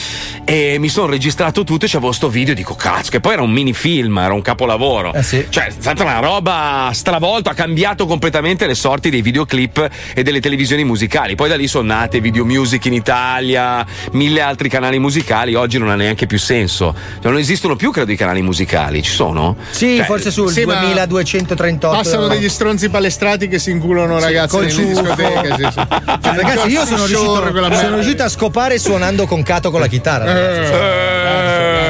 E 0.44 0.76
mi 0.78 0.90
sono 0.90 1.08
registrato 1.08 1.64
tutto 1.64 1.86
e 1.86 1.88
c'avevo 1.88 2.12
sto 2.12 2.28
video 2.28 2.52
e 2.52 2.56
dico 2.58 2.76
cazzo, 2.76 3.10
che 3.10 3.22
poi 3.22 3.34
era 3.34 3.44
un 3.44 3.52
mini 3.52 3.74
film, 3.74 4.18
era 4.18 4.34
un 4.34 4.42
capolavoro. 4.42 5.14
Cioè, 5.50 5.68
è 5.68 5.72
stata 5.72 6.04
una 6.04 6.20
roba 6.20 6.90
stravolta, 6.92 7.52
ha 7.52 7.54
cambiato 7.54 8.06
completamente 8.06 8.68
le 8.68 8.76
sorti 8.76 9.10
dei 9.10 9.22
videoclip 9.22 9.90
e 10.14 10.24
delle 10.24 10.42
televisioni 10.42 10.84
musicali. 10.84 11.36
Poi 11.36 11.48
da 11.48 11.56
lì 11.56 11.68
sono 11.68 11.88
nate 11.88 12.20
Video 12.20 12.44
Music 12.44 12.84
in 12.86 12.94
Italia, 12.94 13.86
mille 14.12 14.42
altri 14.42 14.68
canali 14.68 14.87
musicali. 14.98 15.54
Oggi 15.56 15.78
non 15.78 15.90
ha 15.90 15.96
neanche 15.96 16.26
più 16.26 16.40
senso. 16.40 16.96
Cioè, 17.22 17.30
non 17.32 17.40
esistono 17.40 17.76
più, 17.76 17.92
credo, 17.92 18.12
i 18.14 18.16
canali 18.16 18.42
musicali. 18.42 19.02
Ci 19.04 19.12
sono? 19.12 19.56
Sì, 19.70 19.98
Cioè, 19.98 20.06
forse 20.06 20.32
sul 20.32 20.50
sì, 20.52 20.64
ma 20.64 20.76
2238. 21.06 21.96
Passano 21.96 22.28
degli 22.28 22.48
stronzi 22.48 22.88
palestrati 22.90 23.48
che 23.50 23.60
si 23.60 23.72
inculano 23.72 24.18
Sì, 24.20 24.24
ragazzi 24.26 24.56
nelle 24.58 24.70
ciuffo. 24.72 25.02
discoteche. 25.02 25.56
Sì, 25.58 25.68
sì. 25.72 25.82
Cioè, 26.28 26.36
ragazzi, 26.36 26.68
io 26.70 26.86
sono 26.86 27.06
riuscito, 27.06 27.54
sono 27.76 27.94
riuscito 27.96 28.24
a 28.24 28.30
scopare 28.30 28.80
suonando 28.80 29.26
con 29.28 29.44
Cato 29.44 29.70
con 29.72 29.80
la 29.82 29.88
chitarra. 29.88 30.26
ragazzi. 30.32 31.26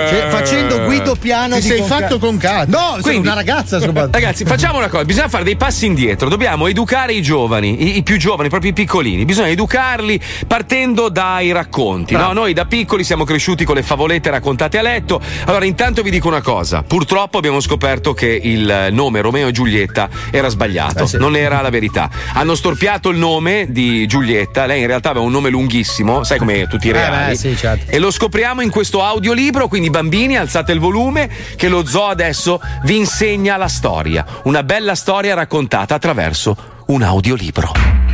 Cioè, 0.10 0.30
facendo 0.30 0.84
guido 0.86 1.16
piano 1.16 1.56
Ti 1.56 1.62
di 1.62 1.68
sei 1.68 1.80
con 1.80 1.88
fatto 1.88 2.18
con 2.18 2.38
Cato. 2.38 2.70
No, 2.72 2.78
sono 2.92 3.02
Quindi- 3.02 3.28
una 3.28 3.36
ragazza. 3.36 3.78
Ragazzi, 3.80 4.46
facciamo 4.46 4.78
una 4.78 4.88
cosa: 4.88 5.04
bisogna 5.04 5.28
fare 5.28 5.44
dei 5.44 5.58
passi 5.58 5.86
indietro. 5.86 6.30
Dobbiamo 6.30 6.68
educare 6.68 7.14
i 7.14 7.22
giovani, 7.22 7.84
i, 7.84 7.98
i 7.98 8.04
più 8.04 8.18
giovani, 8.18 8.48
proprio 8.50 8.72
i 8.72 8.74
piccolini. 8.74 9.26
Bisogna 9.26 9.50
educarli 9.50 10.20
partendo 10.48 11.10
dai 11.10 11.52
racconti. 11.52 12.16
No? 12.16 12.32
Noi 12.32 12.54
da 12.54 12.64
piccoli 12.66 12.86
siamo 13.04 13.24
cresciuti 13.24 13.64
con 13.66 13.76
le 13.76 13.84
favolette 13.84 14.30
raccontate 14.30 14.78
a 14.78 14.82
letto. 14.82 15.22
Allora, 15.46 15.66
intanto 15.66 16.02
vi 16.02 16.10
dico 16.10 16.28
una 16.28 16.42
cosa: 16.42 16.84
purtroppo 16.84 17.38
abbiamo 17.38 17.60
scoperto 17.60 18.14
che 18.14 18.40
il 18.42 18.90
nome 18.92 19.22
Romeo 19.22 19.48
e 19.48 19.52
Giulietta 19.52 20.10
era 20.32 20.48
sbagliato, 20.50 21.04
Eh 21.04 21.08
sì. 21.08 21.18
non 21.18 21.36
era 21.36 21.62
la 21.62 21.70
verità. 21.70 22.10
Hanno 22.34 22.56
storpiato 22.56 23.10
il 23.10 23.18
nome 23.18 23.68
di 23.70 24.06
Giulietta. 24.08 24.66
Lei 24.66 24.82
in 24.82 24.88
realtà 24.88 25.10
aveva 25.12 25.26
un 25.26 25.32
nome 25.32 25.50
lunghissimo, 25.50 26.24
sai 26.24 26.38
come 26.38 26.68
tutti 26.68 26.88
i 26.88 26.90
Eh, 26.90 26.94
reali. 26.94 27.32
beh, 27.32 27.36
sì, 27.36 27.56
certo. 27.56 27.92
E 27.92 28.00
lo 28.00 28.12
scopriamo 28.12 28.62
in 28.62 28.70
questo 28.70 29.04
audiolibro, 29.04 29.68
quindi 29.68 29.90
bambini 29.90 30.38
alzate 30.38 30.72
il 30.72 30.80
volume 30.80 31.30
che 31.56 31.68
lo 31.70 31.86
zoo 31.86 32.06
adesso 32.08 32.60
vi 32.84 32.98
insegna 32.98 33.58
la 33.58 33.68
storia, 33.68 34.26
una 34.44 34.64
bella 34.64 34.96
storia 34.96 35.34
raccontata 35.34 35.96
attraverso 35.96 36.56
un 36.88 37.02
audiolibro. 37.02 38.07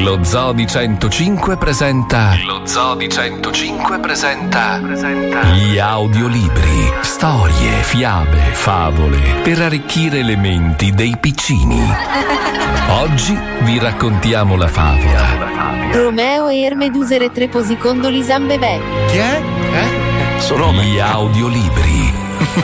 Lo 0.00 0.24
Zoo 0.24 0.52
di 0.52 0.66
105 0.66 1.58
presenta. 1.58 2.34
Lo 2.46 2.64
Zoo 2.64 2.94
di 2.94 3.10
105 3.10 3.98
presenta. 4.00 4.78
Gli 4.78 5.78
audiolibri. 5.78 6.90
Storie, 7.02 7.70
fiabe, 7.82 8.38
favole. 8.52 9.20
Per 9.42 9.60
arricchire 9.60 10.22
le 10.22 10.36
menti 10.36 10.92
dei 10.92 11.14
piccini. 11.20 11.80
Oggi 12.88 13.38
vi 13.60 13.78
raccontiamo 13.78 14.56
la 14.56 14.68
favola. 14.68 15.90
Romeo 15.92 16.48
e 16.48 16.62
Ermedusere 16.62 17.30
Treposicondoli 17.30 18.22
Zambebè. 18.22 18.80
Chi 19.08 19.18
è? 19.18 20.38
Sono 20.38 20.72
gli 20.72 20.98
audiolibri. 20.98 22.12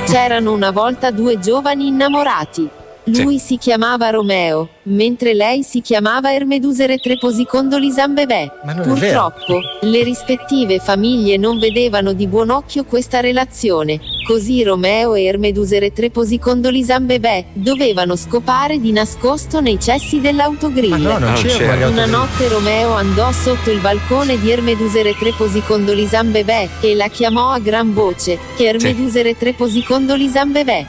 C'erano 0.07 0.53
una 0.53 0.71
volta 0.71 1.11
due 1.11 1.39
giovani 1.39 1.89
innamorati. 1.89 2.78
Lui 3.09 3.39
si 3.39 3.57
chiamava 3.57 4.11
Romeo, 4.11 4.69
mentre 4.85 5.35
lei 5.35 5.63
si 5.63 5.81
chiamava 5.81 6.33
Ermedusere 6.33 6.99
Treposicondoli 6.99 7.91
Zambebè. 7.91 8.53
non 8.65 8.79
è 8.79 8.83
vero. 8.83 8.95
Purtroppo, 8.95 9.61
le 9.83 10.03
rispettive 10.03 10.79
famiglie 10.79 11.37
non 11.37 11.59
vedevano 11.59 12.13
di 12.13 12.27
buon 12.27 12.51
occhio 12.51 12.85
questa 12.85 13.21
relazione. 13.21 14.01
Così 14.27 14.63
Romeo 14.63 15.15
e 15.15 15.25
Ermedusere 15.25 15.93
Treposicondoli 15.93 16.83
Zambebè 16.83 17.47
dovevano 17.55 18.15
scopare 18.15 18.79
di 18.79 18.93
nascosto 18.93 19.61
nei 19.61 19.81
cessi 19.81 20.21
dell'autogrill. 20.21 20.91
Ma 20.91 20.97
no, 20.97 21.19
non 21.19 21.35
c'erano 21.35 21.89
gli 21.89 21.93
Una 21.93 22.07
notte 22.07 22.49
Romeo 22.49 22.93
andò 22.93 23.33
sotto 23.33 23.71
il 23.71 23.81
balcone 23.81 24.39
di 24.39 24.51
Ermedusere 24.51 25.17
Treposicondoli 25.17 26.07
Zambebè 26.07 26.69
e 26.81 26.95
la 26.95 27.09
chiamò 27.09 27.51
a 27.51 27.59
gran 27.59 27.95
voce, 27.95 28.39
che 28.57 28.67
Ermedusere 28.67 29.37
Treposicondoli 29.37 30.29
Zambebè. 30.29 30.87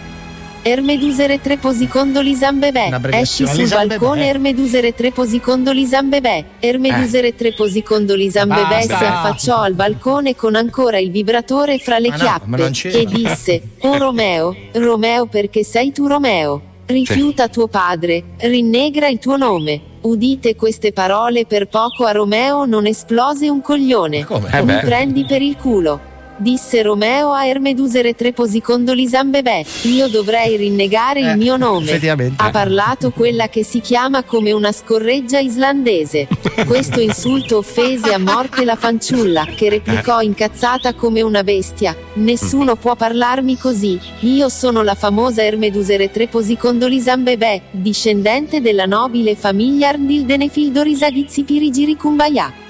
Ermedusere 0.70 1.42
tre 1.42 1.58
posi 1.58 1.88
con 1.88 2.12
Dolisambebè. 2.12 2.92
Esci 3.10 3.48
sul 3.48 3.68
balcone 3.68 4.28
Ermedusere 4.28 4.94
tre 4.94 5.12
posi 5.12 5.40
con 5.40 5.64
Dolisambebè. 5.64 6.46
Ermedusere 6.60 7.34
tre 7.34 7.54
posi 7.54 7.82
con 7.82 8.06
Dolisambebè 8.06 8.84
si 8.84 8.92
affacciò 8.92 9.62
al 9.62 9.74
balcone 9.74 10.36
con 10.36 10.54
ancora 10.54 11.00
il 11.00 11.10
vibratore 11.10 11.80
fra 11.80 11.98
le 11.98 12.10
Ma 12.10 12.16
no, 12.18 12.24
ma 12.46 12.58
chiappe 12.58 12.70
c'era. 12.70 12.98
e 13.00 13.06
disse: 13.06 13.62
Oh 13.82 13.98
Romeo, 13.98 14.56
Romeo 14.74 15.26
perché 15.26 15.64
sei 15.64 15.92
tu 15.92 16.06
Romeo. 16.06 16.62
Rifiuta 16.86 17.48
tuo 17.48 17.68
padre, 17.68 18.24
rinnegra 18.38 19.08
il 19.08 19.18
tuo 19.18 19.38
nome. 19.38 19.82
Udite 20.02 20.56
queste 20.56 20.92
parole 20.92 21.46
per 21.46 21.68
poco 21.68 22.06
a 22.06 22.12
Romeo 22.12 22.66
non 22.66 22.86
esplose 22.86 23.50
un 23.50 23.62
coglione. 23.62 24.26
Eh 24.52 24.64
Mi 24.64 24.80
prendi 24.82 25.26
per 25.26 25.42
il 25.42 25.56
culo. 25.58 26.09
Disse 26.42 26.82
Romeo 26.82 27.34
a 27.34 27.46
Ermedusere 27.46 28.16
Treposi 28.16 28.62
con 28.62 28.86
Dolisambebè, 28.86 29.66
io 29.84 30.08
dovrei 30.08 30.56
rinnegare 30.56 31.20
il 31.20 31.36
mio 31.36 31.58
nome. 31.58 32.00
Ha 32.38 32.50
parlato 32.50 33.12
quella 33.12 33.50
che 33.50 33.66
si 33.66 33.82
chiama 33.82 34.24
come 34.24 34.54
una 34.54 34.72
scorreggia 34.72 35.40
islandese. 35.40 36.30
Questo 36.66 37.02
insulto 37.02 37.58
offese 37.58 38.14
a 38.14 38.20
morte 38.20 38.64
la 38.64 38.78
fanciulla, 38.78 39.48
che 39.54 39.70
replicò 39.70 40.22
incazzata 40.22 40.94
come 40.94 41.22
una 41.22 41.44
bestia. 41.44 41.94
Nessuno 42.14 42.78
può 42.78 42.96
parlarmi 42.96 43.58
così. 43.58 44.00
Io 44.22 44.48
sono 44.48 44.82
la 44.82 44.96
famosa 44.96 45.44
Ermedusere 45.44 46.10
Treposi 46.10 46.56
con 46.56 46.80
Dolisambebè, 46.80 47.62
discendente 47.72 48.62
della 48.62 48.86
nobile 48.86 49.36
famiglia 49.36 49.90
Ardildenefildo 49.90 50.84
Risagizzi 50.84 51.44
Pirigiri 51.44 51.98
Kumbaya. 51.98 52.68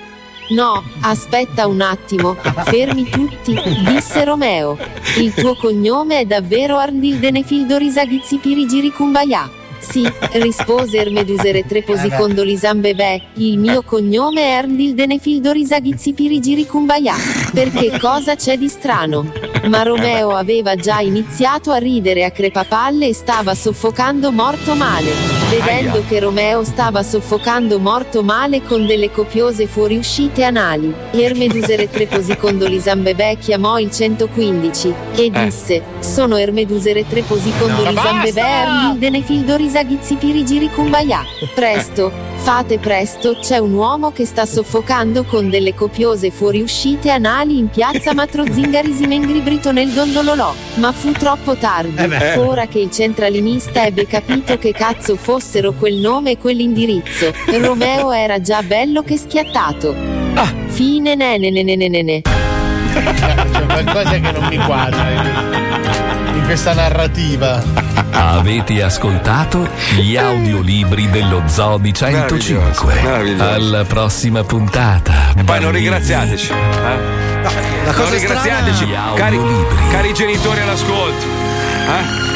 No, 0.49 0.84
aspetta 1.01 1.67
un 1.67 1.81
attimo, 1.81 2.34
fermi 2.34 3.07
tutti, 3.07 3.55
disse 3.85 4.23
Romeo. 4.23 4.77
Il 5.17 5.34
tuo 5.34 5.55
cognome 5.55 6.19
è 6.19 6.26
davvero 6.26 6.77
Ardildenefildo 6.77 7.77
Risagizzi 7.77 8.38
Pirigiri 8.38 8.91
Kumbaya. 8.91 9.59
Sì, 9.80 10.07
rispose 10.34 10.97
Ermedusere 10.97 11.65
Treposi 11.65 12.07
Eh 12.07 12.34
Dolisambebè, 12.34 13.22
il 13.35 13.57
mio 13.57 13.81
cognome 13.81 14.41
è 14.41 14.51
Ardildenefildo 14.51 15.51
Risagizzi 15.51 16.14
Pirigiri 16.14 16.65
Kumbaya. 16.65 17.15
Perché 17.53 17.97
cosa 17.99 18.35
c'è 18.35 18.57
di 18.57 18.68
strano? 18.68 19.31
Ma 19.68 19.84
Romeo 19.84 20.31
aveva 20.35 20.76
già 20.76 20.99
iniziato 20.99 21.72
a 21.72 21.77
ridere 21.77 22.23
a 22.23 22.31
crepapalle 22.31 23.07
e 23.07 23.14
stava 23.14 23.56
soffocando 23.56 24.31
morto 24.31 24.76
male. 24.76 25.11
Vedendo 25.49 26.03
che 26.07 26.19
Romeo 26.19 26.64
stava 26.64 27.01
soffocando 27.01 27.80
morto 27.80 28.22
male 28.22 28.61
con 28.61 28.85
delle 28.85 29.11
copiose 29.11 29.65
fuoriuscite 29.65 30.43
anali, 30.43 30.93
Ermedusere 31.11 31.89
Treposi 31.89 32.38
con 32.38 32.57
Dolisambebè 32.57 33.38
chiamò 33.39 33.80
il 33.80 33.91
115 33.91 34.93
e 35.15 35.23
Eh. 35.26 35.30
disse: 35.31 35.81
Sono 35.99 36.38
Ermedusere 36.38 37.07
Treposi 37.07 37.51
con 37.60 37.72
No, 37.72 37.77
Dolisambebè 37.81 38.65
Ardildenefildo 39.70 39.80
Risagizzi 39.80 40.16
Pirigiri 40.16 40.70
Kumbaya. 40.70 41.24
Presto, 41.54 42.12
fate 42.38 42.80
presto, 42.80 43.38
c'è 43.40 43.60
un 43.60 43.74
uomo 43.74 44.12
che 44.12 44.26
sta 44.26 44.48
soffocando 44.48 45.24
con 45.24 45.50
delle 45.50 45.76
copiose 45.76 46.32
fuoriuscite 46.32 47.12
anali 47.12 47.60
in 47.60 47.70
piazza 47.70 48.16
Matro 48.16 48.52
Zingarisi 48.52 49.06
Mengribrito 49.06 49.72
nel 49.72 49.90
Dondololò. 49.90 50.54
Ma 50.76 50.91
fu 50.91 51.12
troppo 51.12 51.56
tardi. 51.56 52.02
Eh. 52.02 52.38
Ora 52.38 52.66
che 52.66 52.80
il 52.80 52.90
centralinista 52.90 53.86
ebbe 53.86 54.08
capito 54.08 54.58
che 54.58 54.72
cazzo 54.72 55.16
fossero 55.16 55.74
quel 55.74 55.96
nome 55.96 56.32
e 56.32 56.38
quell'indirizzo, 56.40 57.32
Romeo 57.62 58.12
era 58.12 58.41
già 58.41 58.64
bello 58.64 59.04
che 59.04 59.18
schiattato. 59.18 59.96
Ah. 60.34 60.52
Fine 60.68 61.14
ne 61.14 61.38
ne 61.38 61.52
ne 61.52 61.62
ne 61.62 61.76
ne 61.76 61.88
ne 61.88 62.02
ne. 62.02 62.22
C'è 62.22 63.66
qualcosa 63.68 64.20
che 64.20 64.32
non 64.32 64.48
mi 64.48 64.58
quadra 64.58 65.78
questa 66.49 66.73
narrativa. 66.73 67.61
Avete 68.09 68.81
ascoltato 68.81 69.69
gli 69.97 70.17
audiolibri 70.17 71.07
dello 71.07 71.43
Zoo 71.45 71.77
di 71.77 71.93
105. 71.93 73.01
Alla 73.38 73.84
prossima 73.84 74.43
puntata. 74.43 75.31
Poi 75.45 75.59
non 75.61 75.71
ringraziateci. 75.71 76.51
Eh? 76.51 77.45
La 77.85 77.91
cosa 77.91 78.01
non 78.01 78.11
ringraziateci, 78.13 78.84
strana- 78.84 79.13
cari, 79.13 79.39
cari 79.91 80.13
genitori 80.15 80.59
all'ascolto. 80.61 81.23
Eh? 81.23 82.27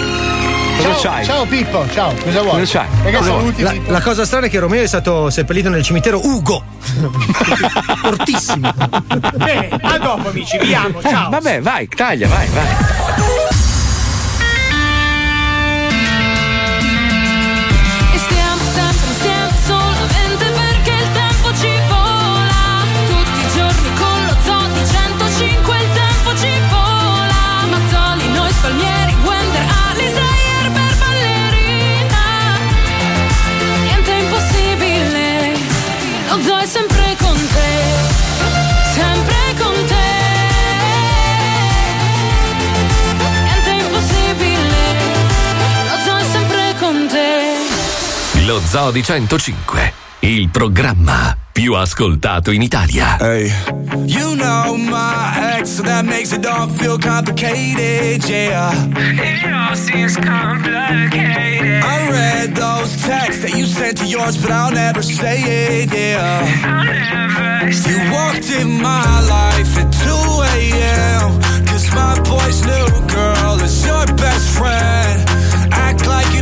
Cosa 0.78 0.90
ciao, 0.90 1.12
c'hai? 1.12 1.26
ciao 1.26 1.46
Pippo, 1.46 1.86
ciao, 1.92 2.14
cosa 2.24 2.42
vuoi? 2.42 2.60
Cosa 2.60 2.80
c'hai? 2.80 2.88
Raga, 3.04 3.18
Cosa 3.18 3.32
vuoi? 3.32 3.42
saluti 3.42 3.62
La, 3.64 3.74
la 3.94 4.02
cosa 4.02 4.26
strana 4.26 4.46
è 4.46 4.50
che 4.52 4.60
Romeo 4.60 4.84
è 4.84 4.88
stato 4.88 5.32
seppellito 5.32 5.70
nel 5.70 5.82
cimitero 5.82 6.24
Ugo. 6.24 6.64
Fortissimo. 7.98 8.72
Bene, 9.38 9.70
a 9.82 9.98
dopo 9.98 10.30
amici, 10.30 10.60
viamo, 10.60 11.02
ciao. 11.02 11.32
Vabbè, 11.32 11.62
vai, 11.62 11.88
taglia, 11.88 12.28
vai, 12.28 12.48
vai. 12.50 13.43
Zoo 48.74 48.90
di 48.90 49.04
105, 49.04 49.94
il 50.22 50.50
programma 50.50 51.38
più 51.52 51.76
ascoltato 51.76 52.50
in 52.50 52.64
Italia. 52.64 53.18
You 53.22 54.34
know 54.34 54.76
my 54.76 55.60
ex, 55.60 55.76
so 55.76 55.84
that 55.84 56.04
makes 56.06 56.32
it 56.32 56.44
all 56.48 56.68
feel 56.70 56.98
complicated, 56.98 58.28
yeah. 58.28 58.72
It 58.96 59.46
all 59.46 59.76
seems 59.76 60.16
complicated. 60.16 61.84
I 61.84 62.10
read 62.10 62.56
those 62.56 63.00
texts 63.06 63.44
that 63.44 63.56
you 63.56 63.68
sent 63.68 64.00
to 64.00 64.06
yours, 64.06 64.38
but 64.38 64.50
I'll 64.50 64.74
never 64.74 65.04
say 65.04 65.38
it, 65.84 65.94
yeah. 65.94 66.42
I'll 66.64 66.84
never 66.84 67.72
say 67.72 67.92
You 67.92 68.12
walked 68.12 68.50
in 68.50 68.82
my 68.82 69.22
life 69.30 69.78
at 69.78 69.92
2 69.94 70.10
a.m. 70.58 71.40
Cause 71.68 71.94
my 71.94 72.20
boy's 72.22 72.66
new 72.66 72.90
girl 73.06 73.62
is 73.62 73.86
your 73.86 74.08
best 74.18 74.58
friend. 74.58 75.13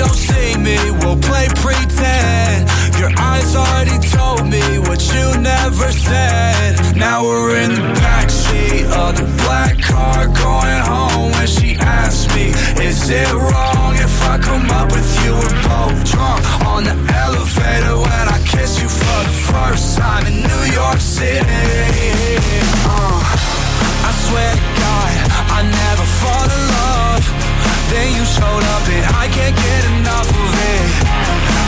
Don't 0.01 0.15
see 0.15 0.57
me, 0.57 0.77
we'll 0.99 1.21
play 1.29 1.47
pretend. 1.61 2.65
Your 2.97 3.11
eyes 3.19 3.55
already 3.55 3.99
told 4.09 4.49
me 4.49 4.79
what 4.79 4.99
you 5.13 5.37
never 5.37 5.91
said. 5.91 6.95
Now 6.95 7.23
we're 7.23 7.55
in 7.61 7.69
the 7.69 7.85
backseat 8.01 8.89
of 8.89 9.15
the 9.15 9.27
black 9.45 9.77
car 9.79 10.25
going 10.25 10.81
home. 10.89 11.31
When 11.33 11.45
she 11.45 11.75
asked 11.75 12.33
me, 12.33 12.49
Is 12.83 13.11
it 13.11 13.31
wrong 13.31 13.93
if 13.93 14.15
I 14.23 14.39
come 14.41 14.67
up 14.71 14.91
with 14.91 15.09
you? 15.23 15.33
We're 15.37 15.61
both 15.69 15.97
drunk 16.09 16.41
on 16.65 16.83
the 16.83 16.97
elevator 17.21 17.97
when 18.01 18.25
I 18.35 18.41
kiss 18.49 18.81
you 18.81 18.89
for 18.89 19.19
the 19.29 19.37
first 19.53 19.99
time 19.99 20.25
in 20.25 20.41
New 20.41 20.63
York 20.73 20.99
City. 20.99 21.45
Uh, 22.89 23.21
I 24.09 24.11
swear 24.25 24.51
to 24.57 24.65
God, 24.81 25.13
I 25.57 25.61
never 25.61 26.05
fall 26.17 26.55
in. 26.55 26.60
You 28.01 28.25
showed 28.25 28.65
up 28.73 28.83
and 28.89 29.05
I 29.13 29.25
can't 29.29 29.55
get 29.55 29.81
enough 29.93 30.29
of 30.29 30.51
it. 30.73 30.89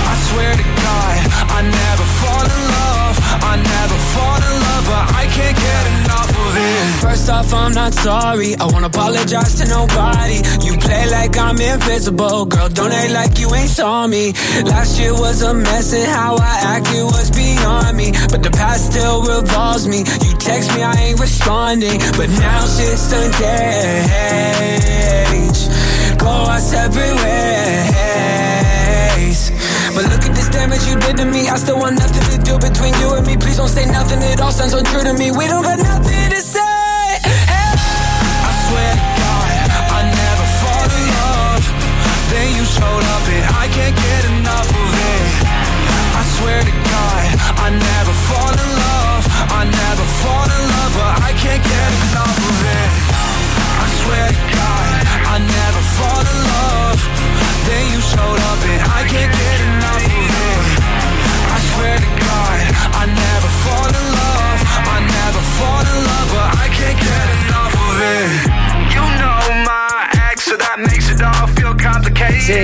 I 0.09 0.15
swear 0.29 0.51
to 0.53 0.65
God, 0.81 1.17
I 1.57 1.59
never 1.61 2.05
fall 2.21 2.45
in 2.57 2.63
love. 2.73 3.15
I 3.41 3.53
never 3.61 3.97
fall 4.13 4.39
in 4.41 4.55
love, 4.65 4.83
but 4.89 5.05
I 5.13 5.23
can't 5.29 5.57
get 5.57 5.83
enough 5.97 6.29
of 6.29 6.51
it. 6.57 7.01
First 7.05 7.29
off, 7.29 7.53
I'm 7.53 7.71
not 7.73 7.93
sorry. 7.93 8.55
I 8.57 8.65
won't 8.65 8.85
apologize 8.85 9.55
to 9.61 9.65
nobody. 9.67 10.41
You 10.65 10.77
play 10.77 11.05
like 11.11 11.37
I'm 11.37 11.59
invisible. 11.61 12.45
Girl, 12.45 12.69
don't 12.69 12.91
act 12.91 13.13
like 13.13 13.37
you 13.37 13.53
ain't 13.53 13.69
saw 13.69 14.07
me. 14.07 14.33
Last 14.65 14.99
year 14.99 15.13
was 15.13 15.43
a 15.43 15.53
mess, 15.53 15.93
and 15.93 16.07
how 16.07 16.35
I 16.37 16.55
acted 16.77 17.03
was 17.03 17.29
beyond 17.29 17.95
me. 17.95 18.11
But 18.31 18.41
the 18.41 18.49
past 18.49 18.91
still 18.91 19.21
revolves 19.21 19.87
me. 19.87 19.99
You 20.25 20.33
text 20.37 20.73
me, 20.75 20.81
I 20.81 20.93
ain't 21.05 21.19
responding. 21.19 21.99
But 22.17 22.29
now 22.29 22.65
shit's 22.65 23.11
done. 23.11 23.33
Go 26.23 26.47
our 26.47 26.59
separate 26.59 27.15
ways. 27.19 27.51
But 29.93 30.07
look 30.07 30.23
at 30.23 30.33
this 30.33 30.47
damage 30.47 30.87
you 30.87 30.95
did 31.03 31.17
to 31.17 31.25
me. 31.25 31.49
I 31.49 31.57
still 31.57 31.77
want 31.77 31.99
nothing 31.99 32.23
to 32.31 32.37
do 32.41 32.57
between 32.57 32.93
you 33.03 33.13
and 33.13 33.27
me. 33.27 33.35
Please 33.35 33.57
don't 33.57 33.67
say 33.67 33.85
nothing. 33.85 34.21
It 34.23 34.39
all 34.39 34.51
sounds 34.51 34.73
untrue 34.73 35.03
to 35.03 35.13
me. 35.13 35.31
We 35.31 35.47
don't 35.51 35.63
got 35.63 35.79
nothing 35.79 36.29
to 36.31 36.39
say. 36.39 37.19
I 38.47 38.51
swear 38.65 38.91
to 38.95 39.05
God, 39.19 39.51
I 39.99 40.01
never 40.15 40.45
fall 40.63 40.87
in 40.95 41.05
love. 41.19 41.63
Then 42.31 42.47
you 42.55 42.63
showed 42.71 43.05
up 43.15 43.23
and 43.27 43.43
I 43.59 43.67
can't 43.75 43.95
get 43.95 44.23
enough 44.31 44.69
of 44.71 44.89
it. 45.11 45.43
I 46.15 46.23
swear 46.39 46.59
to 46.63 46.75
God, 46.87 47.23
I 47.67 47.69
never 47.69 48.13
fall 48.31 48.53
in 48.63 48.69
love. 48.79 49.23
I 49.59 49.61
never 49.67 50.05
fall 50.23 50.47
in 50.47 50.63
love, 50.71 50.91
but 50.95 51.11
I 51.19 51.35
can't 51.35 51.59
get 51.61 51.89
enough 52.07 52.32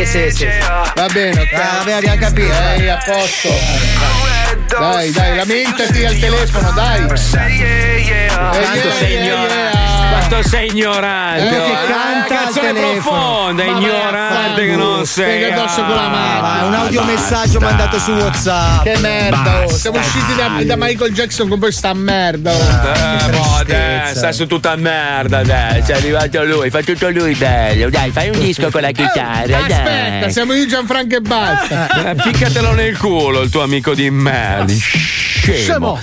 Sì, 0.09 0.31
sì. 0.31 0.47
Va 0.95 1.05
bene, 1.13 1.39
ok. 1.39 1.53
Ah, 1.53 1.77
vabbè, 1.77 1.91
abbiamo 1.91 2.19
capito. 2.19 2.47
Dai, 2.47 2.89
a 2.89 2.97
posto. 3.05 3.49
Dai, 4.67 5.11
dai, 5.11 5.35
lamentati 5.35 6.03
al 6.03 6.17
telefono, 6.17 6.71
dai. 6.71 7.05
Quanto 7.05 7.15
sei 7.15 7.57
yeah, 7.59 9.23
ignorante. 9.23 9.98
Quanto 10.09 10.47
sei 10.47 10.67
ignorante. 10.69 11.55
Uno 11.55 11.65
che 11.65 11.71
canta 11.87 11.87
Una 11.93 12.19
al 12.19 12.27
canzone 12.27 12.73
telefono. 12.73 12.91
profonda, 13.01 13.63
Ma 13.63 13.69
ignorante 13.79 14.65
che 14.65 14.75
non 14.75 15.05
sei. 15.05 15.39
Venga 15.39 15.55
addosso 15.61 15.83
con 15.83 15.95
la 15.95 16.07
mano. 16.07 16.47
Ah, 16.47 16.65
un 16.65 16.73
audiomessaggio 16.73 17.59
mandato 17.59 17.99
su 17.99 18.11
WhatsApp. 18.11 18.83
Che 18.83 18.97
merda, 18.97 19.63
oh. 19.65 19.69
Siamo 19.69 19.97
usciti 19.99 20.35
da, 20.35 20.63
da 20.63 20.75
Michael 20.77 21.13
Jackson 21.13 21.47
con 21.47 21.59
questa 21.59 21.93
merda. 21.93 22.51
oh. 22.51 22.55
Eh, 22.55 23.29
boh, 23.29 23.63
dai, 23.65 24.15
stai 24.15 24.33
su 24.33 24.47
tutta 24.47 24.75
merda, 24.75 25.43
dai. 25.43 25.81
C'è 25.83 25.93
arrivato 25.93 26.43
lui, 26.43 26.69
fa 26.69 26.81
tutto 26.81 27.09
lui 27.09 27.33
bello. 27.35 27.89
Dai, 27.89 28.11
fai 28.11 28.29
un 28.29 28.39
disco 28.39 28.69
con 28.69 28.81
la 28.81 28.91
chitarra, 28.91 29.45
Eh, 29.45 29.53
Aspetta, 29.53 30.19
dai. 30.21 30.31
siamo 30.31 30.53
io 30.53 30.65
Gianfranco 30.67 31.15
e 31.15 31.21
basta. 31.21 31.87
Eh, 32.11 32.15
Ficcatelo 32.17 32.73
nel 32.73 32.97
culo 32.97 33.41
il 33.41 33.49
tuo 33.49 33.61
amico 33.63 33.93
di 33.93 34.09
merda. 34.09 34.73
Scemo. 34.73 35.99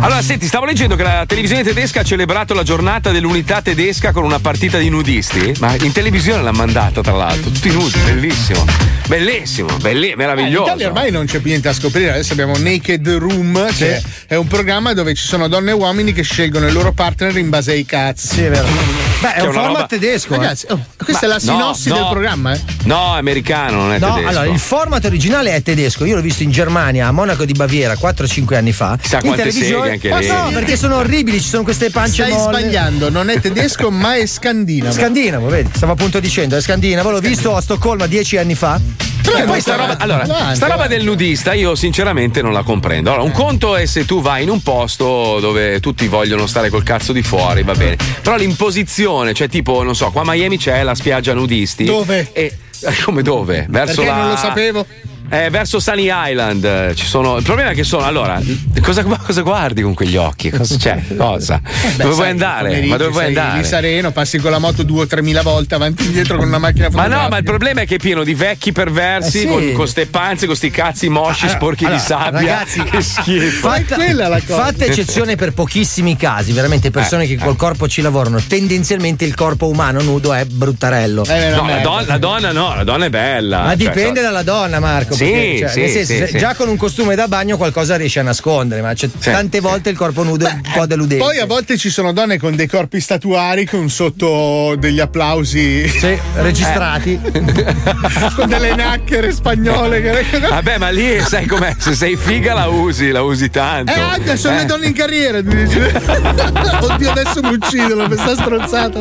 Allora, 0.00 0.20
senti, 0.20 0.46
stavo 0.46 0.66
leggendo 0.66 0.96
che 0.96 1.02
la 1.02 1.24
televisione 1.26 1.62
tedesca 1.62 2.00
ha 2.00 2.04
celebrato 2.04 2.52
la 2.52 2.62
giornata 2.62 3.10
dell'unità 3.34 3.62
tedesca 3.62 4.12
con 4.12 4.22
una 4.22 4.38
partita 4.38 4.78
di 4.78 4.88
nudisti. 4.88 5.54
Ma 5.58 5.74
in 5.80 5.90
televisione 5.90 6.40
l'ha 6.40 6.52
mandata, 6.52 7.00
tra 7.00 7.14
l'altro. 7.14 7.50
Tutti 7.50 7.68
nudi, 7.70 7.98
bellissimo. 8.04 8.64
Bellissimo, 9.08 9.76
belli- 9.78 10.06
Eh, 10.08 10.10
in 10.12 10.16
meraviglioso. 10.16 10.64
Italia 10.66 10.86
ormai 10.86 11.10
non 11.10 11.26
c'è 11.26 11.38
più 11.40 11.48
niente 11.50 11.66
da 11.68 11.74
scoprire, 11.74 12.12
adesso 12.12 12.32
abbiamo 12.32 12.56
Naked 12.56 13.06
Room, 13.08 13.74
che 13.74 14.00
è 14.28 14.36
un 14.36 14.46
programma 14.46 14.92
dove 14.94 15.14
ci 15.14 15.26
sono 15.26 15.48
donne 15.48 15.70
e 15.70 15.74
uomini 15.74 16.12
che 16.12 16.22
scelgono 16.22 16.68
il 16.68 16.72
loro 16.72 16.92
partner 16.92 17.36
in 17.36 17.48
base 17.50 17.72
ai 17.72 17.84
cazzi. 17.84 18.28
Sì, 18.28 18.44
è 18.44 18.50
vero. 18.50 19.03
Beh, 19.24 19.32
è 19.34 19.40
Che 19.40 19.46
un 19.46 19.52
format 19.54 19.72
roba- 19.74 19.86
tedesco. 19.86 20.34
eh. 20.34 20.36
Ragazzi, 20.36 20.66
oh, 20.68 20.84
questa 21.02 21.24
è 21.24 21.28
la 21.28 21.34
Ma- 21.34 21.40
sinossi 21.40 21.88
no, 21.88 21.94
del 21.94 22.04
no. 22.04 22.10
programma, 22.10 22.52
eh? 22.52 22.60
No, 22.84 23.14
americano, 23.14 23.76
non 23.78 23.92
è 23.94 23.98
No, 23.98 24.14
tedesco. 24.16 24.28
allora 24.28 24.44
il 24.52 24.58
format 24.58 25.04
originale 25.06 25.54
è 25.54 25.62
tedesco. 25.62 26.04
Io 26.04 26.14
l'ho 26.16 26.20
visto 26.20 26.42
in 26.42 26.50
Germania, 26.50 27.06
a 27.06 27.10
Monaco 27.12 27.46
di 27.46 27.52
Baviera, 27.54 27.94
4-5 27.94 28.56
anni 28.56 28.72
fa. 28.72 28.98
Chissà 29.00 29.16
in 29.16 29.22
quante 29.22 29.42
televisione. 29.44 29.82
seghe 29.82 29.92
anche 29.92 30.08
Ma 30.10 30.18
lì. 30.18 30.26
no, 30.26 30.50
perché 30.52 30.76
sono 30.76 30.96
orribili, 30.96 31.40
ci 31.40 31.48
sono 31.48 31.62
queste 31.62 31.88
pance 31.90 32.22
Stai 32.24 32.32
molle. 32.32 32.58
sbagliando, 32.58 33.08
non 33.08 33.30
è 33.30 33.40
tedesco, 33.40 33.90
ma 33.90 34.16
è 34.16 34.26
scandinavo. 34.26 34.92
Scandinavo, 34.92 35.46
vedi? 35.48 35.70
Stavo 35.74 35.92
appunto 35.92 36.20
dicendo, 36.20 36.56
è 36.56 36.60
scandinavo. 36.60 37.10
L'ho 37.10 37.20
visto 37.20 37.56
a 37.56 37.60
Stoccolma 37.62 38.06
dieci 38.06 38.36
anni 38.36 38.54
fa. 38.54 38.78
E 39.26 39.42
poi 39.44 39.58
sta 39.58 39.76
roba, 39.76 39.96
allora, 39.98 40.54
sta 40.54 40.66
roba 40.66 40.86
del 40.86 41.02
nudista 41.02 41.54
io 41.54 41.74
sinceramente 41.74 42.42
non 42.42 42.52
la 42.52 42.62
comprendo. 42.62 43.08
Allora, 43.10 43.24
un 43.24 43.30
conto 43.32 43.74
è 43.74 43.86
se 43.86 44.04
tu 44.04 44.20
vai 44.20 44.42
in 44.42 44.50
un 44.50 44.60
posto 44.62 45.38
dove 45.40 45.80
tutti 45.80 46.06
vogliono 46.08 46.46
stare 46.46 46.68
col 46.68 46.82
cazzo 46.82 47.12
di 47.14 47.22
fuori, 47.22 47.62
va 47.62 47.72
bene. 47.72 47.96
Però 48.20 48.36
l'imposizione, 48.36 49.13
cioè 49.32 49.48
tipo, 49.48 49.82
non 49.82 49.94
so, 49.94 50.10
qua 50.10 50.22
a 50.22 50.24
Miami 50.26 50.58
c'è 50.58 50.82
la 50.82 50.94
spiaggia 50.94 51.34
nudisti. 51.34 51.84
Dove? 51.84 52.30
E, 52.32 52.52
come 53.04 53.22
dove? 53.22 53.66
Verso 53.68 54.02
Perché 54.02 54.10
la... 54.10 54.16
non 54.16 54.28
lo 54.30 54.36
sapevo? 54.36 54.86
Eh, 55.30 55.48
verso 55.50 55.80
Sunny 55.80 56.10
Island 56.12 56.62
eh, 56.64 56.92
ci 56.94 57.06
sono. 57.06 57.38
Il 57.38 57.42
problema 57.42 57.70
è 57.70 57.74
che 57.74 57.82
sono. 57.82 58.04
Allora, 58.04 58.40
cosa, 58.82 59.02
cosa 59.24 59.40
guardi 59.40 59.82
con 59.82 59.92
quegli 59.94 60.16
occhi? 60.16 60.50
Cosa 60.50 60.76
c'è? 60.76 61.00
Cosa? 61.16 61.60
Beh, 61.64 62.02
dove 62.04 62.14
vuoi 62.14 62.28
andare? 62.28 62.82
Ma 62.82 62.96
dove 62.96 63.10
vuoi 63.10 63.24
andare? 63.26 63.58
Lì 63.58 63.64
sereno, 63.64 64.12
passi 64.12 64.38
con 64.38 64.50
la 64.52 64.58
moto 64.58 64.82
due 64.84 65.02
o 65.02 65.06
tremila 65.06 65.42
volte 65.42 65.74
avanti 65.74 66.02
e 66.02 66.06
indietro 66.06 66.36
con 66.36 66.46
una 66.46 66.58
macchina 66.58 66.84
Ma 66.84 66.90
fotografica. 66.90 67.22
no, 67.22 67.28
ma 67.30 67.38
il 67.38 67.44
problema 67.44 67.80
è 67.80 67.86
che 67.86 67.96
è 67.96 67.98
pieno 67.98 68.22
di 68.22 68.34
vecchi 68.34 68.70
perversi 68.72 69.38
Eh 69.38 69.40
sì. 69.40 69.46
con, 69.48 69.72
con 69.72 69.88
ste 69.88 70.06
panze, 70.06 70.46
con 70.46 70.54
sti 70.54 70.70
cazzi 70.70 71.08
mosci, 71.08 71.48
sporchi 71.48 71.84
Allora, 71.84 72.00
di 72.00 72.04
sabbia. 72.06 72.38
ragazzi, 72.38 72.82
che 72.84 73.00
schifo. 73.02 73.68
Fatta, 73.70 73.94
quella 73.96 74.28
la 74.28 74.40
cosa. 74.40 74.62
fatta 74.66 74.84
eccezione 74.84 75.34
per 75.36 75.52
pochissimi 75.52 76.16
casi, 76.16 76.52
veramente 76.52 76.90
persone 76.90 77.24
Eh, 77.24 77.28
che 77.28 77.36
col 77.38 77.56
corpo 77.56 77.88
ci 77.88 78.02
lavorano. 78.02 78.40
Tendenzialmente 78.46 79.24
il 79.24 79.34
corpo 79.34 79.66
umano 79.68 80.00
nudo 80.02 80.32
è 80.32 80.44
bruttarello. 80.44 81.24
Eh, 81.24 81.48
No, 81.54 81.66
la 81.66 81.78
donna, 81.80 82.04
la 82.06 82.18
donna 82.18 82.52
no, 82.52 82.74
la 82.76 82.84
donna 82.84 83.06
è 83.06 83.10
bella. 83.10 83.62
Ma 83.62 83.68
Cioè, 83.68 83.76
dipende 83.76 84.20
so- 84.20 84.26
dalla 84.26 84.42
donna, 84.42 84.78
Marco. 84.80 85.13
Sì, 85.14 85.24
perché, 85.24 85.58
cioè, 85.58 85.68
sì, 85.68 85.80
nel 85.80 85.90
senso, 85.90 86.12
sì, 86.12 86.18
se- 86.18 86.26
sì. 86.28 86.38
già 86.38 86.54
con 86.54 86.68
un 86.68 86.76
costume 86.76 87.14
da 87.14 87.28
bagno 87.28 87.56
qualcosa 87.56 87.96
riesce 87.96 88.20
a 88.20 88.22
nascondere, 88.22 88.80
ma 88.82 88.92
tante 89.20 89.60
volte 89.60 89.90
il 89.90 89.96
corpo 89.96 90.22
nudo 90.22 90.46
è 90.46 90.52
un 90.52 90.60
po' 90.74 90.86
deludente. 90.86 91.22
Poi 91.24 91.38
a 91.38 91.46
volte 91.46 91.76
ci 91.76 91.90
sono 91.90 92.12
donne 92.12 92.38
con 92.38 92.54
dei 92.56 92.66
corpi 92.66 93.00
statuari 93.00 93.64
con 93.66 93.88
sotto 93.90 94.74
degli 94.78 95.00
applausi 95.00 95.86
Sì, 95.88 96.16
registrati. 96.36 97.18
con 98.36 98.48
delle 98.48 98.74
nacchere 98.74 99.32
spagnole. 99.32 100.00
Che... 100.02 100.38
Vabbè, 100.40 100.78
ma 100.78 100.88
lì 100.90 101.20
sai 101.20 101.46
com'è? 101.46 101.74
Se 101.78 101.94
sei 101.94 102.16
figa 102.16 102.54
la 102.54 102.66
usi, 102.68 103.10
la 103.10 103.22
usi 103.22 103.50
tanto. 103.50 103.92
Eh, 103.92 103.98
anche 104.00 104.36
sono 104.36 104.56
Eh. 104.56 104.58
le 104.60 104.64
donne 104.66 104.86
in 104.86 104.92
carriera. 104.94 105.38
Oddio, 105.44 107.10
adesso 107.10 107.40
mi 107.42 107.54
uccidono 107.54 108.08
per 108.08 108.18
sta 108.18 108.34
stronzata. 108.34 109.00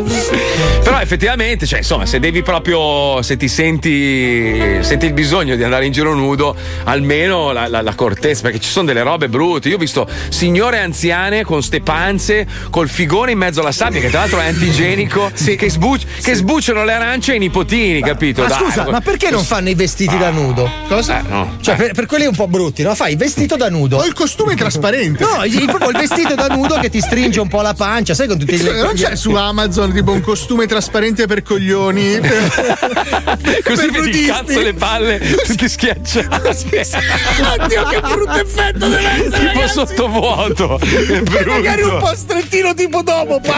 Però 0.83 0.99
effettivamente, 0.99 1.65
cioè, 1.65 1.79
insomma, 1.79 2.05
se 2.05 2.19
devi 2.19 2.41
proprio, 2.43 3.21
se 3.21 3.37
ti 3.37 3.47
senti, 3.47 4.77
senti 4.81 5.05
il 5.05 5.13
bisogno 5.13 5.55
di 5.55 5.63
andare 5.63 5.85
in 5.85 5.91
giro 5.91 6.02
nudo, 6.11 6.55
almeno 6.83 7.51
la, 7.53 7.67
la- 7.67 7.81
la 7.81 7.95
cortezza, 7.95 8.41
perché 8.41 8.59
ci 8.59 8.69
sono 8.69 8.85
delle 8.87 9.01
robe 9.03 9.29
brutte. 9.29 9.69
Io 9.69 9.75
ho 9.75 9.79
visto 9.79 10.05
signore 10.29 10.79
anziane 10.79 11.43
con 11.45 11.63
ste 11.63 11.79
panze, 11.81 12.45
col 12.69 12.89
figone 12.89 13.31
in 13.31 13.37
mezzo 13.37 13.61
alla 13.61 13.71
sabbia, 13.71 14.01
che 14.01 14.09
tra 14.09 14.19
l'altro 14.19 14.39
è 14.39 14.47
antigenico, 14.47 15.31
che, 15.57 15.69
sbuc- 15.69 16.21
che 16.21 16.33
sbucciano 16.33 16.83
le 16.83 16.93
arance 16.93 17.31
ai 17.31 17.39
nipotini, 17.39 18.01
capito? 18.01 18.41
Ma 18.41 18.47
Dai, 18.49 18.57
scusa, 18.59 18.89
ma 18.89 18.99
perché 18.99 19.29
non 19.29 19.43
fanno 19.43 19.69
i 19.69 19.75
vestiti 19.75 20.17
da 20.17 20.29
nudo? 20.29 20.69
Cosa? 20.87 21.19
Eh, 21.19 21.23
no. 21.29 21.57
Cioè, 21.61 21.75
per, 21.75 21.93
per 21.93 22.05
quelli 22.05 22.25
un 22.25 22.35
po' 22.35 22.47
brutti, 22.47 22.83
no? 22.83 22.93
Fai 22.95 23.11
il 23.13 23.17
vestito 23.17 23.55
da 23.55 23.69
nudo. 23.69 23.97
Ho 23.97 24.05
il 24.05 24.13
costume 24.13 24.55
trasparente. 24.55 25.21
No, 25.33 25.43
il, 25.45 25.65
proprio 25.65 25.89
il 25.89 25.97
vestito 25.97 26.35
da 26.35 26.47
nudo 26.47 26.75
che 26.79 26.89
ti 26.89 26.99
stringe 26.99 27.39
un 27.39 27.47
po' 27.47 27.61
la 27.61 27.73
pancia, 27.73 28.13
sai, 28.13 28.27
con 28.27 28.37
tutti 28.37 28.55
gli. 28.55 28.63
Non 28.63 28.93
c'è 28.93 29.15
su 29.15 29.33
Amazon 29.33 29.91
tipo 29.93 30.11
un 30.11 30.21
costume 30.21 30.65
trasparente 30.67 31.25
per 31.27 31.43
coglioni. 31.43 32.19
Così 33.63 33.89
per 33.89 34.01
vedi 34.01 34.19
il 34.21 34.27
cazzo 34.27 34.59
le 34.61 34.73
palle 34.73 35.19
tutti 35.19 35.67
schiacciati. 35.69 35.92
Oddio, 37.63 37.83
che 37.85 37.99
brutto 38.01 38.39
effetto 38.39 38.87
deve 38.87 39.09
essere. 39.09 39.29
tipo 39.29 39.59
ragazzi. 39.59 39.73
sottovuoto. 39.73 40.79
Magari 41.47 41.81
un 41.83 41.97
po' 41.99 42.15
strettino 42.15 42.73
tipo 42.73 43.01
dopo, 43.01 43.39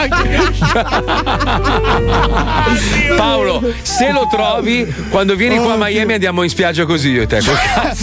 Paolo, 3.16 3.62
se 3.82 4.10
lo 4.12 4.26
trovi, 4.30 4.92
quando 5.10 5.34
vieni 5.34 5.56
qua 5.58 5.74
a 5.74 5.76
Miami 5.76 6.14
andiamo 6.14 6.42
in 6.42 6.48
spiaggia 6.48 6.84
così 6.84 7.10
io 7.10 7.22
e 7.22 7.26
te. 7.26 7.40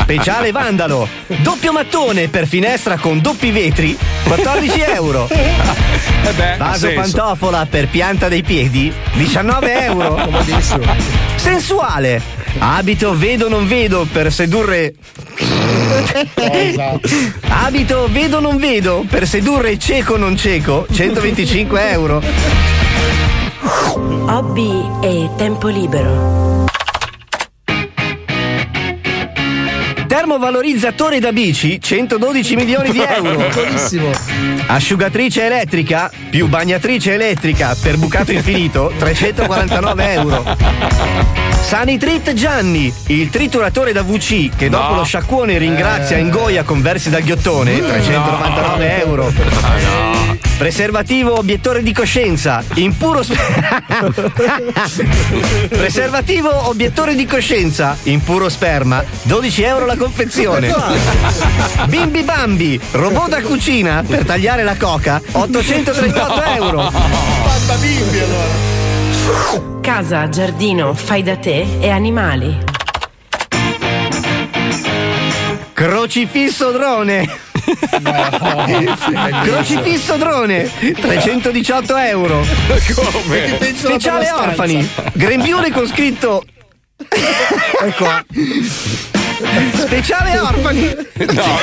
Speciale 0.00 0.50
vandalo. 0.50 1.08
Doppio 1.28 1.70
mattone 1.70 2.26
per 2.26 2.48
finestra 2.48 2.98
con 2.98 3.20
doppi 3.20 3.52
vetri 3.52 3.96
14 4.24 4.80
euro. 4.80 5.28
Eh 5.30 6.32
beh, 6.34 6.56
Vaso 6.56 6.90
pantofola 6.94 7.64
per 7.70 7.86
pianta 7.86 8.26
dei 8.26 8.42
piedi 8.42 8.92
19 9.12 9.84
euro. 9.84 10.28
Sensuale. 11.36 12.45
Abito 12.58 13.16
vedo 13.16 13.48
non 13.48 13.66
vedo 13.66 14.06
per 14.10 14.32
sedurre. 14.32 14.94
Abito 17.48 18.08
vedo 18.10 18.40
non 18.40 18.56
vedo 18.56 19.04
per 19.08 19.26
sedurre 19.26 19.78
cieco 19.78 20.16
non 20.16 20.36
cieco 20.36 20.86
125 20.90 21.90
euro. 21.90 22.22
Hobby 24.28 24.90
e 25.02 25.28
tempo 25.36 25.68
libero. 25.68 26.45
Termovalorizzatore 30.16 31.20
da 31.20 31.30
bici 31.30 31.78
112 31.78 32.56
milioni 32.56 32.90
di 32.90 33.02
euro. 33.06 33.36
Piccolissimo. 33.52 34.10
Asciugatrice 34.66 35.44
elettrica 35.44 36.10
più 36.30 36.46
bagnatrice 36.48 37.12
elettrica 37.12 37.76
per 37.78 37.98
bucato 37.98 38.32
infinito 38.32 38.90
349 38.96 40.12
euro. 40.14 40.56
Sanitrit 41.60 42.32
Gianni, 42.32 42.90
il 43.08 43.28
trituratore 43.28 43.92
da 43.92 44.02
VC 44.02 44.56
che 44.56 44.70
dopo 44.70 44.92
No. 44.92 44.96
lo 44.96 45.04
sciacquone 45.04 45.58
ringrazia 45.58 46.16
e 46.16 46.20
ingoia 46.20 46.62
con 46.62 46.80
versi 46.80 47.10
dal 47.10 47.20
ghiottone 47.20 47.76
399 47.76 49.02
euro. 49.02 49.32
Preservativo 50.58 51.36
obiettore 51.36 51.82
di 51.82 51.92
coscienza, 51.92 52.64
impuro 52.76 53.22
sperma. 53.22 53.82
Preservativo 55.68 56.68
obiettore 56.68 57.14
di 57.14 57.26
coscienza, 57.26 57.94
impuro 58.04 58.48
sperma, 58.48 59.04
12 59.22 59.62
euro 59.62 59.84
la 59.84 59.96
confezione. 59.96 60.74
Bimbi 61.88 62.22
Bambi, 62.22 62.80
robot 62.92 63.28
da 63.28 63.42
cucina 63.42 64.02
per 64.06 64.24
tagliare 64.24 64.62
la 64.62 64.76
coca, 64.76 65.20
838 65.32 66.42
euro. 66.54 66.90
Bamba 66.90 67.74
bimbi 67.78 68.18
allora. 68.18 69.80
Casa, 69.82 70.26
giardino, 70.30 70.94
fai 70.94 71.22
da 71.22 71.36
te 71.36 71.66
e 71.80 71.90
animali. 71.90 72.58
Crocifisso 75.74 76.70
drone. 76.70 77.44
Crocifisso 79.42 80.16
drone 80.16 80.70
318 81.00 81.96
euro 81.96 82.46
Come? 82.94 83.58
Speciale 83.74 84.30
orfani 84.30 84.88
Grembiule 85.12 85.70
con 85.72 85.86
scritto 85.86 86.44
Ecco 87.82 88.04
qua. 88.04 88.24
Speciale 89.76 90.38
orfani. 90.40 90.96
No. 91.34 91.58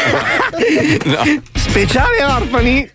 Speciale 1.55 2.23
orfani. 2.23 2.89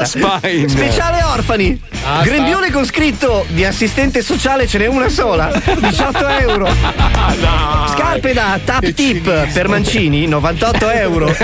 Aspetta. 0.00 0.04
Spine. 0.04 0.68
Speciale 0.68 1.22
orfani. 1.22 1.80
Ah, 2.06 2.22
Grembiule 2.22 2.70
con 2.70 2.84
scritto 2.84 3.46
Di 3.48 3.64
assistente 3.64 4.20
sociale 4.22 4.66
ce 4.66 4.78
n'è 4.78 4.86
una 4.86 5.08
sola 5.08 5.50
18 5.52 6.26
euro. 6.28 6.68
Scarpe 7.88 8.32
da 8.32 8.58
Tap 8.64 8.92
Tip 8.92 9.52
per 9.52 9.68
mancini 9.68 10.26
98 10.26 10.90
euro. 10.90 11.34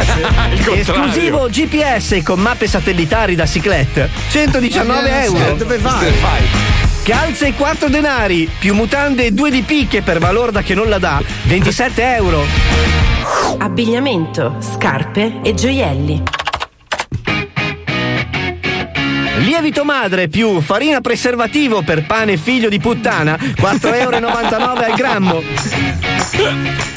Esclusivo 0.73 1.49
GPS 1.51 2.21
con 2.25 2.41
mappe 2.41 2.67
satellitari 2.67 3.35
da 3.35 3.47
ciclette 3.47 4.09
119 4.31 5.23
euro. 5.25 5.55
Dove 5.55 5.79
vai? 5.79 6.90
Calze 7.11 7.49
e 7.49 7.55
4 7.55 7.89
denari 7.89 8.49
più 8.61 8.73
mutande 8.73 9.25
e 9.25 9.33
2 9.33 9.51
di 9.51 9.63
picche 9.63 10.01
per 10.01 10.21
Valorda 10.21 10.63
che 10.63 10.75
non 10.75 10.89
la 10.89 11.01
dà 11.01 11.21
27 11.47 12.15
euro. 12.15 12.45
Abbigliamento, 13.59 14.59
scarpe 14.61 15.41
e 15.43 15.53
gioielli. 15.53 16.23
Lievito 19.39 19.85
madre 19.85 20.29
più 20.29 20.61
farina 20.61 21.01
preservativo 21.01 21.83
per 21.83 22.07
pane 22.07 22.37
figlio 22.37 22.69
di 22.69 22.79
puttana 22.79 23.37
4,99 23.37 23.95
euro 23.97 24.17
al 24.17 24.95
grammo. 24.95 25.43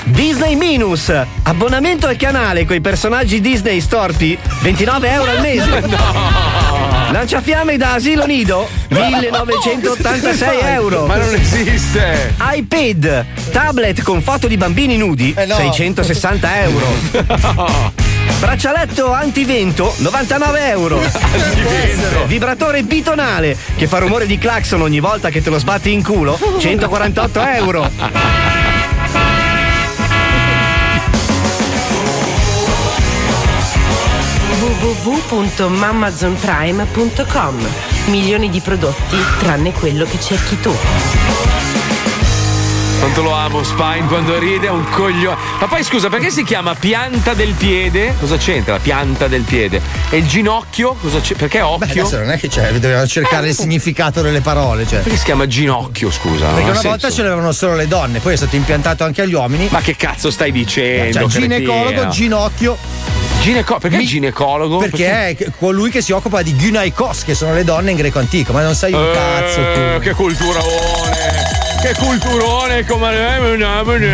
Disney 0.04 0.56
Minus 0.56 1.12
abbonamento 1.42 2.06
al 2.06 2.18
canale 2.18 2.68
con 2.68 2.76
i 2.76 2.82
personaggi 2.82 3.42
Disney 3.42 3.82
storti 3.82 4.38
29 4.62 5.10
euro 5.10 5.32
al 5.32 5.42
mese 5.42 6.92
Lanciafiamme 7.14 7.78
da 7.78 7.94
asilo 7.94 8.26
nido 8.26 8.68
1986 8.90 10.60
euro. 10.62 11.06
Ma 11.06 11.18
non 11.18 11.36
esiste. 11.36 12.34
iPad 12.40 13.26
tablet 13.52 14.02
con 14.02 14.20
foto 14.24 14.48
di 14.48 14.58
bambini 14.58 14.98
nudi 14.98 15.32
660 15.38 16.62
euro. 16.64 16.88
Braccialetto 18.40 19.12
antivento 19.12 19.94
99 19.98 20.68
euro. 20.70 21.00
Vibratore 22.26 22.82
bitonale 22.82 23.56
che 23.78 23.86
fa 23.86 24.00
rumore 24.00 24.26
di 24.26 24.40
clacson 24.40 24.82
ogni 24.82 25.00
volta 25.00 25.30
che 25.30 25.44
te 25.44 25.52
lo 25.52 25.60
sbatti 25.60 25.94
in 25.94 26.02
culo 26.02 26.40
148 26.58 27.46
euro 27.46 28.63
www.mamazonprime.com 34.84 37.68
Milioni 38.08 38.50
di 38.50 38.60
prodotti 38.60 39.16
tranne 39.40 39.72
quello 39.72 40.04
che 40.04 40.20
cerchi 40.20 40.60
tu. 40.60 40.76
Quanto 43.00 43.22
lo 43.22 43.32
amo 43.32 43.64
Spine 43.64 44.06
quando 44.08 44.38
ride 44.38 44.68
è 44.68 44.70
un 44.70 44.84
coglione. 44.90 45.38
Ma 45.60 45.68
poi 45.68 45.84
scusa, 45.84 46.10
perché 46.10 46.30
si 46.30 46.44
chiama 46.44 46.76
pianta 46.76 47.34
del 47.34 47.54
piede? 47.54 48.14
Cosa 48.20 48.36
c'entra 48.36 48.74
la 48.74 48.80
pianta 48.80 49.30
del 49.30 49.44
piede? 49.44 49.80
E 50.10 50.18
il 50.18 50.28
ginocchio? 50.28 50.98
Cosa 51.00 51.22
c'è? 51.22 51.36
Perché 51.36 51.60
Beh, 51.60 51.64
occhio? 51.64 52.02
adesso 52.02 52.20
non 52.20 52.32
è 52.32 52.38
che 52.38 52.50
c'è, 52.50 52.74
dobbiamo 52.74 53.08
cercare 53.08 53.48
il 53.50 53.56
significato 53.56 54.22
delle 54.22 54.42
parole. 54.42 54.86
Cioè. 54.86 55.00
Perché 55.00 55.18
si 55.18 55.24
chiama 55.24 55.48
ginocchio, 55.48 56.12
scusa? 56.12 56.48
Perché 56.48 56.64
una 56.64 56.74
senso. 56.74 56.90
volta 56.90 57.10
ce 57.10 57.24
l'avevano 57.24 57.54
solo 57.54 57.76
le 57.76 57.88
donne, 57.88 58.20
poi 58.20 58.34
è 58.34 58.38
stato 58.38 58.58
impiantato 58.58 59.06
anche 59.06 59.22
agli 59.22 59.34
uomini. 59.34 59.70
Ma 59.72 59.80
che 59.80 59.96
cazzo 59.96 60.30
stai 60.30 60.52
dicendo? 60.52 61.30
Cioè, 61.30 61.42
ginecologo, 61.42 61.86
cretino? 61.90 62.10
ginocchio. 62.10 62.78
Gineco- 63.44 63.78
perché 63.78 64.02
ginecologo? 64.06 64.78
Perché 64.78 65.28
è 65.36 65.36
colui 65.60 65.90
che 65.90 66.02
si 66.02 66.14
occupa 66.14 66.42
di 66.42 66.56
gynaikos, 66.56 67.24
che 67.26 67.36
sono 67.36 67.54
le 67.54 67.66
donne 67.66 67.92
in 67.92 67.98
greco 67.98 68.20
antico, 68.20 68.54
ma 68.54 68.62
non 68.64 68.74
sai 68.74 68.94
un 68.94 69.12
cazzo 69.14 69.60
Eh, 69.60 69.96
tu. 69.96 70.00
che 70.02 70.14
culturone! 70.14 71.53
Che 71.84 71.96
culturone 71.96 72.86
come 72.86 73.12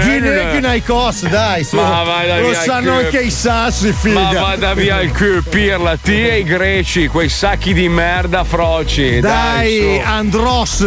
Gine- 0.02 0.50
gynaikos, 0.54 1.28
dai, 1.28 1.64
su. 1.64 1.76
Ma 1.76 2.02
vai 2.02 2.28
da 2.28 2.40
Lo 2.40 2.50
via 2.50 2.62
sanno 2.62 2.94
anche 2.94 3.20
i 3.20 3.30
sassi, 3.30 3.94
figa. 3.94 4.20
Ma 4.20 4.34
vada 4.34 4.74
via 4.74 5.00
il 5.02 5.12
cu, 5.12 5.48
pirla, 5.48 5.96
ti 5.96 6.28
e 6.28 6.40
i 6.40 6.44
greci, 6.44 7.06
quei 7.08 7.30
sacchi 7.30 7.74
di 7.74 7.88
merda 7.88 8.44
froci. 8.44 9.20
Dai, 9.20 9.80
Dai. 9.80 10.02
Andros 10.04 10.80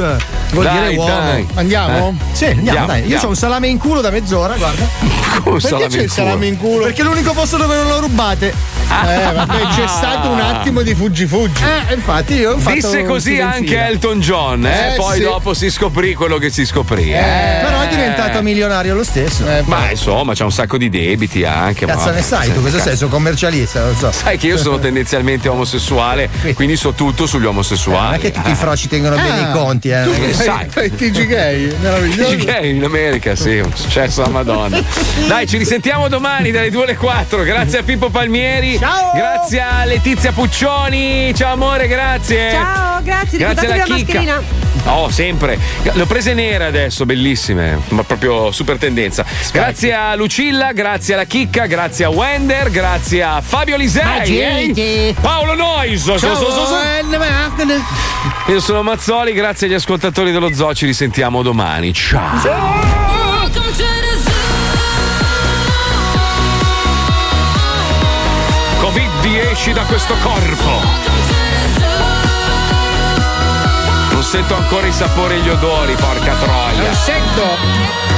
vuol 0.51 0.65
Dai, 0.65 0.79
dire 0.89 0.97
uomo. 0.97 1.15
dai. 1.17 1.47
Andiamo? 1.55 2.17
Eh. 2.21 2.35
Sì, 2.35 2.45
andiamo, 2.47 2.59
Andiamo, 2.69 2.87
dai. 2.89 2.97
Io 2.97 3.03
andiamo. 3.03 3.25
ho 3.25 3.29
un 3.29 3.37
salame 3.37 3.69
in 3.69 3.79
culo 3.79 4.01
da 4.01 4.11
mezz'ora, 4.11 4.55
guarda. 4.57 4.85
Come 5.45 5.59
Perché 5.61 5.69
salame 5.69 5.87
c'è 5.89 6.03
il 6.03 6.11
salame 6.11 6.47
in 6.47 6.57
culo? 6.59 6.85
Perché 6.87 7.03
è 7.03 7.05
l'unico 7.05 7.33
posto 7.33 7.57
dove 7.59 7.77
non 7.77 7.87
l'ho 7.87 8.01
rubate. 8.01 8.81
Eh, 8.93 9.33
vabbè, 9.33 9.69
c'è 9.75 9.87
stato 9.87 10.29
un 10.29 10.41
attimo 10.41 10.83
di 10.83 10.95
fuggi 10.95 11.27
fuggi. 11.27 11.63
Eh, 11.89 11.95
infatti 11.95 12.35
io 12.35 12.53
ho 12.53 12.59
fatto 12.59 12.75
Disse 12.75 13.05
così 13.05 13.41
anche 13.41 13.79
Elton 13.87 14.21
John, 14.21 14.67
eh? 14.67 14.93
Eh, 14.93 14.97
poi 14.97 15.17
sì. 15.17 15.23
dopo 15.23 15.55
si 15.55 15.71
scoprì 15.71 16.13
quello 16.15 16.37
che 16.37 16.51
si 16.51 16.65
scoprì. 16.67 16.71
Eh. 16.81 17.61
Però 17.63 17.81
è 17.81 17.89
diventato 17.89 18.43
milionario 18.43 18.95
lo 18.95 19.05
stesso. 19.05 19.45
Ma 19.65 19.91
insomma, 19.91 20.35
c'ha 20.35 20.45
un 20.45 20.53
sacco 20.53 20.77
di 20.79 20.89
debiti 20.89 21.45
anche. 21.45 21.87
Cazzo 21.87 22.07
ma- 22.07 22.11
ne 22.13 22.23
sai 22.23 22.53
tu? 22.53 22.63
Cosa 22.63 22.81
sei? 22.81 22.97
Sono 22.97 23.11
commercialista, 23.11 23.81
non 23.85 23.97
so. 23.97 24.11
Sai 24.11 24.39
che 24.39 24.47
io 24.47 24.57
sono 24.59 24.79
tendenzialmente 24.79 25.49
omosessuale, 25.49 26.29
quindi 26.55 26.77
so 26.77 26.93
tutto 26.93 27.27
sugli 27.27 27.45
omosessuali. 27.47 28.05
Non 28.07 28.15
è 28.15 28.19
che 28.19 28.31
tutti 28.33 28.51
i 28.51 28.55
froci 28.55 28.89
tengono 28.89 29.17
bene 29.17 29.41
i 29.49 29.53
conti, 29.53 29.91
eh. 29.91 30.03
Tu 30.05 30.11
che- 30.13 30.33
fai, 30.33 30.67
fai 30.69 30.95
TG 30.95 31.27
gay, 31.27 31.75
meraviglioso. 31.81 32.31
Sì, 32.31 32.37
gay 32.37 32.75
in 32.77 32.85
America, 32.85 33.35
sì, 33.37 33.59
un 33.59 33.71
successo 33.75 34.23
a 34.25 34.29
Madonna. 34.29 34.81
Dai, 35.27 35.47
ci 35.47 35.59
risentiamo 35.59 36.09
domani 36.09 36.51
dalle 36.51 36.71
2 36.71 36.83
alle 36.85 36.97
4. 36.97 37.43
Grazie 37.43 37.79
a 37.79 37.83
Pippo 37.83 38.09
Palmieri. 38.11 38.79
Ciao. 38.79 39.13
Grazie 39.15 39.61
a 39.61 39.85
Letizia 39.85 40.33
Puccioni. 40.33 41.35
Ciao 41.35 41.53
amore, 41.53 41.87
grazie. 41.89 42.51
Ciao, 42.53 43.01
grazie, 43.03 43.39
Grazie 43.39 43.67
alla 43.67 43.77
la 43.77 43.83
chicca. 43.85 43.95
mascherina. 44.21 44.43
Oh, 44.87 45.11
sempre. 45.11 45.59
Le 45.83 46.01
ho 46.03 46.07
prese 46.07 46.35
nere 46.63 46.67
adesso, 46.69 47.05
bellissime. 47.05 47.81
Ma 47.89 48.03
proprio 48.05 48.51
super 48.53 48.79
tendenza. 48.79 49.25
Grazie 49.53 49.95
a 49.95 50.15
Lucilla, 50.15 50.73
grazie 50.73 51.15
alla 51.15 51.25
chicca, 51.25 51.67
grazie 51.67 52.05
a 52.05 52.09
Wender, 52.11 52.71
grazie 52.71 53.23
a 53.23 53.41
Fabio 53.41 53.77
Lisei. 53.77 54.41
eh? 54.41 55.15
Paolo 55.21 55.55
Nois. 55.55 56.03
So- 56.03 56.19
so- 56.19 56.35
so- 56.35 56.51
so- 56.67 56.77
Io 58.47 58.61
sono 58.61 58.83
Mazzoli, 58.83 59.33
grazie 59.33 59.67
agli 59.67 59.75
ascoltatori 59.75 60.31
dello 60.33 60.53
Zoo. 60.53 60.75
Ci 60.75 60.87
risentiamo 60.87 61.43
domani. 61.43 61.93
Ciao. 61.93 62.31
Covid 68.81 69.11
esci 69.53 69.73
da 69.73 69.83
questo 69.83 70.15
corpo. 70.23 71.12
Sento 74.33 74.55
ancora 74.55 74.87
i 74.87 74.93
sapori 74.93 75.35
e 75.35 75.41
gli 75.41 75.51
odori, 75.51 75.95
porca 75.95 76.35
troia. 76.37 76.85
Non 76.85 76.95
sento. 76.95 78.12